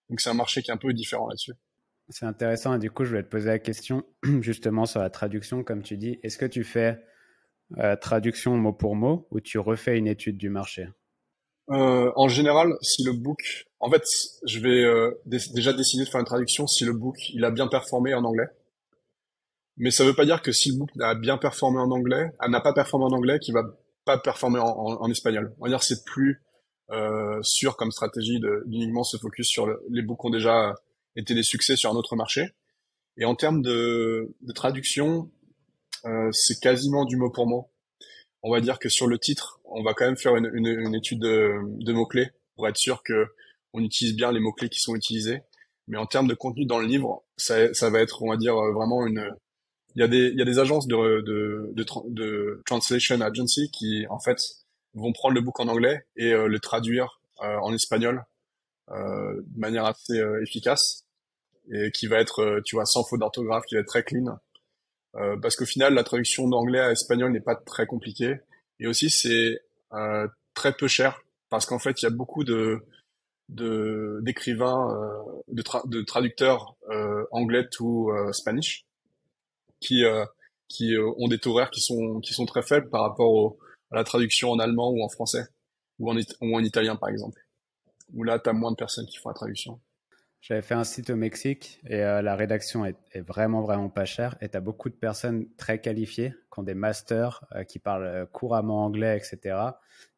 Donc 0.09 0.21
c'est 0.21 0.29
un 0.29 0.35
marché 0.35 0.61
qui 0.61 0.71
est 0.71 0.73
un 0.73 0.77
peu 0.77 0.93
différent 0.93 1.27
là-dessus. 1.27 1.53
C'est 2.09 2.25
intéressant 2.25 2.75
et 2.75 2.79
du 2.79 2.91
coup 2.91 3.05
je 3.05 3.15
vais 3.15 3.23
te 3.23 3.29
poser 3.29 3.47
la 3.47 3.59
question 3.59 4.05
justement 4.41 4.85
sur 4.85 5.01
la 5.01 5.09
traduction 5.09 5.63
comme 5.63 5.81
tu 5.81 5.97
dis. 5.97 6.19
Est-ce 6.23 6.37
que 6.37 6.45
tu 6.45 6.63
fais 6.63 7.03
euh, 7.77 7.95
traduction 7.95 8.55
mot 8.57 8.73
pour 8.73 8.95
mot 8.95 9.27
ou 9.31 9.39
tu 9.39 9.59
refais 9.59 9.97
une 9.97 10.07
étude 10.07 10.37
du 10.37 10.49
marché? 10.49 10.87
Euh, 11.69 12.11
en 12.15 12.27
général, 12.27 12.73
si 12.81 13.03
le 13.03 13.13
book, 13.13 13.65
en 13.79 13.89
fait, 13.89 14.03
je 14.45 14.59
vais 14.59 14.83
euh, 14.83 15.11
déjà 15.25 15.71
décider 15.71 16.03
de 16.03 16.09
faire 16.09 16.19
une 16.19 16.25
traduction 16.25 16.67
si 16.67 16.83
le 16.83 16.93
book 16.93 17.15
il 17.29 17.43
a 17.45 17.51
bien 17.51 17.67
performé 17.67 18.13
en 18.13 18.23
anglais. 18.23 18.47
Mais 19.77 19.89
ça 19.89 20.03
veut 20.03 20.13
pas 20.13 20.25
dire 20.25 20.41
que 20.41 20.51
si 20.51 20.71
le 20.71 20.77
book 20.77 20.89
a 21.01 21.15
bien 21.15 21.37
performé 21.37 21.79
en 21.79 21.89
anglais, 21.89 22.31
n'a 22.47 22.61
pas 22.61 22.73
performé 22.73 23.05
en 23.05 23.11
anglais, 23.15 23.39
qu'il 23.39 23.53
va 23.53 23.63
pas 24.05 24.17
performer 24.17 24.59
en, 24.59 24.65
en, 24.65 25.09
espagnol. 25.09 25.55
On 25.59 25.63
va 25.63 25.69
dire 25.69 25.81
c'est 25.81 26.03
plus 26.03 26.43
euh, 26.91 27.41
sûr 27.41 27.77
comme 27.77 27.91
stratégie 27.91 28.39
de 28.39 28.63
uniquement 28.67 29.03
se 29.03 29.17
focus 29.17 29.47
sur 29.47 29.67
les 29.89 30.01
books 30.01 30.19
qui 30.19 30.27
ont 30.27 30.31
déjà 30.31 30.75
été 31.15 31.33
des 31.33 31.43
succès 31.43 31.75
sur 31.75 31.89
un 31.89 31.95
autre 31.95 32.15
marché. 32.15 32.49
Et 33.17 33.25
en 33.25 33.35
termes 33.35 33.61
de, 33.61 34.35
de 34.41 34.51
traduction, 34.51 35.31
c'est 36.31 36.59
quasiment 36.59 37.05
du 37.05 37.17
mot 37.17 37.29
pour 37.29 37.47
mot. 37.47 37.69
On 38.41 38.51
va 38.51 38.59
dire 38.59 38.79
que 38.79 38.89
sur 38.89 39.07
le 39.07 39.17
titre, 39.17 39.61
on 39.63 39.83
va 39.83 39.93
quand 39.93 40.05
même 40.05 40.17
faire 40.17 40.35
une, 40.35 40.49
une, 40.53 40.67
une 40.67 40.95
étude 40.95 41.19
de, 41.19 41.59
de 41.63 41.93
mots-clés 41.93 42.29
pour 42.55 42.67
être 42.67 42.77
sûr 42.77 43.01
que 43.03 43.27
on 43.73 43.81
utilise 43.81 44.15
bien 44.15 44.31
les 44.31 44.39
mots-clés 44.39 44.69
qui 44.69 44.79
sont 44.79 44.95
utilisés. 44.95 45.41
Mais 45.87 45.97
en 45.97 46.05
termes 46.05 46.27
de 46.27 46.33
contenu 46.33 46.65
dans 46.65 46.79
le 46.79 46.85
livre, 46.87 47.23
ça, 47.37 47.73
ça 47.73 47.89
va 47.89 47.99
être, 47.99 48.21
on 48.21 48.29
va 48.29 48.37
dire, 48.37 48.55
vraiment 48.55 49.05
une, 49.05 49.33
il 49.95 50.01
y 50.01 50.03
a 50.03 50.07
des 50.07 50.29
il 50.29 50.39
y 50.39 50.41
a 50.41 50.45
des 50.45 50.59
agences 50.59 50.87
de 50.87 51.21
de, 51.21 51.73
de, 52.07 52.61
translation 52.65 53.19
agency 53.21 53.69
qui 53.71 54.05
en 54.09 54.19
fait 54.19 54.37
vont 54.93 55.13
prendre 55.13 55.35
le 55.35 55.41
book 55.41 55.59
en 55.59 55.67
anglais 55.67 56.05
et 56.15 56.33
euh, 56.33 56.47
le 56.47 56.59
traduire 56.59 57.19
euh, 57.41 57.57
en 57.61 57.73
espagnol 57.73 58.23
euh, 58.91 59.41
de 59.45 59.59
manière 59.59 59.85
assez 59.85 60.19
euh, 60.19 60.41
efficace 60.41 61.05
et 61.71 61.91
qui 61.91 62.07
va 62.07 62.19
être 62.19 62.61
tu 62.65 62.75
vois 62.75 62.85
sans 62.85 63.03
faute 63.03 63.19
d'orthographe 63.19 63.63
qui 63.65 63.75
va 63.75 63.81
être 63.81 63.87
très 63.87 64.03
clean 64.03 64.37
parce 65.41 65.55
qu'au 65.55 65.65
final 65.65 65.93
la 65.93 66.03
traduction 66.03 66.47
d'anglais 66.47 66.79
à 66.79 66.91
espagnol 66.91 67.31
n'est 67.31 67.39
pas 67.39 67.55
très 67.55 67.85
compliquée 67.85 68.39
et 68.79 68.87
aussi 68.87 69.09
c'est 69.09 69.59
très 70.53 70.73
peu 70.73 70.87
cher 70.87 71.21
parce 71.49 71.65
qu'en 71.65 71.79
fait 71.79 72.01
il 72.01 72.05
y 72.05 72.07
a 72.07 72.11
beaucoup 72.11 72.43
de 72.43 72.79
de 73.49 74.19
d'écrivains 74.23 74.87
de, 75.47 75.61
tra 75.61 75.83
de 75.85 76.01
traducteurs 76.01 76.75
anglais 77.31 77.67
to 77.69 78.11
spanish 78.33 78.85
qui 79.83 80.03
euh, 80.03 80.25
qui 80.67 80.95
euh, 80.95 81.11
ont 81.17 81.27
des 81.27 81.37
taux 81.37 81.51
horaires 81.51 81.69
qui 81.69 81.81
sont 81.81 82.19
qui 82.21 82.33
sont 82.33 82.45
très 82.45 82.63
faibles 82.63 82.89
par 82.89 83.01
rapport 83.01 83.55
à 83.91 83.97
la 83.97 84.03
traduction 84.03 84.49
en 84.49 84.59
allemand 84.59 84.89
ou 84.89 85.03
en 85.03 85.09
français 85.09 85.45
ou 85.99 86.09
en, 86.09 86.15
ou 86.41 86.55
en 86.55 86.63
italien 86.63 86.95
par 86.95 87.09
exemple. 87.09 87.39
Où 88.13 88.23
là, 88.23 88.39
tu 88.39 88.49
as 88.49 88.53
moins 88.53 88.71
de 88.71 88.75
personnes 88.75 89.05
qui 89.05 89.17
font 89.17 89.29
la 89.29 89.35
traduction. 89.35 89.79
J'avais 90.43 90.61
fait 90.61 90.73
un 90.73 90.83
site 90.83 91.09
au 91.09 91.15
Mexique 91.15 91.79
et 91.87 92.03
euh, 92.03 92.21
la 92.21 92.35
rédaction 92.35 92.83
est, 92.83 92.97
vraiment, 93.21 93.61
vraiment 93.61 93.87
pas 93.87 94.03
chère. 94.03 94.35
Et 94.41 94.49
tu 94.49 94.57
as 94.57 94.59
beaucoup 94.59 94.89
de 94.89 94.95
personnes 94.95 95.47
très 95.55 95.79
qualifiées 95.79 96.33
qui 96.51 96.59
ont 96.59 96.63
des 96.63 96.73
masters, 96.73 97.45
qui 97.69 97.79
parlent 97.79 98.27
couramment 98.33 98.83
anglais, 98.83 99.15
etc. 99.15 99.55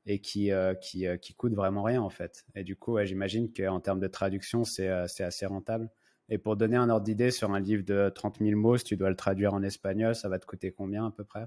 Et 0.07 0.17
qui, 0.19 0.49
qui, 0.81 1.05
qui 1.21 1.33
coûtent 1.35 1.53
vraiment 1.53 1.83
rien 1.83 2.01
en 2.01 2.09
fait. 2.09 2.43
Et 2.55 2.63
du 2.63 2.75
coup, 2.75 2.97
j'imagine 3.03 3.53
qu'en 3.53 3.79
termes 3.79 3.99
de 3.99 4.07
traduction, 4.07 4.63
c'est 4.63 4.89
assez 4.89 5.45
rentable. 5.45 5.91
Et 6.29 6.39
pour 6.39 6.55
donner 6.55 6.75
un 6.75 6.89
ordre 6.89 7.05
d'idée 7.05 7.29
sur 7.29 7.51
un 7.51 7.59
livre 7.59 7.83
de 7.83 8.09
30 8.09 8.39
000 8.39 8.59
mots, 8.59 8.77
si 8.77 8.83
tu 8.83 8.97
dois 8.97 9.09
le 9.09 9.15
traduire 9.15 9.53
en 9.53 9.61
espagnol, 9.61 10.15
ça 10.15 10.27
va 10.27 10.39
te 10.39 10.47
coûter 10.47 10.71
combien 10.71 11.05
à 11.05 11.11
peu 11.11 11.23
près? 11.23 11.45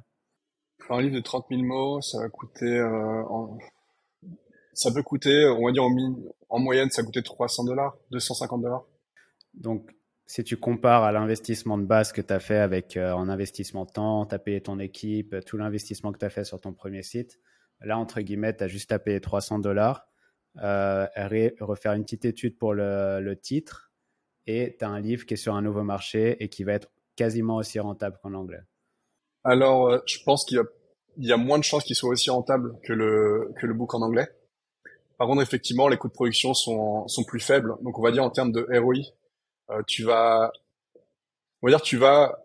Un 0.89 1.03
livre 1.03 1.17
de 1.17 1.21
30 1.21 1.47
000 1.51 1.63
mots, 1.63 2.01
ça 2.01 2.21
va 2.21 2.29
coûter... 2.29 2.79
Euh. 2.79 3.25
Ça 4.79 4.93
peut 4.93 5.03
coûter, 5.03 5.45
on 5.47 5.67
va 5.67 5.73
dire 5.73 5.83
en, 5.83 5.93
en 6.51 6.59
moyenne, 6.61 6.89
ça 6.91 7.03
coûtait 7.03 7.23
300 7.23 7.65
dollars, 7.65 7.97
250 8.13 8.63
dollars. 8.63 8.85
Donc, 9.55 9.91
si 10.27 10.45
tu 10.45 10.57
compares 10.57 11.03
à 11.03 11.11
l'investissement 11.11 11.79
de 11.79 11.85
base 11.85 12.13
que 12.13 12.21
tu 12.21 12.33
as 12.33 12.39
fait 12.39 12.59
avec 12.59 12.97
euh, 12.97 13.11
en 13.11 13.29
investissement 13.29 13.87
de 13.87 13.91
temps, 13.91 14.25
tu 14.25 14.37
as 14.37 14.39
payé 14.39 14.61
ton 14.61 14.79
équipe, 14.79 15.35
tout 15.45 15.57
l'investissement 15.57 16.13
que 16.13 16.19
tu 16.19 16.25
as 16.27 16.31
fait 16.31 16.45
sur 16.45 16.61
ton 16.61 16.73
premier 16.73 17.03
site, 17.03 17.41
là, 17.81 17.99
entre 17.99 18.21
guillemets, 18.21 18.57
tu 18.57 18.63
as 18.63 18.69
juste 18.69 18.93
à 18.93 19.01
payer 19.01 19.21
300 19.21 19.59
dollars, 19.59 20.07
euh, 20.63 21.09
refaire 21.61 21.95
une 21.95 22.05
petite 22.05 22.25
étude 22.25 22.57
pour 22.57 22.73
le, 22.73 23.21
le 23.21 23.37
titre, 23.37 23.91
et 24.47 24.77
tu 24.79 24.85
as 24.85 24.89
un 24.89 25.01
livre 25.01 25.27
qui 25.27 25.35
est 25.35 25.39
sur 25.39 25.57
un 25.57 25.63
nouveau 25.63 25.83
marché 25.83 26.41
et 26.41 26.49
qui 26.49 26.63
va 26.63 26.75
être 26.75 26.89
quasiment 27.17 27.57
aussi 27.57 27.81
rentable 27.81 28.17
qu'en 28.23 28.33
anglais 28.35 28.63
Alors, 29.43 29.89
euh, 29.89 29.99
je 30.07 30.23
pense 30.25 30.45
qu'il 30.45 30.63
y 31.17 31.27
y 31.27 31.33
a 31.33 31.37
moins 31.37 31.59
de 31.59 31.65
chances 31.65 31.83
qu'il 31.83 31.97
soit 31.97 32.11
aussi 32.11 32.31
rentable 32.31 32.79
que 32.85 32.93
le, 32.93 33.53
que 33.61 33.67
le 33.67 33.75
book 33.75 33.93
en 33.95 34.03
anglais. 34.03 34.29
Par 35.19 35.27
contre, 35.27 35.43
effectivement, 35.43 35.89
les 35.89 35.97
coûts 35.97 36.09
de 36.09 36.13
production 36.13 36.55
sont, 36.55 37.07
sont 37.09 37.25
plus 37.25 37.41
faibles. 37.41 37.75
Donc, 37.83 37.99
on 37.99 38.03
va 38.03 38.13
dire 38.13 38.25
en 38.25 38.31
termes 38.31 38.53
de 38.53 38.67
ROI, 38.79 38.95
euh, 39.71 39.83
tu 39.87 40.05
vas 40.05 40.53
on 41.63 41.67
va 41.67 41.73
dire, 41.73 41.83
tu 41.83 41.97
vas 41.97 42.39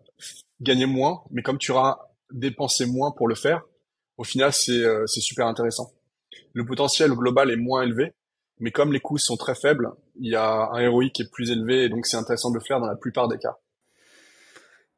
gagner 0.60 0.86
moins, 0.86 1.22
mais 1.30 1.42
comme 1.42 1.58
tu 1.58 1.72
auras 1.72 1.98
dépensé 2.32 2.86
moins 2.86 3.12
pour 3.12 3.28
le 3.28 3.34
faire, 3.34 3.62
au 4.16 4.24
final, 4.24 4.52
c'est 4.52 4.72
euh, 4.72 5.06
super 5.06 5.46
intéressant. 5.46 5.92
Le 6.52 6.64
potentiel 6.64 7.10
global 7.12 7.50
est 7.50 7.56
moins 7.56 7.82
élevé, 7.82 8.12
mais 8.58 8.70
comme 8.70 8.92
les 8.92 9.00
coûts 9.00 9.18
sont 9.18 9.36
très 9.36 9.54
faibles, 9.54 9.90
il 10.16 10.30
y 10.30 10.36
a 10.36 10.68
un 10.72 10.88
ROI 10.88 11.10
qui 11.12 11.22
est 11.22 11.30
plus 11.30 11.50
élevé, 11.50 11.84
et 11.84 11.88
donc 11.88 12.06
c'est 12.06 12.16
intéressant 12.16 12.50
de 12.50 12.56
le 12.56 12.64
faire 12.64 12.80
dans 12.80 12.86
la 12.86 12.96
plupart 12.96 13.28
des 13.28 13.38
cas. 13.38 13.56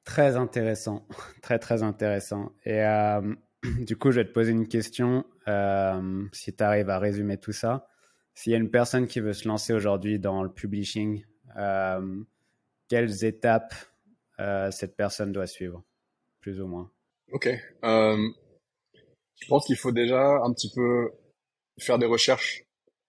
Très 0.05 0.37
intéressant, 0.37 1.07
très 1.43 1.59
très 1.59 1.83
intéressant. 1.83 2.53
Et 2.65 2.83
euh, 2.83 3.35
du 3.85 3.97
coup, 3.97 4.11
je 4.11 4.21
vais 4.21 4.27
te 4.27 4.33
poser 4.33 4.53
une 4.53 4.69
question, 4.69 5.25
euh, 5.49 6.25
si 6.33 6.55
tu 6.55 6.63
arrives 6.63 6.91
à 6.91 6.99
résumer 6.99 7.39
tout 7.39 7.53
ça. 7.53 7.89
S'il 8.35 8.53
y 8.53 8.55
a 8.55 8.59
une 8.59 8.71
personne 8.71 9.07
qui 9.07 9.21
veut 9.21 9.33
se 9.33 9.49
lancer 9.49 9.73
aujourd'hui 9.73 10.19
dans 10.19 10.43
le 10.43 10.53
publishing, 10.53 11.25
euh, 11.57 12.23
quelles 12.89 13.25
étapes 13.25 13.75
euh, 14.41 14.71
cette 14.71 14.97
personne 14.97 15.33
doit 15.33 15.47
suivre, 15.47 15.83
plus 16.41 16.61
ou 16.61 16.67
moins? 16.67 16.91
Ok. 17.33 17.49
Euh, 17.85 18.29
je 19.41 19.49
pense 19.49 19.67
qu'il 19.67 19.77
faut 19.77 19.93
déjà 19.93 20.37
un 20.43 20.53
petit 20.53 20.71
peu 20.75 21.11
faire 21.81 21.99
des 21.99 22.07
recherches 22.07 22.63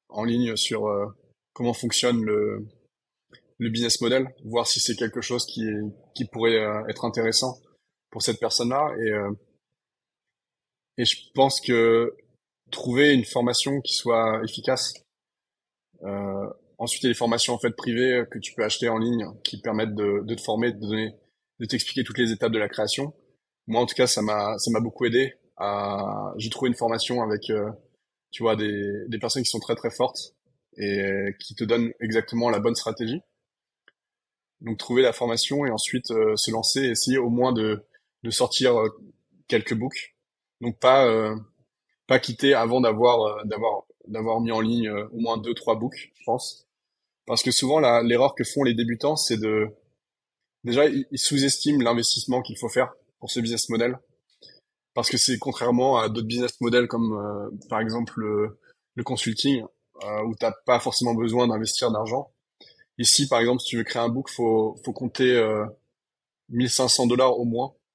en 0.10 0.24
ligne 0.24 0.56
sur 0.56 0.88
euh, 0.88 1.06
comment 1.54 1.74
fonctionne 1.74 2.24
le, 2.24 2.66
le 3.60 3.70
business 3.70 4.00
model, 4.02 4.34
voir 4.46 4.66
si 4.66 4.80
c'est 4.80 4.96
quelque 4.96 5.22
chose 5.22 5.46
qui, 5.46 5.66
qui 6.16 6.26
pourrait 6.32 6.60
euh, 6.60 6.88
être 6.88 7.04
intéressant 7.06 7.58
pour 8.12 8.22
cette 8.22 8.40
personne-là. 8.40 8.94
Et, 9.02 9.12
et 10.98 11.06
je 11.06 11.18
pense 11.34 11.62
que 11.62 12.16
trouver 12.72 13.14
une 13.14 13.26
formation 13.26 13.82
qui 13.82 13.94
soit 13.94 14.42
efficace 14.44 14.94
euh, 16.04 16.50
ensuite, 16.78 17.04
il 17.04 17.06
y 17.06 17.10
a 17.10 17.12
les 17.12 17.16
formations 17.16 17.54
en 17.54 17.60
fait 17.60 17.72
privées 17.72 18.24
que 18.30 18.40
tu 18.40 18.54
peux 18.54 18.64
acheter 18.64 18.90
en 18.90 18.98
ligne 18.98 19.26
qui 19.44 19.62
permettent 19.62 19.96
de, 19.96 20.22
de 20.24 20.36
te 20.36 20.42
former, 20.42 20.72
de 20.72 20.80
donner, 20.80 21.16
de 21.60 21.66
t'expliquer 21.66 22.04
toutes 22.04 22.18
les 22.18 22.32
étapes 22.32 22.52
de 22.52 22.60
la 22.60 22.70
création. 22.70 23.14
Moi, 23.68 23.82
en 23.82 23.86
tout 23.86 23.96
cas, 23.96 24.08
ça 24.08 24.22
m'a 24.22 24.58
ça 24.58 24.72
m'a 24.72 24.80
beaucoup 24.80 25.06
aidé. 25.06 25.34
À... 25.58 26.34
J'ai 26.38 26.50
trouvé 26.50 26.70
une 26.70 26.76
formation 26.76 27.22
avec, 27.22 27.50
euh, 27.50 27.70
tu 28.32 28.44
vois, 28.44 28.56
des, 28.56 29.08
des 29.08 29.20
personnes 29.20 29.44
qui 29.44 29.50
sont 29.50 29.60
très 29.60 29.76
très 29.76 29.90
fortes 29.92 30.36
et 30.78 31.34
qui 31.40 31.56
te 31.56 31.64
donnent 31.64 31.92
exactement 32.00 32.50
la 32.50 32.60
bonne 32.60 32.76
stratégie. 32.76 33.22
Donc, 34.62 34.78
trouver 34.78 35.02
la 35.02 35.14
formation 35.14 35.66
et 35.66 35.72
ensuite 35.72 36.12
euh, 36.12 36.36
se 36.36 36.52
lancer, 36.52 36.82
essayer 36.82 37.18
au 37.18 37.30
moins 37.30 37.54
de 37.54 37.84
de 38.24 38.32
sortir 38.32 38.78
euh, 38.78 38.90
quelques 39.48 39.76
books. 39.76 40.17
Donc 40.62 40.80
pas 40.80 41.08
pas 42.08 42.20
quitter 42.20 42.54
avant 42.54 42.82
d'avoir 42.82 43.46
d'avoir 43.46 43.84
d'avoir 44.08 44.42
mis 44.42 44.52
en 44.52 44.62
ligne 44.62 44.90
au 44.90 45.18
moins 45.20 45.38
deux 45.38 45.54
trois 45.54 45.76
books, 45.76 46.12
je 46.16 46.24
pense. 46.26 46.68
Parce 47.28 47.44
que 47.44 47.52
souvent, 47.52 47.80
l'erreur 48.02 48.34
que 48.34 48.46
font 48.46 48.64
les 48.64 48.74
débutants, 48.74 49.18
c'est 49.18 49.38
de... 49.38 49.68
Déjà, 50.64 50.86
ils, 50.88 51.06
sous-estiment 51.14 51.84
l'investissement 51.84 52.42
qu'il 52.42 52.58
faut 52.58 52.70
faire 52.70 52.94
pour 53.20 53.30
ce 53.30 53.42
business 53.42 53.68
model. 53.68 54.00
Parce 54.94 55.10
que 55.10 55.18
c'est 55.18 55.38
contrairement 55.38 55.98
à 55.98 56.08
d'autres 56.08 56.26
business 56.26 56.60
models 56.62 56.88
comme, 56.88 57.14
euh, 57.14 57.50
par 57.70 57.82
exemple, 57.82 58.14
le, 58.16 59.04
consulting, 59.04 59.62
euh, 60.04 60.24
où 60.24 60.36
t'as 60.36 60.54
pas 60.66 60.80
forcément 60.80 61.14
besoin 61.14 61.50
d'investir 61.50 61.92
d'argent. 61.92 62.32
Ici, 62.98 63.28
par 63.28 63.42
exemple, 63.42 63.60
si 63.60 63.68
tu 63.68 63.78
veux 63.78 63.84
créer 63.84 64.02
un 64.02 64.10
book, 64.10 64.30
faut, 64.30 64.78
faut 64.86 64.94
compter 64.94 65.36
euh, 65.36 65.66
1500 66.50 67.08
dollars 67.08 67.38
au 67.38 67.44
moins 67.44 67.74
euh, 67.74 67.87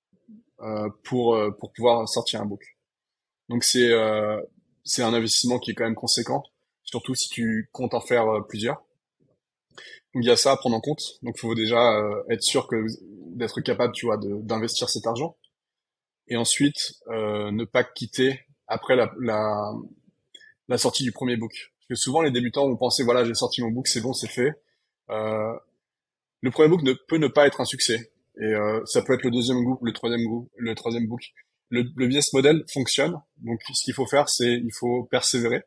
pour, 1.04 1.34
euh, 1.34 1.50
pour 1.50 1.72
pouvoir 1.72 2.08
sortir 2.08 2.40
un 2.40 2.46
book. 2.46 2.62
Donc 3.48 3.64
c'est 3.64 3.90
euh, 3.90 4.40
c'est 4.84 5.02
un 5.02 5.14
investissement 5.14 5.58
qui 5.58 5.70
est 5.70 5.74
quand 5.74 5.84
même 5.84 5.94
conséquent, 5.94 6.42
surtout 6.82 7.14
si 7.14 7.28
tu 7.28 7.68
comptes 7.72 7.94
en 7.94 8.00
faire 8.00 8.26
plusieurs. 8.48 8.82
Donc 10.14 10.24
il 10.24 10.26
y 10.26 10.30
a 10.30 10.36
ça 10.36 10.52
à 10.52 10.56
prendre 10.56 10.76
en 10.76 10.80
compte. 10.80 11.02
Donc 11.22 11.34
il 11.36 11.40
faut 11.40 11.54
déjà 11.54 11.98
euh, 11.98 12.22
être 12.30 12.42
sûr 12.42 12.66
que 12.66 12.84
d'être 13.34 13.60
capable, 13.60 13.92
tu 13.94 14.06
vois, 14.06 14.18
d'investir 14.18 14.88
cet 14.88 15.06
argent. 15.06 15.36
Et 16.28 16.36
ensuite, 16.36 16.94
euh, 17.08 17.50
ne 17.50 17.64
pas 17.64 17.82
quitter 17.84 18.40
après 18.66 18.94
la, 18.94 19.12
la, 19.20 19.72
la, 20.68 20.78
sortie 20.78 21.02
du 21.02 21.12
premier 21.12 21.36
book. 21.36 21.52
Parce 21.52 21.88
que 21.88 21.94
souvent 21.94 22.22
les 22.22 22.30
débutants 22.30 22.68
vont 22.68 22.76
penser, 22.76 23.02
voilà, 23.02 23.24
j'ai 23.24 23.34
sorti 23.34 23.62
mon 23.62 23.70
book, 23.70 23.88
c'est 23.88 24.00
bon, 24.00 24.12
c'est 24.12 24.28
fait. 24.28 24.52
Euh, 25.10 25.54
le 26.40 26.50
premier 26.50 26.68
book 26.68 26.82
ne 26.82 26.92
peut 26.92 27.16
ne 27.16 27.28
pas 27.28 27.46
être 27.46 27.60
un 27.60 27.64
succès. 27.64 28.11
Et 28.40 28.44
euh, 28.44 28.84
ça 28.86 29.02
peut 29.02 29.14
être 29.14 29.24
le 29.24 29.30
deuxième 29.30 29.62
book, 29.64 29.80
le 29.82 29.92
troisième 29.92 30.26
book, 30.26 30.48
le 30.56 30.74
troisième 30.74 31.06
book. 31.06 31.22
Le, 31.68 31.84
le 31.96 32.06
business 32.06 32.32
model 32.32 32.64
fonctionne. 32.72 33.20
Donc 33.38 33.60
ce 33.72 33.84
qu'il 33.84 33.94
faut 33.94 34.06
faire, 34.06 34.28
c'est 34.28 34.52
il 34.52 34.72
faut 34.72 35.04
persévérer 35.04 35.62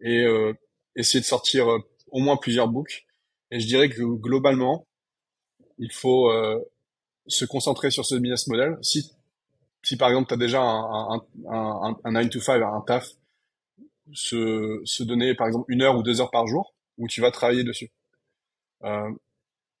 et 0.00 0.24
euh, 0.24 0.52
essayer 0.96 1.20
de 1.20 1.24
sortir 1.24 1.66
au 2.10 2.20
moins 2.20 2.36
plusieurs 2.36 2.68
books 2.68 3.06
et 3.50 3.60
je 3.60 3.66
dirais 3.66 3.88
que 3.88 4.02
globalement, 4.02 4.86
il 5.78 5.92
faut 5.92 6.30
euh, 6.30 6.58
se 7.26 7.44
concentrer 7.44 7.90
sur 7.90 8.04
ce 8.04 8.16
business 8.16 8.46
model. 8.46 8.76
Si, 8.82 9.10
si 9.82 9.96
par 9.96 10.08
exemple, 10.08 10.28
tu 10.28 10.34
as 10.34 10.38
déjà 10.38 10.60
un, 10.60 11.14
un, 11.14 11.22
un, 11.50 11.96
un 12.04 12.12
9 12.12 12.30
to 12.30 12.40
5, 12.40 12.62
un 12.62 12.80
taf, 12.86 13.08
se, 14.12 14.80
se 14.84 15.02
donner 15.02 15.34
par 15.34 15.46
exemple 15.46 15.70
une 15.72 15.82
heure 15.82 15.96
ou 15.96 16.02
deux 16.02 16.20
heures 16.20 16.30
par 16.30 16.46
jour 16.46 16.74
où 16.98 17.06
tu 17.08 17.20
vas 17.20 17.30
travailler 17.30 17.64
dessus. 17.64 17.90
Euh, 18.84 19.10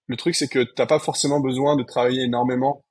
le 0.08 0.16
truc, 0.16 0.34
c'est 0.34 0.48
que 0.48 0.64
t'as 0.64 0.86
pas 0.86 0.98
forcément 0.98 1.40
besoin 1.40 1.76
de 1.76 1.82
travailler 1.84 2.24
énormément, 2.24 2.84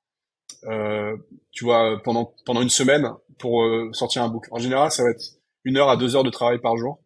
euh, 0.64 1.16
tu 1.52 1.64
vois, 1.64 2.00
pendant 2.02 2.32
pendant 2.46 2.62
une 2.62 2.70
semaine 2.70 3.10
pour 3.38 3.62
euh, 3.62 3.92
sortir 3.92 4.22
un 4.22 4.28
book. 4.28 4.46
En 4.50 4.58
général, 4.58 4.90
ça 4.90 5.02
va 5.02 5.10
être 5.10 5.24
une 5.64 5.76
heure 5.76 5.90
à 5.90 5.96
deux 5.96 6.16
heures 6.16 6.24
de 6.24 6.30
travail 6.30 6.60
par 6.60 6.76
jour, 6.76 7.00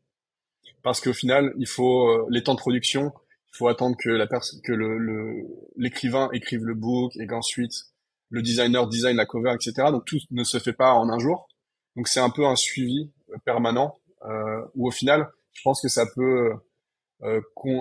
parce 0.83 1.01
qu'au 1.01 1.13
final, 1.13 1.53
il 1.59 1.67
faut 1.67 2.09
euh, 2.09 2.27
les 2.31 2.43
temps 2.43 2.55
de 2.55 2.61
production, 2.61 3.13
il 3.53 3.57
faut 3.57 3.69
attendre 3.69 3.97
que 3.99 4.11
la 4.11 4.27
que 4.27 4.73
le 4.73 5.47
l'écrivain 5.77 6.29
écrive 6.33 6.65
le 6.65 6.75
book 6.75 7.17
et 7.17 7.27
qu'ensuite 7.27 7.73
le 8.33 8.43
designer 8.43 8.87
design 8.89 9.17
la 9.17 9.27
cover, 9.27 9.55
etc. 9.55 9.89
Donc 9.91 10.05
tout 10.07 10.19
ne 10.31 10.45
se 10.45 10.59
fait 10.59 10.73
pas 10.73 10.93
en 10.93 11.09
un 11.11 11.19
jour. 11.19 11.49
Donc 11.97 12.09
c'est 12.09 12.21
un 12.21 12.31
peu 12.31 12.47
un 12.47 12.57
suivi 12.57 13.11
euh, 13.31 13.37
permanent 13.45 13.95
euh, 14.25 14.63
où 14.75 14.89
au 14.89 14.91
final, 14.91 15.29
je 15.53 15.61
pense 15.63 15.83
que 15.83 15.89
ça 15.89 16.07
peut 16.15 16.53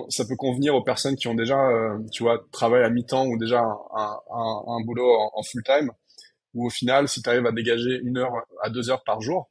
ça 0.08 0.24
peut 0.24 0.36
convenir 0.36 0.74
aux 0.74 0.82
personnes 0.82 1.16
qui 1.16 1.28
ont 1.28 1.34
déjà, 1.34 1.58
euh, 1.58 1.98
tu 2.12 2.22
vois, 2.22 2.44
travaillé 2.52 2.84
à 2.84 2.90
mi-temps 2.90 3.26
ou 3.26 3.36
déjà 3.36 3.60
un, 3.60 4.80
boulot 4.84 5.10
en, 5.34 5.42
full 5.42 5.62
time. 5.64 5.90
Où 6.54 6.66
au 6.66 6.70
final, 6.70 7.08
si 7.08 7.22
tu 7.22 7.28
arrives 7.28 7.46
à 7.46 7.52
dégager 7.52 7.98
une 8.02 8.18
heure 8.18 8.32
à 8.62 8.70
deux 8.70 8.90
heures 8.90 9.02
par 9.04 9.20
jour 9.20 9.50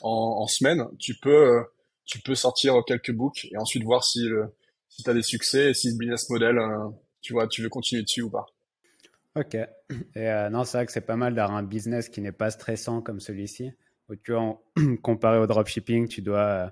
en, 0.00 0.46
semaine, 0.46 0.86
tu 0.98 1.14
peux 1.14 1.58
euh, 1.58 1.62
tu 2.04 2.20
peux 2.20 2.34
sortir 2.34 2.74
quelques 2.86 3.12
books 3.12 3.46
et 3.50 3.58
ensuite 3.58 3.82
voir 3.82 4.04
si 4.04 4.28
si 4.88 5.02
tu 5.02 5.10
as 5.10 5.14
des 5.14 5.22
succès 5.22 5.70
et 5.70 5.74
si 5.74 5.92
ce 5.92 5.96
business 5.96 6.28
model, 6.30 6.58
euh, 6.58 6.88
tu 7.20 7.32
vois, 7.32 7.46
tu 7.46 7.62
veux 7.62 7.68
continuer 7.68 8.02
dessus 8.02 8.22
ou 8.22 8.30
pas. 8.30 8.46
Ok. 9.36 9.54
Et 9.54 9.68
euh, 10.16 10.50
non, 10.50 10.64
c'est 10.64 10.78
vrai 10.78 10.86
que 10.86 10.92
c'est 10.92 11.00
pas 11.00 11.16
mal 11.16 11.34
d'avoir 11.34 11.56
un 11.56 11.62
business 11.62 12.08
qui 12.08 12.20
n'est 12.20 12.32
pas 12.32 12.50
stressant 12.50 13.00
comme 13.00 13.20
celui-ci. 13.20 13.70
Où 14.08 14.16
tu 14.16 14.32
vois, 14.32 14.60
comparé 15.02 15.38
au 15.38 15.46
dropshipping, 15.46 16.08
tu 16.08 16.22
dois 16.22 16.38
euh, 16.38 16.68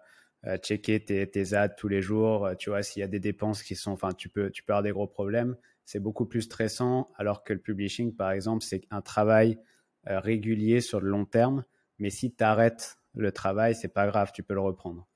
checker 0.63 1.05
tes, 1.05 1.29
tes, 1.29 1.55
ads 1.55 1.71
tous 1.71 1.89
les 1.89 2.03
jours. 2.03 2.51
Tu 2.59 2.71
vois, 2.71 2.83
s'il 2.83 3.01
y 3.01 3.03
a 3.03 3.09
des 3.09 3.21
dépenses 3.21 3.63
qui 3.63 3.75
sont, 3.75 3.93
enfin, 3.93 4.13
tu 4.13 4.29
peux, 4.29 4.51
tu 4.51 4.63
peux 4.63 4.73
avoir 4.73 4.83
des 4.83 4.93
gros 4.93 5.07
problèmes. 5.07 5.57
C'est 5.85 6.01
beaucoup 6.01 6.27
plus 6.27 6.43
stressant, 6.43 7.11
alors 7.17 7.45
que 7.45 7.53
le 7.53 7.59
publishing, 7.59 8.15
par 8.15 8.31
exemple, 8.33 8.65
c'est 8.65 8.83
un 8.91 9.03
travail 9.03 9.59
régulier 10.05 10.81
sur 10.81 11.01
le 11.01 11.09
long 11.09 11.25
terme. 11.25 11.65
Mais 11.99 12.11
si 12.11 12.35
tu 12.35 12.45
arrêtes 12.45 12.99
le 13.15 13.33
travail, 13.33 13.75
c'est 13.75 13.93
pas 13.93 14.07
grave, 14.07 14.31
tu 14.33 14.43
peux 14.43 14.55
le 14.55 14.61
reprendre. 14.61 15.07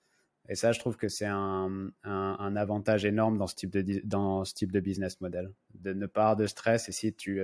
Et 0.49 0.57
ça, 0.57 0.73
je 0.73 0.81
trouve 0.81 0.97
que 0.97 1.09
c'est 1.09 1.27
un, 1.27 1.93
avantage 2.03 3.05
énorme 3.05 3.39
dans 3.39 3.47
ce, 3.47 3.55
type 3.55 3.71
de, 3.71 4.81
business 4.81 5.21
model. 5.21 5.53
De 5.75 5.93
ne 5.93 6.07
pas 6.07 6.23
avoir 6.23 6.37
de 6.37 6.47
stress. 6.47 6.89
Et 6.89 6.93
si 6.93 7.15
tu 7.15 7.43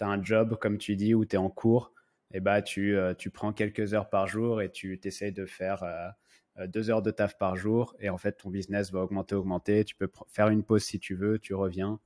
as 0.00 0.06
un 0.06 0.22
job, 0.22 0.58
comme 0.60 0.78
tu 0.78 0.96
dis, 0.96 1.14
où 1.14 1.24
tu 1.24 1.36
es 1.36 1.38
en 1.38 1.50
cours, 1.50 1.92
et 2.30 2.38
eh 2.38 2.40
bah, 2.40 2.60
tu, 2.60 2.94
euh, 2.94 3.14
tu 3.14 3.30
prends 3.30 3.54
quelques 3.54 3.94
heures 3.94 4.10
par 4.10 4.26
jour 4.26 4.60
et 4.60 4.70
tu 4.70 5.00
essayes 5.02 5.32
de 5.32 5.46
faire 5.46 5.82
euh, 5.82 6.08
deux 6.66 6.90
heures 6.90 7.02
de 7.02 7.10
taf 7.10 7.38
par 7.38 7.56
jour. 7.56 7.94
Et 8.00 8.10
en 8.10 8.18
fait, 8.18 8.32
ton 8.32 8.50
business 8.50 8.90
va 8.90 9.00
augmenter, 9.00 9.34
augmenter. 9.34 9.84
Tu 9.84 9.94
peux 9.94 10.10
faire 10.28 10.48
une 10.48 10.62
pause 10.64 10.82
si 10.82 10.98
tu 10.98 11.14
veux, 11.14 11.38
tu 11.38 11.54
reviens 11.54 12.00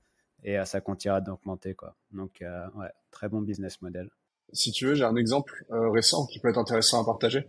et 0.44 0.58
euh, 0.58 0.64
ça 0.64 0.80
continuera 0.80 1.20
d'augmenter. 1.20 1.74
Quoi. 1.74 1.96
Donc, 2.12 2.42
ouais, 2.42 2.90
très 3.10 3.28
bon 3.28 3.40
business 3.40 3.80
model. 3.80 4.10
Si 4.52 4.72
tu 4.72 4.86
veux, 4.86 4.94
j'ai 4.94 5.04
un 5.04 5.16
exemple 5.16 5.64
récent 5.70 6.26
qui 6.26 6.38
peut 6.38 6.48
être 6.48 6.58
intéressant 6.58 7.00
à 7.00 7.06
partager. 7.06 7.46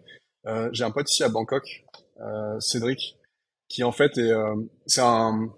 j'ai 0.71 0.83
un 0.83 0.91
pote 0.91 1.11
ici 1.11 1.23
à 1.23 1.29
Bangkok 1.29 1.83
euh, 2.21 2.59
Cédric, 2.59 3.17
qui 3.67 3.83
en 3.83 3.91
fait 3.91 4.17
est, 4.17 4.31
euh, 4.31 4.55
c'est 4.85 5.01
un, 5.01 5.49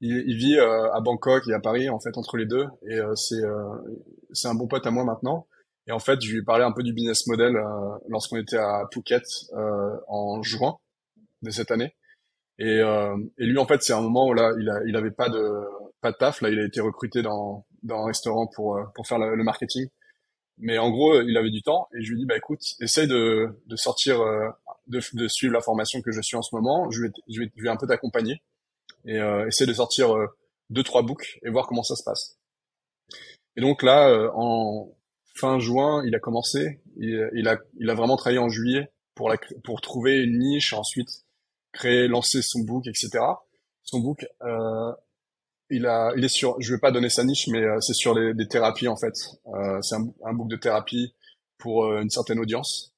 il, 0.00 0.22
il 0.26 0.36
vit 0.36 0.56
euh, 0.56 0.92
à 0.92 1.00
Bangkok 1.00 1.48
et 1.48 1.52
à 1.52 1.60
Paris 1.60 1.90
en 1.90 1.98
fait 1.98 2.16
entre 2.16 2.36
les 2.36 2.46
deux, 2.46 2.66
et 2.88 3.00
c'est 3.16 3.42
c'est 4.32 4.48
un 4.48 4.54
bon 4.54 4.68
pote 4.68 4.86
à 4.86 4.90
moi 4.90 5.04
maintenant. 5.04 5.46
Et 5.86 5.92
en 5.92 5.98
fait, 5.98 6.20
je 6.20 6.30
lui 6.30 6.38
ai 6.38 6.42
parlé 6.42 6.64
un 6.64 6.72
peu 6.72 6.82
du 6.82 6.92
business 6.92 7.26
model 7.26 7.58
lorsqu'on 8.08 8.36
était 8.36 8.58
à 8.58 8.84
Phuket 8.92 9.24
en 10.08 10.42
juin 10.42 10.76
de 11.42 11.50
cette 11.50 11.70
année. 11.70 11.94
Et, 12.60 12.78
euh, 12.80 13.16
et, 13.38 13.46
lui, 13.46 13.58
en 13.58 13.66
fait, 13.66 13.82
c'est 13.82 13.94
un 13.94 14.02
moment 14.02 14.26
où 14.28 14.34
là, 14.34 14.52
il, 14.60 14.68
a, 14.68 14.80
il 14.86 14.94
avait 14.94 15.10
pas 15.10 15.30
de 15.30 15.64
pas 16.02 16.12
de 16.12 16.16
taf. 16.16 16.42
Là, 16.42 16.50
il 16.50 16.58
a 16.58 16.66
été 16.66 16.80
recruté 16.80 17.22
dans 17.22 17.66
dans 17.82 18.02
un 18.02 18.06
restaurant 18.06 18.46
pour 18.54 18.78
pour 18.94 19.06
faire 19.06 19.18
le, 19.18 19.42
marketing. 19.42 19.88
Mais 20.58 20.76
en 20.76 20.90
gros, 20.90 21.22
il 21.22 21.36
avait 21.38 21.50
du 21.50 21.62
temps 21.62 21.88
et 21.94 22.02
je 22.02 22.10
lui 22.10 22.18
dit, 22.18 22.26
bah 22.26 22.36
écoute, 22.36 22.60
essaye 22.80 23.08
de 23.08 23.48
de 23.66 23.76
sortir 23.76 24.18
de, 24.88 25.00
de, 25.14 25.28
suivre 25.28 25.54
la 25.54 25.62
formation 25.62 26.02
que 26.02 26.12
je 26.12 26.20
suis 26.20 26.36
en 26.36 26.42
ce 26.42 26.54
moment. 26.54 26.90
Je 26.90 27.02
vais, 27.02 27.08
je 27.28 27.40
vais, 27.40 27.50
je 27.56 27.62
vais 27.62 27.70
un 27.70 27.76
peu 27.76 27.86
t'accompagner 27.86 28.42
et 29.06 29.18
euh, 29.18 29.46
essayer 29.46 29.66
de 29.66 29.72
sortir 29.72 30.14
euh, 30.14 30.26
deux 30.68 30.82
trois 30.82 31.02
books 31.02 31.38
et 31.42 31.48
voir 31.48 31.66
comment 31.66 31.82
ça 31.82 31.96
se 31.96 32.02
passe. 32.04 32.38
Et 33.56 33.62
donc 33.62 33.82
là, 33.82 34.30
en 34.34 34.90
fin 35.34 35.58
juin, 35.58 36.02
il 36.06 36.14
a 36.14 36.18
commencé. 36.18 36.80
Il, 36.96 37.48
a, 37.48 37.58
il 37.78 37.90
a 37.90 37.94
vraiment 37.94 38.16
travaillé 38.16 38.38
en 38.38 38.48
juillet 38.48 38.90
pour, 39.14 39.28
la, 39.28 39.36
pour 39.64 39.80
trouver 39.80 40.18
une 40.22 40.38
niche, 40.38 40.72
ensuite 40.72 41.24
créer, 41.72 42.08
lancer 42.08 42.42
son 42.42 42.60
book, 42.60 42.86
etc. 42.86 43.10
Son 43.82 44.00
book, 44.00 44.26
euh, 44.42 44.92
il 45.70 45.86
a, 45.86 46.12
il 46.16 46.24
est 46.24 46.28
sur, 46.28 46.60
je 46.60 46.74
vais 46.74 46.80
pas 46.80 46.90
donner 46.90 47.08
sa 47.08 47.24
niche, 47.24 47.48
mais 47.48 47.62
euh, 47.62 47.80
c'est 47.80 47.94
sur 47.94 48.14
les, 48.14 48.34
des 48.34 48.48
thérapies 48.48 48.88
en 48.88 48.96
fait. 48.96 49.14
Euh, 49.54 49.80
c'est 49.82 49.94
un, 49.94 50.12
un, 50.24 50.32
book 50.32 50.48
de 50.48 50.56
thérapie 50.56 51.14
pour 51.58 51.84
euh, 51.84 52.02
une 52.02 52.10
certaine 52.10 52.38
audience. 52.38 52.92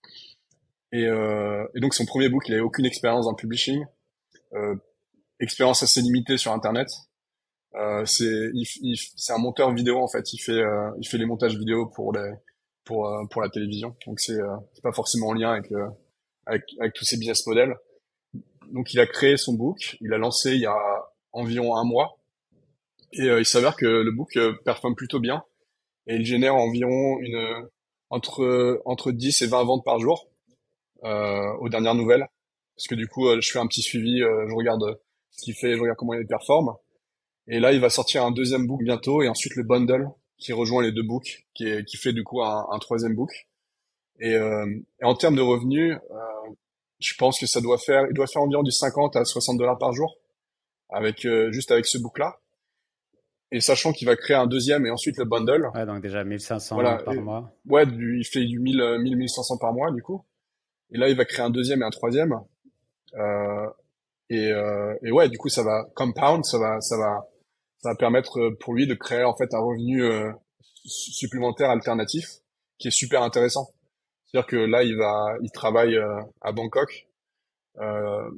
Et, 0.90 1.06
euh, 1.06 1.66
et, 1.74 1.80
donc 1.80 1.94
son 1.94 2.06
premier 2.06 2.28
book, 2.28 2.44
il 2.48 2.54
avait 2.54 2.62
aucune 2.62 2.84
expérience 2.84 3.24
dans 3.24 3.32
le 3.32 3.36
publishing, 3.36 3.84
expérience 5.40 5.82
assez 5.82 6.02
limitée 6.02 6.36
sur 6.36 6.52
Internet. 6.52 6.88
C'est, 8.05 8.51
il, 8.55 8.97
c'est 9.16 9.32
un 9.32 9.39
monteur 9.39 9.73
vidéo 9.73 9.99
en 9.99 10.09
fait. 10.09 10.32
Il 10.32 10.39
fait, 10.39 10.62
il 11.01 11.09
fait 11.09 11.19
les 11.19 11.27
montages 11.27 11.57
vidéo 11.57 11.86
pour 11.86 12.12
les, 12.12 12.32
pour 12.85 13.09
pour 13.31 13.43
la 13.43 13.49
télévision. 13.49 13.97
Donc 14.07 14.20
c'est, 14.20 14.39
c'est 14.74 14.82
pas 14.82 14.93
forcément 14.93 15.28
en 15.28 15.35
lien 15.35 15.53
avec, 15.53 15.73
avec 16.47 16.65
avec 16.78 16.93
tous 16.94 17.05
ces 17.05 17.16
business 17.16 17.47
models. 17.47 17.74
Donc 18.73 18.93
il 18.94 19.01
a 19.01 19.07
créé 19.07 19.36
son 19.36 19.53
book, 19.53 19.97
il 20.01 20.12
a 20.12 20.19
lancé 20.19 20.53
il 20.53 20.61
y 20.61 20.66
a 20.66 20.77
environ 21.32 21.77
un 21.77 21.85
mois 21.85 22.19
et 23.12 23.28
euh, 23.28 23.40
il 23.40 23.47
s'avère 23.47 23.77
que 23.77 23.86
le 23.86 24.11
book 24.11 24.36
euh, 24.36 24.55
performe 24.65 24.94
plutôt 24.94 25.20
bien 25.20 25.44
et 26.07 26.16
il 26.16 26.24
génère 26.24 26.55
environ 26.55 27.19
une 27.20 27.69
entre 28.11 28.81
entre 28.85 29.12
10 29.12 29.43
et 29.43 29.47
20 29.47 29.65
ventes 29.65 29.85
par 29.85 29.99
jour 29.99 30.28
euh, 31.05 31.53
aux 31.61 31.69
dernières 31.69 31.94
nouvelles. 31.94 32.27
Parce 32.77 32.86
que 32.86 32.94
du 32.94 33.07
coup, 33.07 33.28
euh, 33.28 33.39
je 33.40 33.51
fais 33.53 33.59
un 33.59 33.66
petit 33.66 33.82
suivi, 33.82 34.20
je 34.20 34.55
regarde 34.55 34.99
ce 35.31 35.44
qu'il 35.44 35.55
fait, 35.55 35.74
je 35.74 35.81
regarde 35.81 35.99
comment 35.99 36.15
il 36.15 36.27
performe. 36.27 36.74
Et 37.48 37.60
là, 37.60 37.73
il 37.73 37.81
va 37.81 37.90
sortir 37.90 38.24
un 38.24 38.31
deuxième 38.31 38.66
book 38.66 38.82
bientôt 38.82 39.23
et 39.23 39.28
ensuite 39.28 39.56
le 39.56 39.64
bundle 39.64 40.09
qui 40.39 40.52
rejoint 40.52 40.82
les 40.82 40.93
deux 40.93 41.02
books, 41.02 41.44
qui, 41.55 41.69
est, 41.69 41.85
qui 41.85 41.97
fait 41.97 42.12
du 42.12 42.24
coup 42.24 42.43
un, 42.43 42.66
un 42.70 42.78
troisième 42.78 43.14
book. 43.14 43.31
Et, 44.20 44.32
et, 44.32 45.05
en 45.05 45.14
termes 45.14 45.35
de 45.36 45.43
revenus, 45.43 45.97
je 47.01 47.14
pense 47.19 47.39
que 47.40 47.47
ça 47.47 47.60
doit 47.60 47.78
faire, 47.78 48.06
il 48.09 48.14
doit 48.14 48.27
faire 48.27 48.43
environ 48.43 48.62
du 48.62 48.70
50 48.70 49.16
à 49.16 49.24
60 49.24 49.59
dollars 49.59 49.78
par 49.78 49.93
jour 49.93 50.19
avec 50.90 51.27
juste 51.51 51.73
avec 51.73 51.86
ce 51.86 51.98
book 51.98 52.19
là 52.19 52.39
et 53.52 53.60
sachant 53.60 53.93
qu'il 53.93 54.09
va 54.09 54.16
créer 54.16 54.36
un 54.36 54.47
deuxième 54.47 54.86
et 54.86 54.90
ensuite 54.90 55.19
le 55.19 55.27
bundle. 55.27 55.70
Ouais, 55.74 55.85
donc 55.85 56.02
déjà 56.02 56.24
1500 56.24 56.77
par 57.05 57.14
mois. 57.14 57.52
Ouais, 57.69 57.85
il 57.85 58.24
fait 58.24 58.44
du 58.44 58.59
1000, 58.59 58.98
1000, 59.01 59.16
1500 59.16 59.59
par 59.59 59.74
mois, 59.74 59.93
du 59.93 60.02
coup. 60.02 60.24
Et 60.90 60.97
là, 60.97 61.09
il 61.10 61.16
va 61.16 61.27
créer 61.27 61.44
un 61.44 61.51
deuxième 61.51 61.82
et 61.82 61.85
un 61.85 61.90
troisième. 61.90 62.35
Euh, 63.14 63.66
et, 64.31 64.51
euh, 64.51 64.94
et 65.02 65.12
ouais, 65.12 65.28
du 65.28 65.36
coup, 65.36 65.51
ça 65.51 65.62
va 65.62 65.85
compound, 65.94 66.44
ça 66.47 66.59
va, 66.59 66.81
ça 66.81 66.97
va, 66.97 67.28
ça 67.82 67.90
va 67.90 67.96
permettre 67.96 68.50
pour 68.60 68.74
lui 68.74 68.86
de 68.86 68.94
créer 68.94 69.24
en 69.24 69.36
fait 69.36 69.52
un 69.54 69.60
revenu 69.60 70.02
euh, 70.02 70.30
supplémentaire 70.84 71.70
alternatif 71.70 72.26
qui 72.78 72.88
est 72.88 72.92
super 72.92 73.22
intéressant. 73.22 73.68
C'est-à-dire 74.26 74.46
que 74.46 74.56
là, 74.56 74.82
il 74.82 74.96
va, 74.96 75.36
il 75.42 75.50
travaille 75.50 75.96
euh, 75.96 76.20
à 76.40 76.52
Bangkok. 76.52 77.09
Euh, 77.78 78.30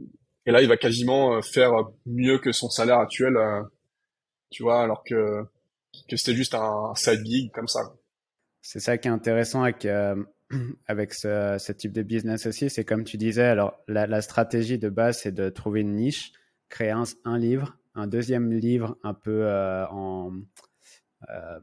et 0.46 0.50
là, 0.50 0.60
il 0.60 0.68
va 0.68 0.76
quasiment 0.76 1.40
faire 1.42 1.72
mieux 2.06 2.38
que 2.38 2.52
son 2.52 2.68
salaire 2.68 2.98
actuel 2.98 3.36
tu 4.54 4.62
vois, 4.62 4.82
alors 4.82 5.02
que, 5.04 5.42
que 6.08 6.16
c'était 6.16 6.34
juste 6.34 6.54
un 6.54 6.94
side 6.94 7.26
gig 7.26 7.50
comme 7.52 7.66
ça. 7.66 7.80
C'est 8.62 8.80
ça 8.80 8.96
qui 8.96 9.08
est 9.08 9.10
intéressant 9.10 9.62
avec, 9.62 9.84
euh, 9.84 10.14
avec 10.86 11.12
ce, 11.12 11.72
type 11.72 11.92
de 11.92 12.02
business 12.02 12.46
aussi, 12.46 12.70
c'est 12.70 12.84
comme 12.84 13.04
tu 13.04 13.16
disais, 13.16 13.42
alors 13.42 13.76
la, 13.88 14.22
stratégie 14.22 14.78
de 14.78 14.88
base, 14.88 15.18
c'est 15.18 15.32
de 15.32 15.50
trouver 15.50 15.80
une 15.80 15.96
niche, 15.96 16.32
créer 16.68 16.92
un, 16.92 17.38
livre, 17.38 17.76
un 17.94 18.06
deuxième 18.06 18.52
livre 18.52 18.96
un 19.02 19.14
peu 19.14 19.46
euh, 19.46 19.86
en... 19.88 20.32
Euh, 21.30 21.60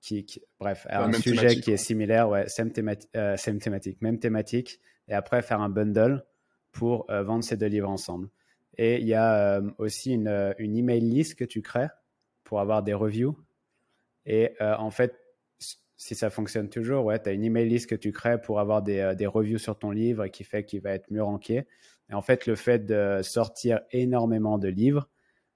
qui, 0.00 0.26
bref, 0.58 0.86
un 0.88 1.12
sujet 1.12 1.56
qui 1.56 1.72
est 1.72 1.76
similaire, 1.76 2.28
ouais, 2.30 2.46
même 2.58 2.72
thématique, 2.72 3.10
euh, 3.16 3.36
thématique, 3.36 4.00
même 4.00 4.18
thématique, 4.18 4.80
et 5.08 5.12
après 5.12 5.42
faire 5.42 5.60
un 5.60 5.68
bundle 5.68 6.24
pour 6.72 7.06
vendre 7.08 7.44
ces 7.44 7.58
deux 7.58 7.66
livres 7.66 7.90
ensemble. 7.90 8.30
Et 8.78 8.98
il 9.00 9.06
y 9.06 9.14
a 9.14 9.60
aussi 9.76 10.14
une, 10.14 10.54
une 10.58 10.74
email 10.74 11.00
list 11.00 11.34
que 11.34 11.44
tu 11.44 11.60
crées 11.60 11.88
pour 12.44 12.60
avoir 12.60 12.82
des 12.82 12.94
reviews. 12.94 13.36
Et 14.24 14.54
en 14.60 14.90
fait, 14.90 15.20
si 15.96 16.14
ça 16.14 16.30
fonctionne 16.30 16.70
toujours, 16.70 17.04
ouais, 17.04 17.20
tu 17.22 17.28
as 17.28 17.32
une 17.32 17.44
email 17.44 17.68
list 17.68 17.86
que 17.86 17.94
tu 17.94 18.10
crées 18.10 18.40
pour 18.40 18.58
avoir 18.58 18.82
des, 18.82 19.12
des 19.18 19.26
reviews 19.26 19.58
sur 19.58 19.78
ton 19.78 19.90
livre 19.90 20.28
qui 20.28 20.44
fait 20.44 20.64
qu'il 20.64 20.80
va 20.80 20.92
être 20.92 21.10
mieux 21.10 21.22
ranké. 21.22 21.66
Et 22.08 22.14
en 22.14 22.22
fait, 22.22 22.46
le 22.46 22.56
fait 22.56 22.86
de 22.86 23.20
sortir 23.22 23.80
énormément 23.90 24.56
de 24.56 24.68
livres, 24.68 25.08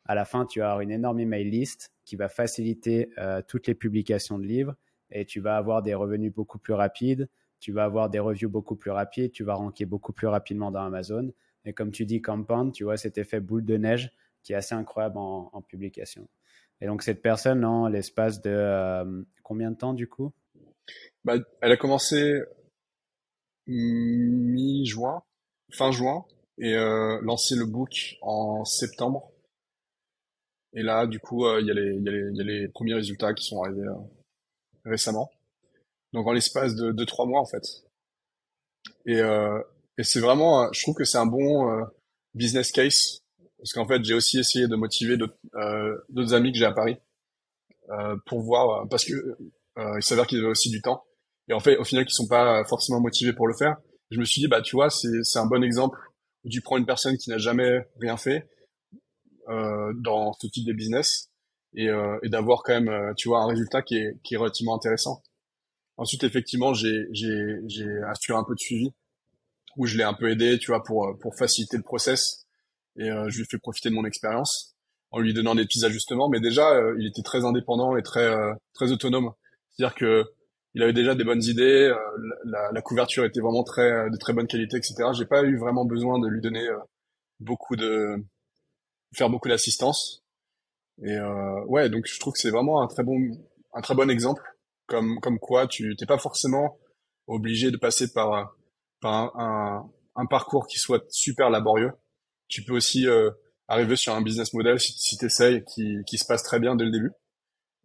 à 0.04 0.14
la 0.14 0.24
fin, 0.24 0.46
tu 0.46 0.60
vas 0.60 0.66
avoir 0.66 0.80
une 0.80 0.90
énorme 0.90 1.20
email 1.20 1.44
list 1.44 1.92
qui 2.04 2.16
va 2.16 2.28
faciliter 2.28 3.10
euh, 3.18 3.42
toutes 3.46 3.66
les 3.66 3.74
publications 3.74 4.38
de 4.38 4.44
livres 4.44 4.74
et 5.10 5.24
tu 5.24 5.40
vas 5.40 5.56
avoir 5.56 5.82
des 5.82 5.94
revenus 5.94 6.32
beaucoup 6.32 6.58
plus 6.58 6.74
rapides, 6.74 7.28
tu 7.60 7.72
vas 7.72 7.84
avoir 7.84 8.10
des 8.10 8.18
reviews 8.18 8.50
beaucoup 8.50 8.76
plus 8.76 8.90
rapides, 8.90 9.32
tu 9.32 9.44
vas 9.44 9.54
ranker 9.54 9.86
beaucoup 9.86 10.12
plus 10.12 10.26
rapidement 10.26 10.70
dans 10.70 10.84
Amazon. 10.84 11.32
Et 11.64 11.72
comme 11.72 11.90
tu 11.90 12.04
dis, 12.04 12.20
Compound, 12.20 12.72
tu 12.72 12.84
vois 12.84 12.96
cet 12.96 13.16
effet 13.16 13.40
boule 13.40 13.64
de 13.64 13.76
neige 13.76 14.10
qui 14.42 14.52
est 14.52 14.56
assez 14.56 14.74
incroyable 14.74 15.16
en, 15.16 15.48
en 15.52 15.62
publication. 15.62 16.28
Et 16.80 16.86
donc 16.86 17.02
cette 17.02 17.22
personne, 17.22 17.64
en 17.64 17.88
l'espace 17.88 18.42
de 18.42 18.50
euh, 18.50 19.22
combien 19.42 19.70
de 19.70 19.76
temps 19.76 19.94
du 19.94 20.06
coup? 20.08 20.32
Bah, 21.24 21.36
Elle 21.62 21.72
a 21.72 21.76
commencé 21.76 22.42
mi-juin, 23.66 25.22
fin 25.72 25.90
juin, 25.90 26.26
et 26.58 26.74
euh, 26.74 27.18
lancé 27.22 27.56
le 27.56 27.64
book 27.64 28.16
en 28.20 28.64
septembre. 28.64 29.32
Et 30.74 30.82
là, 30.82 31.06
du 31.06 31.20
coup, 31.20 31.46
euh, 31.46 31.60
il 31.60 31.66
y, 31.66 31.70
y, 31.70 32.36
y, 32.36 32.40
a 32.40 32.44
les 32.44 32.68
premiers 32.68 32.94
résultats 32.94 33.32
qui 33.32 33.44
sont 33.46 33.62
arrivés 33.62 33.86
euh, 33.86 33.94
récemment. 34.84 35.30
Donc 36.12 36.26
en 36.26 36.32
l'espace 36.32 36.74
de 36.74 36.92
2-3 36.92 37.28
mois 37.28 37.40
en 37.40 37.46
fait. 37.46 37.62
Et, 39.06 39.18
et 39.18 40.04
c'est 40.04 40.20
vraiment, 40.20 40.72
je 40.72 40.80
trouve 40.82 40.94
que 40.94 41.04
c'est 41.04 41.18
un 41.18 41.26
bon 41.26 41.84
business 42.34 42.70
case 42.70 43.24
parce 43.64 43.72
qu'en 43.72 43.86
fait, 43.86 44.04
j'ai 44.04 44.12
aussi 44.12 44.38
essayé 44.38 44.68
de 44.68 44.76
motiver 44.76 45.16
d'autres 45.16 45.38
euh, 45.54 46.36
amis 46.36 46.52
que 46.52 46.58
j'ai 46.58 46.66
à 46.66 46.72
Paris 46.72 46.98
euh, 47.88 48.14
pour 48.26 48.42
voir, 48.42 48.82
euh, 48.82 48.86
parce 48.90 49.06
que 49.06 49.14
euh, 49.14 49.96
il 49.96 50.02
s'avère 50.02 50.26
qu'ils 50.26 50.40
avaient 50.40 50.48
aussi 50.48 50.68
du 50.68 50.82
temps. 50.82 51.02
Et 51.48 51.54
en 51.54 51.60
fait, 51.60 51.78
au 51.78 51.84
final, 51.84 52.04
qu'ils 52.04 52.12
sont 52.12 52.28
pas 52.28 52.62
forcément 52.66 53.00
motivés 53.00 53.32
pour 53.32 53.48
le 53.48 53.54
faire. 53.54 53.76
Je 54.10 54.20
me 54.20 54.26
suis 54.26 54.42
dit, 54.42 54.48
bah, 54.48 54.60
tu 54.60 54.76
vois, 54.76 54.90
c'est 54.90 55.08
c'est 55.22 55.38
un 55.38 55.46
bon 55.46 55.64
exemple 55.64 55.98
où 56.44 56.50
tu 56.50 56.60
prends 56.60 56.76
une 56.76 56.84
personne 56.84 57.16
qui 57.16 57.30
n'a 57.30 57.38
jamais 57.38 57.88
rien 58.00 58.18
fait 58.18 58.36
euh, 58.36 58.53
dans 59.48 60.32
ce 60.34 60.46
type 60.46 60.66
de 60.66 60.72
business 60.72 61.30
et, 61.74 61.88
euh, 61.88 62.18
et 62.22 62.28
d'avoir 62.28 62.62
quand 62.62 62.80
même, 62.80 63.14
tu 63.16 63.28
vois, 63.28 63.42
un 63.42 63.46
résultat 63.46 63.82
qui 63.82 63.96
est 63.96 64.18
qui 64.22 64.34
est 64.34 64.36
relativement 64.36 64.76
intéressant. 64.76 65.22
Ensuite, 65.96 66.24
effectivement, 66.24 66.74
j'ai 66.74 67.06
j'ai 67.12 67.58
j'ai 67.66 67.88
assuré 68.08 68.38
un 68.38 68.44
peu 68.44 68.54
de 68.54 68.60
suivi 68.60 68.90
où 69.76 69.86
je 69.86 69.96
l'ai 69.96 70.04
un 70.04 70.14
peu 70.14 70.30
aidé, 70.30 70.58
tu 70.58 70.70
vois, 70.70 70.82
pour 70.82 71.16
pour 71.20 71.36
faciliter 71.36 71.76
le 71.76 71.82
process 71.82 72.44
et 72.96 73.10
euh, 73.10 73.28
je 73.28 73.36
lui 73.36 73.42
ai 73.42 73.46
fait 73.46 73.58
profiter 73.58 73.90
de 73.90 73.94
mon 73.94 74.04
expérience 74.04 74.74
en 75.10 75.20
lui 75.20 75.34
donnant 75.34 75.54
des 75.54 75.64
petits 75.64 75.84
ajustements. 75.84 76.28
Mais 76.28 76.40
déjà, 76.40 76.70
euh, 76.70 76.96
il 76.98 77.06
était 77.06 77.22
très 77.22 77.44
indépendant 77.44 77.96
et 77.96 78.02
très 78.02 78.24
euh, 78.24 78.52
très 78.74 78.92
autonome. 78.92 79.32
C'est-à-dire 79.72 79.94
que 79.94 80.24
il 80.74 80.82
avait 80.82 80.92
déjà 80.92 81.14
des 81.14 81.22
bonnes 81.22 81.42
idées, 81.44 81.94
la, 82.44 82.72
la, 82.72 82.82
couverture 82.82 83.24
était 83.24 83.38
vraiment 83.40 83.62
très 83.62 84.10
de 84.10 84.16
très 84.16 84.32
bonne 84.32 84.48
qualité, 84.48 84.76
etc. 84.76 84.94
J'ai 85.16 85.24
pas 85.24 85.44
eu 85.44 85.56
vraiment 85.56 85.84
besoin 85.84 86.18
de 86.18 86.26
lui 86.26 86.40
donner 86.40 86.66
beaucoup 87.38 87.76
de 87.76 88.16
faire 89.14 89.30
beaucoup 89.30 89.48
d'assistance. 89.48 90.22
Et 91.02 91.18
ouais, 91.66 91.90
donc 91.90 92.06
je 92.06 92.20
trouve 92.20 92.34
que 92.34 92.38
c'est 92.38 92.50
vraiment 92.50 92.82
un 92.82 92.86
très 92.86 93.02
bon 93.02 93.18
un 93.72 93.80
très 93.80 93.94
bon 93.94 94.08
exemple, 94.08 94.42
comme 94.86 95.18
comme 95.20 95.38
quoi 95.38 95.66
tu 95.66 95.96
t'es 95.96 96.06
pas 96.06 96.18
forcément 96.18 96.78
obligé 97.26 97.70
de 97.70 97.76
passer 97.76 98.12
par 98.12 98.54
par 99.00 99.36
un, 99.36 99.90
un 100.14 100.26
parcours 100.26 100.66
qui 100.66 100.78
soit 100.78 101.04
super 101.10 101.50
laborieux 101.50 101.90
tu 102.48 102.62
peux 102.62 102.74
aussi 102.74 103.06
euh, 103.06 103.30
arriver 103.68 103.96
sur 103.96 104.14
un 104.14 104.22
business 104.22 104.52
model 104.52 104.78
si, 104.78 104.92
si 104.96 105.16
tu 105.16 105.26
essayes 105.26 105.64
qui, 105.64 105.96
qui 106.06 106.18
se 106.18 106.24
passe 106.26 106.42
très 106.42 106.60
bien 106.60 106.76
dès 106.76 106.84
le 106.84 106.90
début. 106.90 107.10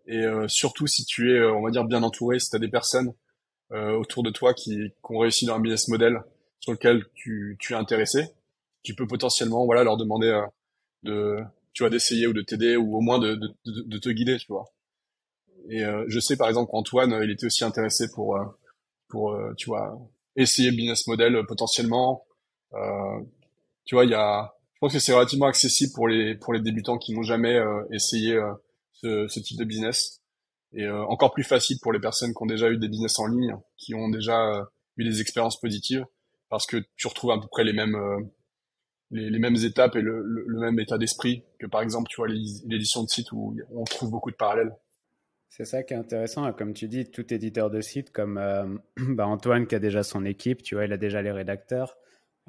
Et 0.06 0.24
euh, 0.24 0.48
surtout 0.48 0.88
si 0.88 1.06
tu 1.06 1.32
es, 1.32 1.40
euh, 1.40 1.54
on 1.54 1.64
va 1.64 1.72
dire, 1.72 1.86
bien 1.86 2.04
entouré, 2.04 2.40
si 2.40 2.50
tu 2.50 2.56
as 2.56 2.60
des 2.60 2.70
personnes 2.70 3.14
autour 3.72 4.24
de 4.24 4.32
toi 4.32 4.56
qui, 4.56 4.72
qui, 4.72 5.12
ont 5.12 5.20
réussi 5.20 5.46
dans 5.46 5.54
un 5.54 5.60
business 5.60 5.90
model 5.90 6.24
sur 6.60 6.72
lequel 6.72 7.06
tu, 7.14 7.56
tu 7.60 7.74
es 7.74 7.76
intéressé, 7.76 8.26
tu 8.82 8.96
peux 8.96 9.06
potentiellement 9.06 9.64
voilà 9.66 9.84
leur 9.84 9.96
demander 9.96 10.44
de 11.04 11.38
tu 11.74 11.84
vois 11.84 11.90
d'essayer 11.90 12.28
ou 12.28 12.34
de 12.34 12.42
t'aider 12.42 12.76
ou 12.76 12.98
au 12.98 13.02
moins 13.02 13.20
de, 13.20 13.36
de, 13.36 13.56
de, 13.66 13.98
te 13.98 14.10
guider 14.10 14.38
tu 14.38 14.48
vois. 14.48 14.66
Et 15.70 15.84
je 16.08 16.20
sais 16.20 16.36
par 16.36 16.48
exemple 16.48 16.72
qu'Antoine 16.72 17.20
il 17.24 17.32
était 17.32 17.46
aussi 17.46 17.64
intéressé 17.64 18.06
pour 18.14 18.40
pour 19.08 19.38
tu 19.58 19.70
vois 19.70 19.98
essayer 20.36 20.72
le 20.72 20.78
business 20.78 21.08
model 21.08 21.46
potentiellement. 21.48 22.26
Tu 23.86 23.96
vois 23.96 24.06
il 24.06 24.12
y 24.12 24.16
a 24.16 24.54
je 24.80 24.86
pense 24.86 24.94
que 24.94 25.00
c'est 25.00 25.12
relativement 25.12 25.48
accessible 25.48 25.92
pour 25.94 26.08
les 26.08 26.36
pour 26.36 26.54
les 26.54 26.62
débutants 26.62 26.98
qui 26.98 27.14
n'ont 27.14 27.22
jamais 27.22 27.56
euh, 27.56 27.84
essayé 27.92 28.36
euh, 28.36 28.54
ce, 28.94 29.28
ce, 29.28 29.42
type 29.42 29.58
de 29.58 29.66
business. 29.66 30.22
Et 30.72 30.84
euh, 30.84 31.04
encore 31.08 31.34
plus 31.34 31.44
facile 31.44 31.80
pour 31.82 31.92
les 31.92 32.00
personnes 32.00 32.34
qui 32.34 32.42
ont 32.42 32.46
déjà 32.46 32.70
eu 32.70 32.78
des 32.78 32.88
business 32.88 33.20
en 33.20 33.28
ligne, 33.28 33.58
qui 33.76 33.94
ont 33.94 34.08
déjà 34.08 34.66
eu 34.96 35.04
des 35.04 35.20
expériences 35.20 35.60
positives, 35.60 36.06
parce 36.48 36.66
que 36.66 36.78
tu 36.96 37.08
retrouves 37.08 37.32
à 37.32 37.42
peu 37.42 37.48
près 37.52 37.66
les 37.66 37.74
mêmes 37.74 37.98
les, 39.12 39.40
mêmes 39.40 39.56
étapes 39.56 39.96
et 39.96 40.02
le, 40.02 40.22
le, 40.24 40.60
même 40.60 40.80
état 40.80 40.98
d'esprit 40.98 41.44
que 41.60 41.66
par 41.66 41.82
exemple 41.82 42.08
tu 42.10 42.18
vois 42.18 42.28
l'édition 42.28 43.04
de 43.04 43.10
site 43.10 43.32
où 43.32 43.56
on 43.72 43.84
trouve 43.84 44.12
beaucoup 44.12 44.32
de 44.32 44.36
parallèles. 44.36 44.74
C'est 45.50 45.66
ça 45.66 45.84
qui 45.84 45.94
est 45.94 45.98
intéressant. 45.98 46.52
Comme 46.54 46.74
tu 46.74 46.88
dis, 46.88 47.10
tout 47.10 47.34
éditeur 47.34 47.72
de 47.72 47.82
site, 47.82 48.12
comme 48.12 48.38
euh, 48.38 48.78
bah, 48.98 49.28
Antoine 49.28 49.66
qui 49.66 49.76
a 49.76 49.80
déjà 49.80 50.04
son 50.04 50.24
équipe, 50.24 50.62
tu 50.62 50.76
vois, 50.76 50.86
il 50.86 50.94
a 50.94 50.98
déjà 50.98 51.22
les 51.22 51.32
rédacteurs. 51.32 51.98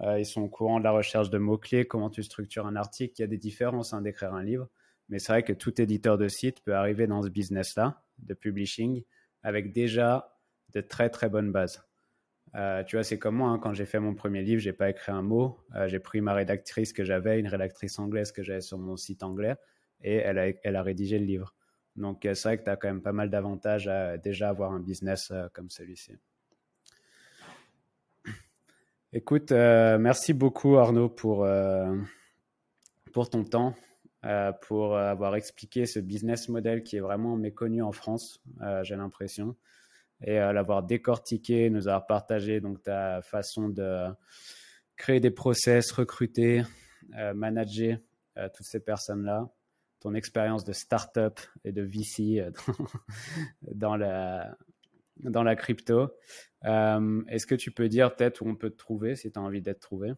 Euh, 0.00 0.18
ils 0.18 0.26
sont 0.26 0.42
au 0.42 0.48
courant 0.48 0.78
de 0.78 0.84
la 0.84 0.92
recherche 0.92 1.30
de 1.30 1.38
mots-clés, 1.38 1.86
comment 1.86 2.10
tu 2.10 2.22
structures 2.22 2.66
un 2.66 2.76
article. 2.76 3.14
Il 3.18 3.22
y 3.22 3.24
a 3.24 3.28
des 3.28 3.38
différences 3.38 3.92
hein, 3.94 4.02
d'écrire 4.02 4.34
un 4.34 4.42
livre. 4.42 4.68
Mais 5.08 5.18
c'est 5.18 5.32
vrai 5.32 5.42
que 5.42 5.52
tout 5.52 5.80
éditeur 5.80 6.18
de 6.18 6.28
site 6.28 6.62
peut 6.62 6.74
arriver 6.74 7.06
dans 7.06 7.22
ce 7.22 7.28
business-là, 7.28 8.02
de 8.18 8.34
publishing, 8.34 9.02
avec 9.42 9.72
déjà 9.72 10.36
de 10.74 10.80
très 10.80 11.10
très 11.10 11.28
bonnes 11.28 11.50
bases. 11.50 11.82
Euh, 12.56 12.82
tu 12.84 12.96
vois, 12.96 13.04
c'est 13.04 13.18
comme 13.18 13.36
moi, 13.36 13.50
hein, 13.50 13.58
quand 13.58 13.72
j'ai 13.72 13.86
fait 13.86 14.00
mon 14.00 14.14
premier 14.14 14.42
livre, 14.42 14.60
j'ai 14.60 14.72
pas 14.72 14.90
écrit 14.90 15.12
un 15.12 15.22
mot. 15.22 15.58
j'ai 15.86 16.00
pris 16.00 16.20
ma 16.20 16.34
rédactrice 16.34 16.92
que 16.92 17.04
j'avais, 17.04 17.38
une 17.38 17.48
rédactrice 17.48 17.98
anglaise 17.98 18.32
que 18.32 18.42
j'avais 18.42 18.60
sur 18.60 18.78
mon 18.78 18.96
site 18.96 19.22
anglais, 19.22 19.56
et 20.02 20.16
elle 20.16 20.76
a, 20.76 20.82
rédigé 20.82 21.18
le 21.18 21.24
livre. 21.24 21.54
Donc, 21.96 22.24
euh, 22.24 22.34
c'est 22.34 22.48
vrai 22.48 22.58
que 22.58 22.64
tu 22.64 22.70
as 22.70 22.76
quand 22.76 22.88
même 22.88 23.02
pas 23.02 23.12
mal 23.12 23.30
d'avantages 23.30 23.88
à 23.88 24.16
déjà 24.16 24.48
avoir 24.48 24.72
un 24.72 24.80
business 24.80 25.30
euh, 25.30 25.48
comme 25.52 25.70
celui-ci. 25.70 26.12
Écoute, 29.12 29.50
euh, 29.52 29.98
merci 29.98 30.32
beaucoup 30.32 30.76
Arnaud 30.76 31.08
pour, 31.08 31.46
pour 33.12 33.28
ton 33.28 33.42
temps, 33.42 33.74
pour 34.62 34.96
avoir 34.96 35.34
expliqué 35.34 35.84
ce 35.84 35.98
business 35.98 36.48
model 36.48 36.84
qui 36.84 36.96
est 36.96 37.00
vraiment 37.00 37.36
méconnu 37.36 37.82
en 37.82 37.90
France, 37.90 38.40
j'ai 38.82 38.94
l'impression, 38.94 39.56
et 40.22 40.36
l'avoir 40.36 40.82
décortiqué, 40.82 41.70
nous 41.70 41.88
avoir 41.88 42.06
partagé 42.06 42.60
donc 42.60 42.82
ta 42.82 43.22
façon 43.22 43.68
de 43.68 44.08
créer 44.96 45.20
des 45.20 45.30
process, 45.30 45.92
recruter, 45.92 46.62
manager 47.34 47.98
toutes 48.54 48.66
ces 48.66 48.80
personnes-là 48.80 49.50
ton 50.00 50.14
expérience 50.14 50.64
de 50.64 50.72
startup 50.72 51.38
et 51.64 51.72
de 51.72 51.82
VC 51.82 52.40
euh, 52.40 52.50
dans, 53.74 53.96
la, 53.96 54.56
dans 55.18 55.42
la 55.42 55.56
crypto. 55.56 56.10
Euh, 56.64 57.22
est-ce 57.28 57.46
que 57.46 57.54
tu 57.54 57.70
peux 57.70 57.88
dire 57.88 58.14
peut-être 58.14 58.42
où 58.42 58.48
on 58.48 58.56
peut 58.56 58.70
te 58.70 58.76
trouver 58.76 59.14
si 59.14 59.30
tu 59.30 59.38
as 59.38 59.42
envie 59.42 59.62
d'être 59.62 59.80
trouvé? 59.80 60.12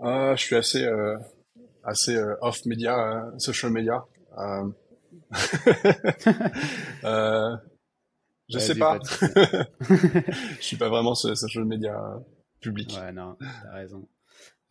Euh, 0.00 0.36
Je 0.36 0.42
suis 0.42 0.56
assez, 0.56 0.86
assez 1.84 2.18
off 2.40 2.64
media, 2.66 3.32
social 3.38 3.72
media. 3.72 4.04
je 8.48 8.58
sais 8.58 8.74
pas. 8.74 8.98
je 9.80 10.60
suis 10.60 10.76
pas 10.76 10.88
vraiment 10.88 11.14
social 11.14 11.64
media 11.64 12.22
public. 12.60 12.96
Ouais, 13.00 13.12
non, 13.12 13.36
t'as 13.38 13.74
raison. 13.74 14.08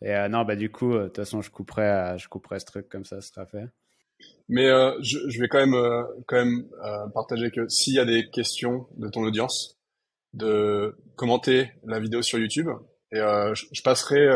Et 0.02 0.14
euh, 0.14 0.28
non, 0.28 0.44
bah 0.44 0.56
du 0.56 0.70
coup, 0.70 0.94
euh, 0.94 1.04
de 1.04 1.06
toute 1.06 1.16
façon, 1.16 1.42
je 1.42 1.50
couperai, 1.50 1.82
euh, 1.82 2.18
je 2.18 2.28
couperai 2.28 2.60
ce 2.60 2.66
truc 2.66 2.88
comme 2.88 3.04
ça, 3.04 3.20
ce 3.20 3.32
sera 3.32 3.46
fait. 3.46 3.66
Mais 4.48 4.66
euh, 4.66 4.96
je, 5.00 5.18
je, 5.28 5.40
vais 5.40 5.48
quand 5.48 5.58
même, 5.58 5.74
euh, 5.74 6.04
quand 6.26 6.36
même 6.36 6.68
partager 7.14 7.50
que 7.50 7.68
s'il 7.68 7.94
y 7.94 7.98
a 7.98 8.04
des 8.04 8.30
questions 8.30 8.86
de 8.96 9.08
ton 9.08 9.22
audience, 9.22 9.76
de 10.34 10.96
commenter 11.16 11.70
la 11.84 12.00
vidéo 12.00 12.22
sur 12.22 12.38
YouTube. 12.38 12.68
Et 13.12 13.16
je, 13.16 13.64
je, 13.72 13.82
passerai 13.82 14.28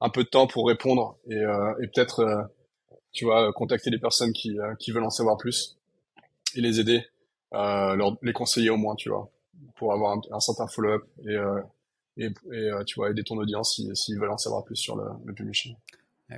un 0.00 0.08
peu 0.08 0.24
de 0.24 0.28
temps 0.28 0.46
pour 0.46 0.66
répondre 0.66 1.18
et, 1.28 1.36
et 1.36 1.86
peut-être, 1.88 2.50
tu 3.12 3.26
vois, 3.26 3.52
contacter 3.52 3.90
les 3.90 3.98
personnes 3.98 4.32
qui, 4.32 4.56
qui 4.78 4.90
veulent 4.90 5.04
en 5.04 5.10
savoir 5.10 5.36
plus 5.36 5.78
et 6.54 6.62
les 6.62 6.80
aider, 6.80 7.04
leur, 7.52 8.16
les 8.22 8.32
conseiller 8.32 8.70
au 8.70 8.76
moins, 8.76 8.94
tu 8.94 9.08
vois, 9.08 9.30
pour 9.76 9.92
avoir 9.92 10.18
un, 10.30 10.40
certain 10.40 10.66
follow-up 10.66 11.04
et 11.26 11.36
et, 12.16 12.32
euh, 12.52 12.82
tu 12.84 12.96
vois 12.96 13.10
aider 13.10 13.22
ton 13.22 13.36
audience 13.36 13.74
s'ils 13.74 13.94
si, 13.96 14.14
veulent 14.14 14.30
en 14.30 14.38
savoir 14.38 14.64
plus 14.64 14.76
sur 14.76 14.96
le, 14.96 15.04
le 15.24 15.34
publishing. 15.34 15.76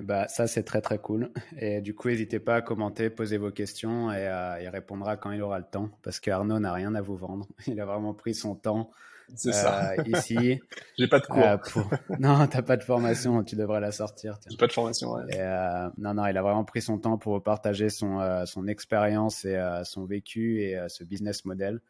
Bah, 0.02 0.28
ça, 0.28 0.47
c'est 0.47 0.64
très 0.64 0.82
très 0.82 0.98
cool. 0.98 1.30
Et 1.59 1.80
du 1.80 1.94
coup, 1.94 2.09
n'hésitez 2.09 2.40
pas 2.40 2.56
à 2.56 2.62
commenter, 2.62 3.09
poser 3.09 3.39
vos 3.39 3.51
questions 3.51 4.12
et 4.12 4.26
euh, 4.26 4.60
il 4.60 4.68
répondra 4.68 5.16
quand 5.16 5.30
il 5.30 5.40
aura 5.40 5.59
le 5.59 5.64
temps 5.64 5.89
parce 6.02 6.20
qu'Arnaud 6.20 6.59
n'a 6.59 6.72
rien 6.72 6.94
à 6.94 7.01
vous 7.01 7.16
vendre. 7.16 7.47
Il 7.66 7.80
a 7.80 7.86
vraiment 7.86 8.12
pris 8.12 8.35
son 8.35 8.55
temps 8.55 8.90
c'est 9.34 9.52
ça. 9.52 9.92
Euh, 9.92 10.02
ici. 10.06 10.60
J'ai 10.98 11.09
pas 11.09 11.20
de 11.20 11.26
cours. 11.26 11.38
Euh, 11.38 11.56
pour... 11.56 11.90
Non, 12.18 12.46
t'as 12.46 12.62
pas 12.62 12.76
de 12.76 12.82
formation, 12.82 13.42
tu 13.44 13.56
devrais 13.56 13.80
la 13.80 13.92
sortir. 13.92 14.38
J'ai 14.50 14.56
pas 14.56 14.66
de 14.66 14.72
formation, 14.72 15.12
ouais. 15.12 15.24
Et, 15.30 15.40
euh, 15.40 15.88
non, 15.98 16.14
non, 16.14 16.26
il 16.26 16.36
a 16.36 16.42
vraiment 16.42 16.64
pris 16.64 16.82
son 16.82 16.98
temps 16.98 17.18
pour 17.18 17.42
partager 17.42 17.88
son, 17.88 18.44
son 18.46 18.66
expérience 18.66 19.44
et 19.44 19.60
son 19.84 20.05
vécu 20.05 20.62
et 20.62 20.78
ce 20.88 21.05
business 21.05 21.44
model. 21.44 21.80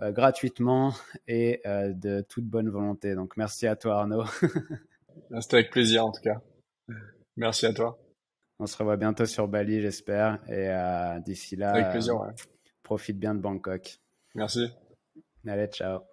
Euh, 0.00 0.12
gratuitement 0.12 0.92
et 1.26 1.60
euh, 1.66 1.92
de 1.92 2.24
toute 2.28 2.44
bonne 2.44 2.68
volonté. 2.68 3.16
Donc 3.16 3.36
merci 3.36 3.66
à 3.66 3.74
toi 3.74 3.98
Arnaud. 3.98 4.24
C'était 5.40 5.56
avec 5.56 5.70
plaisir 5.70 6.06
en 6.06 6.12
tout 6.12 6.22
cas. 6.22 6.40
Merci 7.36 7.66
à 7.66 7.72
toi. 7.72 7.98
On 8.60 8.66
se 8.66 8.76
revoit 8.76 8.96
bientôt 8.96 9.26
sur 9.26 9.48
Bali, 9.48 9.80
j'espère. 9.80 10.38
Et 10.48 10.68
euh, 10.68 11.18
d'ici 11.20 11.56
là, 11.56 11.72
avec 11.72 11.90
plaisir, 11.90 12.14
profite 12.84 13.18
bien 13.18 13.34
de 13.34 13.40
Bangkok. 13.40 13.98
Merci. 14.36 14.68
Allez, 15.46 15.66
ciao. 15.66 16.08